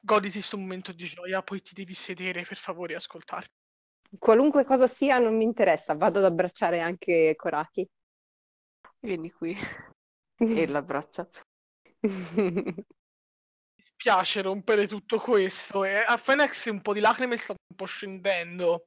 goditi 0.00 0.32
questo 0.32 0.56
momento 0.56 0.92
di 0.92 1.04
gioia, 1.04 1.42
poi 1.42 1.60
ti 1.60 1.74
devi 1.74 1.94
sedere 1.94 2.42
per 2.42 2.56
favore 2.56 2.94
e 2.94 2.96
ascoltare. 2.96 3.46
Qualunque 4.18 4.64
cosa 4.64 4.86
sia 4.86 5.18
non 5.18 5.36
mi 5.36 5.44
interessa, 5.44 5.94
vado 5.94 6.18
ad 6.18 6.24
abbracciare 6.24 6.80
anche 6.80 7.34
Koraki. 7.36 7.88
Vieni 9.00 9.30
qui. 9.30 9.56
E 10.36 10.66
l'abbraccia. 10.66 11.28
Mi 13.80 13.92
piace 13.96 14.42
rompere 14.42 14.86
tutto 14.86 15.18
questo 15.18 15.84
e 15.84 15.96
a 15.96 16.16
Fenex 16.18 16.66
un 16.66 16.82
po' 16.82 16.92
di 16.92 17.00
lacrime 17.00 17.36
stanno 17.38 17.58
un 17.70 17.76
po' 17.76 17.86
scendendo. 17.86 18.84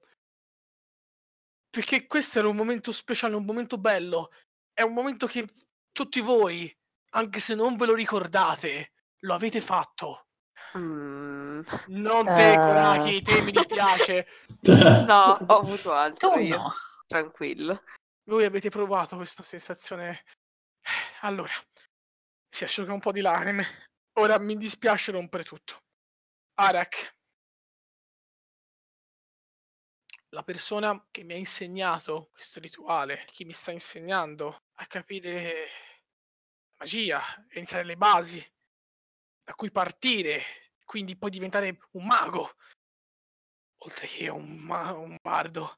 Perché 1.68 2.06
questo 2.06 2.38
era 2.40 2.48
un 2.48 2.56
momento 2.56 2.92
speciale, 2.92 3.36
un 3.36 3.46
momento 3.46 3.80
bello. 3.80 4.30
È 4.72 4.84
un 4.84 4.94
momento 4.94 5.26
che 5.26 5.48
tutti 5.92 6.20
voi, 6.20 6.72
anche 7.14 7.40
se 7.40 7.56
non 7.56 7.76
ve 7.76 7.88
lo 7.88 7.96
ricordate, 7.96 8.92
lo 9.22 9.34
avete 9.34 9.62
fatto. 9.62 10.28
Mm, 10.78 11.62
Non 11.88 12.26
te, 12.34 12.52
Eh. 12.54 12.56
Koraki, 12.58 13.22
te 13.24 13.42
mi 13.42 13.52
dispiace. 13.52 14.28
No, 15.08 15.38
ho 15.48 15.58
avuto 15.60 15.92
altro 15.94 16.30
Tu 16.34 16.40
io. 16.40 16.58
no. 16.58 16.72
Tranquillo. 17.08 17.84
Voi 18.30 18.46
avete 18.46 18.70
provato 18.70 19.16
questa 19.16 19.42
sensazione. 19.44 20.24
Allora, 21.22 21.54
si 22.50 22.64
asciuga 22.64 22.94
un 22.94 23.00
po' 23.00 23.12
di 23.12 23.22
lacrime. 23.22 23.66
Ora 24.18 24.38
mi 24.38 24.56
dispiace 24.56 25.12
rompere 25.12 25.44
tutto. 25.44 25.82
Arak, 26.56 27.16
la 30.30 30.44
persona 30.44 31.08
che 31.10 31.24
mi 31.24 31.34
ha 31.34 31.38
insegnato 31.38 32.30
questo 32.32 32.60
rituale, 32.60 33.26
che 33.32 33.44
mi 33.44 33.54
sta 33.54 33.72
insegnando 33.72 34.66
a 34.76 34.86
capire 34.86 35.68
la 36.70 36.76
magia, 36.78 37.22
iniziare 37.54 37.86
le 37.86 37.98
basi, 37.98 38.54
da 39.44 39.56
cui 39.56 39.72
partire, 39.72 40.42
quindi 40.86 41.18
poi 41.18 41.32
diventare 41.32 41.78
un 41.92 42.06
mago, 42.06 42.52
oltre 43.78 44.08
che 44.08 44.30
un, 44.30 44.58
ma- 44.58 44.92
un 44.92 45.16
bardo. 45.22 45.78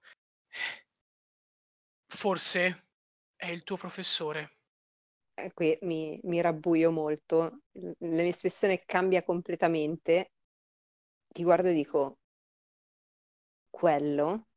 Forse 2.07 2.87
è 3.35 3.47
il 3.47 3.63
tuo 3.63 3.77
professore. 3.77 4.54
Eh, 5.37 5.51
Qui 5.53 5.77
mi, 5.81 6.19
mi 6.23 6.41
rabbuio 6.41 6.91
molto, 6.91 7.59
la 7.73 7.93
mia 7.99 8.23
espressione 8.27 8.83
cambia 8.85 9.23
completamente. 9.23 10.31
Ti 11.27 11.43
guardo 11.43 11.67
e 11.67 11.73
dico, 11.73 12.19
quello? 13.69 14.47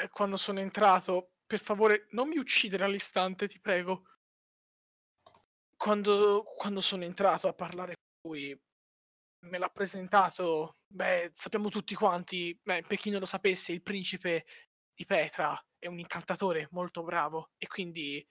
Eh, 0.00 0.08
quando 0.10 0.36
sono 0.36 0.60
entrato, 0.60 1.32
per 1.46 1.58
favore, 1.58 2.06
non 2.10 2.28
mi 2.28 2.38
uccidere 2.38 2.84
all'istante, 2.84 3.48
ti 3.48 3.58
prego. 3.60 4.04
Quando, 5.76 6.44
quando 6.56 6.80
sono 6.80 7.04
entrato 7.04 7.48
a 7.48 7.52
parlare 7.54 7.94
con 8.20 8.30
lui, 8.30 8.60
me 9.46 9.58
l'ha 9.58 9.68
presentato, 9.68 10.76
beh, 10.86 11.30
sappiamo 11.32 11.68
tutti 11.68 11.94
quanti, 11.94 12.58
beh, 12.62 12.82
per 12.82 12.98
chi 12.98 13.10
non 13.10 13.20
lo 13.20 13.26
sapesse, 13.26 13.72
il 13.72 13.82
principe 13.82 14.44
di 14.94 15.04
Petra 15.04 15.56
è 15.78 15.86
un 15.86 15.98
incantatore 15.98 16.68
molto 16.72 17.04
bravo 17.04 17.50
e 17.56 17.68
quindi 17.68 18.24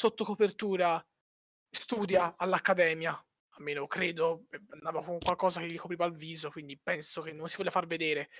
sotto 0.00 0.24
copertura 0.24 1.06
studia 1.68 2.34
all'accademia, 2.38 3.12
almeno 3.56 3.86
credo, 3.86 4.46
eh, 4.48 4.58
andava 4.70 5.04
con 5.04 5.18
qualcosa 5.18 5.60
che 5.60 5.66
gli 5.66 5.76
copriva 5.76 6.06
il 6.06 6.14
viso, 6.14 6.50
quindi 6.50 6.78
penso 6.78 7.20
che 7.20 7.32
non 7.32 7.50
si 7.50 7.58
voglia 7.58 7.70
far 7.70 7.86
vedere. 7.86 8.30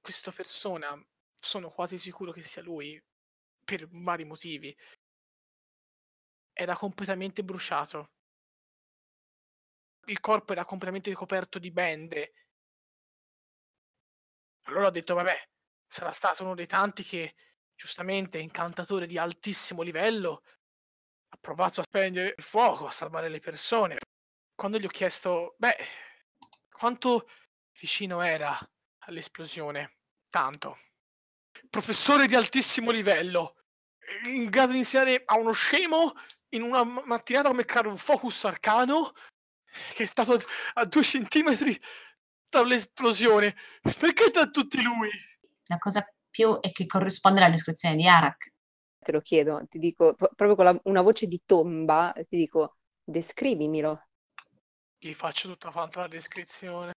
Questa 0.00 0.30
persona, 0.30 0.96
sono 1.34 1.68
quasi 1.70 1.98
sicuro 1.98 2.30
che 2.30 2.44
sia 2.44 2.62
lui, 2.62 3.02
per 3.64 3.88
vari 3.88 4.24
motivi. 4.24 4.76
Era 6.52 6.76
completamente 6.76 7.42
bruciato. 7.42 8.12
Il 10.06 10.20
corpo 10.20 10.52
era 10.52 10.64
completamente 10.64 11.10
ricoperto 11.10 11.58
di 11.58 11.72
bende. 11.72 12.34
Allora 14.66 14.86
ho 14.86 14.90
detto, 14.90 15.14
vabbè, 15.14 15.36
sarà 15.88 16.12
stato 16.12 16.44
uno 16.44 16.54
dei 16.54 16.66
tanti 16.66 17.02
che, 17.02 17.34
giustamente, 17.74 18.38
incantatore 18.38 19.06
di 19.06 19.18
altissimo 19.18 19.82
livello, 19.82 20.42
ha 21.28 21.36
provato 21.40 21.80
a 21.80 21.84
spegnere 21.84 22.34
il 22.36 22.42
fuoco, 22.42 22.86
a 22.86 22.90
salvare 22.90 23.28
le 23.28 23.40
persone. 23.40 23.98
Quando 24.54 24.78
gli 24.78 24.84
ho 24.84 24.88
chiesto, 24.88 25.54
beh, 25.58 25.76
quanto 26.70 27.28
vicino 27.78 28.22
era 28.22 28.56
all'esplosione? 29.06 29.96
Tanto. 30.28 30.78
Professore 31.70 32.26
di 32.26 32.34
altissimo 32.34 32.90
livello, 32.90 33.56
in 34.24 34.48
grado 34.50 34.72
di 34.72 34.78
insegnare 34.78 35.22
a 35.24 35.36
uno 35.36 35.52
scemo 35.52 36.12
in 36.50 36.62
una 36.62 36.84
ma- 36.84 37.02
mattinata 37.04 37.48
come 37.48 37.64
creare 37.64 37.88
un 37.88 37.96
focus 37.96 38.44
arcano 38.44 39.10
che 39.94 40.04
è 40.04 40.06
stato 40.06 40.38
a 40.74 40.84
due 40.84 41.02
centimetri 41.02 41.78
dall'esplosione. 42.48 43.56
Perché 43.98 44.30
da 44.30 44.48
tutti 44.48 44.80
lui? 44.82 45.10
La 45.64 45.78
cosa 45.78 46.06
più 46.34 46.58
è 46.60 46.72
che 46.72 46.86
corrisponde 46.86 47.38
alla 47.38 47.48
descrizione 47.48 47.94
di 47.94 48.08
Arak. 48.08 48.50
Te 48.98 49.12
lo 49.12 49.20
chiedo, 49.20 49.62
ti 49.68 49.78
dico, 49.78 50.14
pro- 50.14 50.32
proprio 50.34 50.56
con 50.56 50.64
la- 50.64 50.80
una 50.84 51.00
voce 51.00 51.26
di 51.28 51.40
tomba, 51.46 52.12
ti 52.28 52.36
dico, 52.36 52.78
descrivimelo. 53.04 54.08
Gli 54.98 55.14
faccio 55.14 55.48
tutta 55.48 55.70
quanta 55.70 56.00
la 56.00 56.08
descrizione. 56.08 56.90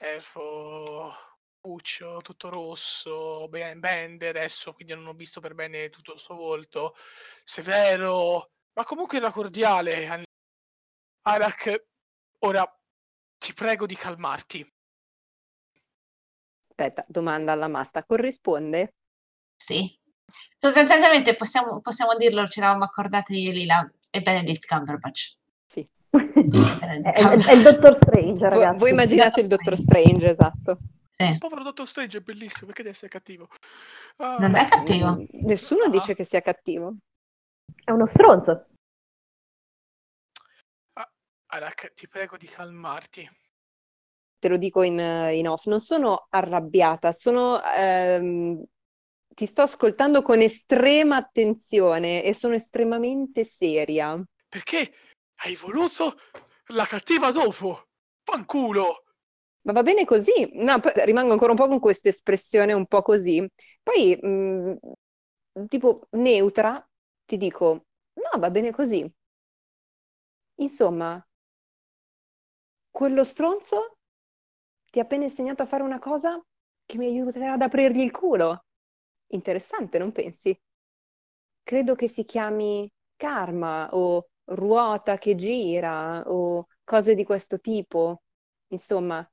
Elfo, 0.00 1.12
puccio, 1.60 2.18
tutto 2.22 2.48
rosso, 2.48 3.46
ben 3.48 3.78
bende 3.78 4.28
adesso, 4.28 4.72
quindi 4.72 4.94
non 4.94 5.06
ho 5.06 5.12
visto 5.12 5.40
per 5.40 5.54
bene 5.54 5.88
tutto 5.88 6.14
il 6.14 6.18
suo 6.18 6.34
volto. 6.34 6.96
Severo, 7.44 8.50
ma 8.72 8.82
comunque 8.82 9.18
era 9.18 9.30
cordiale. 9.30 10.24
Arak, 11.22 11.84
ora 12.40 12.66
ti 13.38 13.52
prego 13.52 13.86
di 13.86 13.94
calmarti. 13.94 14.75
Aspetta, 16.78 17.06
domanda 17.08 17.52
alla 17.52 17.68
masta, 17.68 18.04
corrisponde? 18.04 18.96
Sì. 19.56 19.98
Sostanzialmente 20.58 21.34
possiamo, 21.34 21.80
possiamo 21.80 22.14
dirlo, 22.16 22.46
ci 22.48 22.58
eravamo 22.58 22.84
accordati 22.84 23.40
io 23.42 23.50
e 23.50 23.54
Lila 23.54 23.90
e 24.10 24.20
Benedict 24.20 24.66
Cumberbatch. 24.66 25.36
Sì. 25.66 25.88
Benedict 26.10 27.14
È, 27.16 27.20
è- 27.30 27.44
è 27.46 27.52
il 27.52 27.62
Dottor 27.62 27.94
Strange, 27.94 28.40
Voi, 28.46 28.58
ragazzi. 28.58 28.78
voi 28.78 28.90
immaginate 28.90 29.40
il 29.40 29.46
Dottor 29.46 29.74
Strange, 29.74 30.28
esatto. 30.28 30.78
Sì. 31.16 31.24
Il 31.24 31.38
povero 31.38 31.62
Dottor 31.62 31.86
Strange 31.86 32.18
è 32.18 32.20
bellissimo, 32.20 32.66
perché 32.66 32.82
deve 32.82 32.94
essere 32.94 33.10
cattivo? 33.10 33.48
Ah, 34.18 34.36
Non 34.38 34.54
è 34.54 34.66
cattivo. 34.68 35.24
Nessuno 35.44 35.84
Ah. 35.84 35.88
dice 35.88 36.14
che 36.14 36.24
sia 36.24 36.42
cattivo. 36.42 36.94
È 37.84 37.90
uno 37.90 38.04
stronzo. 38.04 38.66
Arak, 41.48 41.92
ti 41.94 42.06
prego 42.06 42.36
di 42.36 42.46
calmarti. 42.46 43.26
Te 44.46 44.52
lo 44.52 44.58
dico 44.58 44.82
in, 44.84 44.96
in 45.32 45.48
off, 45.48 45.66
non 45.66 45.80
sono 45.80 46.28
arrabbiata, 46.30 47.10
sono... 47.10 47.60
ehm, 47.76 48.62
ti 49.34 49.44
sto 49.44 49.62
ascoltando 49.62 50.22
con 50.22 50.40
estrema 50.40 51.16
attenzione 51.16 52.22
e 52.22 52.32
sono 52.32 52.54
estremamente 52.54 53.42
seria. 53.42 54.22
Perché 54.48 54.92
hai 55.44 55.56
voluto 55.56 56.16
la 56.66 56.86
cattiva 56.86 57.32
dopo? 57.32 57.88
Fanculo! 58.22 59.02
Ma 59.62 59.72
va 59.72 59.82
bene 59.82 60.04
così? 60.04 60.48
No, 60.52 60.80
rimango 61.04 61.32
ancora 61.32 61.50
un 61.50 61.58
po' 61.58 61.66
con 61.66 61.80
questa 61.80 62.08
espressione 62.08 62.72
un 62.72 62.86
po' 62.86 63.02
così. 63.02 63.44
Poi, 63.82 64.16
mh, 64.16 64.76
tipo 65.66 66.06
neutra, 66.12 66.88
ti 67.24 67.36
dico, 67.36 67.86
no, 68.14 68.38
va 68.38 68.50
bene 68.50 68.70
così. 68.70 69.12
Insomma, 70.58 71.26
quello 72.90 73.22
stronzo 73.22 73.95
ti 74.90 74.98
ha 74.98 75.02
appena 75.02 75.24
insegnato 75.24 75.62
a 75.62 75.66
fare 75.66 75.82
una 75.82 75.98
cosa 75.98 76.40
che 76.84 76.98
mi 76.98 77.06
aiuterà 77.06 77.52
ad 77.54 77.62
aprirgli 77.62 78.00
il 78.00 78.10
culo. 78.10 78.64
Interessante, 79.28 79.98
non 79.98 80.12
pensi? 80.12 80.58
Credo 81.62 81.94
che 81.94 82.08
si 82.08 82.24
chiami 82.24 82.88
karma 83.16 83.88
o 83.92 84.28
ruota 84.44 85.18
che 85.18 85.34
gira 85.34 86.22
o 86.26 86.68
cose 86.84 87.14
di 87.14 87.24
questo 87.24 87.58
tipo. 87.58 88.22
Insomma, 88.68 89.28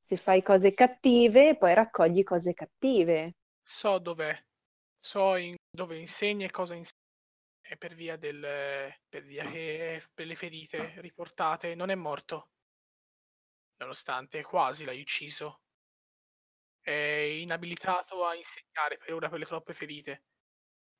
se 0.00 0.16
fai 0.16 0.42
cose 0.42 0.72
cattive, 0.72 1.56
poi 1.56 1.74
raccogli 1.74 2.22
cose 2.22 2.54
cattive. 2.54 3.34
So 3.62 3.98
dov'è, 3.98 4.40
so 4.94 5.36
in- 5.36 5.56
dove 5.68 5.98
insegna 5.98 6.46
e 6.46 6.50
cosa 6.50 6.74
insegna. 6.74 6.94
È 7.60 7.76
per 7.76 7.94
via 7.94 8.16
del. 8.16 8.40
per 9.08 9.24
via 9.24 9.44
che 9.44 10.00
per 10.14 10.26
le 10.26 10.36
ferite 10.36 10.94
riportate 11.00 11.74
non 11.74 11.90
è 11.90 11.96
morto. 11.96 12.50
Nonostante 13.80 14.42
quasi 14.42 14.84
l'hai 14.84 15.00
ucciso. 15.00 15.60
È 16.80 16.90
inabilitato 16.90 18.24
a 18.24 18.34
insegnare 18.34 18.96
per 18.96 19.12
ora 19.12 19.28
per 19.28 19.38
le 19.40 19.44
troppe 19.44 19.74
ferite. 19.74 20.22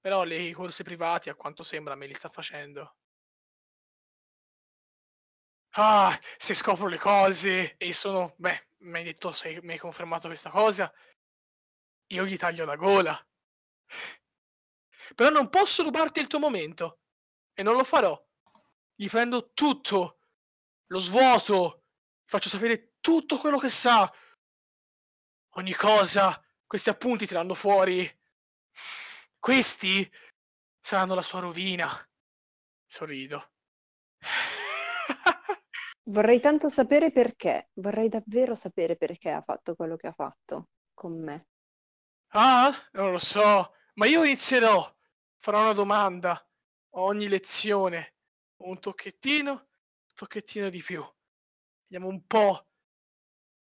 Però 0.01 0.25
le 0.25 0.53
corse 0.53 0.85
privati, 0.85 1.31
a 1.31 1.35
quanto 1.37 1.63
sembra, 1.63 1.95
me 1.95 2.07
li 2.07 2.15
sta 2.15 2.29
facendo. 2.29 2.97
Ah, 5.79 6.17
se 6.39 6.55
scopro 6.55 6.89
le 6.89 6.99
cose 6.99 7.77
e 7.77 7.93
sono. 7.93 8.35
Beh, 8.39 8.69
mi 8.79 8.99
hai 8.99 9.05
detto, 9.05 9.33
sei- 9.33 9.61
mi 9.63 9.73
hai 9.73 9.79
confermato 9.79 10.27
questa 10.29 10.51
cosa. 10.51 10.91
Io 12.15 12.25
gli 12.27 12.37
taglio 12.37 12.65
la 12.65 12.75
gola. 12.75 13.17
Però 15.15 15.31
non 15.31 15.49
posso 15.49 15.83
rubarti 15.83 16.21
il 16.21 16.27
tuo 16.27 16.39
momento. 16.39 17.01
E 17.55 17.63
non 17.63 17.75
lo 17.77 17.85
farò. 17.85 18.21
Gli 18.95 19.09
prendo 19.09 19.53
tutto. 19.53 20.19
Lo 20.89 20.99
svuoto. 21.01 21.86
Faccio 22.29 22.49
sapere 22.49 22.97
tutto 23.01 23.39
quello 23.39 23.59
che 23.59 23.71
sa. 23.71 24.13
Ogni 25.55 25.75
cosa. 25.75 26.39
Questi 26.67 26.91
appunti 26.91 27.27
tiranno 27.27 27.55
fuori. 27.55 28.05
Questi 29.39 30.11
saranno 30.81 31.15
la 31.15 31.23
sua 31.23 31.41
rovina. 31.41 31.89
Sorrido. 32.85 33.53
Vorrei 36.09 36.41
tanto 36.41 36.69
sapere 36.69 37.11
perché, 37.11 37.71
vorrei 37.75 38.09
davvero 38.09 38.55
sapere 38.55 38.97
perché 38.97 39.31
ha 39.31 39.43
fatto 39.43 39.75
quello 39.75 39.97
che 39.97 40.07
ha 40.07 40.13
fatto 40.13 40.69
con 40.95 41.21
me. 41.21 41.49
Ah, 42.29 42.73
non 42.93 43.11
lo 43.11 43.19
so, 43.19 43.75
ma 43.95 44.07
io 44.07 44.23
inizierò. 44.23 44.89
Farò 45.37 45.63
una 45.63 45.73
domanda 45.73 46.41
ogni 46.91 47.29
lezione. 47.29 48.15
Un 48.59 48.79
tocchettino, 48.79 49.51
un 49.51 50.15
tocchettino 50.15 50.71
di 50.71 50.81
più. 50.81 51.05
Vediamo 51.89 52.09
un 52.09 52.27
po' 52.27 52.67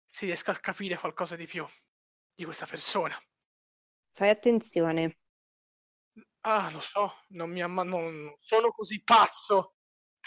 se 0.05 0.27
riesco 0.27 0.53
a 0.53 0.55
capire 0.55 0.97
qualcosa 0.97 1.35
di 1.35 1.47
più 1.47 1.67
di 2.33 2.45
questa 2.45 2.67
persona. 2.67 3.17
Fai 4.13 4.29
attenzione. 4.29 5.19
Ah, 6.43 6.71
lo 6.71 6.81
so, 6.81 7.23
non 7.31 7.51
mi 7.51 7.61
amma- 7.63 7.83
non 7.83 8.37
sono 8.39 8.71
così 8.71 9.03
pazzo, 9.03 9.77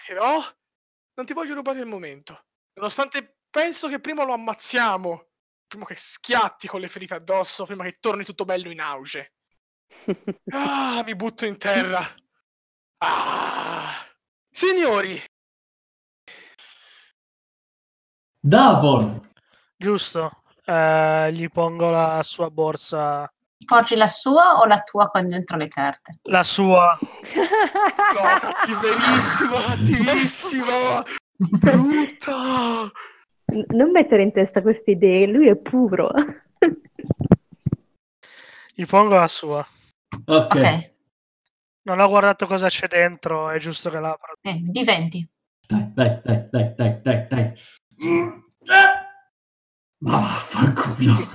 però 0.05 0.41
non 1.14 1.26
ti 1.26 1.34
voglio 1.34 1.53
rubare 1.53 1.80
il 1.80 1.85
momento. 1.85 2.47
Nonostante 2.73 3.38
penso 3.49 3.88
che 3.88 3.99
prima 3.99 4.23
lo 4.26 4.34
ammazziamo, 4.34 5.30
prima 5.65 5.85
che 5.85 5.95
schiatti 5.95 6.68
con 6.68 6.81
le 6.81 6.88
ferite 6.88 7.14
addosso, 7.14 7.65
prima 7.65 7.84
che 7.84 7.93
torni 7.99 8.26
tutto 8.26 8.45
bello 8.45 8.69
in 8.69 8.81
auge. 8.81 9.34
Ah, 10.49 11.03
mi 11.05 11.15
butto 11.15 11.45
in 11.45 11.57
terra. 11.57 12.01
Ah. 12.99 13.91
Signori, 14.49 15.22
Davon! 18.48 19.19
Giusto. 19.76 20.32
Eh, 20.64 21.32
gli 21.34 21.49
pongo 21.49 21.90
la 21.90 22.22
sua 22.24 22.49
borsa, 22.49 23.30
Porgi 23.65 23.95
la 23.95 24.07
sua 24.07 24.60
o 24.60 24.65
la 24.65 24.82
tua 24.84 25.10
con 25.10 25.28
dentro 25.28 25.57
le 25.57 25.68
carte? 25.68 26.19
la 26.30 26.44
sua. 26.44 26.98
no, 27.36 28.40
cattiverissimo, 28.40 29.57
cattivissimo, 29.65 31.03
brutta. 31.60 32.32
Non 33.69 33.91
mettere 33.91 34.22
in 34.24 34.32
testa 34.32 34.61
queste 34.61 34.91
idee, 34.91 35.28
lui 35.28 35.49
è 35.49 35.56
puro. 35.57 36.10
Gli 38.74 38.86
pongo 38.86 39.15
la 39.15 39.28
sua. 39.28 39.65
Ok. 40.26 40.56
Ok, 40.56 40.95
Non 41.84 41.99
ho 41.99 42.07
guardato 42.07 42.45
cosa 42.45 42.68
c'è 42.69 42.88
dentro, 42.88 43.49
è 43.49 43.57
giusto 43.60 43.90
che 43.90 43.99
l'apra. 43.99 44.32
eh, 44.41 44.60
di 44.61 44.84
20. 44.86 45.30
Dai, 45.68 45.91
dai, 45.94 46.22
dai, 46.24 46.48
dai, 46.49 46.74
dai, 46.76 47.02
dai, 47.02 47.28
dai. 47.28 47.53
Ma 47.99 48.41
vaffanculo. 49.99 51.15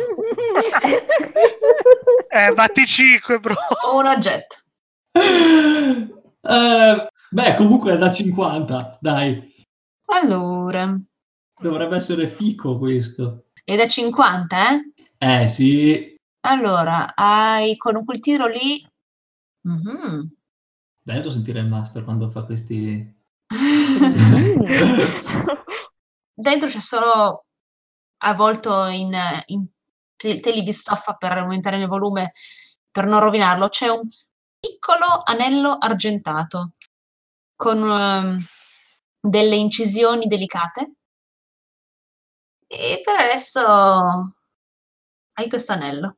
Eh, 2.34 2.50
batti 2.54 2.86
5, 2.86 3.38
bro. 3.40 3.54
O 3.84 3.98
un 3.98 4.06
oggetto. 4.06 4.56
Eh, 5.12 6.08
beh, 7.30 7.54
comunque 7.56 7.92
è 7.92 7.98
da 7.98 8.10
50, 8.10 8.96
dai. 9.00 9.52
Allora, 10.06 10.94
Dovrebbe 11.60 11.96
essere 11.96 12.28
fico 12.28 12.78
questo. 12.78 13.48
è 13.64 13.76
da 13.76 13.86
50, 13.86 14.56
eh? 14.56 14.92
Eh 15.42 15.46
sì, 15.46 16.16
Allora, 16.46 17.14
hai 17.14 17.76
con 17.76 18.02
quel 18.04 18.20
tiro 18.20 18.46
lì... 18.46 18.82
Mhm. 19.64 20.34
bello 21.02 21.30
sentire 21.30 21.60
il 21.60 21.66
master 21.68 22.02
quando 22.04 22.30
fa 22.30 22.44
questi... 22.44 23.14
Dentro 26.42 26.68
c'è 26.68 26.80
solo 26.80 27.44
avvolto 28.24 28.86
in, 28.86 29.16
in 29.46 29.64
te- 30.16 30.40
teli 30.40 30.64
di 30.64 30.72
stoffa 30.72 31.14
per 31.14 31.38
aumentare 31.38 31.76
il 31.76 31.86
volume, 31.86 32.32
per 32.90 33.06
non 33.06 33.20
rovinarlo, 33.20 33.68
c'è 33.68 33.86
un 33.86 34.00
piccolo 34.58 35.06
anello 35.22 35.76
argentato 35.78 36.72
con 37.54 37.78
ehm, 37.78 38.44
delle 39.20 39.54
incisioni 39.54 40.26
delicate. 40.26 40.94
E 42.66 43.00
per 43.04 43.20
adesso 43.20 43.60
hai 45.34 45.48
questo 45.48 45.72
anello. 45.74 46.16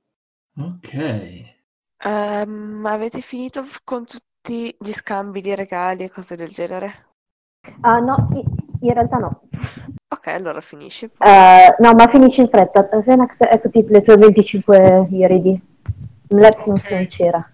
ok. 0.56 1.52
Ehm, 1.98 2.86
avete 2.86 3.20
finito 3.20 3.66
con 3.84 4.06
tutti 4.06 4.74
gli 4.80 4.92
scambi 4.92 5.42
di 5.42 5.54
regali 5.54 6.04
e 6.04 6.10
cose 6.10 6.34
del 6.34 6.48
genere? 6.48 7.12
Ah 7.82 7.98
no, 7.98 8.28
in 8.80 8.92
realtà 8.92 9.18
no. 9.18 9.43
Ok, 10.14 10.26
allora 10.28 10.60
finisci. 10.60 11.04
Eh, 11.04 11.74
no, 11.78 11.92
ma 11.92 12.08
finisci 12.08 12.40
in 12.40 12.48
fretta. 12.48 12.86
Fenax, 13.02 13.40
eccoti 13.42 13.84
le 13.88 14.02
tue 14.02 14.16
25 14.16 15.08
iridi. 15.10 15.60
Mlep 16.30 16.64
non 16.66 16.76
Ok. 16.76 16.90
non 16.90 17.06
c'era. 17.06 17.52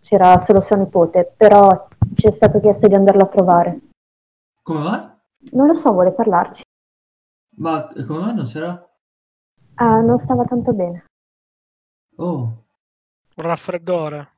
C'era 0.00 0.38
solo 0.38 0.60
sua 0.60 0.76
nipote, 0.76 1.32
però 1.36 1.88
ci 2.14 2.26
è 2.28 2.32
stato 2.32 2.60
chiesto 2.60 2.88
di 2.88 2.94
andarlo 2.94 3.22
a 3.22 3.28
trovare. 3.28 3.80
Come 4.62 4.80
mai? 4.82 5.10
Non 5.52 5.66
lo 5.66 5.74
so, 5.74 5.92
vuole 5.92 6.12
parlarci. 6.12 6.62
Ma 7.56 7.88
eh, 7.92 8.04
come 8.04 8.20
mai 8.20 8.34
non 8.34 8.44
c'era? 8.44 8.88
Ah, 9.74 10.00
non 10.00 10.18
stava 10.18 10.44
tanto 10.44 10.72
bene. 10.72 11.04
Oh, 12.16 12.40
Un 13.36 13.44
raffreddore. 13.44 14.32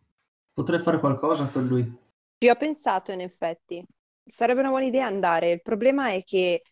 potrei 0.52 0.78
fare 0.80 0.98
qualcosa 0.98 1.44
per 1.46 1.62
lui. 1.62 1.98
Ci 2.38 2.48
ho 2.50 2.54
pensato 2.56 3.12
in 3.12 3.20
effetti. 3.20 3.82
Sarebbe 4.30 4.60
una 4.60 4.70
buona 4.70 4.84
idea 4.86 5.06
andare. 5.06 5.50
Il 5.50 5.62
problema 5.62 6.10
è 6.10 6.22
che 6.24 6.62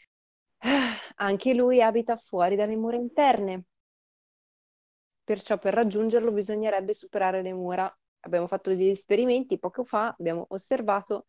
anche 1.16 1.54
lui 1.54 1.82
abita 1.82 2.16
fuori 2.16 2.56
dalle 2.56 2.76
mura 2.76 2.96
interne. 2.96 3.64
Perciò 5.24 5.58
per 5.58 5.74
raggiungerlo 5.74 6.32
bisognerebbe 6.32 6.94
superare 6.94 7.42
le 7.42 7.52
mura. 7.52 7.92
Abbiamo 8.20 8.46
fatto 8.46 8.70
degli 8.70 8.88
esperimenti 8.88 9.58
poco 9.58 9.84
fa, 9.84 10.14
abbiamo 10.18 10.46
osservato 10.50 11.26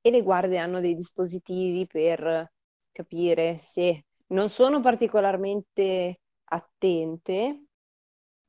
e 0.00 0.10
le 0.10 0.22
guardie 0.22 0.58
hanno 0.58 0.80
dei 0.80 0.94
dispositivi 0.94 1.86
per 1.86 2.52
capire 2.90 3.58
se 3.58 4.06
non 4.28 4.48
sono 4.48 4.80
particolarmente 4.80 6.20
attente, 6.44 7.64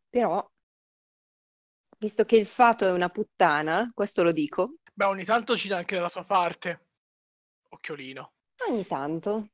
però 0.10 0.46
visto 1.98 2.26
che 2.26 2.36
il 2.38 2.46
fato 2.46 2.86
è 2.86 2.92
una 2.92 3.10
puttana, 3.10 3.90
questo 3.94 4.24
lo 4.24 4.32
dico, 4.32 4.76
Beh, 4.96 5.06
ogni 5.06 5.24
tanto 5.24 5.56
gira 5.56 5.78
anche 5.78 5.96
dalla 5.96 6.10
tua 6.10 6.24
parte. 6.24 6.86
Occhiolino. 7.70 8.32
ogni 8.70 8.86
tanto. 8.86 9.48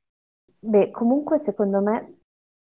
Beh, 0.60 0.92
comunque 0.92 1.42
secondo 1.42 1.80
me 1.80 2.20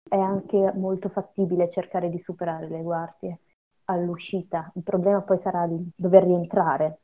è 0.08 0.16
anche 0.16 0.72
molto 0.74 1.10
fattibile 1.10 1.70
cercare 1.70 2.08
di 2.08 2.18
superare 2.18 2.68
le 2.68 2.80
guardie 2.80 3.40
all'uscita. 3.84 4.72
Il 4.74 4.82
problema 4.82 5.20
poi 5.20 5.38
sarà 5.38 5.64
il 5.64 5.90
dover 5.94 6.24
rientrare. 6.24 7.00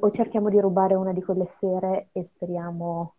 O 0.00 0.10
cerchiamo 0.10 0.48
di 0.48 0.58
rubare 0.58 0.94
una 0.94 1.12
di 1.12 1.22
quelle 1.22 1.46
sfere 1.46 2.08
e 2.12 2.24
speriamo 2.24 3.16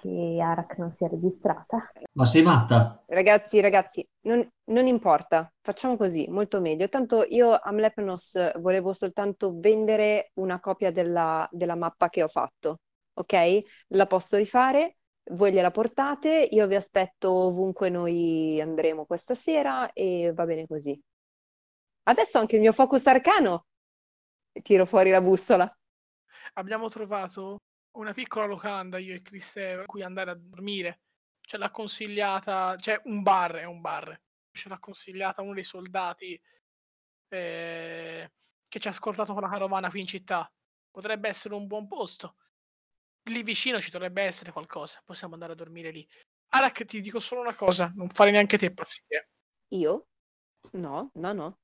che 0.00 0.38
Arak 0.40 0.78
non 0.78 0.92
sia 0.92 1.08
registrata. 1.08 1.90
Ma 2.12 2.24
sei 2.24 2.42
matta? 2.42 3.02
Ragazzi, 3.06 3.60
ragazzi, 3.60 4.06
non, 4.22 4.46
non 4.64 4.86
importa, 4.86 5.52
facciamo 5.60 5.96
così, 5.96 6.26
molto 6.28 6.60
meglio. 6.60 6.88
Tanto 6.88 7.24
io 7.28 7.58
a 7.58 7.70
Mlepnos 7.72 8.58
volevo 8.58 8.92
soltanto 8.92 9.52
vendere 9.56 10.30
una 10.34 10.60
copia 10.60 10.90
della, 10.90 11.48
della 11.50 11.74
mappa 11.74 12.08
che 12.08 12.22
ho 12.22 12.28
fatto, 12.28 12.80
ok? 13.14 13.60
La 13.88 14.06
posso 14.06 14.36
rifare, 14.36 14.98
voi 15.32 15.52
gliela 15.52 15.70
portate, 15.70 16.48
io 16.50 16.66
vi 16.66 16.74
aspetto 16.74 17.30
ovunque 17.30 17.88
noi 17.88 18.60
andremo 18.60 19.04
questa 19.04 19.34
sera 19.34 19.92
e 19.92 20.32
va 20.34 20.44
bene 20.44 20.66
così. 20.66 20.98
Adesso 22.04 22.38
anche 22.38 22.54
il 22.56 22.62
mio 22.62 22.72
focus 22.72 23.06
arcano. 23.06 23.66
Tiro 24.62 24.86
fuori 24.86 25.10
la 25.10 25.20
bussola. 25.20 25.70
Abbiamo 26.54 26.88
trovato 26.88 27.58
una 27.98 28.12
piccola 28.12 28.46
locanda, 28.46 28.98
io 28.98 29.14
e 29.14 29.22
Cristeva, 29.22 29.80
in 29.82 29.86
cui 29.86 30.02
andare 30.02 30.30
a 30.30 30.34
dormire. 30.34 31.00
Ce 31.40 31.56
l'ha 31.56 31.70
consigliata, 31.70 32.76
cioè 32.76 33.00
un 33.04 33.22
bar, 33.22 33.56
è 33.56 33.64
un 33.64 33.80
bar. 33.80 34.18
Ce 34.50 34.68
l'ha 34.68 34.78
consigliata 34.78 35.42
uno 35.42 35.54
dei 35.54 35.62
soldati 35.62 36.40
eh, 37.28 38.32
che 38.68 38.80
ci 38.80 38.86
ha 38.88 38.90
ascoltato 38.90 39.32
con 39.32 39.42
la 39.42 39.48
carovana 39.48 39.90
qui 39.90 40.00
in 40.00 40.06
città. 40.06 40.50
Potrebbe 40.90 41.28
essere 41.28 41.54
un 41.54 41.66
buon 41.66 41.86
posto. 41.86 42.36
Lì 43.30 43.42
vicino 43.42 43.80
ci 43.80 43.90
dovrebbe 43.90 44.22
essere 44.22 44.52
qualcosa. 44.52 45.00
Possiamo 45.04 45.34
andare 45.34 45.52
a 45.52 45.56
dormire 45.56 45.90
lì. 45.90 46.06
Arak, 46.50 46.84
ti 46.84 47.00
dico 47.00 47.18
solo 47.20 47.40
una 47.40 47.54
cosa, 47.54 47.92
non 47.94 48.08
fare 48.08 48.30
neanche 48.30 48.56
te 48.58 48.72
pazzie. 48.72 49.28
Io? 49.68 50.06
No, 50.72 51.10
no, 51.14 51.32
no. 51.32 51.58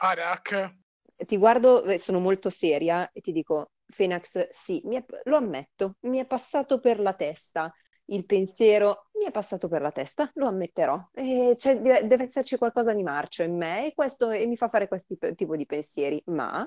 Arak, 0.00 0.76
Ti 1.16 1.36
guardo, 1.36 1.84
eh, 1.84 1.98
sono 1.98 2.20
molto 2.20 2.50
seria 2.50 3.10
e 3.12 3.20
ti 3.20 3.32
dico, 3.32 3.72
Fenax, 3.90 4.48
sì, 4.50 4.80
è- 4.90 5.04
lo 5.24 5.36
ammetto, 5.36 5.96
mi 6.00 6.18
è 6.18 6.26
passato 6.26 6.80
per 6.80 7.00
la 7.00 7.14
testa. 7.14 7.72
Il 8.10 8.24
pensiero, 8.24 9.08
mi 9.18 9.26
è 9.26 9.30
passato 9.30 9.68
per 9.68 9.82
la 9.82 9.92
testa, 9.92 10.30
lo 10.34 10.46
ammetterò. 10.46 11.08
Deve, 11.12 12.06
deve 12.06 12.22
esserci 12.22 12.56
qualcosa 12.56 12.94
di 12.94 13.02
marcio 13.02 13.42
in 13.42 13.56
me 13.56 13.86
e 13.86 13.94
questo 13.94 14.30
e 14.30 14.46
mi 14.46 14.56
fa 14.56 14.68
fare 14.68 14.88
questo 14.88 15.14
tipo 15.34 15.56
di 15.56 15.66
pensieri, 15.66 16.22
ma, 16.26 16.66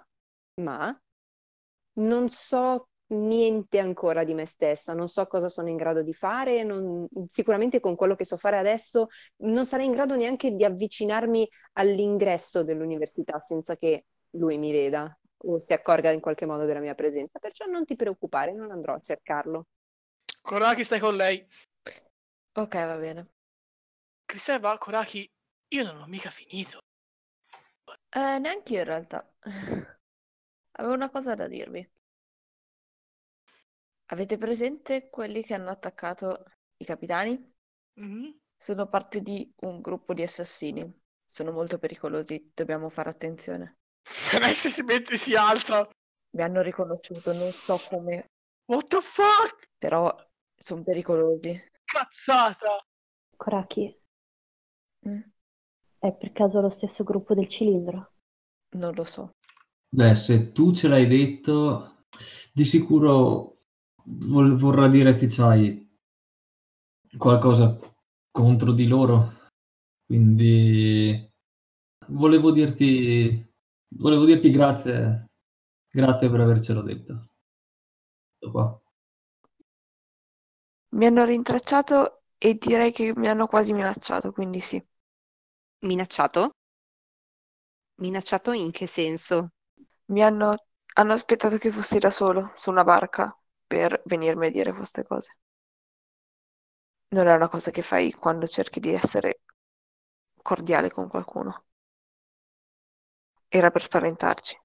ma 0.55 0.99
non 1.93 2.29
so 2.29 2.87
niente 3.07 3.79
ancora 3.79 4.23
di 4.23 4.33
me 4.33 4.45
stessa, 4.45 4.93
non 4.93 5.07
so 5.09 5.27
cosa 5.27 5.49
sono 5.49 5.67
in 5.67 5.75
grado 5.75 6.01
di 6.01 6.13
fare, 6.13 6.63
non- 6.63 7.07
sicuramente 7.27 7.79
con 7.81 7.95
quello 7.95 8.15
che 8.15 8.23
so 8.25 8.37
fare 8.37 8.57
adesso 8.57 9.07
non 9.37 9.65
sarei 9.65 9.85
in 9.87 9.91
grado 9.91 10.15
neanche 10.15 10.51
di 10.55 10.63
avvicinarmi 10.63 11.47
all'ingresso 11.73 12.63
dell'università 12.63 13.39
senza 13.39 13.75
che 13.75 14.05
lui 14.31 14.57
mi 14.57 14.71
veda 14.71 15.13
o 15.43 15.59
si 15.59 15.73
accorga 15.73 16.11
in 16.11 16.19
qualche 16.19 16.45
modo 16.45 16.65
della 16.65 16.79
mia 16.79 16.95
presenza. 16.95 17.39
Perciò 17.39 17.65
non 17.65 17.85
ti 17.85 17.95
preoccupare, 17.95 18.53
non 18.53 18.71
andrò 18.71 18.93
a 18.93 18.99
cercarlo. 18.99 19.67
Koraki 20.41 20.83
stai 20.83 20.99
con 20.99 21.15
lei. 21.15 21.45
Ok, 22.55 22.75
va 22.87 22.97
bene. 22.97 23.27
Cristeva, 24.25 24.77
Koraki, 24.79 25.29
io 25.75 25.83
non 25.83 26.01
ho 26.01 26.07
mica 26.07 26.31
finito. 26.31 26.79
Eh, 28.13 28.39
neanche 28.39 28.73
io 28.73 28.79
in 28.79 28.85
realtà. 28.85 29.29
Avevo 30.73 30.93
una 30.93 31.09
cosa 31.09 31.35
da 31.35 31.47
dirvi. 31.47 31.87
Avete 34.11 34.37
presente 34.37 35.09
quelli 35.09 35.41
che 35.41 35.55
hanno 35.55 35.71
attaccato 35.71 36.43
i 36.77 36.85
capitani? 36.85 37.51
Mhm. 37.97 38.33
Sono 38.55 38.87
parte 38.87 39.19
di 39.19 39.53
un 39.63 39.81
gruppo 39.81 40.13
di 40.13 40.21
assassini. 40.21 40.89
Sono 41.25 41.51
molto 41.51 41.77
pericolosi, 41.77 42.49
dobbiamo 42.55 42.87
fare 42.87 43.09
attenzione. 43.09 43.79
Fenex 44.03 44.67
si 44.67 44.81
mette 44.83 45.13
e 45.13 45.17
si 45.17 45.35
alza. 45.35 45.87
Mi 46.35 46.43
hanno 46.43 46.61
riconosciuto, 46.61 47.33
non 47.33 47.51
so 47.51 47.77
come, 47.89 48.25
What 48.65 48.87
the 48.87 49.01
fuck? 49.01 49.67
però 49.77 50.13
sono 50.55 50.83
pericolosi. 50.83 51.59
Cazzata. 51.83 52.77
Koraki, 53.35 53.99
Mm, 55.07 55.19
è 55.97 56.13
per 56.13 56.31
caso 56.31 56.61
lo 56.61 56.69
stesso 56.69 57.03
gruppo 57.03 57.33
del 57.33 57.47
cilindro? 57.47 58.13
Non 58.77 58.93
lo 58.93 59.03
so. 59.03 59.31
Beh, 59.89 60.13
se 60.13 60.51
tu 60.51 60.71
ce 60.73 60.87
l'hai 60.87 61.07
detto, 61.07 62.05
di 62.53 62.63
sicuro 62.63 63.63
vol- 64.05 64.55
vorrà 64.55 64.87
dire 64.87 65.15
che 65.15 65.25
c'hai 65.27 65.89
qualcosa 67.17 67.77
contro 68.29 68.71
di 68.73 68.85
loro. 68.87 69.39
Quindi 70.05 71.27
volevo 72.09 72.51
dirti, 72.51 73.50
volevo 73.97 74.25
dirti 74.25 74.49
grazie, 74.51 75.29
grazie 75.89 76.29
per 76.29 76.39
avercelo 76.39 76.81
detto. 76.81 77.29
Tutto 78.39 78.51
qua. 78.51 78.81
Mi 80.93 81.05
hanno 81.05 81.25
rintracciato 81.25 82.23
e 82.37 82.55
direi 82.55 82.91
che 82.91 83.13
mi 83.15 83.27
hanno 83.27 83.47
quasi 83.47 83.73
minacciato, 83.73 84.31
quindi 84.31 84.59
sì. 84.61 84.81
Minacciato? 85.79 86.51
Minacciato 88.01 88.51
in 88.51 88.71
che 88.71 88.85
senso? 88.85 89.51
Mi 90.07 90.23
hanno, 90.23 90.55
hanno 90.95 91.13
aspettato 91.13 91.57
che 91.57 91.71
fossi 91.71 91.99
da 91.99 92.11
solo 92.11 92.51
su 92.55 92.69
una 92.69 92.83
barca 92.83 93.33
per 93.65 94.01
venirmi 94.05 94.47
a 94.47 94.51
dire 94.51 94.73
queste 94.73 95.03
cose. 95.05 95.37
Non 97.09 97.27
è 97.27 97.35
una 97.35 97.47
cosa 97.47 97.71
che 97.71 97.83
fai 97.83 98.11
quando 98.11 98.47
cerchi 98.47 98.79
di 98.79 98.93
essere 98.93 99.41
cordiale 100.41 100.91
con 100.91 101.07
qualcuno. 101.07 101.63
Era 103.59 103.69
per 103.69 103.83
spaventarci, 103.83 104.57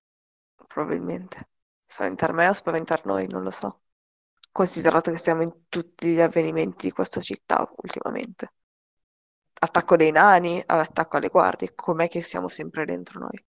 probabilmente. 0.67 1.49
Spaventar 1.87 2.33
me 2.33 2.49
o 2.49 2.53
spaventar 2.55 3.05
noi, 3.05 3.27
non 3.29 3.43
lo 3.43 3.51
so. 3.51 3.83
Considerato 4.51 5.11
che 5.11 5.19
siamo 5.19 5.43
in 5.43 5.69
tutti 5.69 6.09
gli 6.15 6.21
avvenimenti 6.21 6.87
di 6.87 6.93
questa 6.93 7.21
città 7.21 7.71
ultimamente. 7.77 8.53
Attacco 9.59 9.97
dei 9.97 10.13
nani 10.13 10.63
all'attacco 10.65 11.17
alle 11.17 11.29
guardie, 11.29 11.75
com'è 11.75 12.09
che 12.09 12.23
siamo 12.23 12.49
sempre 12.49 12.85
dentro 12.85 13.19
noi? 13.21 13.45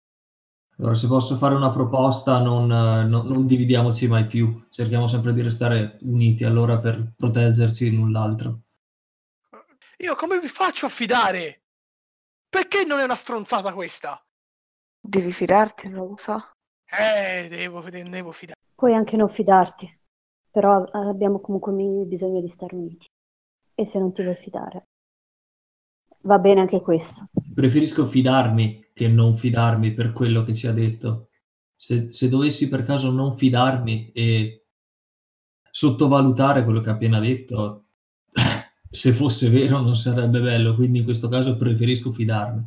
Allora, 0.80 0.96
se 0.96 1.06
posso 1.08 1.36
fare 1.38 1.54
una 1.54 1.70
proposta, 1.72 2.40
non, 2.40 2.66
non- 2.66 3.28
non 3.28 3.46
dividiamoci 3.46 4.08
mai 4.08 4.26
più, 4.26 4.66
cerchiamo 4.70 5.06
sempre 5.08 5.34
di 5.34 5.42
restare 5.44 5.98
uniti 6.02 6.46
allora 6.46 6.80
per 6.80 7.14
proteggerci 7.16 7.92
l'un 7.94 8.12
l'altro. 8.12 8.62
Io 9.98 10.16
come 10.16 10.40
vi 10.40 10.48
faccio 10.48 10.86
a 10.86 10.90
fidare? 10.90 11.64
Perché 12.50 12.86
non 12.86 13.00
è 13.00 13.04
una 13.06 13.16
stronzata 13.16 13.74
questa? 13.74 14.27
Devi 15.08 15.32
fidarti, 15.32 15.88
non 15.88 16.10
lo 16.10 16.18
so. 16.18 16.36
Eh, 16.86 17.48
devo, 17.48 17.82
devo 17.90 18.32
fidare. 18.32 18.60
Puoi 18.76 18.94
anche 18.94 19.16
non 19.16 19.30
fidarti, 19.30 19.90
però 20.52 20.84
abbiamo 20.84 21.40
comunque 21.40 21.72
bisogno 22.06 22.42
di 22.42 22.50
stare 22.50 22.76
uniti. 22.76 23.06
E 23.74 23.86
se 23.86 24.00
non 24.00 24.12
ti 24.12 24.22
vuoi 24.22 24.36
fidare, 24.36 24.88
va 26.24 26.40
bene 26.40 26.60
anche 26.60 26.82
questo. 26.82 27.24
Preferisco 27.54 28.06
fidarmi 28.06 28.90
che 28.94 29.08
non 29.08 29.34
fidarmi 29.34 29.94
per 29.94 30.12
quello 30.12 30.44
che 30.44 30.54
ci 30.54 30.68
ha 30.68 30.74
detto. 30.74 31.30
Se, 31.74 32.10
se 32.10 32.28
dovessi 32.28 32.68
per 32.68 32.84
caso 32.84 33.10
non 33.10 33.38
fidarmi 33.38 34.12
e 34.12 34.66
sottovalutare 35.72 36.66
quello 36.66 36.82
che 36.82 36.90
ha 36.90 36.94
appena 36.94 37.22
detto, 37.22 37.86
se 38.90 39.14
fosse 39.14 39.50
vero 39.50 39.80
non 39.80 39.96
sarebbe 39.96 40.42
bello, 40.42 40.76
quindi 40.76 41.00
in 41.00 41.06
questo 41.06 41.30
caso 41.30 41.56
preferisco 41.56 42.12
fidarmi. 42.12 42.66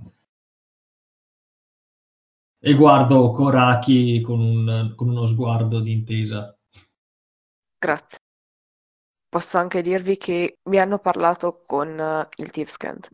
E 2.62 2.74
guardo 2.74 3.30
Koraki 3.30 4.20
con, 4.20 4.38
un- 4.40 4.92
con 4.94 5.08
uno 5.08 5.24
sguardo 5.24 5.80
di 5.80 5.92
intesa. 5.92 6.54
Grazie. 7.78 8.18
Posso 9.28 9.58
anche 9.58 9.80
dirvi 9.80 10.18
che 10.18 10.58
mi 10.68 10.78
hanno 10.78 10.98
parlato 10.98 11.64
con 11.64 11.98
eh, 11.98 12.28
il 12.36 12.50
Tivskent. 12.50 13.08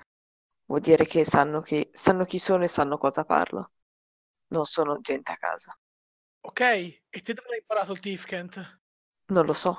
Vuol 0.65 0.81
dire 0.81 1.07
che 1.07 1.25
sanno, 1.25 1.61
che 1.61 1.91
sanno 1.93 2.25
chi 2.25 2.39
sono 2.39 2.65
e 2.65 2.69
sanno 2.69 2.99
cosa 2.99 3.25
parlo. 3.25 3.71
Non 4.49 4.65
sono 4.65 4.99
gente 5.01 5.31
a 5.31 5.37
casa. 5.37 5.77
Ok, 6.41 6.61
e 6.61 7.01
te 7.11 7.33
dove 7.33 7.51
hai 7.51 7.59
imparato 7.59 7.93
il 7.93 8.01
Tifkent? 8.01 8.81
Non 9.27 9.47
lo 9.47 9.53
so. 9.53 9.79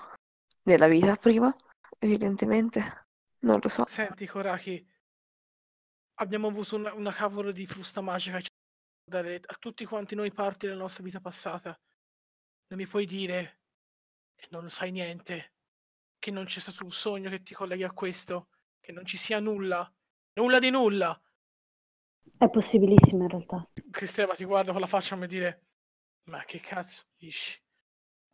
Nella 0.63 0.87
vita 0.87 1.15
prima, 1.15 1.53
evidentemente. 1.99 3.07
Non 3.39 3.59
lo 3.61 3.67
so. 3.67 3.85
Senti, 3.85 4.25
Koraki, 4.27 4.85
abbiamo 6.15 6.47
avuto 6.47 6.75
una, 6.75 6.93
una 6.93 7.11
cavolo 7.11 7.51
di 7.51 7.65
frusta 7.65 8.01
magica 8.01 8.39
ci 8.39 8.49
dare 9.07 9.39
a 9.43 9.55
tutti 9.57 9.85
quanti 9.85 10.15
noi 10.15 10.33
parti 10.33 10.67
della 10.67 10.77
nostra 10.77 11.03
vita 11.03 11.21
passata. 11.21 11.79
Non 12.67 12.79
mi 12.79 12.85
puoi 12.85 13.05
dire 13.05 13.61
che 14.35 14.47
non 14.51 14.63
lo 14.63 14.69
sai 14.69 14.91
niente, 14.91 15.53
che 16.19 16.31
non 16.31 16.43
c'è 16.43 16.59
stato 16.59 16.83
un 16.83 16.91
sogno 16.91 17.29
che 17.29 17.41
ti 17.41 17.53
colleghi 17.53 17.83
a 17.83 17.93
questo, 17.93 18.49
che 18.81 18.91
non 18.91 19.05
ci 19.05 19.17
sia 19.17 19.39
nulla, 19.39 19.89
nulla 20.33 20.59
di 20.59 20.69
nulla. 20.69 21.19
È 22.37 22.49
possibilissimo 22.49 23.23
in 23.23 23.29
realtà. 23.29 23.69
Cristeva 23.89 24.33
ti 24.33 24.43
guarda 24.43 24.73
con 24.73 24.81
la 24.81 24.87
faccia 24.87 25.15
a 25.15 25.17
me 25.17 25.27
dire, 25.27 25.67
ma 26.25 26.43
che 26.43 26.59
cazzo 26.59 27.03
dici? 27.15 27.57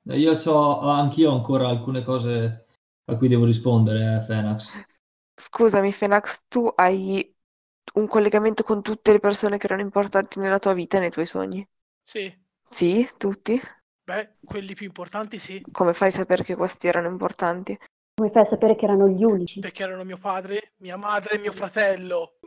E 0.05 0.17
Io 0.17 0.33
ho 0.33 0.89
anch'io 0.89 1.31
ancora 1.31 1.69
alcune 1.69 2.03
cose 2.03 2.65
a 3.05 3.15
cui 3.15 3.27
devo 3.27 3.45
rispondere, 3.45 4.17
eh, 4.17 4.21
Fenax. 4.21 4.85
Scusami, 5.35 5.93
Fenax, 5.93 6.45
tu 6.47 6.71
hai 6.75 7.32
un 7.95 8.07
collegamento 8.07 8.63
con 8.63 8.81
tutte 8.81 9.11
le 9.11 9.19
persone 9.19 9.57
che 9.57 9.65
erano 9.65 9.81
importanti 9.81 10.39
nella 10.39 10.59
tua 10.59 10.73
vita 10.73 10.97
e 10.97 11.01
nei 11.01 11.09
tuoi 11.11 11.25
sogni? 11.25 11.65
Sì, 12.01 12.33
Sì, 12.63 13.07
tutti? 13.17 13.59
beh, 14.05 14.35
quelli 14.43 14.73
più 14.73 14.85
importanti 14.85 15.37
sì, 15.37 15.61
Come 15.71 15.93
fai 15.93 16.09
a 16.09 16.11
sapere 16.11 16.43
che 16.43 16.55
questi 16.55 16.87
erano 16.87 17.07
importanti? 17.07 17.77
Come 18.15 18.31
fai 18.31 18.41
a 18.43 18.45
sapere 18.45 18.75
che 18.75 18.85
erano 18.85 19.07
gli 19.07 19.23
unici? 19.23 19.59
perché 19.59 19.83
erano 19.83 20.03
mio 20.03 20.17
padre, 20.17 20.73
mia 20.77 20.97
madre 20.97 21.35
e 21.35 21.39
mio 21.39 21.51
fratello. 21.51 22.37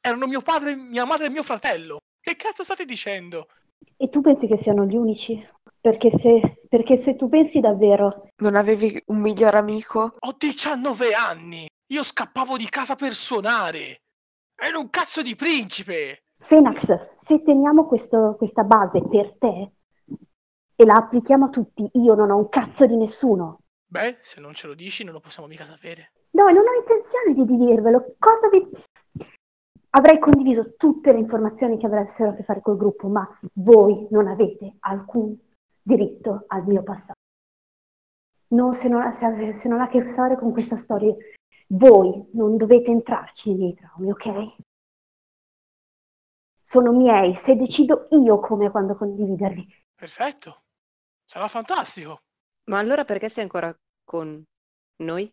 Erano 0.00 0.26
mio 0.26 0.40
padre, 0.40 0.76
mia 0.76 1.04
madre 1.04 1.26
e 1.26 1.30
mio 1.30 1.42
fratello. 1.42 1.98
Che 2.20 2.36
cazzo 2.36 2.62
state 2.62 2.84
dicendo? 2.84 3.48
E 3.96 4.08
tu 4.08 4.20
pensi 4.20 4.46
che 4.46 4.56
siano 4.56 4.84
gli 4.84 4.96
unici? 4.96 5.44
Perché 5.80 6.10
se, 6.18 6.60
perché 6.68 6.96
se 6.98 7.16
tu 7.16 7.28
pensi 7.28 7.60
davvero, 7.60 8.28
Non 8.42 8.54
avevi 8.54 9.00
un 9.06 9.18
miglior 9.18 9.54
amico? 9.54 10.14
Ho 10.18 10.34
19 10.36 11.12
anni! 11.14 11.66
Io 11.92 12.02
scappavo 12.02 12.56
di 12.56 12.68
casa 12.68 12.94
per 12.94 13.12
suonare! 13.14 14.02
Ero 14.60 14.80
un 14.80 14.90
cazzo 14.90 15.22
di 15.22 15.36
principe! 15.36 16.24
Fenax, 16.40 17.16
se 17.16 17.42
teniamo 17.42 17.86
questo- 17.86 18.34
questa 18.36 18.64
base 18.64 19.00
per 19.06 19.36
te 19.38 19.70
e 20.74 20.84
la 20.84 20.94
applichiamo 20.94 21.46
a 21.46 21.48
tutti, 21.48 21.88
io 21.92 22.14
non 22.14 22.32
ho 22.32 22.36
un 22.36 22.48
cazzo 22.48 22.84
di 22.84 22.96
nessuno. 22.96 23.60
Beh, 23.86 24.16
se 24.20 24.40
non 24.40 24.54
ce 24.54 24.66
lo 24.66 24.74
dici 24.74 25.04
non 25.04 25.14
lo 25.14 25.20
possiamo 25.20 25.48
mica 25.48 25.62
sapere. 25.62 26.10
No, 26.32 26.48
non 26.48 26.64
ho 26.66 26.76
intenzione 26.76 27.34
di 27.34 27.56
dirvelo. 27.56 28.16
Cosa 28.18 28.48
vi... 28.48 28.68
Avrei 29.90 30.18
condiviso 30.18 30.74
tutte 30.76 31.12
le 31.12 31.20
informazioni 31.20 31.78
che 31.78 31.86
avessero 31.86 32.30
a 32.30 32.34
che 32.34 32.42
fare 32.42 32.60
col 32.60 32.76
gruppo, 32.76 33.06
ma 33.06 33.26
voi 33.54 34.08
non 34.10 34.26
avete 34.26 34.74
alcun 34.80 35.38
diritto 35.80 36.44
al 36.48 36.66
mio 36.66 36.82
passato. 36.82 37.12
Non 38.48 38.72
se 38.72 38.88
non 38.88 39.02
ha, 39.02 39.12
se 39.12 39.54
se 39.54 39.68
non 39.68 39.80
ha 39.80 39.84
a 39.84 39.88
che 39.88 40.06
fare 40.08 40.36
con 40.36 40.50
questa 40.50 40.76
storia. 40.76 41.14
Voi 41.70 42.28
non 42.32 42.56
dovete 42.56 42.90
entrarci 42.90 43.50
nei 43.50 43.58
miei 43.58 43.74
traumi, 43.74 44.10
ok? 44.10 44.56
Sono 46.62 46.92
miei, 46.92 47.34
se 47.34 47.56
decido 47.56 48.08
io 48.10 48.40
come 48.40 48.66
e 48.66 48.70
quando 48.70 48.96
condividerli. 48.96 49.66
Perfetto. 49.94 50.64
Sarà 51.24 51.48
fantastico. 51.48 52.22
Ma 52.64 52.78
allora 52.78 53.04
perché 53.04 53.28
sei 53.28 53.44
ancora 53.44 53.74
con 54.04 54.42
noi? 54.96 55.32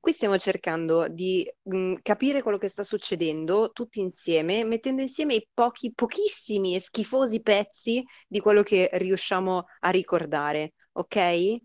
Qui 0.00 0.12
stiamo 0.12 0.36
cercando 0.36 1.08
di 1.08 1.48
mm, 1.72 1.96
capire 2.02 2.42
quello 2.42 2.58
che 2.58 2.68
sta 2.68 2.82
succedendo 2.82 3.70
tutti 3.72 4.00
insieme, 4.00 4.64
mettendo 4.64 5.00
insieme 5.00 5.34
i 5.34 5.48
pochi, 5.54 5.92
pochissimi 5.94 6.74
e 6.74 6.80
schifosi 6.80 7.40
pezzi 7.40 8.04
di 8.26 8.40
quello 8.40 8.62
che 8.62 8.90
riusciamo 8.92 9.64
a 9.80 9.90
ricordare, 9.90 10.74
ok? 10.92 11.56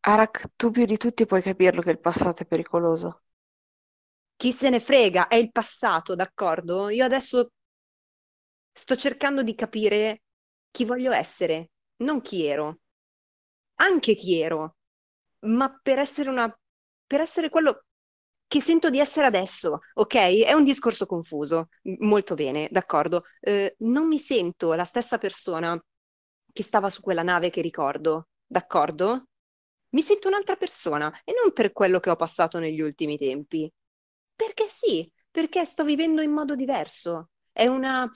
Arak, 0.00 0.52
tu 0.56 0.70
più 0.70 0.86
di 0.86 0.96
tutti 0.96 1.26
puoi 1.26 1.42
capirlo 1.42 1.82
che 1.82 1.90
il 1.90 2.00
passato 2.00 2.42
è 2.42 2.46
pericoloso. 2.46 3.22
Chi 4.38 4.52
se 4.52 4.70
ne 4.70 4.80
frega, 4.80 5.26
è 5.28 5.34
il 5.34 5.50
passato, 5.52 6.14
d'accordo? 6.14 6.88
Io 6.88 7.04
adesso 7.04 7.50
sto 8.72 8.96
cercando 8.96 9.42
di 9.42 9.54
capire 9.54 10.22
chi 10.70 10.84
voglio 10.84 11.12
essere, 11.12 11.70
non 11.96 12.20
chi 12.20 12.44
ero. 12.46 12.78
Anche 13.80 14.14
chi 14.14 14.40
ero, 14.40 14.76
ma 15.40 15.78
per 15.82 15.98
essere 15.98 16.30
una 16.30 16.52
per 17.06 17.20
essere 17.20 17.48
quello 17.50 17.84
che 18.46 18.60
sento 18.60 18.90
di 18.90 18.98
essere 18.98 19.26
adesso, 19.26 19.80
ok? 19.94 20.14
È 20.44 20.52
un 20.52 20.64
discorso 20.64 21.06
confuso. 21.06 21.68
Molto 22.00 22.34
bene, 22.34 22.68
d'accordo. 22.70 23.24
Eh, 23.40 23.76
non 23.80 24.06
mi 24.08 24.18
sento 24.18 24.74
la 24.74 24.84
stessa 24.84 25.18
persona 25.18 25.80
che 26.52 26.62
stava 26.62 26.90
su 26.90 27.00
quella 27.02 27.22
nave 27.22 27.50
che 27.50 27.60
ricordo, 27.62 28.28
d'accordo? 28.46 29.28
Mi 29.90 30.02
sento 30.02 30.28
un'altra 30.28 30.56
persona 30.56 31.10
e 31.24 31.32
non 31.42 31.52
per 31.52 31.72
quello 31.72 32.00
che 32.00 32.10
ho 32.10 32.16
passato 32.16 32.58
negli 32.58 32.80
ultimi 32.80 33.16
tempi. 33.18 33.70
Perché 34.38 34.68
sì, 34.68 35.10
perché 35.32 35.64
sto 35.64 35.82
vivendo 35.82 36.22
in 36.22 36.30
modo 36.30 36.54
diverso. 36.54 37.30
È 37.50 37.66
una 37.66 38.08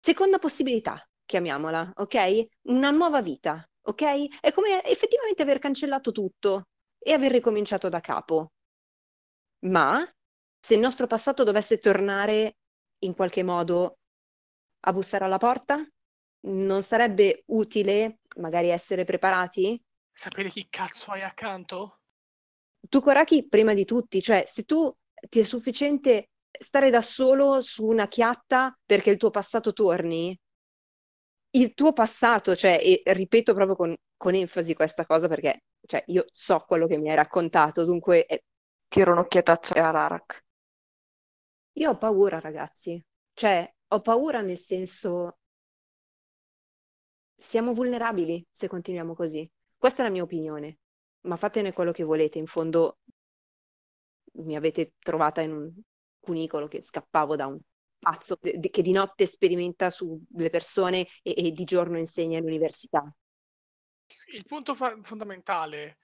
seconda 0.00 0.38
possibilità, 0.38 1.06
chiamiamola, 1.26 1.92
ok? 1.96 2.46
Una 2.68 2.90
nuova 2.90 3.20
vita, 3.20 3.62
ok? 3.82 4.40
È 4.40 4.52
come 4.52 4.82
effettivamente 4.84 5.42
aver 5.42 5.58
cancellato 5.58 6.12
tutto 6.12 6.68
e 6.98 7.12
aver 7.12 7.30
ricominciato 7.30 7.90
da 7.90 8.00
capo. 8.00 8.52
Ma 9.66 10.02
se 10.58 10.72
il 10.72 10.80
nostro 10.80 11.06
passato 11.06 11.44
dovesse 11.44 11.78
tornare 11.78 12.56
in 13.00 13.14
qualche 13.14 13.42
modo 13.42 13.98
a 14.80 14.92
bussare 14.94 15.26
alla 15.26 15.36
porta, 15.36 15.86
non 16.46 16.82
sarebbe 16.82 17.42
utile 17.48 18.20
magari 18.38 18.70
essere 18.70 19.04
preparati? 19.04 19.78
Sapere 20.10 20.48
chi 20.48 20.68
cazzo 20.70 21.10
hai 21.10 21.20
accanto? 21.20 22.00
Tu, 22.88 23.02
Koraki, 23.02 23.46
prima 23.46 23.74
di 23.74 23.84
tutti, 23.84 24.22
cioè 24.22 24.44
se 24.46 24.62
tu 24.62 24.90
ti 25.28 25.40
è 25.40 25.42
sufficiente 25.42 26.30
stare 26.58 26.90
da 26.90 27.02
solo 27.02 27.60
su 27.60 27.84
una 27.86 28.08
chiatta 28.08 28.76
perché 28.84 29.10
il 29.10 29.16
tuo 29.18 29.30
passato 29.30 29.72
torni, 29.72 30.38
il 31.50 31.74
tuo 31.74 31.92
passato, 31.92 32.54
cioè, 32.54 32.78
e 32.82 33.02
ripeto 33.12 33.54
proprio 33.54 33.76
con, 33.76 33.94
con 34.16 34.34
enfasi 34.34 34.74
questa 34.74 35.06
cosa 35.06 35.28
perché 35.28 35.62
cioè, 35.86 36.02
io 36.08 36.24
so 36.30 36.60
quello 36.66 36.86
che 36.86 36.98
mi 36.98 37.08
hai 37.10 37.16
raccontato, 37.16 37.84
dunque 37.84 38.26
eh, 38.26 38.44
Tiro 38.88 39.12
un'occhiataccia 39.12 39.86
all'Arak. 39.88 40.44
io 41.74 41.90
ho 41.90 41.96
paura, 41.98 42.40
ragazzi. 42.40 43.00
Cioè, 43.32 43.72
ho 43.88 44.00
paura 44.00 44.40
nel 44.40 44.58
senso 44.58 45.38
siamo 47.38 47.72
vulnerabili 47.74 48.46
se 48.50 48.68
continuiamo 48.68 49.14
così. 49.14 49.48
Questa 49.76 50.02
è 50.02 50.04
la 50.04 50.10
mia 50.10 50.22
opinione. 50.22 50.78
ma 51.26 51.36
fatene 51.36 51.72
quello 51.72 51.92
che 51.92 52.04
volete. 52.04 52.38
In 52.38 52.46
fondo 52.46 52.98
mi 54.36 54.56
avete 54.56 54.92
trovata 54.98 55.40
in 55.40 55.52
un 55.52 55.72
cunicolo 56.18 56.68
che 56.68 56.80
scappavo 56.80 57.36
da 57.36 57.46
un 57.46 57.58
pazzo 57.98 58.38
che 58.38 58.82
di 58.82 58.92
notte 58.92 59.26
sperimenta 59.26 59.90
sulle 59.90 60.50
persone 60.50 61.06
e, 61.22 61.34
e 61.36 61.50
di 61.52 61.64
giorno 61.64 61.98
insegna 61.98 62.38
all'università. 62.38 63.02
Il 64.32 64.44
punto 64.44 64.74
fa- 64.74 64.98
fondamentale 65.02 65.98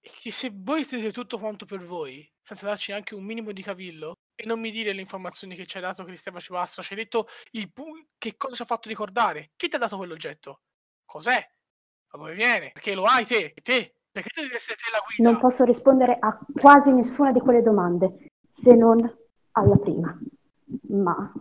è 0.00 0.10
che 0.10 0.30
se 0.30 0.50
voi 0.54 0.84
siete 0.84 1.10
tutto 1.10 1.38
quanto 1.38 1.64
per 1.64 1.82
voi, 1.82 2.30
senza 2.40 2.66
darci 2.66 2.90
neanche 2.90 3.14
un 3.14 3.24
minimo 3.24 3.52
di 3.52 3.62
cavillo, 3.62 4.18
e 4.34 4.46
non 4.46 4.60
mi 4.60 4.70
dire 4.70 4.92
le 4.92 5.00
informazioni 5.00 5.56
che 5.56 5.66
ci 5.66 5.76
hai 5.76 5.82
dato 5.82 6.04
Cristeva 6.04 6.38
Civastro, 6.38 6.82
ci 6.82 6.92
hai 6.92 7.00
detto 7.00 7.26
il 7.52 7.72
pu- 7.72 8.06
che 8.16 8.36
cosa 8.36 8.54
ci 8.54 8.62
ha 8.62 8.66
fatto 8.66 8.88
ricordare, 8.88 9.50
chi 9.56 9.68
ti 9.68 9.74
ha 9.74 9.78
dato 9.78 9.96
quell'oggetto? 9.96 10.62
Cos'è? 11.04 11.44
Da 12.10 12.18
dove 12.18 12.34
viene? 12.34 12.70
Perché 12.72 12.94
lo 12.94 13.04
hai 13.04 13.26
te? 13.26 13.52
Te? 13.54 13.97
Perché 14.10 14.42
devi 14.42 14.54
essere 14.54 14.76
te 14.76 14.90
la 14.90 15.02
guida? 15.04 15.30
Non 15.30 15.40
posso 15.40 15.64
rispondere 15.64 16.16
a 16.18 16.38
quasi 16.54 16.92
nessuna 16.92 17.32
di 17.32 17.40
quelle 17.40 17.62
domande, 17.62 18.30
se 18.50 18.74
non 18.74 19.00
alla 19.52 19.76
prima. 19.76 20.18
Ma 20.88 21.32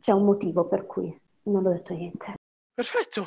c'è 0.00 0.12
un 0.12 0.24
motivo 0.24 0.66
per 0.66 0.86
cui 0.86 1.16
non 1.44 1.66
ho 1.66 1.72
detto 1.72 1.94
niente. 1.94 2.34
Perfetto. 2.72 3.24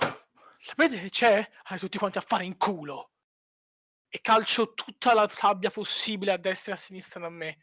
Sapete 0.57 0.99
che 0.99 1.09
c'è? 1.09 1.45
Hai 1.63 1.79
tutti 1.79 1.97
quanti 1.97 2.17
a 2.17 2.21
fare 2.21 2.45
in 2.45 2.57
culo. 2.57 3.11
E 4.09 4.19
calcio 4.21 4.73
tutta 4.73 5.13
la 5.13 5.27
sabbia 5.27 5.69
possibile 5.69 6.31
a 6.31 6.37
destra 6.37 6.71
e 6.71 6.75
a 6.75 6.79
sinistra 6.79 7.19
da 7.19 7.29
me. 7.29 7.57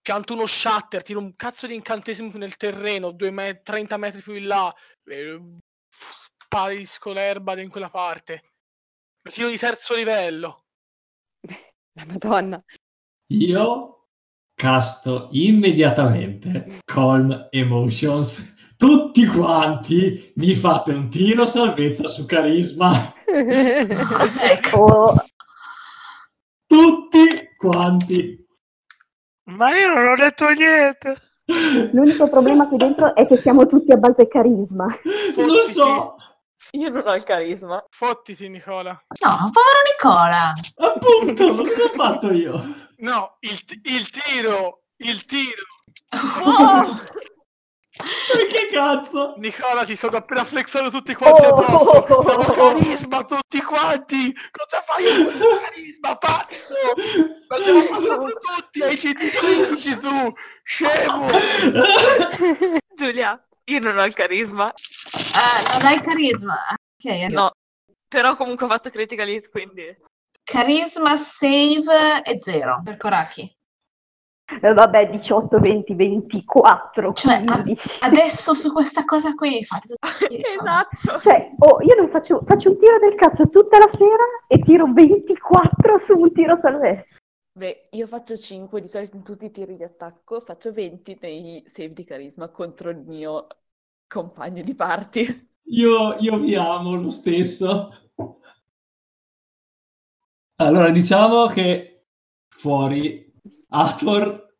Pianto 0.00 0.34
uno 0.34 0.46
shatter, 0.46 1.02
tiro 1.02 1.20
un 1.20 1.36
cazzo 1.36 1.66
di 1.66 1.74
incantesimo 1.74 2.30
nel 2.34 2.56
terreno, 2.56 3.12
due 3.12 3.30
me- 3.30 3.62
30 3.62 3.96
metri 3.96 4.20
più 4.20 4.34
in 4.34 4.46
là. 4.46 4.74
E 5.04 5.40
sparisco 5.88 7.12
l'erba 7.12 7.58
in 7.60 7.70
quella 7.70 7.90
parte. 7.90 8.42
Tiro 9.30 9.48
di 9.48 9.56
terzo 9.56 9.94
livello. 9.94 10.64
La 11.92 12.04
Madonna. 12.06 12.62
Io 13.28 14.08
casto 14.52 15.28
immediatamente 15.30 16.80
Calm 16.84 17.48
Emotions. 17.50 18.56
Tutti 18.76 19.24
quanti 19.26 20.32
mi 20.36 20.54
fate 20.56 20.92
un 20.92 21.08
tiro 21.08 21.44
salvezza 21.44 22.08
su 22.08 22.26
carisma. 22.26 23.14
Ecco. 23.24 25.14
Tutti 26.66 27.54
quanti. 27.56 28.44
Ma 29.44 29.78
io 29.78 29.94
non 29.94 30.08
ho 30.08 30.16
detto 30.16 30.48
niente. 30.50 31.16
l'unico 31.92 32.28
problema 32.28 32.66
qui 32.66 32.76
dentro 32.76 33.14
è 33.14 33.26
che 33.26 33.36
siamo 33.38 33.66
tutti 33.66 33.92
a 33.92 33.96
base 33.96 34.26
carisma. 34.26 34.86
Lo 35.36 35.62
so. 35.62 36.16
Io 36.74 36.88
non 36.88 37.06
ho 37.06 37.14
il 37.14 37.22
carisma. 37.24 37.84
Fottiti, 37.90 38.48
Nicola. 38.48 38.90
No, 38.90 39.50
povero 39.50 39.82
Nicola. 39.90 40.52
Appunto, 40.76 41.54
ma 41.54 41.62
cosa 41.68 41.84
ho 41.84 41.90
fatto 41.94 42.32
io? 42.32 42.74
No, 42.98 43.36
il, 43.40 43.64
t- 43.64 43.80
il 43.88 44.08
tiro. 44.08 44.82
Il 44.96 45.24
tiro. 45.26 45.62
Che 47.92 48.66
cazzo? 48.72 49.34
Nicola, 49.36 49.84
ti 49.84 49.96
sono 49.96 50.16
appena 50.16 50.44
flexato 50.44 50.88
tutti 50.90 51.14
quanti 51.14 51.44
Oh. 51.44 51.56
addosso. 51.56 52.22
Siamo 52.22 52.44
carisma 52.44 53.22
tutti 53.24 53.60
quanti. 53.60 54.34
Cosa 54.50 54.80
fai 54.82 55.04
carisma, 55.60 56.16
pazzo? 56.16 56.74
L'abbiamo 57.48 57.84
passato 57.84 58.28
tutti 58.30 58.82
ai 58.82 58.94
CD15 58.94 60.00
tu, 60.00 60.32
scemo. 60.62 61.28
Giulia, 62.96 63.38
io 63.64 63.78
non 63.78 63.98
ho 63.98 64.04
il 64.04 64.14
carisma. 64.14 64.72
Eh, 65.34 65.78
non 65.78 65.86
hai 65.86 66.00
carisma. 66.00 66.56
Ok, 66.74 67.28
No. 67.30 67.50
Però 68.08 68.36
comunque 68.36 68.66
ho 68.66 68.68
fatto 68.68 68.90
critical 68.90 69.28
hit, 69.28 69.48
quindi... 69.48 69.96
Carisma 70.44 71.16
save 71.16 72.20
è 72.22 72.38
zero 72.38 72.82
per 72.84 72.98
Koraki. 72.98 73.50
Eh, 74.60 74.72
vabbè, 74.74 75.08
18, 75.08 75.58
20, 75.58 75.94
24, 75.94 77.12
Cioè, 77.14 77.42
a- 77.46 77.62
15. 77.62 77.96
adesso 78.00 78.52
su 78.52 78.70
questa 78.70 79.04
cosa 79.04 79.32
qui 79.34 79.64
fate 79.64 79.94
esatto. 80.28 81.20
Cioè, 81.20 81.52
oh, 81.58 81.78
io 81.82 81.94
non 81.94 82.10
faccio, 82.10 82.42
faccio 82.46 82.68
un 82.68 82.78
tiro 82.78 82.98
del 82.98 83.14
cazzo 83.14 83.48
tutta 83.48 83.78
la 83.78 83.88
sera 83.90 84.24
e 84.46 84.58
tiro 84.58 84.92
24 84.92 85.98
su 85.98 86.18
un 86.18 86.32
tiro 86.34 86.56
salvezza. 86.58 87.16
Beh, 87.58 87.88
io 87.92 88.06
faccio 88.06 88.36
5 88.36 88.78
di 88.80 88.88
solito 88.88 89.16
in 89.16 89.22
tutti 89.22 89.46
i 89.46 89.50
tiri 89.50 89.76
di 89.76 89.84
attacco, 89.84 90.40
faccio 90.40 90.70
20 90.70 91.18
nei 91.22 91.62
save 91.66 91.92
di 91.94 92.04
carisma 92.04 92.48
contro 92.48 92.90
il 92.90 92.98
mio 92.98 93.46
compagno 94.12 94.62
di 94.62 94.74
party. 94.74 95.48
Io, 95.70 96.18
io 96.18 96.38
vi 96.38 96.54
amo 96.54 96.94
lo 96.96 97.10
stesso. 97.10 98.10
Allora, 100.56 100.90
diciamo 100.90 101.46
che 101.46 102.08
fuori 102.50 103.32
Ator 103.68 104.54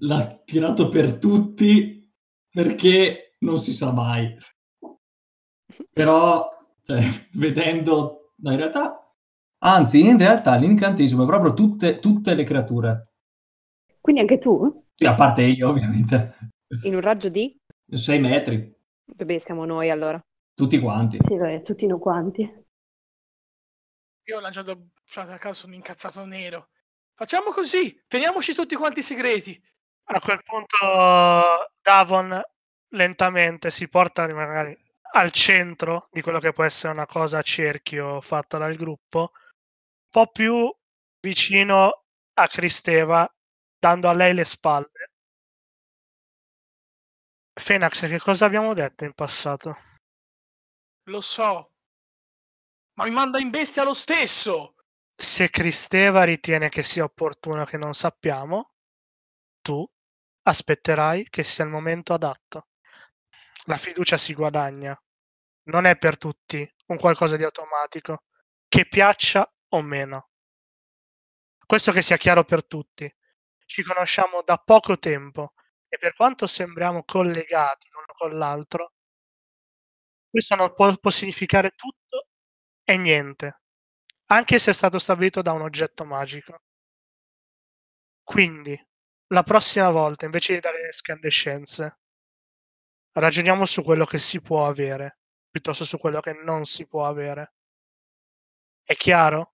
l'ha 0.00 0.42
tirato 0.44 0.90
per 0.90 1.18
tutti 1.18 2.12
perché 2.50 3.36
non 3.38 3.58
si 3.58 3.72
sa 3.72 3.92
mai. 3.92 4.36
Però, 5.90 6.48
cioè, 6.82 7.02
vedendo, 7.32 8.34
no, 8.36 8.50
in 8.50 8.56
realtà, 8.58 9.14
anzi, 9.62 10.00
in 10.00 10.18
realtà 10.18 10.56
l'incantesimo 10.56 11.22
è 11.22 11.26
proprio 11.26 11.54
tutte, 11.54 11.98
tutte 11.98 12.34
le 12.34 12.44
creature. 12.44 13.14
Quindi 14.00 14.20
anche 14.20 14.38
tu? 14.38 14.84
Sì, 14.94 15.06
a 15.06 15.14
parte 15.14 15.42
io, 15.42 15.70
ovviamente. 15.70 16.52
In 16.82 16.94
un 16.94 17.00
raggio 17.00 17.30
di? 17.30 17.58
6 17.90 18.20
metri, 18.20 18.77
Vabbè, 19.16 19.38
siamo 19.38 19.64
noi 19.64 19.90
allora. 19.90 20.22
tutti 20.54 20.78
quanti. 20.78 21.18
Sì, 21.26 21.36
vabbè, 21.36 21.62
tutti 21.62 21.86
noi 21.86 21.98
quanti. 21.98 22.66
Io 24.24 24.36
ho 24.36 24.40
lanciato 24.40 24.88
cioè, 25.04 25.24
a 25.32 25.38
caso 25.38 25.66
un 25.66 25.74
incazzato 25.74 26.24
nero. 26.24 26.68
Facciamo 27.14 27.50
così, 27.50 28.04
teniamoci 28.06 28.54
tutti 28.54 28.76
quanti 28.76 29.00
i 29.00 29.02
segreti. 29.02 29.60
A 30.10 30.20
quel 30.20 30.42
punto 30.42 30.76
Davon 31.80 32.40
lentamente 32.90 33.70
si 33.70 33.88
porta 33.88 34.26
magari 34.32 34.76
al 35.12 35.30
centro 35.32 36.08
di 36.10 36.20
quello 36.22 36.38
che 36.38 36.52
può 36.52 36.64
essere 36.64 36.92
una 36.92 37.06
cosa 37.06 37.38
a 37.38 37.42
cerchio 37.42 38.20
fatta 38.20 38.58
dal 38.58 38.76
gruppo, 38.76 39.32
un 39.32 40.10
po' 40.10 40.26
più 40.30 40.72
vicino 41.20 42.04
a 42.34 42.46
Cristeva, 42.46 43.28
dando 43.78 44.08
a 44.08 44.12
lei 44.14 44.34
le 44.34 44.44
spalle. 44.44 44.97
Fenax, 47.58 48.06
che 48.08 48.18
cosa 48.18 48.44
abbiamo 48.46 48.74
detto 48.74 49.04
in 49.04 49.12
passato? 49.12 49.76
Lo 51.04 51.20
so. 51.20 51.72
Ma 52.94 53.04
mi 53.04 53.10
manda 53.10 53.38
in 53.38 53.50
bestia 53.50 53.84
lo 53.84 53.94
stesso. 53.94 54.74
Se 55.14 55.50
Cristeva 55.50 56.24
ritiene 56.24 56.68
che 56.68 56.82
sia 56.82 57.04
opportuno 57.04 57.64
che 57.64 57.76
non 57.76 57.94
sappiamo, 57.94 58.74
tu 59.60 59.86
aspetterai 60.42 61.28
che 61.28 61.42
sia 61.42 61.64
il 61.64 61.70
momento 61.70 62.14
adatto. 62.14 62.68
La 63.64 63.76
fiducia 63.76 64.16
si 64.16 64.34
guadagna, 64.34 64.98
non 65.64 65.84
è 65.84 65.96
per 65.96 66.16
tutti 66.16 66.66
un 66.86 66.96
qualcosa 66.96 67.36
di 67.36 67.44
automatico, 67.44 68.24
che 68.66 68.86
piaccia 68.86 69.50
o 69.70 69.82
meno. 69.82 70.30
Questo 71.66 71.92
che 71.92 72.02
sia 72.02 72.16
chiaro 72.16 72.44
per 72.44 72.66
tutti. 72.66 73.12
Ci 73.66 73.82
conosciamo 73.82 74.42
da 74.42 74.56
poco 74.56 74.98
tempo 74.98 75.52
e 75.88 75.98
per 75.98 76.14
quanto 76.14 76.46
sembriamo 76.46 77.02
collegati 77.04 77.88
l'uno 77.90 78.12
con 78.16 78.36
l'altro, 78.38 78.92
questo 80.30 80.54
non 80.54 80.72
può, 80.74 80.94
può 80.96 81.10
significare 81.10 81.70
tutto 81.70 82.28
e 82.84 82.96
niente, 82.98 83.60
anche 84.26 84.58
se 84.58 84.70
è 84.72 84.74
stato 84.74 84.98
stabilito 84.98 85.42
da 85.42 85.52
un 85.52 85.62
oggetto 85.62 86.04
magico. 86.04 86.60
Quindi, 88.26 88.78
la 89.28 89.42
prossima 89.42 89.90
volta, 89.90 90.26
invece 90.26 90.52
di 90.52 90.60
dare 90.60 90.82
le 90.82 90.92
scandescenze, 90.92 91.96
ragioniamo 93.16 93.66
su 93.66 93.82
quello 93.82 94.06
che 94.06 94.16
si 94.18 94.40
può 94.40 94.66
avere, 94.66 95.18
piuttosto 95.50 95.84
su 95.84 95.98
quello 95.98 96.20
che 96.20 96.32
non 96.32 96.64
si 96.64 96.86
può 96.86 97.06
avere. 97.06 97.50
È 98.86 98.96
chiaro? 98.96 99.52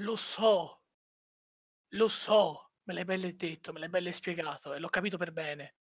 Lo 0.00 0.16
so. 0.16 0.78
Lo 1.92 2.08
so. 2.08 2.63
Me 2.86 2.92
l'hai 2.92 3.04
belle 3.04 3.34
detto, 3.34 3.72
me 3.72 3.78
l'hai 3.78 3.88
belle 3.88 4.12
spiegato 4.12 4.74
e 4.74 4.78
l'ho 4.78 4.88
capito 4.88 5.16
per 5.16 5.32
bene. 5.32 5.74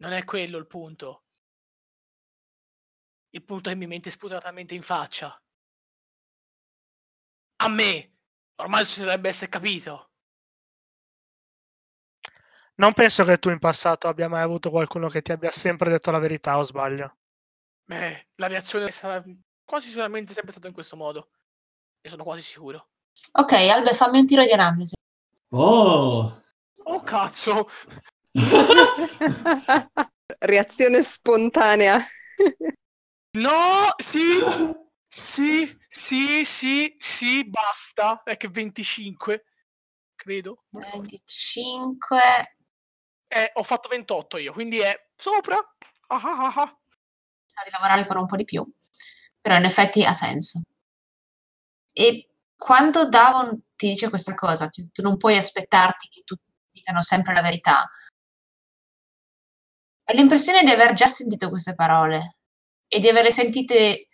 Non 0.00 0.12
è 0.12 0.24
quello 0.24 0.58
il 0.58 0.66
punto. 0.66 1.22
Il 3.30 3.44
punto 3.44 3.68
è 3.68 3.72
che 3.72 3.78
mi 3.78 3.86
mente 3.86 4.10
sputatamente 4.10 4.74
in 4.74 4.82
faccia. 4.82 5.40
A 7.60 7.68
me! 7.68 8.12
Ormai 8.56 8.84
si 8.84 9.00
dovrebbe 9.00 9.28
essere 9.28 9.50
capito. 9.50 10.10
Non 12.76 12.92
penso 12.92 13.24
che 13.24 13.38
tu 13.38 13.50
in 13.50 13.58
passato 13.58 14.08
abbia 14.08 14.28
mai 14.28 14.42
avuto 14.42 14.70
qualcuno 14.70 15.08
che 15.08 15.22
ti 15.22 15.32
abbia 15.32 15.50
sempre 15.50 15.90
detto 15.90 16.10
la 16.10 16.18
verità, 16.18 16.58
o 16.58 16.62
sbaglio? 16.62 17.16
Beh, 17.88 18.28
la 18.36 18.46
reazione 18.48 18.90
sarà 18.90 19.22
quasi 19.64 19.88
sicuramente 19.88 20.32
sempre 20.34 20.52
stata 20.52 20.68
in 20.68 20.74
questo 20.74 20.94
modo. 20.96 21.30
Ne 22.02 22.10
sono 22.10 22.24
quasi 22.24 22.42
sicuro. 22.42 22.88
Ok, 23.32 23.52
Albe, 23.52 23.94
fammi 23.94 24.18
un 24.20 24.26
tiro 24.26 24.42
di 24.42 24.52
analisi. 24.52 24.94
Oh! 25.50 26.42
Oh 26.84 27.00
cazzo! 27.02 27.68
Reazione 30.40 31.02
spontanea. 31.02 32.06
No, 33.36 33.94
sì, 33.98 34.40
sì, 35.06 35.76
Sì, 35.88 36.44
sì, 36.44 36.94
sì, 36.98 37.48
basta. 37.48 38.22
È 38.22 38.36
che 38.36 38.48
25, 38.48 39.44
credo. 40.14 40.64
non 40.70 40.82
ricordo. 40.82 41.02
25. 41.02 42.20
Eh, 43.28 43.50
ho 43.54 43.62
fatto 43.62 43.88
28 43.88 44.38
io, 44.38 44.52
quindi 44.52 44.78
è 44.80 45.08
sopra. 45.14 45.56
Ah, 46.08 46.16
ah, 46.22 46.46
ah, 46.46 46.52
ah. 46.56 46.62
a 46.62 47.62
rilavorare 47.64 48.00
ancora 48.02 48.20
un 48.20 48.26
po' 48.26 48.36
di 48.36 48.44
più, 48.44 48.64
però 49.40 49.56
in 49.56 49.64
effetti 49.64 50.04
ha 50.04 50.12
senso. 50.12 50.60
E 51.94 52.27
quando 52.58 53.08
Davon 53.08 53.62
ti 53.76 53.88
dice 53.88 54.10
questa 54.10 54.34
cosa, 54.34 54.68
tu, 54.68 54.90
tu 54.90 55.00
non 55.00 55.16
puoi 55.16 55.38
aspettarti 55.38 56.08
che 56.08 56.22
tutti 56.24 56.42
dicano 56.72 57.00
sempre 57.02 57.32
la 57.32 57.40
verità. 57.40 57.88
Hai 60.04 60.16
l'impressione 60.16 60.64
di 60.64 60.70
aver 60.70 60.92
già 60.92 61.06
sentito 61.06 61.48
queste 61.48 61.74
parole 61.74 62.38
e 62.88 62.98
di 62.98 63.08
averle 63.08 63.30
sentite 63.30 64.08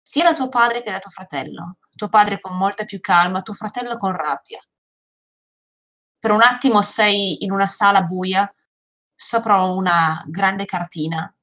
sia 0.00 0.24
da 0.24 0.32
tuo 0.32 0.48
padre 0.48 0.82
che 0.82 0.92
da 0.92 1.00
tuo 1.00 1.10
fratello. 1.10 1.78
Tuo 1.96 2.08
padre 2.08 2.40
con 2.40 2.56
molta 2.56 2.84
più 2.84 3.00
calma, 3.00 3.42
tuo 3.42 3.54
fratello 3.54 3.96
con 3.96 4.12
rabbia. 4.12 4.60
Per 6.18 6.30
un 6.30 6.42
attimo 6.42 6.82
sei 6.82 7.44
in 7.44 7.50
una 7.50 7.66
sala 7.66 8.02
buia, 8.02 8.52
sopra 9.14 9.62
una 9.64 10.22
grande 10.26 10.64
cartina 10.66 11.34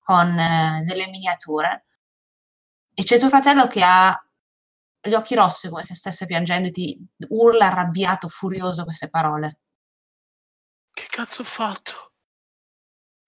con 0.00 0.38
eh, 0.38 0.82
delle 0.84 1.08
miniature 1.08 1.86
e 2.92 3.02
c'è 3.04 3.18
tuo 3.18 3.28
fratello 3.28 3.66
che 3.66 3.82
ha 3.82 4.24
gli 5.04 5.14
occhi 5.14 5.34
rossi 5.34 5.68
come 5.68 5.82
se 5.82 5.94
stesse 5.94 6.26
piangendo 6.26 6.68
e 6.68 6.70
ti 6.70 7.06
urla 7.28 7.66
arrabbiato, 7.66 8.28
furioso 8.28 8.84
queste 8.84 9.10
parole. 9.10 9.58
Che 10.92 11.06
cazzo 11.08 11.42
ho 11.42 11.44
fatto? 11.44 12.12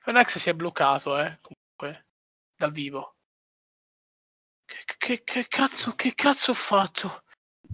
Nex 0.06 0.38
si 0.38 0.48
è 0.48 0.54
bloccato, 0.54 1.18
eh, 1.18 1.38
comunque, 1.40 2.06
dal 2.56 2.70
vivo. 2.70 3.16
Che, 4.64 4.76
che- 4.96 5.22
che 5.24 5.46
cazzo, 5.48 5.92
che 5.92 6.12
cazzo 6.14 6.52
ho 6.52 6.54
fatto? 6.54 7.22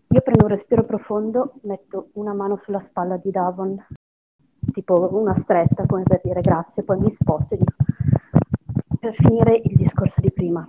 Io 0.09 0.21
prendo 0.21 0.45
un 0.45 0.51
respiro 0.51 0.85
profondo, 0.85 1.61
metto 1.63 2.11
una 2.15 2.33
mano 2.33 2.57
sulla 2.57 2.81
spalla 2.81 3.17
di 3.17 3.31
Davon, 3.31 3.87
tipo 4.73 5.15
una 5.15 5.37
stretta, 5.37 5.85
come 5.87 6.03
per 6.03 6.21
dire 6.23 6.41
grazie, 6.41 6.83
poi 6.83 6.99
mi 6.99 7.11
sposto 7.11 7.55
e 7.55 7.59
dico, 7.59 7.75
per 8.99 9.15
finire 9.15 9.57
il 9.57 9.77
discorso 9.77 10.21
di 10.21 10.33
prima. 10.33 10.67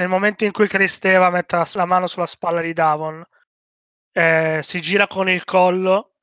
Nel 0.00 0.08
momento 0.08 0.46
in 0.46 0.50
cui 0.50 0.66
Cristeva 0.66 1.28
mette 1.28 1.56
la, 1.56 1.68
la 1.74 1.84
mano 1.84 2.06
sulla 2.06 2.24
spalla 2.24 2.62
di 2.62 2.72
Davon, 2.72 3.22
eh, 4.12 4.60
si 4.62 4.80
gira 4.80 5.06
con 5.06 5.28
il 5.28 5.44
collo. 5.44 6.14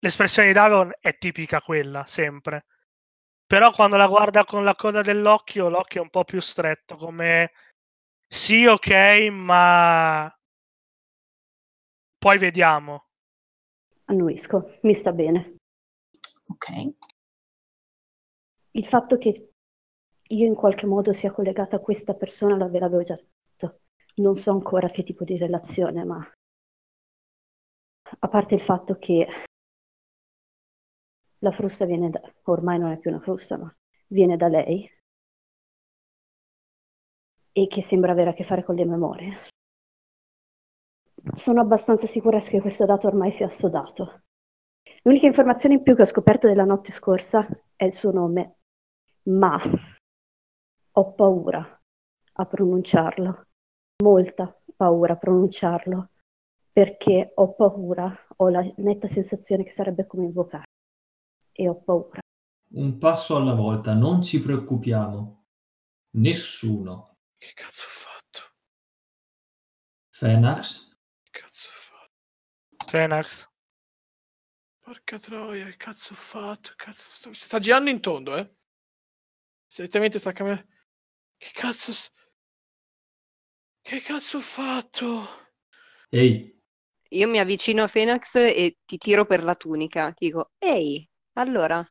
L'espressione 0.00 0.48
di 0.48 0.54
Davon 0.54 0.90
è 0.98 1.16
tipica 1.16 1.60
quella, 1.60 2.02
sempre. 2.02 2.66
Però 3.46 3.70
quando 3.70 3.96
la 3.96 4.08
guarda 4.08 4.44
con 4.44 4.64
la 4.64 4.74
coda 4.74 5.02
dell'occhio, 5.02 5.68
l'occhio 5.68 6.00
è 6.00 6.02
un 6.02 6.10
po' 6.10 6.24
più 6.24 6.40
stretto, 6.40 6.96
come 6.96 7.52
sì, 8.26 8.66
ok, 8.66 9.28
ma 9.30 10.36
poi 12.18 12.38
vediamo. 12.38 13.06
Annuisco, 14.06 14.78
mi 14.82 14.94
sta 14.94 15.12
bene. 15.12 15.58
Ok. 16.48 16.92
Il 18.72 18.86
fatto 18.88 19.16
che 19.16 19.49
io 20.32 20.46
in 20.46 20.54
qualche 20.54 20.86
modo 20.86 21.12
sia 21.12 21.32
collegata 21.32 21.76
a 21.76 21.80
questa 21.80 22.14
persona 22.14 22.56
l'ave- 22.56 22.78
l'avevo 22.78 23.02
già 23.02 23.16
detto. 23.16 23.80
Non 24.16 24.38
so 24.38 24.50
ancora 24.50 24.88
che 24.88 25.02
tipo 25.02 25.24
di 25.24 25.36
relazione, 25.36 26.04
ma 26.04 26.32
a 28.18 28.28
parte 28.28 28.54
il 28.54 28.60
fatto 28.60 28.96
che 28.98 29.26
la 31.38 31.50
frusta 31.52 31.84
viene 31.84 32.10
da, 32.10 32.20
ormai 32.44 32.78
non 32.78 32.92
è 32.92 32.98
più 32.98 33.10
una 33.10 33.20
frusta, 33.20 33.56
ma 33.56 33.72
viene 34.08 34.36
da 34.36 34.48
lei 34.48 34.88
e 37.52 37.66
che 37.66 37.82
sembra 37.82 38.12
avere 38.12 38.30
a 38.30 38.32
che 38.34 38.44
fare 38.44 38.64
con 38.64 38.74
le 38.74 38.84
memorie. 38.84 39.38
Sono 41.34 41.60
abbastanza 41.60 42.06
sicura 42.06 42.38
che 42.38 42.60
questo 42.60 42.86
dato 42.86 43.06
ormai 43.06 43.30
sia 43.30 43.46
assodato. 43.46 44.22
L'unica 45.02 45.26
informazione 45.26 45.76
in 45.76 45.82
più 45.82 45.94
che 45.94 46.02
ho 46.02 46.06
scoperto 46.06 46.46
della 46.46 46.64
notte 46.64 46.92
scorsa 46.92 47.46
è 47.76 47.84
il 47.84 47.92
suo 47.92 48.10
nome, 48.10 48.56
ma 49.24 49.60
ho 50.92 51.12
paura 51.12 51.82
a 52.32 52.46
pronunciarlo, 52.46 53.46
molta 54.02 54.62
paura 54.76 55.12
a 55.12 55.16
pronunciarlo, 55.16 56.10
perché 56.72 57.32
ho 57.34 57.54
paura, 57.54 58.26
ho 58.36 58.48
la 58.48 58.62
netta 58.76 59.06
sensazione 59.06 59.64
che 59.64 59.70
sarebbe 59.70 60.06
come 60.06 60.24
invocare 60.24 60.64
e 61.52 61.68
ho 61.68 61.80
paura. 61.80 62.20
Un 62.72 62.98
passo 62.98 63.36
alla 63.36 63.54
volta, 63.54 63.94
non 63.94 64.22
ci 64.22 64.40
preoccupiamo. 64.40 65.44
Nessuno. 66.12 67.18
Che 67.36 67.52
cazzo 67.54 67.84
ho 67.86 67.90
fatto? 67.90 68.54
Fenax? 70.10 70.96
Che 71.22 71.30
cazzo 71.30 71.68
ho 71.68 71.72
fatto? 71.72 72.86
Fenax. 72.86 73.48
Porca 74.78 75.18
troia, 75.18 75.66
che 75.66 75.76
cazzo 75.76 76.14
ho 76.14 76.16
fatto? 76.16 76.72
Cazzo 76.76 77.10
sto... 77.10 77.32
Sta 77.32 77.58
girando 77.58 77.90
in 77.90 78.00
tondo, 78.00 78.36
eh? 78.36 78.54
Direttamente 79.74 80.18
sta 80.18 80.32
camera... 80.32 80.64
Che 81.40 81.50
cazzo... 81.52 81.92
s- 81.92 82.10
Che 83.82 84.00
cazzo 84.00 84.38
ho 84.38 84.40
fatto? 84.40 85.28
Ehi, 86.12 86.54
Io 87.10 87.28
mi 87.28 87.38
avvicino 87.38 87.82
a 87.82 87.88
Fenax 87.88 88.34
e 88.36 88.78
ti 88.84 88.96
tiro 88.98 89.24
per 89.26 89.44
la 89.44 89.54
tunica. 89.54 90.12
Ti 90.12 90.24
dico, 90.26 90.50
ehi, 90.58 91.08
allora, 91.34 91.86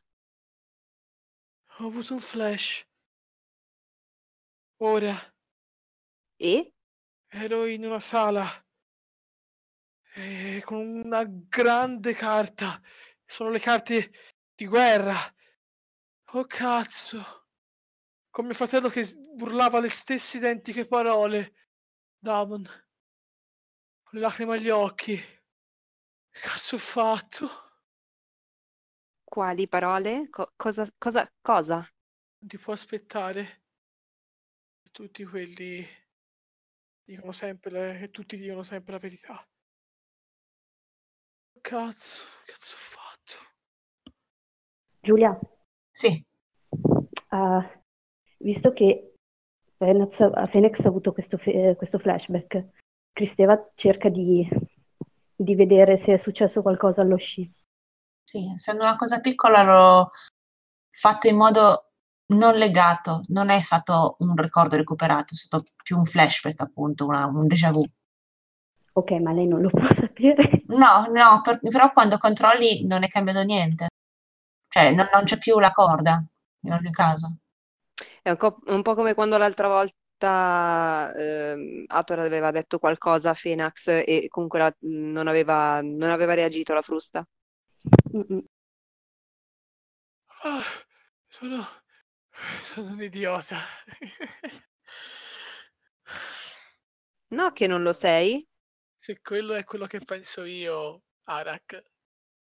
Ho 1.78 1.86
avuto 1.86 2.12
un 2.12 2.20
flash. 2.20 2.84
Ora 4.80 5.14
e? 6.40 6.72
ero 7.32 7.66
in 7.66 7.84
una 7.84 7.98
sala 7.98 8.46
eh, 10.14 10.62
con 10.64 10.78
una 11.04 11.24
grande 11.26 12.12
carta. 12.14 12.80
Sono 13.24 13.50
le 13.50 13.58
carte 13.60 14.10
di 14.54 14.66
guerra. 14.66 15.14
Oh 16.32 16.46
cazzo. 16.46 17.39
Con 18.30 18.44
mio 18.46 18.54
fratello 18.54 18.88
che 18.88 19.06
urlava 19.38 19.78
le 19.78 19.88
stesse 19.88 20.38
identiche 20.38 20.86
parole. 20.86 21.52
Damon. 22.18 22.66
Con 24.04 24.18
le 24.18 24.20
lacrime 24.26 24.56
agli 24.56 24.68
occhi. 24.68 25.16
Che 25.16 26.40
cazzo 26.40 26.74
ho 26.74 26.78
fatto? 26.78 27.48
Quali 29.24 29.66
parole? 29.66 30.28
Co- 30.28 30.52
cosa, 30.56 30.86
cosa, 30.98 31.26
cosa? 31.40 31.76
Non 32.40 32.48
ti 32.48 32.58
può 32.58 32.74
aspettare. 32.74 33.62
Tutti 34.92 35.24
quelli 35.24 35.86
dicono 37.04 37.30
sempre, 37.32 37.70
le- 37.70 38.00
e 38.00 38.10
tutti 38.10 38.38
dicono 38.38 38.62
sempre 38.62 38.92
la 38.94 38.98
verità. 38.98 39.46
Cazzo, 41.62 42.24
cazzo 42.44 42.74
ho 42.74 42.78
fatto? 42.78 43.36
Giulia, 45.02 45.38
Sì, 45.92 46.24
ah, 47.30 47.70
visto 48.42 48.72
che 48.72 49.14
Fenex 49.78 50.84
ha 50.84 50.88
avuto 50.88 51.12
questo, 51.12 51.36
fe- 51.38 51.74
questo 51.76 51.98
flashback, 51.98 52.68
Cristeva 53.12 53.58
cerca 53.74 54.08
di, 54.08 54.48
di 55.34 55.54
vedere 55.54 55.96
se 55.98 56.12
è 56.14 56.16
successo 56.16 56.62
qualcosa 56.62 57.02
allo 57.02 57.16
sci. 57.16 57.48
sì, 58.22 58.50
essendo 58.54 58.82
una 58.82 58.96
cosa 58.96 59.20
piccola 59.20 59.62
l'ho 59.62 60.10
fatto 60.90 61.26
in 61.28 61.36
modo 61.36 61.86
non 62.30 62.54
legato, 62.54 63.22
non 63.28 63.48
è 63.50 63.58
stato 63.60 64.14
un 64.20 64.36
ricordo 64.36 64.76
recuperato, 64.76 65.34
è 65.34 65.36
stato 65.36 65.64
più 65.82 65.96
un 65.96 66.04
flashback, 66.04 66.60
appunto, 66.60 67.06
una- 67.06 67.26
un 67.26 67.46
déjà 67.46 67.70
vu. 67.70 67.82
Ok, 68.92 69.10
ma 69.12 69.32
lei 69.32 69.46
non 69.48 69.60
lo 69.62 69.70
può 69.74 69.86
sapere. 69.92 70.62
No, 70.68 71.06
no, 71.12 71.40
per- 71.42 71.58
però 71.60 71.92
quando 71.92 72.18
controlli 72.18 72.86
non 72.86 73.02
è 73.02 73.08
cambiato 73.08 73.42
niente. 73.42 73.88
Cioè, 74.68 74.92
non, 74.92 75.08
non 75.12 75.24
c'è 75.24 75.38
più 75.38 75.58
la 75.58 75.72
corda, 75.72 76.22
in 76.64 76.72
ogni 76.72 76.90
caso. 76.92 77.38
È 78.22 78.30
un, 78.30 78.36
co- 78.36 78.58
un 78.66 78.82
po' 78.82 78.94
come 78.94 79.14
quando 79.14 79.36
l'altra 79.38 79.68
volta 79.68 81.12
ehm, 81.14 81.84
Ator 81.86 82.18
aveva 82.20 82.50
detto 82.50 82.78
qualcosa 82.78 83.30
a 83.30 83.34
Fenax 83.34 83.88
e 84.06 84.26
comunque 84.28 84.58
la- 84.58 84.74
non 84.80 85.26
aveva, 85.28 85.80
non 85.82 86.10
aveva 86.10 86.34
reagito 86.34 86.72
alla 86.72 86.82
frusta. 86.82 87.26
Mm-mm. 88.16 88.42
Ah, 90.42 90.64
sono, 91.28 91.64
sono 92.62 92.92
un 92.92 93.02
idiota. 93.02 93.56
No, 97.32 97.50
che 97.52 97.66
non 97.66 97.82
lo 97.82 97.92
sei. 97.92 98.46
Se 98.96 99.20
quello 99.20 99.54
è 99.54 99.64
quello 99.64 99.86
che 99.86 99.98
penso 99.98 100.44
io, 100.44 101.02
Arak, 101.24 101.82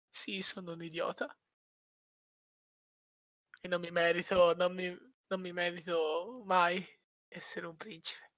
sì, 0.10 0.42
sono 0.42 0.74
un 0.74 0.84
idiota. 0.84 1.34
E 3.64 3.68
non 3.72 3.80
mi 3.82 3.92
merito, 3.92 4.54
non 4.62 4.72
mi, 4.74 4.88
non 5.32 5.40
mi 5.40 5.54
merito 5.54 6.44
mai 6.46 6.86
essere 7.30 7.66
un 7.66 7.76
principe. 7.78 8.32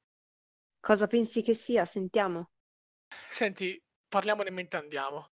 Cosa 0.79 1.07
pensi 1.07 1.41
che 1.41 1.55
sia? 1.55 1.85
Sentiamo. 1.85 2.51
Senti, 3.29 3.81
parliamone 4.07 4.51
mentre 4.51 4.79
andiamo. 4.79 5.31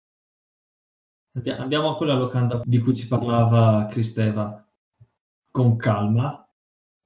andiamo 1.56 1.92
a 1.92 1.96
quella 1.96 2.14
locanda 2.14 2.60
di 2.62 2.78
cui 2.78 2.94
ci 2.94 3.08
parlava 3.08 3.86
Cristeva. 3.86 4.62
Con 5.50 5.76
calma. 5.76 6.46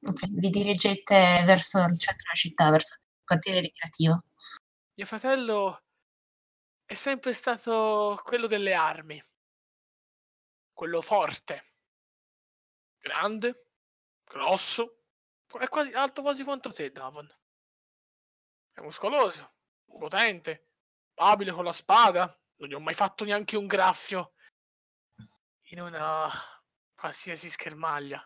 Ok, 0.03 0.29
Vi 0.31 0.51
dirigete 0.51 1.45
verso 1.47 1.79
il 1.79 1.99
centro 1.99 2.25
della 2.25 2.35
città, 2.35 2.71
verso 2.71 2.97
quartiere 3.23 3.61
ricreativo. 3.61 4.25
Mio 4.95 5.07
fratello 5.07 5.85
è 6.85 6.95
sempre 6.95 7.33
stato 7.33 8.21
quello 8.25 8.49
delle 8.49 8.75
armi. 8.75 9.23
Quello 10.73 11.01
forte. 11.01 11.67
Grande, 12.99 13.70
grosso, 14.31 15.03
è 15.59 15.69
quasi 15.69 15.93
alto 15.93 16.23
quasi 16.23 16.45
quanto 16.45 16.73
te, 16.73 16.91
Davon. 16.93 17.29
È 18.73 18.81
muscoloso, 18.81 19.57
potente, 19.99 20.69
abile 21.17 21.51
con 21.51 21.65
la 21.65 21.73
spada. 21.73 22.25
Non 22.57 22.69
gli 22.69 22.75
ho 22.75 22.81
mai 22.81 22.95
fatto 22.95 23.25
neanche 23.25 23.57
un 23.57 23.67
graffio 23.67 24.35
in 25.71 25.81
una 25.81 26.29
qualsiasi 26.95 27.49
schermaglia. 27.51 28.25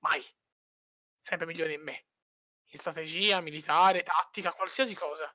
Mai. 0.00 0.22
Sempre 1.20 1.46
migliore 1.46 1.72
in 1.72 1.82
me. 1.82 2.06
In 2.70 2.78
strategia, 2.78 3.40
militare, 3.40 4.02
tattica, 4.02 4.52
qualsiasi 4.52 4.94
cosa. 4.94 5.34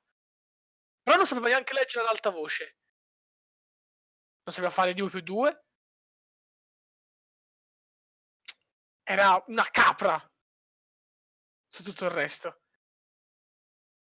Però 1.02 1.18
non 1.18 1.26
sapeva 1.26 1.48
neanche 1.48 1.74
leggere 1.74 2.04
ad 2.04 2.12
alta 2.12 2.30
voce. 2.30 2.78
Non 4.44 4.54
sapeva 4.54 4.70
fare 4.70 4.94
2 4.94 5.10
più 5.10 5.22
2. 5.22 5.66
Era 9.12 9.44
una 9.48 9.66
capra 9.70 10.18
su 11.68 11.84
tutto 11.84 12.06
il 12.06 12.12
resto. 12.12 12.62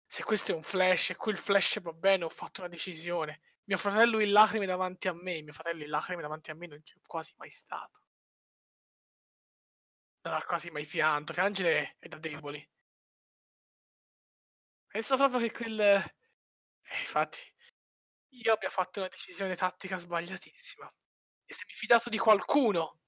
Se 0.06 0.24
questo 0.24 0.52
è 0.52 0.54
un 0.54 0.62
flash 0.62 1.10
e 1.10 1.16
quel 1.16 1.36
flash 1.36 1.80
va 1.82 1.92
bene, 1.92 2.24
ho 2.24 2.30
fatto 2.30 2.62
una 2.62 2.70
decisione. 2.70 3.42
Mio 3.64 3.76
fratello 3.76 4.20
in 4.20 4.32
lacrime 4.32 4.64
davanti 4.64 5.08
a 5.08 5.12
me, 5.12 5.42
mio 5.42 5.52
fratello 5.52 5.82
in 5.82 5.90
lacrime 5.90 6.22
davanti 6.22 6.50
a 6.50 6.54
me 6.54 6.66
non 6.66 6.82
c'è 6.82 6.96
quasi 7.06 7.34
mai 7.36 7.50
stato. 7.50 8.04
Non 10.22 10.32
ha 10.32 10.42
quasi 10.44 10.70
mai 10.70 10.86
pianto, 10.86 11.34
piangere 11.34 11.96
è 11.98 12.08
da 12.08 12.16
deboli. 12.16 12.66
Penso 14.86 15.16
proprio 15.18 15.40
che 15.40 15.52
quel... 15.52 15.78
Eh, 15.78 17.00
infatti, 17.00 17.42
io 18.28 18.52
abbia 18.54 18.70
fatto 18.70 19.00
una 19.00 19.08
decisione 19.08 19.56
tattica 19.56 19.98
sbagliatissima. 19.98 20.90
E 21.44 21.52
se 21.52 21.64
mi 21.66 21.74
fidato 21.74 22.08
di 22.08 22.16
qualcuno, 22.16 23.00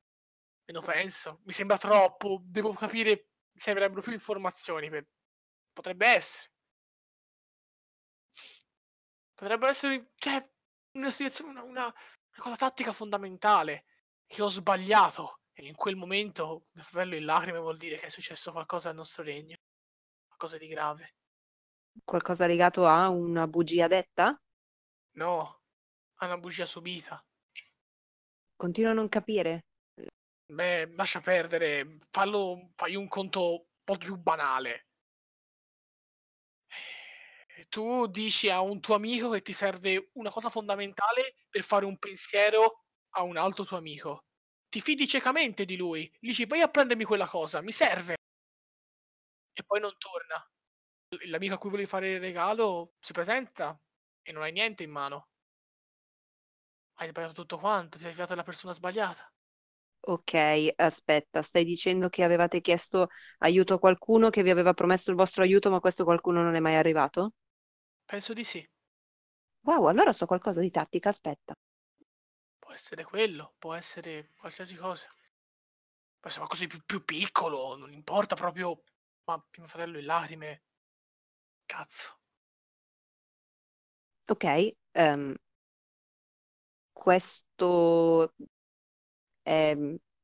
e 0.68 0.72
lo 0.74 0.82
penso, 0.82 1.40
mi 1.44 1.52
sembra 1.52 1.78
troppo, 1.78 2.42
devo 2.44 2.74
capire, 2.74 3.30
mi 3.52 3.58
servirebbero 3.58 4.02
più 4.02 4.12
informazioni. 4.12 4.90
Per... 4.90 5.08
Potrebbe 5.72 6.06
essere. 6.06 6.52
Potrebbe 9.34 9.66
essere, 9.66 10.10
cioè, 10.16 10.46
una 10.96 11.10
situazione, 11.10 11.52
una, 11.52 11.62
una, 11.62 11.84
una 11.84 12.42
cosa 12.42 12.56
tattica 12.56 12.92
fondamentale 12.92 13.86
che 14.26 14.42
ho 14.42 14.50
sbagliato. 14.50 15.40
E 15.54 15.66
in 15.66 15.74
quel 15.74 15.96
momento, 15.96 16.66
mio 16.72 16.84
fratello 16.84 17.16
in 17.16 17.24
lacrime 17.24 17.58
vuol 17.60 17.78
dire 17.78 17.96
che 17.96 18.06
è 18.06 18.10
successo 18.10 18.52
qualcosa 18.52 18.90
al 18.90 18.96
nostro 18.96 19.22
regno. 19.22 19.56
Qualcosa 20.26 20.58
di 20.58 20.68
grave. 20.68 21.14
Qualcosa 22.04 22.46
legato 22.46 22.86
a 22.86 23.08
una 23.08 23.46
bugia 23.46 23.86
detta? 23.86 24.38
No, 25.12 25.62
a 26.16 26.26
una 26.26 26.36
bugia 26.36 26.66
subita. 26.66 27.24
Continuo 28.54 28.90
a 28.90 28.94
non 28.94 29.08
capire. 29.08 29.67
Beh, 30.50 30.90
lascia 30.96 31.20
perdere, 31.20 31.86
fallo, 32.10 32.72
fai 32.74 32.94
un 32.96 33.06
conto 33.08 33.52
un 33.52 33.64
po' 33.84 33.96
più 33.96 34.16
banale. 34.16 34.84
Tu 37.68 38.06
dici 38.08 38.48
a 38.50 38.60
un 38.60 38.80
tuo 38.80 38.94
amico 38.94 39.30
che 39.30 39.42
ti 39.42 39.52
serve 39.52 40.10
una 40.14 40.30
cosa 40.30 40.48
fondamentale 40.48 41.34
per 41.50 41.62
fare 41.62 41.84
un 41.84 41.98
pensiero 41.98 42.84
a 43.10 43.22
un 43.22 43.36
altro 43.36 43.64
tuo 43.64 43.76
amico. 43.76 44.24
Ti 44.68 44.80
fidi 44.80 45.06
ciecamente 45.08 45.64
di 45.64 45.76
lui, 45.76 46.10
dici 46.20 46.46
vai 46.46 46.60
a 46.60 46.68
prendermi 46.68 47.04
quella 47.04 47.26
cosa, 47.26 47.60
mi 47.62 47.72
serve. 47.72 48.16
E 49.52 49.62
poi 49.64 49.80
non 49.80 49.94
torna. 49.98 50.42
L'amico 51.28 51.54
a 51.54 51.58
cui 51.58 51.70
volevi 51.70 51.88
fare 51.88 52.12
il 52.12 52.20
regalo 52.20 52.94
si 53.00 53.12
presenta 53.12 53.78
e 54.22 54.32
non 54.32 54.42
hai 54.42 54.52
niente 54.52 54.82
in 54.82 54.90
mano. 54.90 55.26
Hai 57.00 57.08
sbagliato 57.08 57.32
tutto 57.32 57.58
quanto, 57.58 57.96
ti 57.96 58.02
sei 58.02 58.10
fidato 58.12 58.30
della 58.30 58.42
persona 58.44 58.72
sbagliata. 58.74 59.32
Ok, 60.00 60.32
aspetta, 60.76 61.42
stai 61.42 61.64
dicendo 61.64 62.08
che 62.08 62.24
avevate 62.24 62.60
chiesto 62.62 63.08
aiuto 63.38 63.74
a 63.74 63.78
qualcuno 63.78 64.30
che 64.30 64.42
vi 64.42 64.50
aveva 64.50 64.72
promesso 64.72 65.10
il 65.10 65.16
vostro 65.16 65.42
aiuto, 65.42 65.70
ma 65.70 65.80
questo 65.80 66.04
qualcuno 66.04 66.42
non 66.42 66.54
è 66.54 66.60
mai 66.60 66.76
arrivato? 66.76 67.32
Penso 68.06 68.32
di 68.32 68.42
sì. 68.42 68.66
Wow, 69.62 69.86
allora 69.86 70.12
so 70.12 70.26
qualcosa 70.26 70.60
di 70.60 70.70
tattica, 70.72 71.10
aspetta. 71.10 71.54
Può 72.60 72.72
essere 72.72 73.02
quello, 73.02 73.54
può 73.58 73.74
essere 73.74 74.30
qualsiasi 74.38 74.76
cosa. 74.76 75.08
Può 76.20 76.28
essere 76.30 76.46
qualcosa 76.46 76.60
di 76.64 76.68
più, 76.68 76.84
più 76.84 77.04
piccolo, 77.04 77.74
non 77.76 77.92
importa 77.92 78.36
proprio. 78.36 78.82
Ma 79.24 79.34
mio 79.56 79.66
fratello 79.66 79.98
in 79.98 80.04
lacrime. 80.04 80.62
Cazzo. 81.66 82.18
Ok, 84.28 84.44
ehm, 84.94 85.36
questo 86.92 88.34
è 89.48 89.74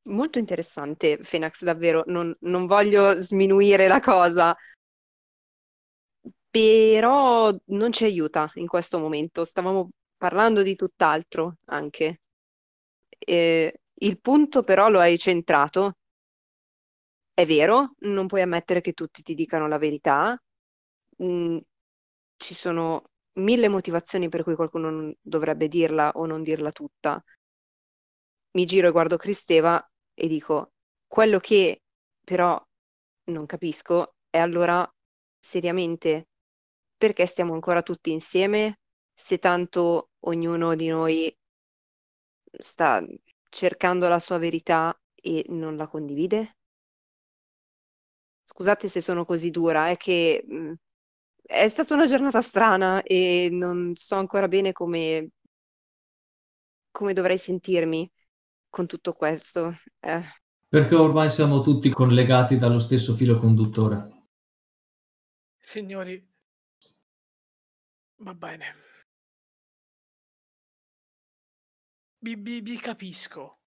molto 0.03 0.37
interessante, 0.37 1.17
Fenax, 1.23 1.63
davvero. 1.63 2.03
Non, 2.07 2.35
non 2.41 2.67
voglio 2.67 3.19
sminuire 3.19 3.87
la 3.87 3.99
cosa, 3.99 4.55
però 6.49 7.53
non 7.65 7.91
ci 7.91 8.03
aiuta 8.05 8.49
in 8.55 8.67
questo 8.67 8.99
momento. 8.99 9.43
Stavamo 9.43 9.89
parlando 10.17 10.61
di 10.63 10.75
tutt'altro 10.75 11.57
anche. 11.65 12.21
E 13.19 13.79
il 13.93 14.19
punto 14.21 14.63
però 14.63 14.89
lo 14.89 14.99
hai 14.99 15.17
centrato. 15.17 15.95
È 17.33 17.45
vero, 17.45 17.95
non 17.99 18.27
puoi 18.27 18.41
ammettere 18.41 18.81
che 18.81 18.93
tutti 18.93 19.21
ti 19.21 19.33
dicano 19.35 19.67
la 19.67 19.77
verità. 19.77 20.41
Mm, 21.23 21.57
ci 22.37 22.53
sono 22.53 23.03
mille 23.33 23.67
motivazioni 23.69 24.29
per 24.29 24.43
cui 24.43 24.55
qualcuno 24.55 25.13
dovrebbe 25.21 25.67
dirla 25.67 26.11
o 26.15 26.25
non 26.25 26.43
dirla 26.43 26.71
tutta. 26.71 27.21
Mi 28.55 28.65
giro 28.65 28.87
e 28.87 28.91
guardo 28.91 29.17
Cristeva 29.17 29.85
e 30.13 30.27
dico, 30.27 30.71
quello 31.07 31.39
che 31.39 31.81
però 32.23 32.61
non 33.25 33.45
capisco 33.45 34.15
è 34.29 34.37
allora 34.37 34.89
seriamente 35.37 36.27
perché 36.97 37.25
stiamo 37.25 37.53
ancora 37.53 37.81
tutti 37.83 38.11
insieme 38.11 38.79
se 39.13 39.39
tanto 39.39 40.11
ognuno 40.21 40.73
di 40.75 40.87
noi 40.87 41.35
sta 42.59 43.03
cercando 43.49 44.07
la 44.07 44.19
sua 44.19 44.37
verità 44.37 44.97
e 45.15 45.45
non 45.49 45.75
la 45.75 45.87
condivide? 45.87 46.55
Scusate 48.45 48.87
se 48.87 49.01
sono 49.01 49.25
così 49.25 49.49
dura, 49.51 49.89
è 49.89 49.97
che 49.97 50.43
mh, 50.47 50.73
è 51.43 51.67
stata 51.67 51.93
una 51.95 52.07
giornata 52.07 52.41
strana 52.41 53.01
e 53.03 53.49
non 53.51 53.93
so 53.95 54.15
ancora 54.15 54.47
bene 54.47 54.71
come, 54.71 55.29
come 56.91 57.13
dovrei 57.13 57.37
sentirmi 57.37 58.09
con 58.75 58.87
tutto 58.87 59.13
questo. 59.13 59.79
Eh. 60.01 60.21
Perché 60.67 60.95
ormai 60.95 61.29
siamo 61.29 61.61
tutti 61.61 61.89
collegati 61.89 62.57
dallo 62.57 62.79
stesso 62.79 63.15
filo 63.15 63.37
conduttore. 63.39 64.25
Signori, 65.57 66.29
va 68.17 68.33
bene. 68.33 68.75
Vi, 72.17 72.35
vi- 72.35 72.59
vi 72.59 72.77
capisco. 72.77 73.61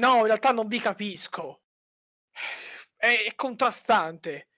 No, 0.00 0.16
in 0.16 0.24
realtà 0.24 0.50
non 0.50 0.66
vi 0.66 0.80
capisco. 0.80 1.62
È, 2.96 3.06
è 3.28 3.34
contrastante. 3.36 4.48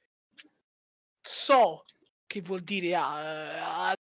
So 1.20 1.84
che 2.26 2.40
vuol 2.40 2.60
dire 2.60 2.94
ah, 2.94 3.90
ah. 3.90 3.96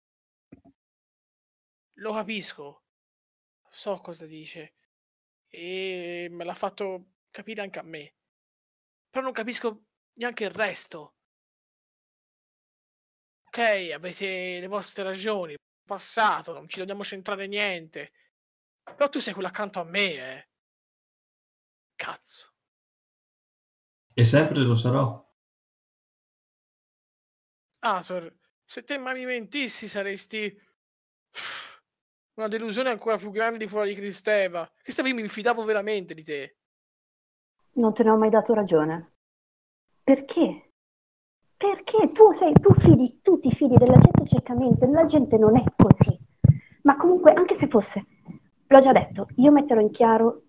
Lo 1.98 2.12
capisco. 2.12 2.82
So 3.70 3.98
cosa 3.98 4.26
dice. 4.26 4.74
E 5.54 6.28
me 6.30 6.44
l'ha 6.44 6.54
fatto 6.54 7.16
capire 7.30 7.60
anche 7.60 7.78
a 7.78 7.82
me. 7.82 8.14
Però 9.10 9.22
non 9.22 9.32
capisco 9.32 9.84
neanche 10.14 10.44
il 10.44 10.50
resto. 10.50 11.16
Ok, 13.44 13.58
avete 13.92 14.60
le 14.60 14.66
vostre 14.66 15.02
ragioni. 15.02 15.54
Passato, 15.84 16.54
non 16.54 16.68
ci 16.68 16.78
dobbiamo 16.78 17.04
centrare 17.04 17.46
niente. 17.46 18.12
Però 18.82 19.08
tu 19.10 19.18
sei 19.18 19.34
quello 19.34 19.48
accanto 19.48 19.78
a 19.78 19.84
me, 19.84 20.14
eh. 20.14 20.48
Cazzo. 21.94 22.54
E 24.14 24.24
sempre 24.24 24.62
lo 24.62 24.74
sarò. 24.74 25.20
Arthur, 27.80 28.38
se 28.64 28.84
te 28.84 28.96
mai 28.96 29.14
mi 29.18 29.26
mentissi 29.26 29.86
saresti 29.86 30.56
una 32.34 32.48
delusione 32.48 32.90
ancora 32.90 33.16
più 33.16 33.30
grande 33.30 33.58
di 33.58 33.66
fuori 33.66 33.90
di 33.90 33.94
Cristeva. 33.94 34.68
Cristeva 34.82 35.08
io 35.08 35.14
mi 35.14 35.28
fidavo 35.28 35.64
veramente 35.64 36.14
di 36.14 36.22
te. 36.22 36.56
Non 37.74 37.92
te 37.92 38.02
ne 38.02 38.10
ho 38.10 38.16
mai 38.16 38.30
dato 38.30 38.54
ragione. 38.54 39.12
Perché? 40.02 40.70
Perché 41.56 42.10
tu 42.12 42.32
sei, 42.32 42.52
tu 42.54 42.74
fidi, 42.74 43.20
tu 43.22 43.38
ti 43.38 43.50
fidi 43.52 43.76
della 43.76 43.98
gente 43.98 44.26
ciecamente, 44.26 44.86
la 44.86 45.04
gente 45.04 45.36
non 45.36 45.56
è 45.56 45.64
così. 45.76 46.18
Ma 46.82 46.96
comunque, 46.96 47.32
anche 47.32 47.54
se 47.56 47.68
fosse, 47.68 48.04
l'ho 48.66 48.80
già 48.80 48.92
detto, 48.92 49.28
io 49.36 49.52
metterò 49.52 49.80
in 49.80 49.90
chiaro 49.90 50.42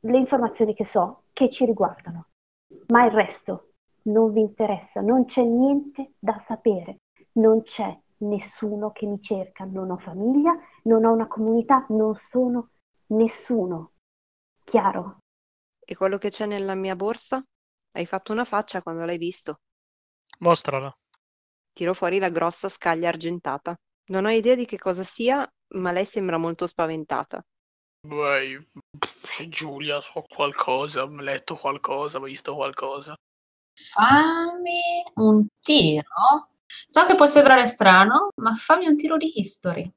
le 0.00 0.18
informazioni 0.18 0.74
che 0.74 0.86
so, 0.86 1.24
che 1.32 1.50
ci 1.50 1.64
riguardano. 1.64 2.28
Ma 2.88 3.04
il 3.04 3.10
resto 3.10 3.72
non 4.04 4.32
vi 4.32 4.40
interessa, 4.40 5.00
non 5.00 5.24
c'è 5.24 5.42
niente 5.42 6.12
da 6.18 6.42
sapere. 6.46 6.98
non 7.34 7.62
c'è 7.62 7.96
nessuno 8.18 8.90
che 8.92 9.06
mi 9.06 9.20
cerca, 9.20 9.64
non 9.64 9.90
ho 9.90 9.96
famiglia, 9.96 10.56
non 10.82 11.04
ho 11.04 11.12
una 11.12 11.26
comunità, 11.26 11.86
non 11.90 12.18
sono 12.30 12.70
nessuno. 13.08 13.92
Chiaro? 14.64 15.18
E 15.84 15.96
quello 15.96 16.18
che 16.18 16.30
c'è 16.30 16.46
nella 16.46 16.74
mia 16.74 16.96
borsa? 16.96 17.42
Hai 17.92 18.06
fatto 18.06 18.32
una 18.32 18.44
faccia 18.44 18.82
quando 18.82 19.04
l'hai 19.04 19.18
visto. 19.18 19.60
Mostrala. 20.38 20.92
Tiro 21.72 21.94
fuori 21.94 22.18
la 22.18 22.30
grossa 22.30 22.68
scaglia 22.68 23.08
argentata. 23.08 23.74
Non 24.06 24.24
ho 24.24 24.30
idea 24.30 24.54
di 24.54 24.64
che 24.64 24.78
cosa 24.78 25.02
sia, 25.02 25.48
ma 25.74 25.92
lei 25.92 26.04
sembra 26.04 26.36
molto 26.38 26.66
spaventata. 26.66 27.42
Beh, 28.06 28.68
c'è 29.22 29.46
Giulia, 29.48 30.00
so 30.00 30.22
qualcosa, 30.22 31.04
ho 31.04 31.20
letto 31.20 31.54
qualcosa, 31.54 32.18
ho 32.18 32.22
visto 32.22 32.54
qualcosa. 32.54 33.14
Fammi 33.74 35.04
un 35.14 35.46
tiro. 35.60 36.48
So 36.86 37.06
che 37.06 37.14
può 37.14 37.26
sembrare 37.26 37.66
strano, 37.66 38.30
ma 38.36 38.54
fammi 38.54 38.86
un 38.86 38.96
tiro 38.96 39.16
di 39.16 39.30
history. 39.40 39.90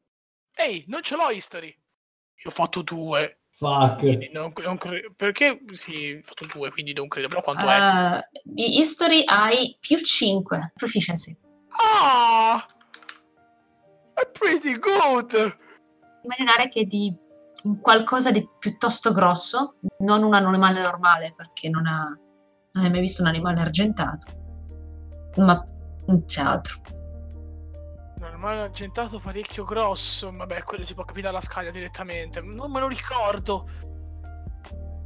Ehi, 0.56 0.86
non 0.88 1.02
ce 1.02 1.15
l'ho 1.15 1.30
history. 1.30 1.68
Io 1.68 2.49
ho 2.49 2.52
fatto 2.52 2.82
due. 2.82 3.41
Fuck. 3.52 4.02
Non, 4.34 4.52
non 4.64 4.77
cre- 4.77 5.14
perché 5.15 5.61
sì, 5.72 6.19
ho 6.19 6.26
fatto 6.26 6.45
due, 6.45 6.72
quindi 6.72 6.94
non 6.94 7.07
credo. 7.07 7.27
Però 7.27 7.41
quanto 7.41 7.69
è? 7.69 7.77
Uh, 7.77 8.22
di 8.44 8.80
history 8.80 9.23
hai 9.26 9.77
più 9.80 9.98
5 9.98 10.73
proficiency. 10.76 11.38
Ah! 11.77 12.65
È 14.14 14.30
pretty 14.32 14.77
good! 14.77 15.57
Immaginare 16.23 16.68
che 16.68 16.86
di 16.86 17.14
un 17.64 17.80
qualcosa 17.80 18.32
di 18.32 18.48
piuttosto 18.60 19.11
grosso, 19.11 19.76
non 19.99 20.23
un 20.23 20.34
animale 20.34 20.82
normale, 20.82 21.34
perché 21.36 21.69
non 21.69 21.86
ha 21.86 22.18
non 22.76 22.84
hai 22.84 22.91
mai 22.91 22.99
visto 22.99 23.22
un 23.22 23.30
animale 23.30 23.61
argentato, 23.61 24.27
ma 25.38 25.64
non 26.07 26.26
c'è 26.26 26.41
animale 28.46 28.62
argentato 28.62 29.20
parecchio 29.20 29.64
grosso. 29.64 30.32
Vabbè, 30.32 30.64
quello 30.64 30.86
si 30.86 30.94
può 30.94 31.04
capire 31.04 31.28
dalla 31.28 31.42
scaglia 31.42 31.72
direttamente. 31.72 32.42
Non 32.42 32.72
me 32.72 32.80
lo 32.80 32.88
ricordo. 32.88 33.68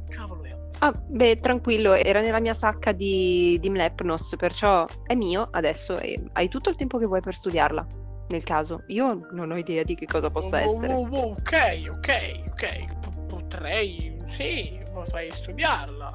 Cavolo 0.08 0.44
io. 0.46 0.68
Ah, 0.80 0.92
beh, 0.92 1.36
tranquillo, 1.40 1.92
era 1.92 2.20
nella 2.20 2.40
mia 2.40 2.54
sacca 2.54 2.92
di, 2.92 3.58
di 3.60 3.68
Mlepnos, 3.68 4.34
perciò 4.38 4.86
è 5.06 5.14
mio 5.14 5.48
adesso 5.50 5.98
e 5.98 6.22
hai 6.32 6.48
tutto 6.48 6.70
il 6.70 6.76
tempo 6.76 6.98
che 6.98 7.06
vuoi 7.06 7.20
per 7.20 7.34
studiarla. 7.34 7.86
Nel 8.28 8.44
caso, 8.44 8.84
io 8.86 9.26
non 9.32 9.50
ho 9.50 9.56
idea 9.56 9.82
di 9.82 9.94
che 9.94 10.06
cosa 10.06 10.30
possa 10.30 10.56
oh, 10.56 10.60
essere. 10.60 10.92
oh, 10.94 11.08
oh, 11.10 11.30
ok, 11.32 11.90
ok, 11.90 12.42
ok. 12.50 12.98
P- 12.98 13.26
potrei, 13.26 14.16
sì, 14.24 14.80
potrei 14.92 15.30
studiarla. 15.30 16.14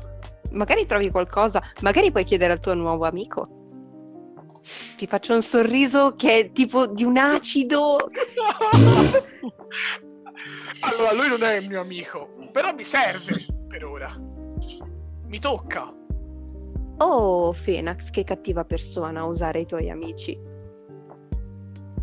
Magari 0.51 0.85
trovi 0.85 1.11
qualcosa, 1.11 1.61
magari 1.81 2.11
puoi 2.11 2.23
chiedere 2.23 2.53
al 2.53 2.59
tuo 2.59 2.73
nuovo 2.73 3.05
amico. 3.05 3.64
Ti 4.97 5.05
faccio 5.05 5.35
un 5.35 5.43
sorriso 5.43 6.15
che 6.15 6.39
è 6.39 6.51
tipo 6.51 6.87
di 6.87 7.03
un 7.03 7.17
acido. 7.17 7.97
allora, 10.81 11.13
lui 11.13 11.27
non 11.29 11.43
è 11.43 11.57
il 11.57 11.67
mio 11.67 11.81
amico, 11.81 12.33
però 12.51 12.73
mi 12.73 12.83
serve 12.83 13.45
per 13.67 13.85
ora. 13.85 14.11
Mi 15.27 15.39
tocca. 15.39 15.93
Oh, 16.97 17.51
Fenax, 17.51 18.09
che 18.09 18.23
cattiva 18.23 18.63
persona 18.63 19.19
a 19.19 19.25
usare 19.25 19.59
i 19.59 19.65
tuoi 19.67 19.91
amici. 19.91 20.35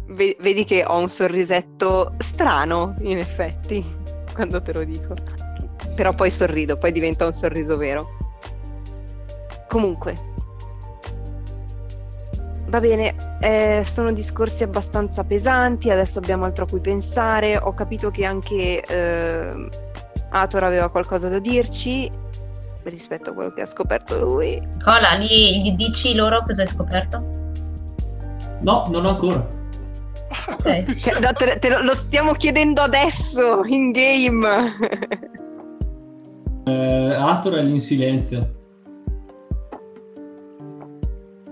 Ve- 0.09 0.36
vedi 0.39 0.64
che 0.64 0.84
ho 0.86 0.98
un 0.98 1.09
sorrisetto 1.09 2.14
strano, 2.18 2.94
in 3.01 3.18
effetti, 3.18 3.84
quando 4.34 4.62
te 4.62 4.72
lo 4.72 4.84
dico. 4.84 5.14
Però 5.97 6.12
poi 6.12 6.30
sorrido, 6.30 6.76
poi 6.76 6.93
diventa 6.93 7.26
un 7.26 7.32
sorriso 7.32 7.76
vero. 7.76 8.18
Comunque, 9.66 10.30
va 12.73 12.81
bene, 12.81 13.15
eh, 13.40 13.82
sono 13.85 14.12
discorsi 14.12 14.62
abbastanza 14.62 15.24
pesanti, 15.24 15.90
adesso 15.90 16.19
abbiamo 16.19 16.47
altro 16.47 16.65
a 16.65 16.66
cui 16.66 16.81
pensare. 16.81 17.59
Ho 17.59 17.74
capito 17.74 18.11
che 18.11 18.24
anche 18.24 18.81
eh, 18.81 19.69
Ator 20.31 20.65
aveva 20.65 20.89
qualcosa 20.89 21.28
da 21.28 21.39
dirci 21.39 22.11
rispetto 22.85 23.31
a 23.31 23.32
quello 23.35 23.53
che 23.53 23.61
ha 23.61 23.66
scoperto 23.66 24.19
lui. 24.19 24.59
Cola, 24.82 25.19
gli, 25.19 25.61
gli 25.61 25.73
dici 25.73 26.15
loro 26.15 26.43
cosa 26.44 26.62
hai 26.62 26.69
scoperto? 26.69 27.23
No, 28.62 28.86
non 28.89 29.05
ancora. 29.05 29.47
Ok. 30.49 30.94
Cioè, 30.97 31.20
no, 31.20 31.31
te, 31.35 31.59
te 31.59 31.69
lo, 31.69 31.82
lo 31.82 31.94
stiamo 31.94 32.32
chiedendo 32.32 32.81
adesso, 32.81 33.65
in 33.66 33.90
game. 33.90 34.77
Eh, 36.65 37.15
Ator 37.15 37.57
è 37.57 37.62
lì 37.62 37.73
in 37.73 37.81
silenzio. 37.81 38.61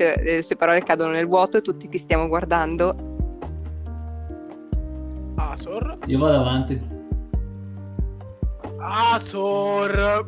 Eh, 0.01 0.23
Le 0.23 0.43
sue 0.43 0.57
parole 0.57 0.83
cadono 0.83 1.13
nel 1.13 1.27
vuoto 1.27 1.59
e 1.59 1.61
tutti 1.61 1.89
ti 1.89 1.99
stiamo 1.99 2.27
guardando. 2.27 2.95
Ator. 5.37 5.99
Io 6.07 6.19
vado 6.19 6.37
avanti. 6.41 6.81
Ator. 8.79 10.27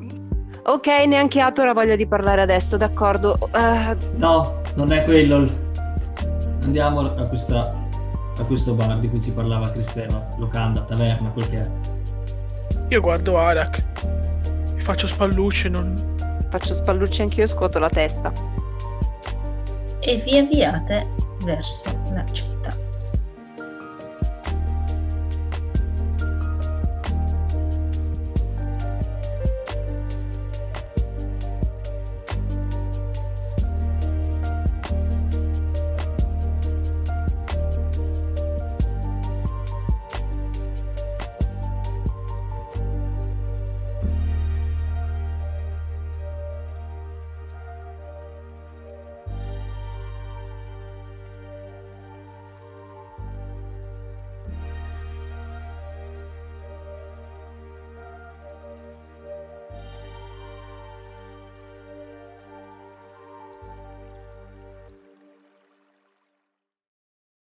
Ok, 0.64 0.86
neanche 1.06 1.40
Ator 1.40 1.68
ha 1.68 1.72
voglia 1.72 1.96
di 1.96 2.06
parlare 2.06 2.42
adesso, 2.42 2.76
d'accordo. 2.76 3.36
Eh, 3.54 3.96
No, 4.16 4.60
non 4.74 4.92
è 4.92 5.04
quello. 5.04 5.48
Andiamo 6.62 7.00
a, 7.00 7.24
questa, 7.24 7.74
a 8.38 8.44
questo 8.44 8.74
bar 8.74 8.98
di 8.98 9.08
cui 9.08 9.20
ci 9.20 9.32
parlava 9.32 9.72
Cristeva. 9.72 10.28
Locanda, 10.36 10.82
taverna, 10.82 11.30
quel 11.30 11.48
che 11.48 11.58
è. 11.58 11.70
Io 12.88 13.00
guardo 13.00 13.38
Arak. 13.38 13.82
Mi 14.74 14.80
faccio 14.80 15.06
spallucce, 15.06 15.68
non... 15.70 16.14
faccio 16.50 16.74
spallucci 16.74 17.22
anch'io, 17.22 17.46
scuoto 17.46 17.78
la 17.78 17.88
testa. 17.88 18.60
E 20.04 20.16
vi 20.16 20.36
avviate 20.36 21.14
verso 21.44 21.96
la 22.12 22.24
città. 22.32 22.51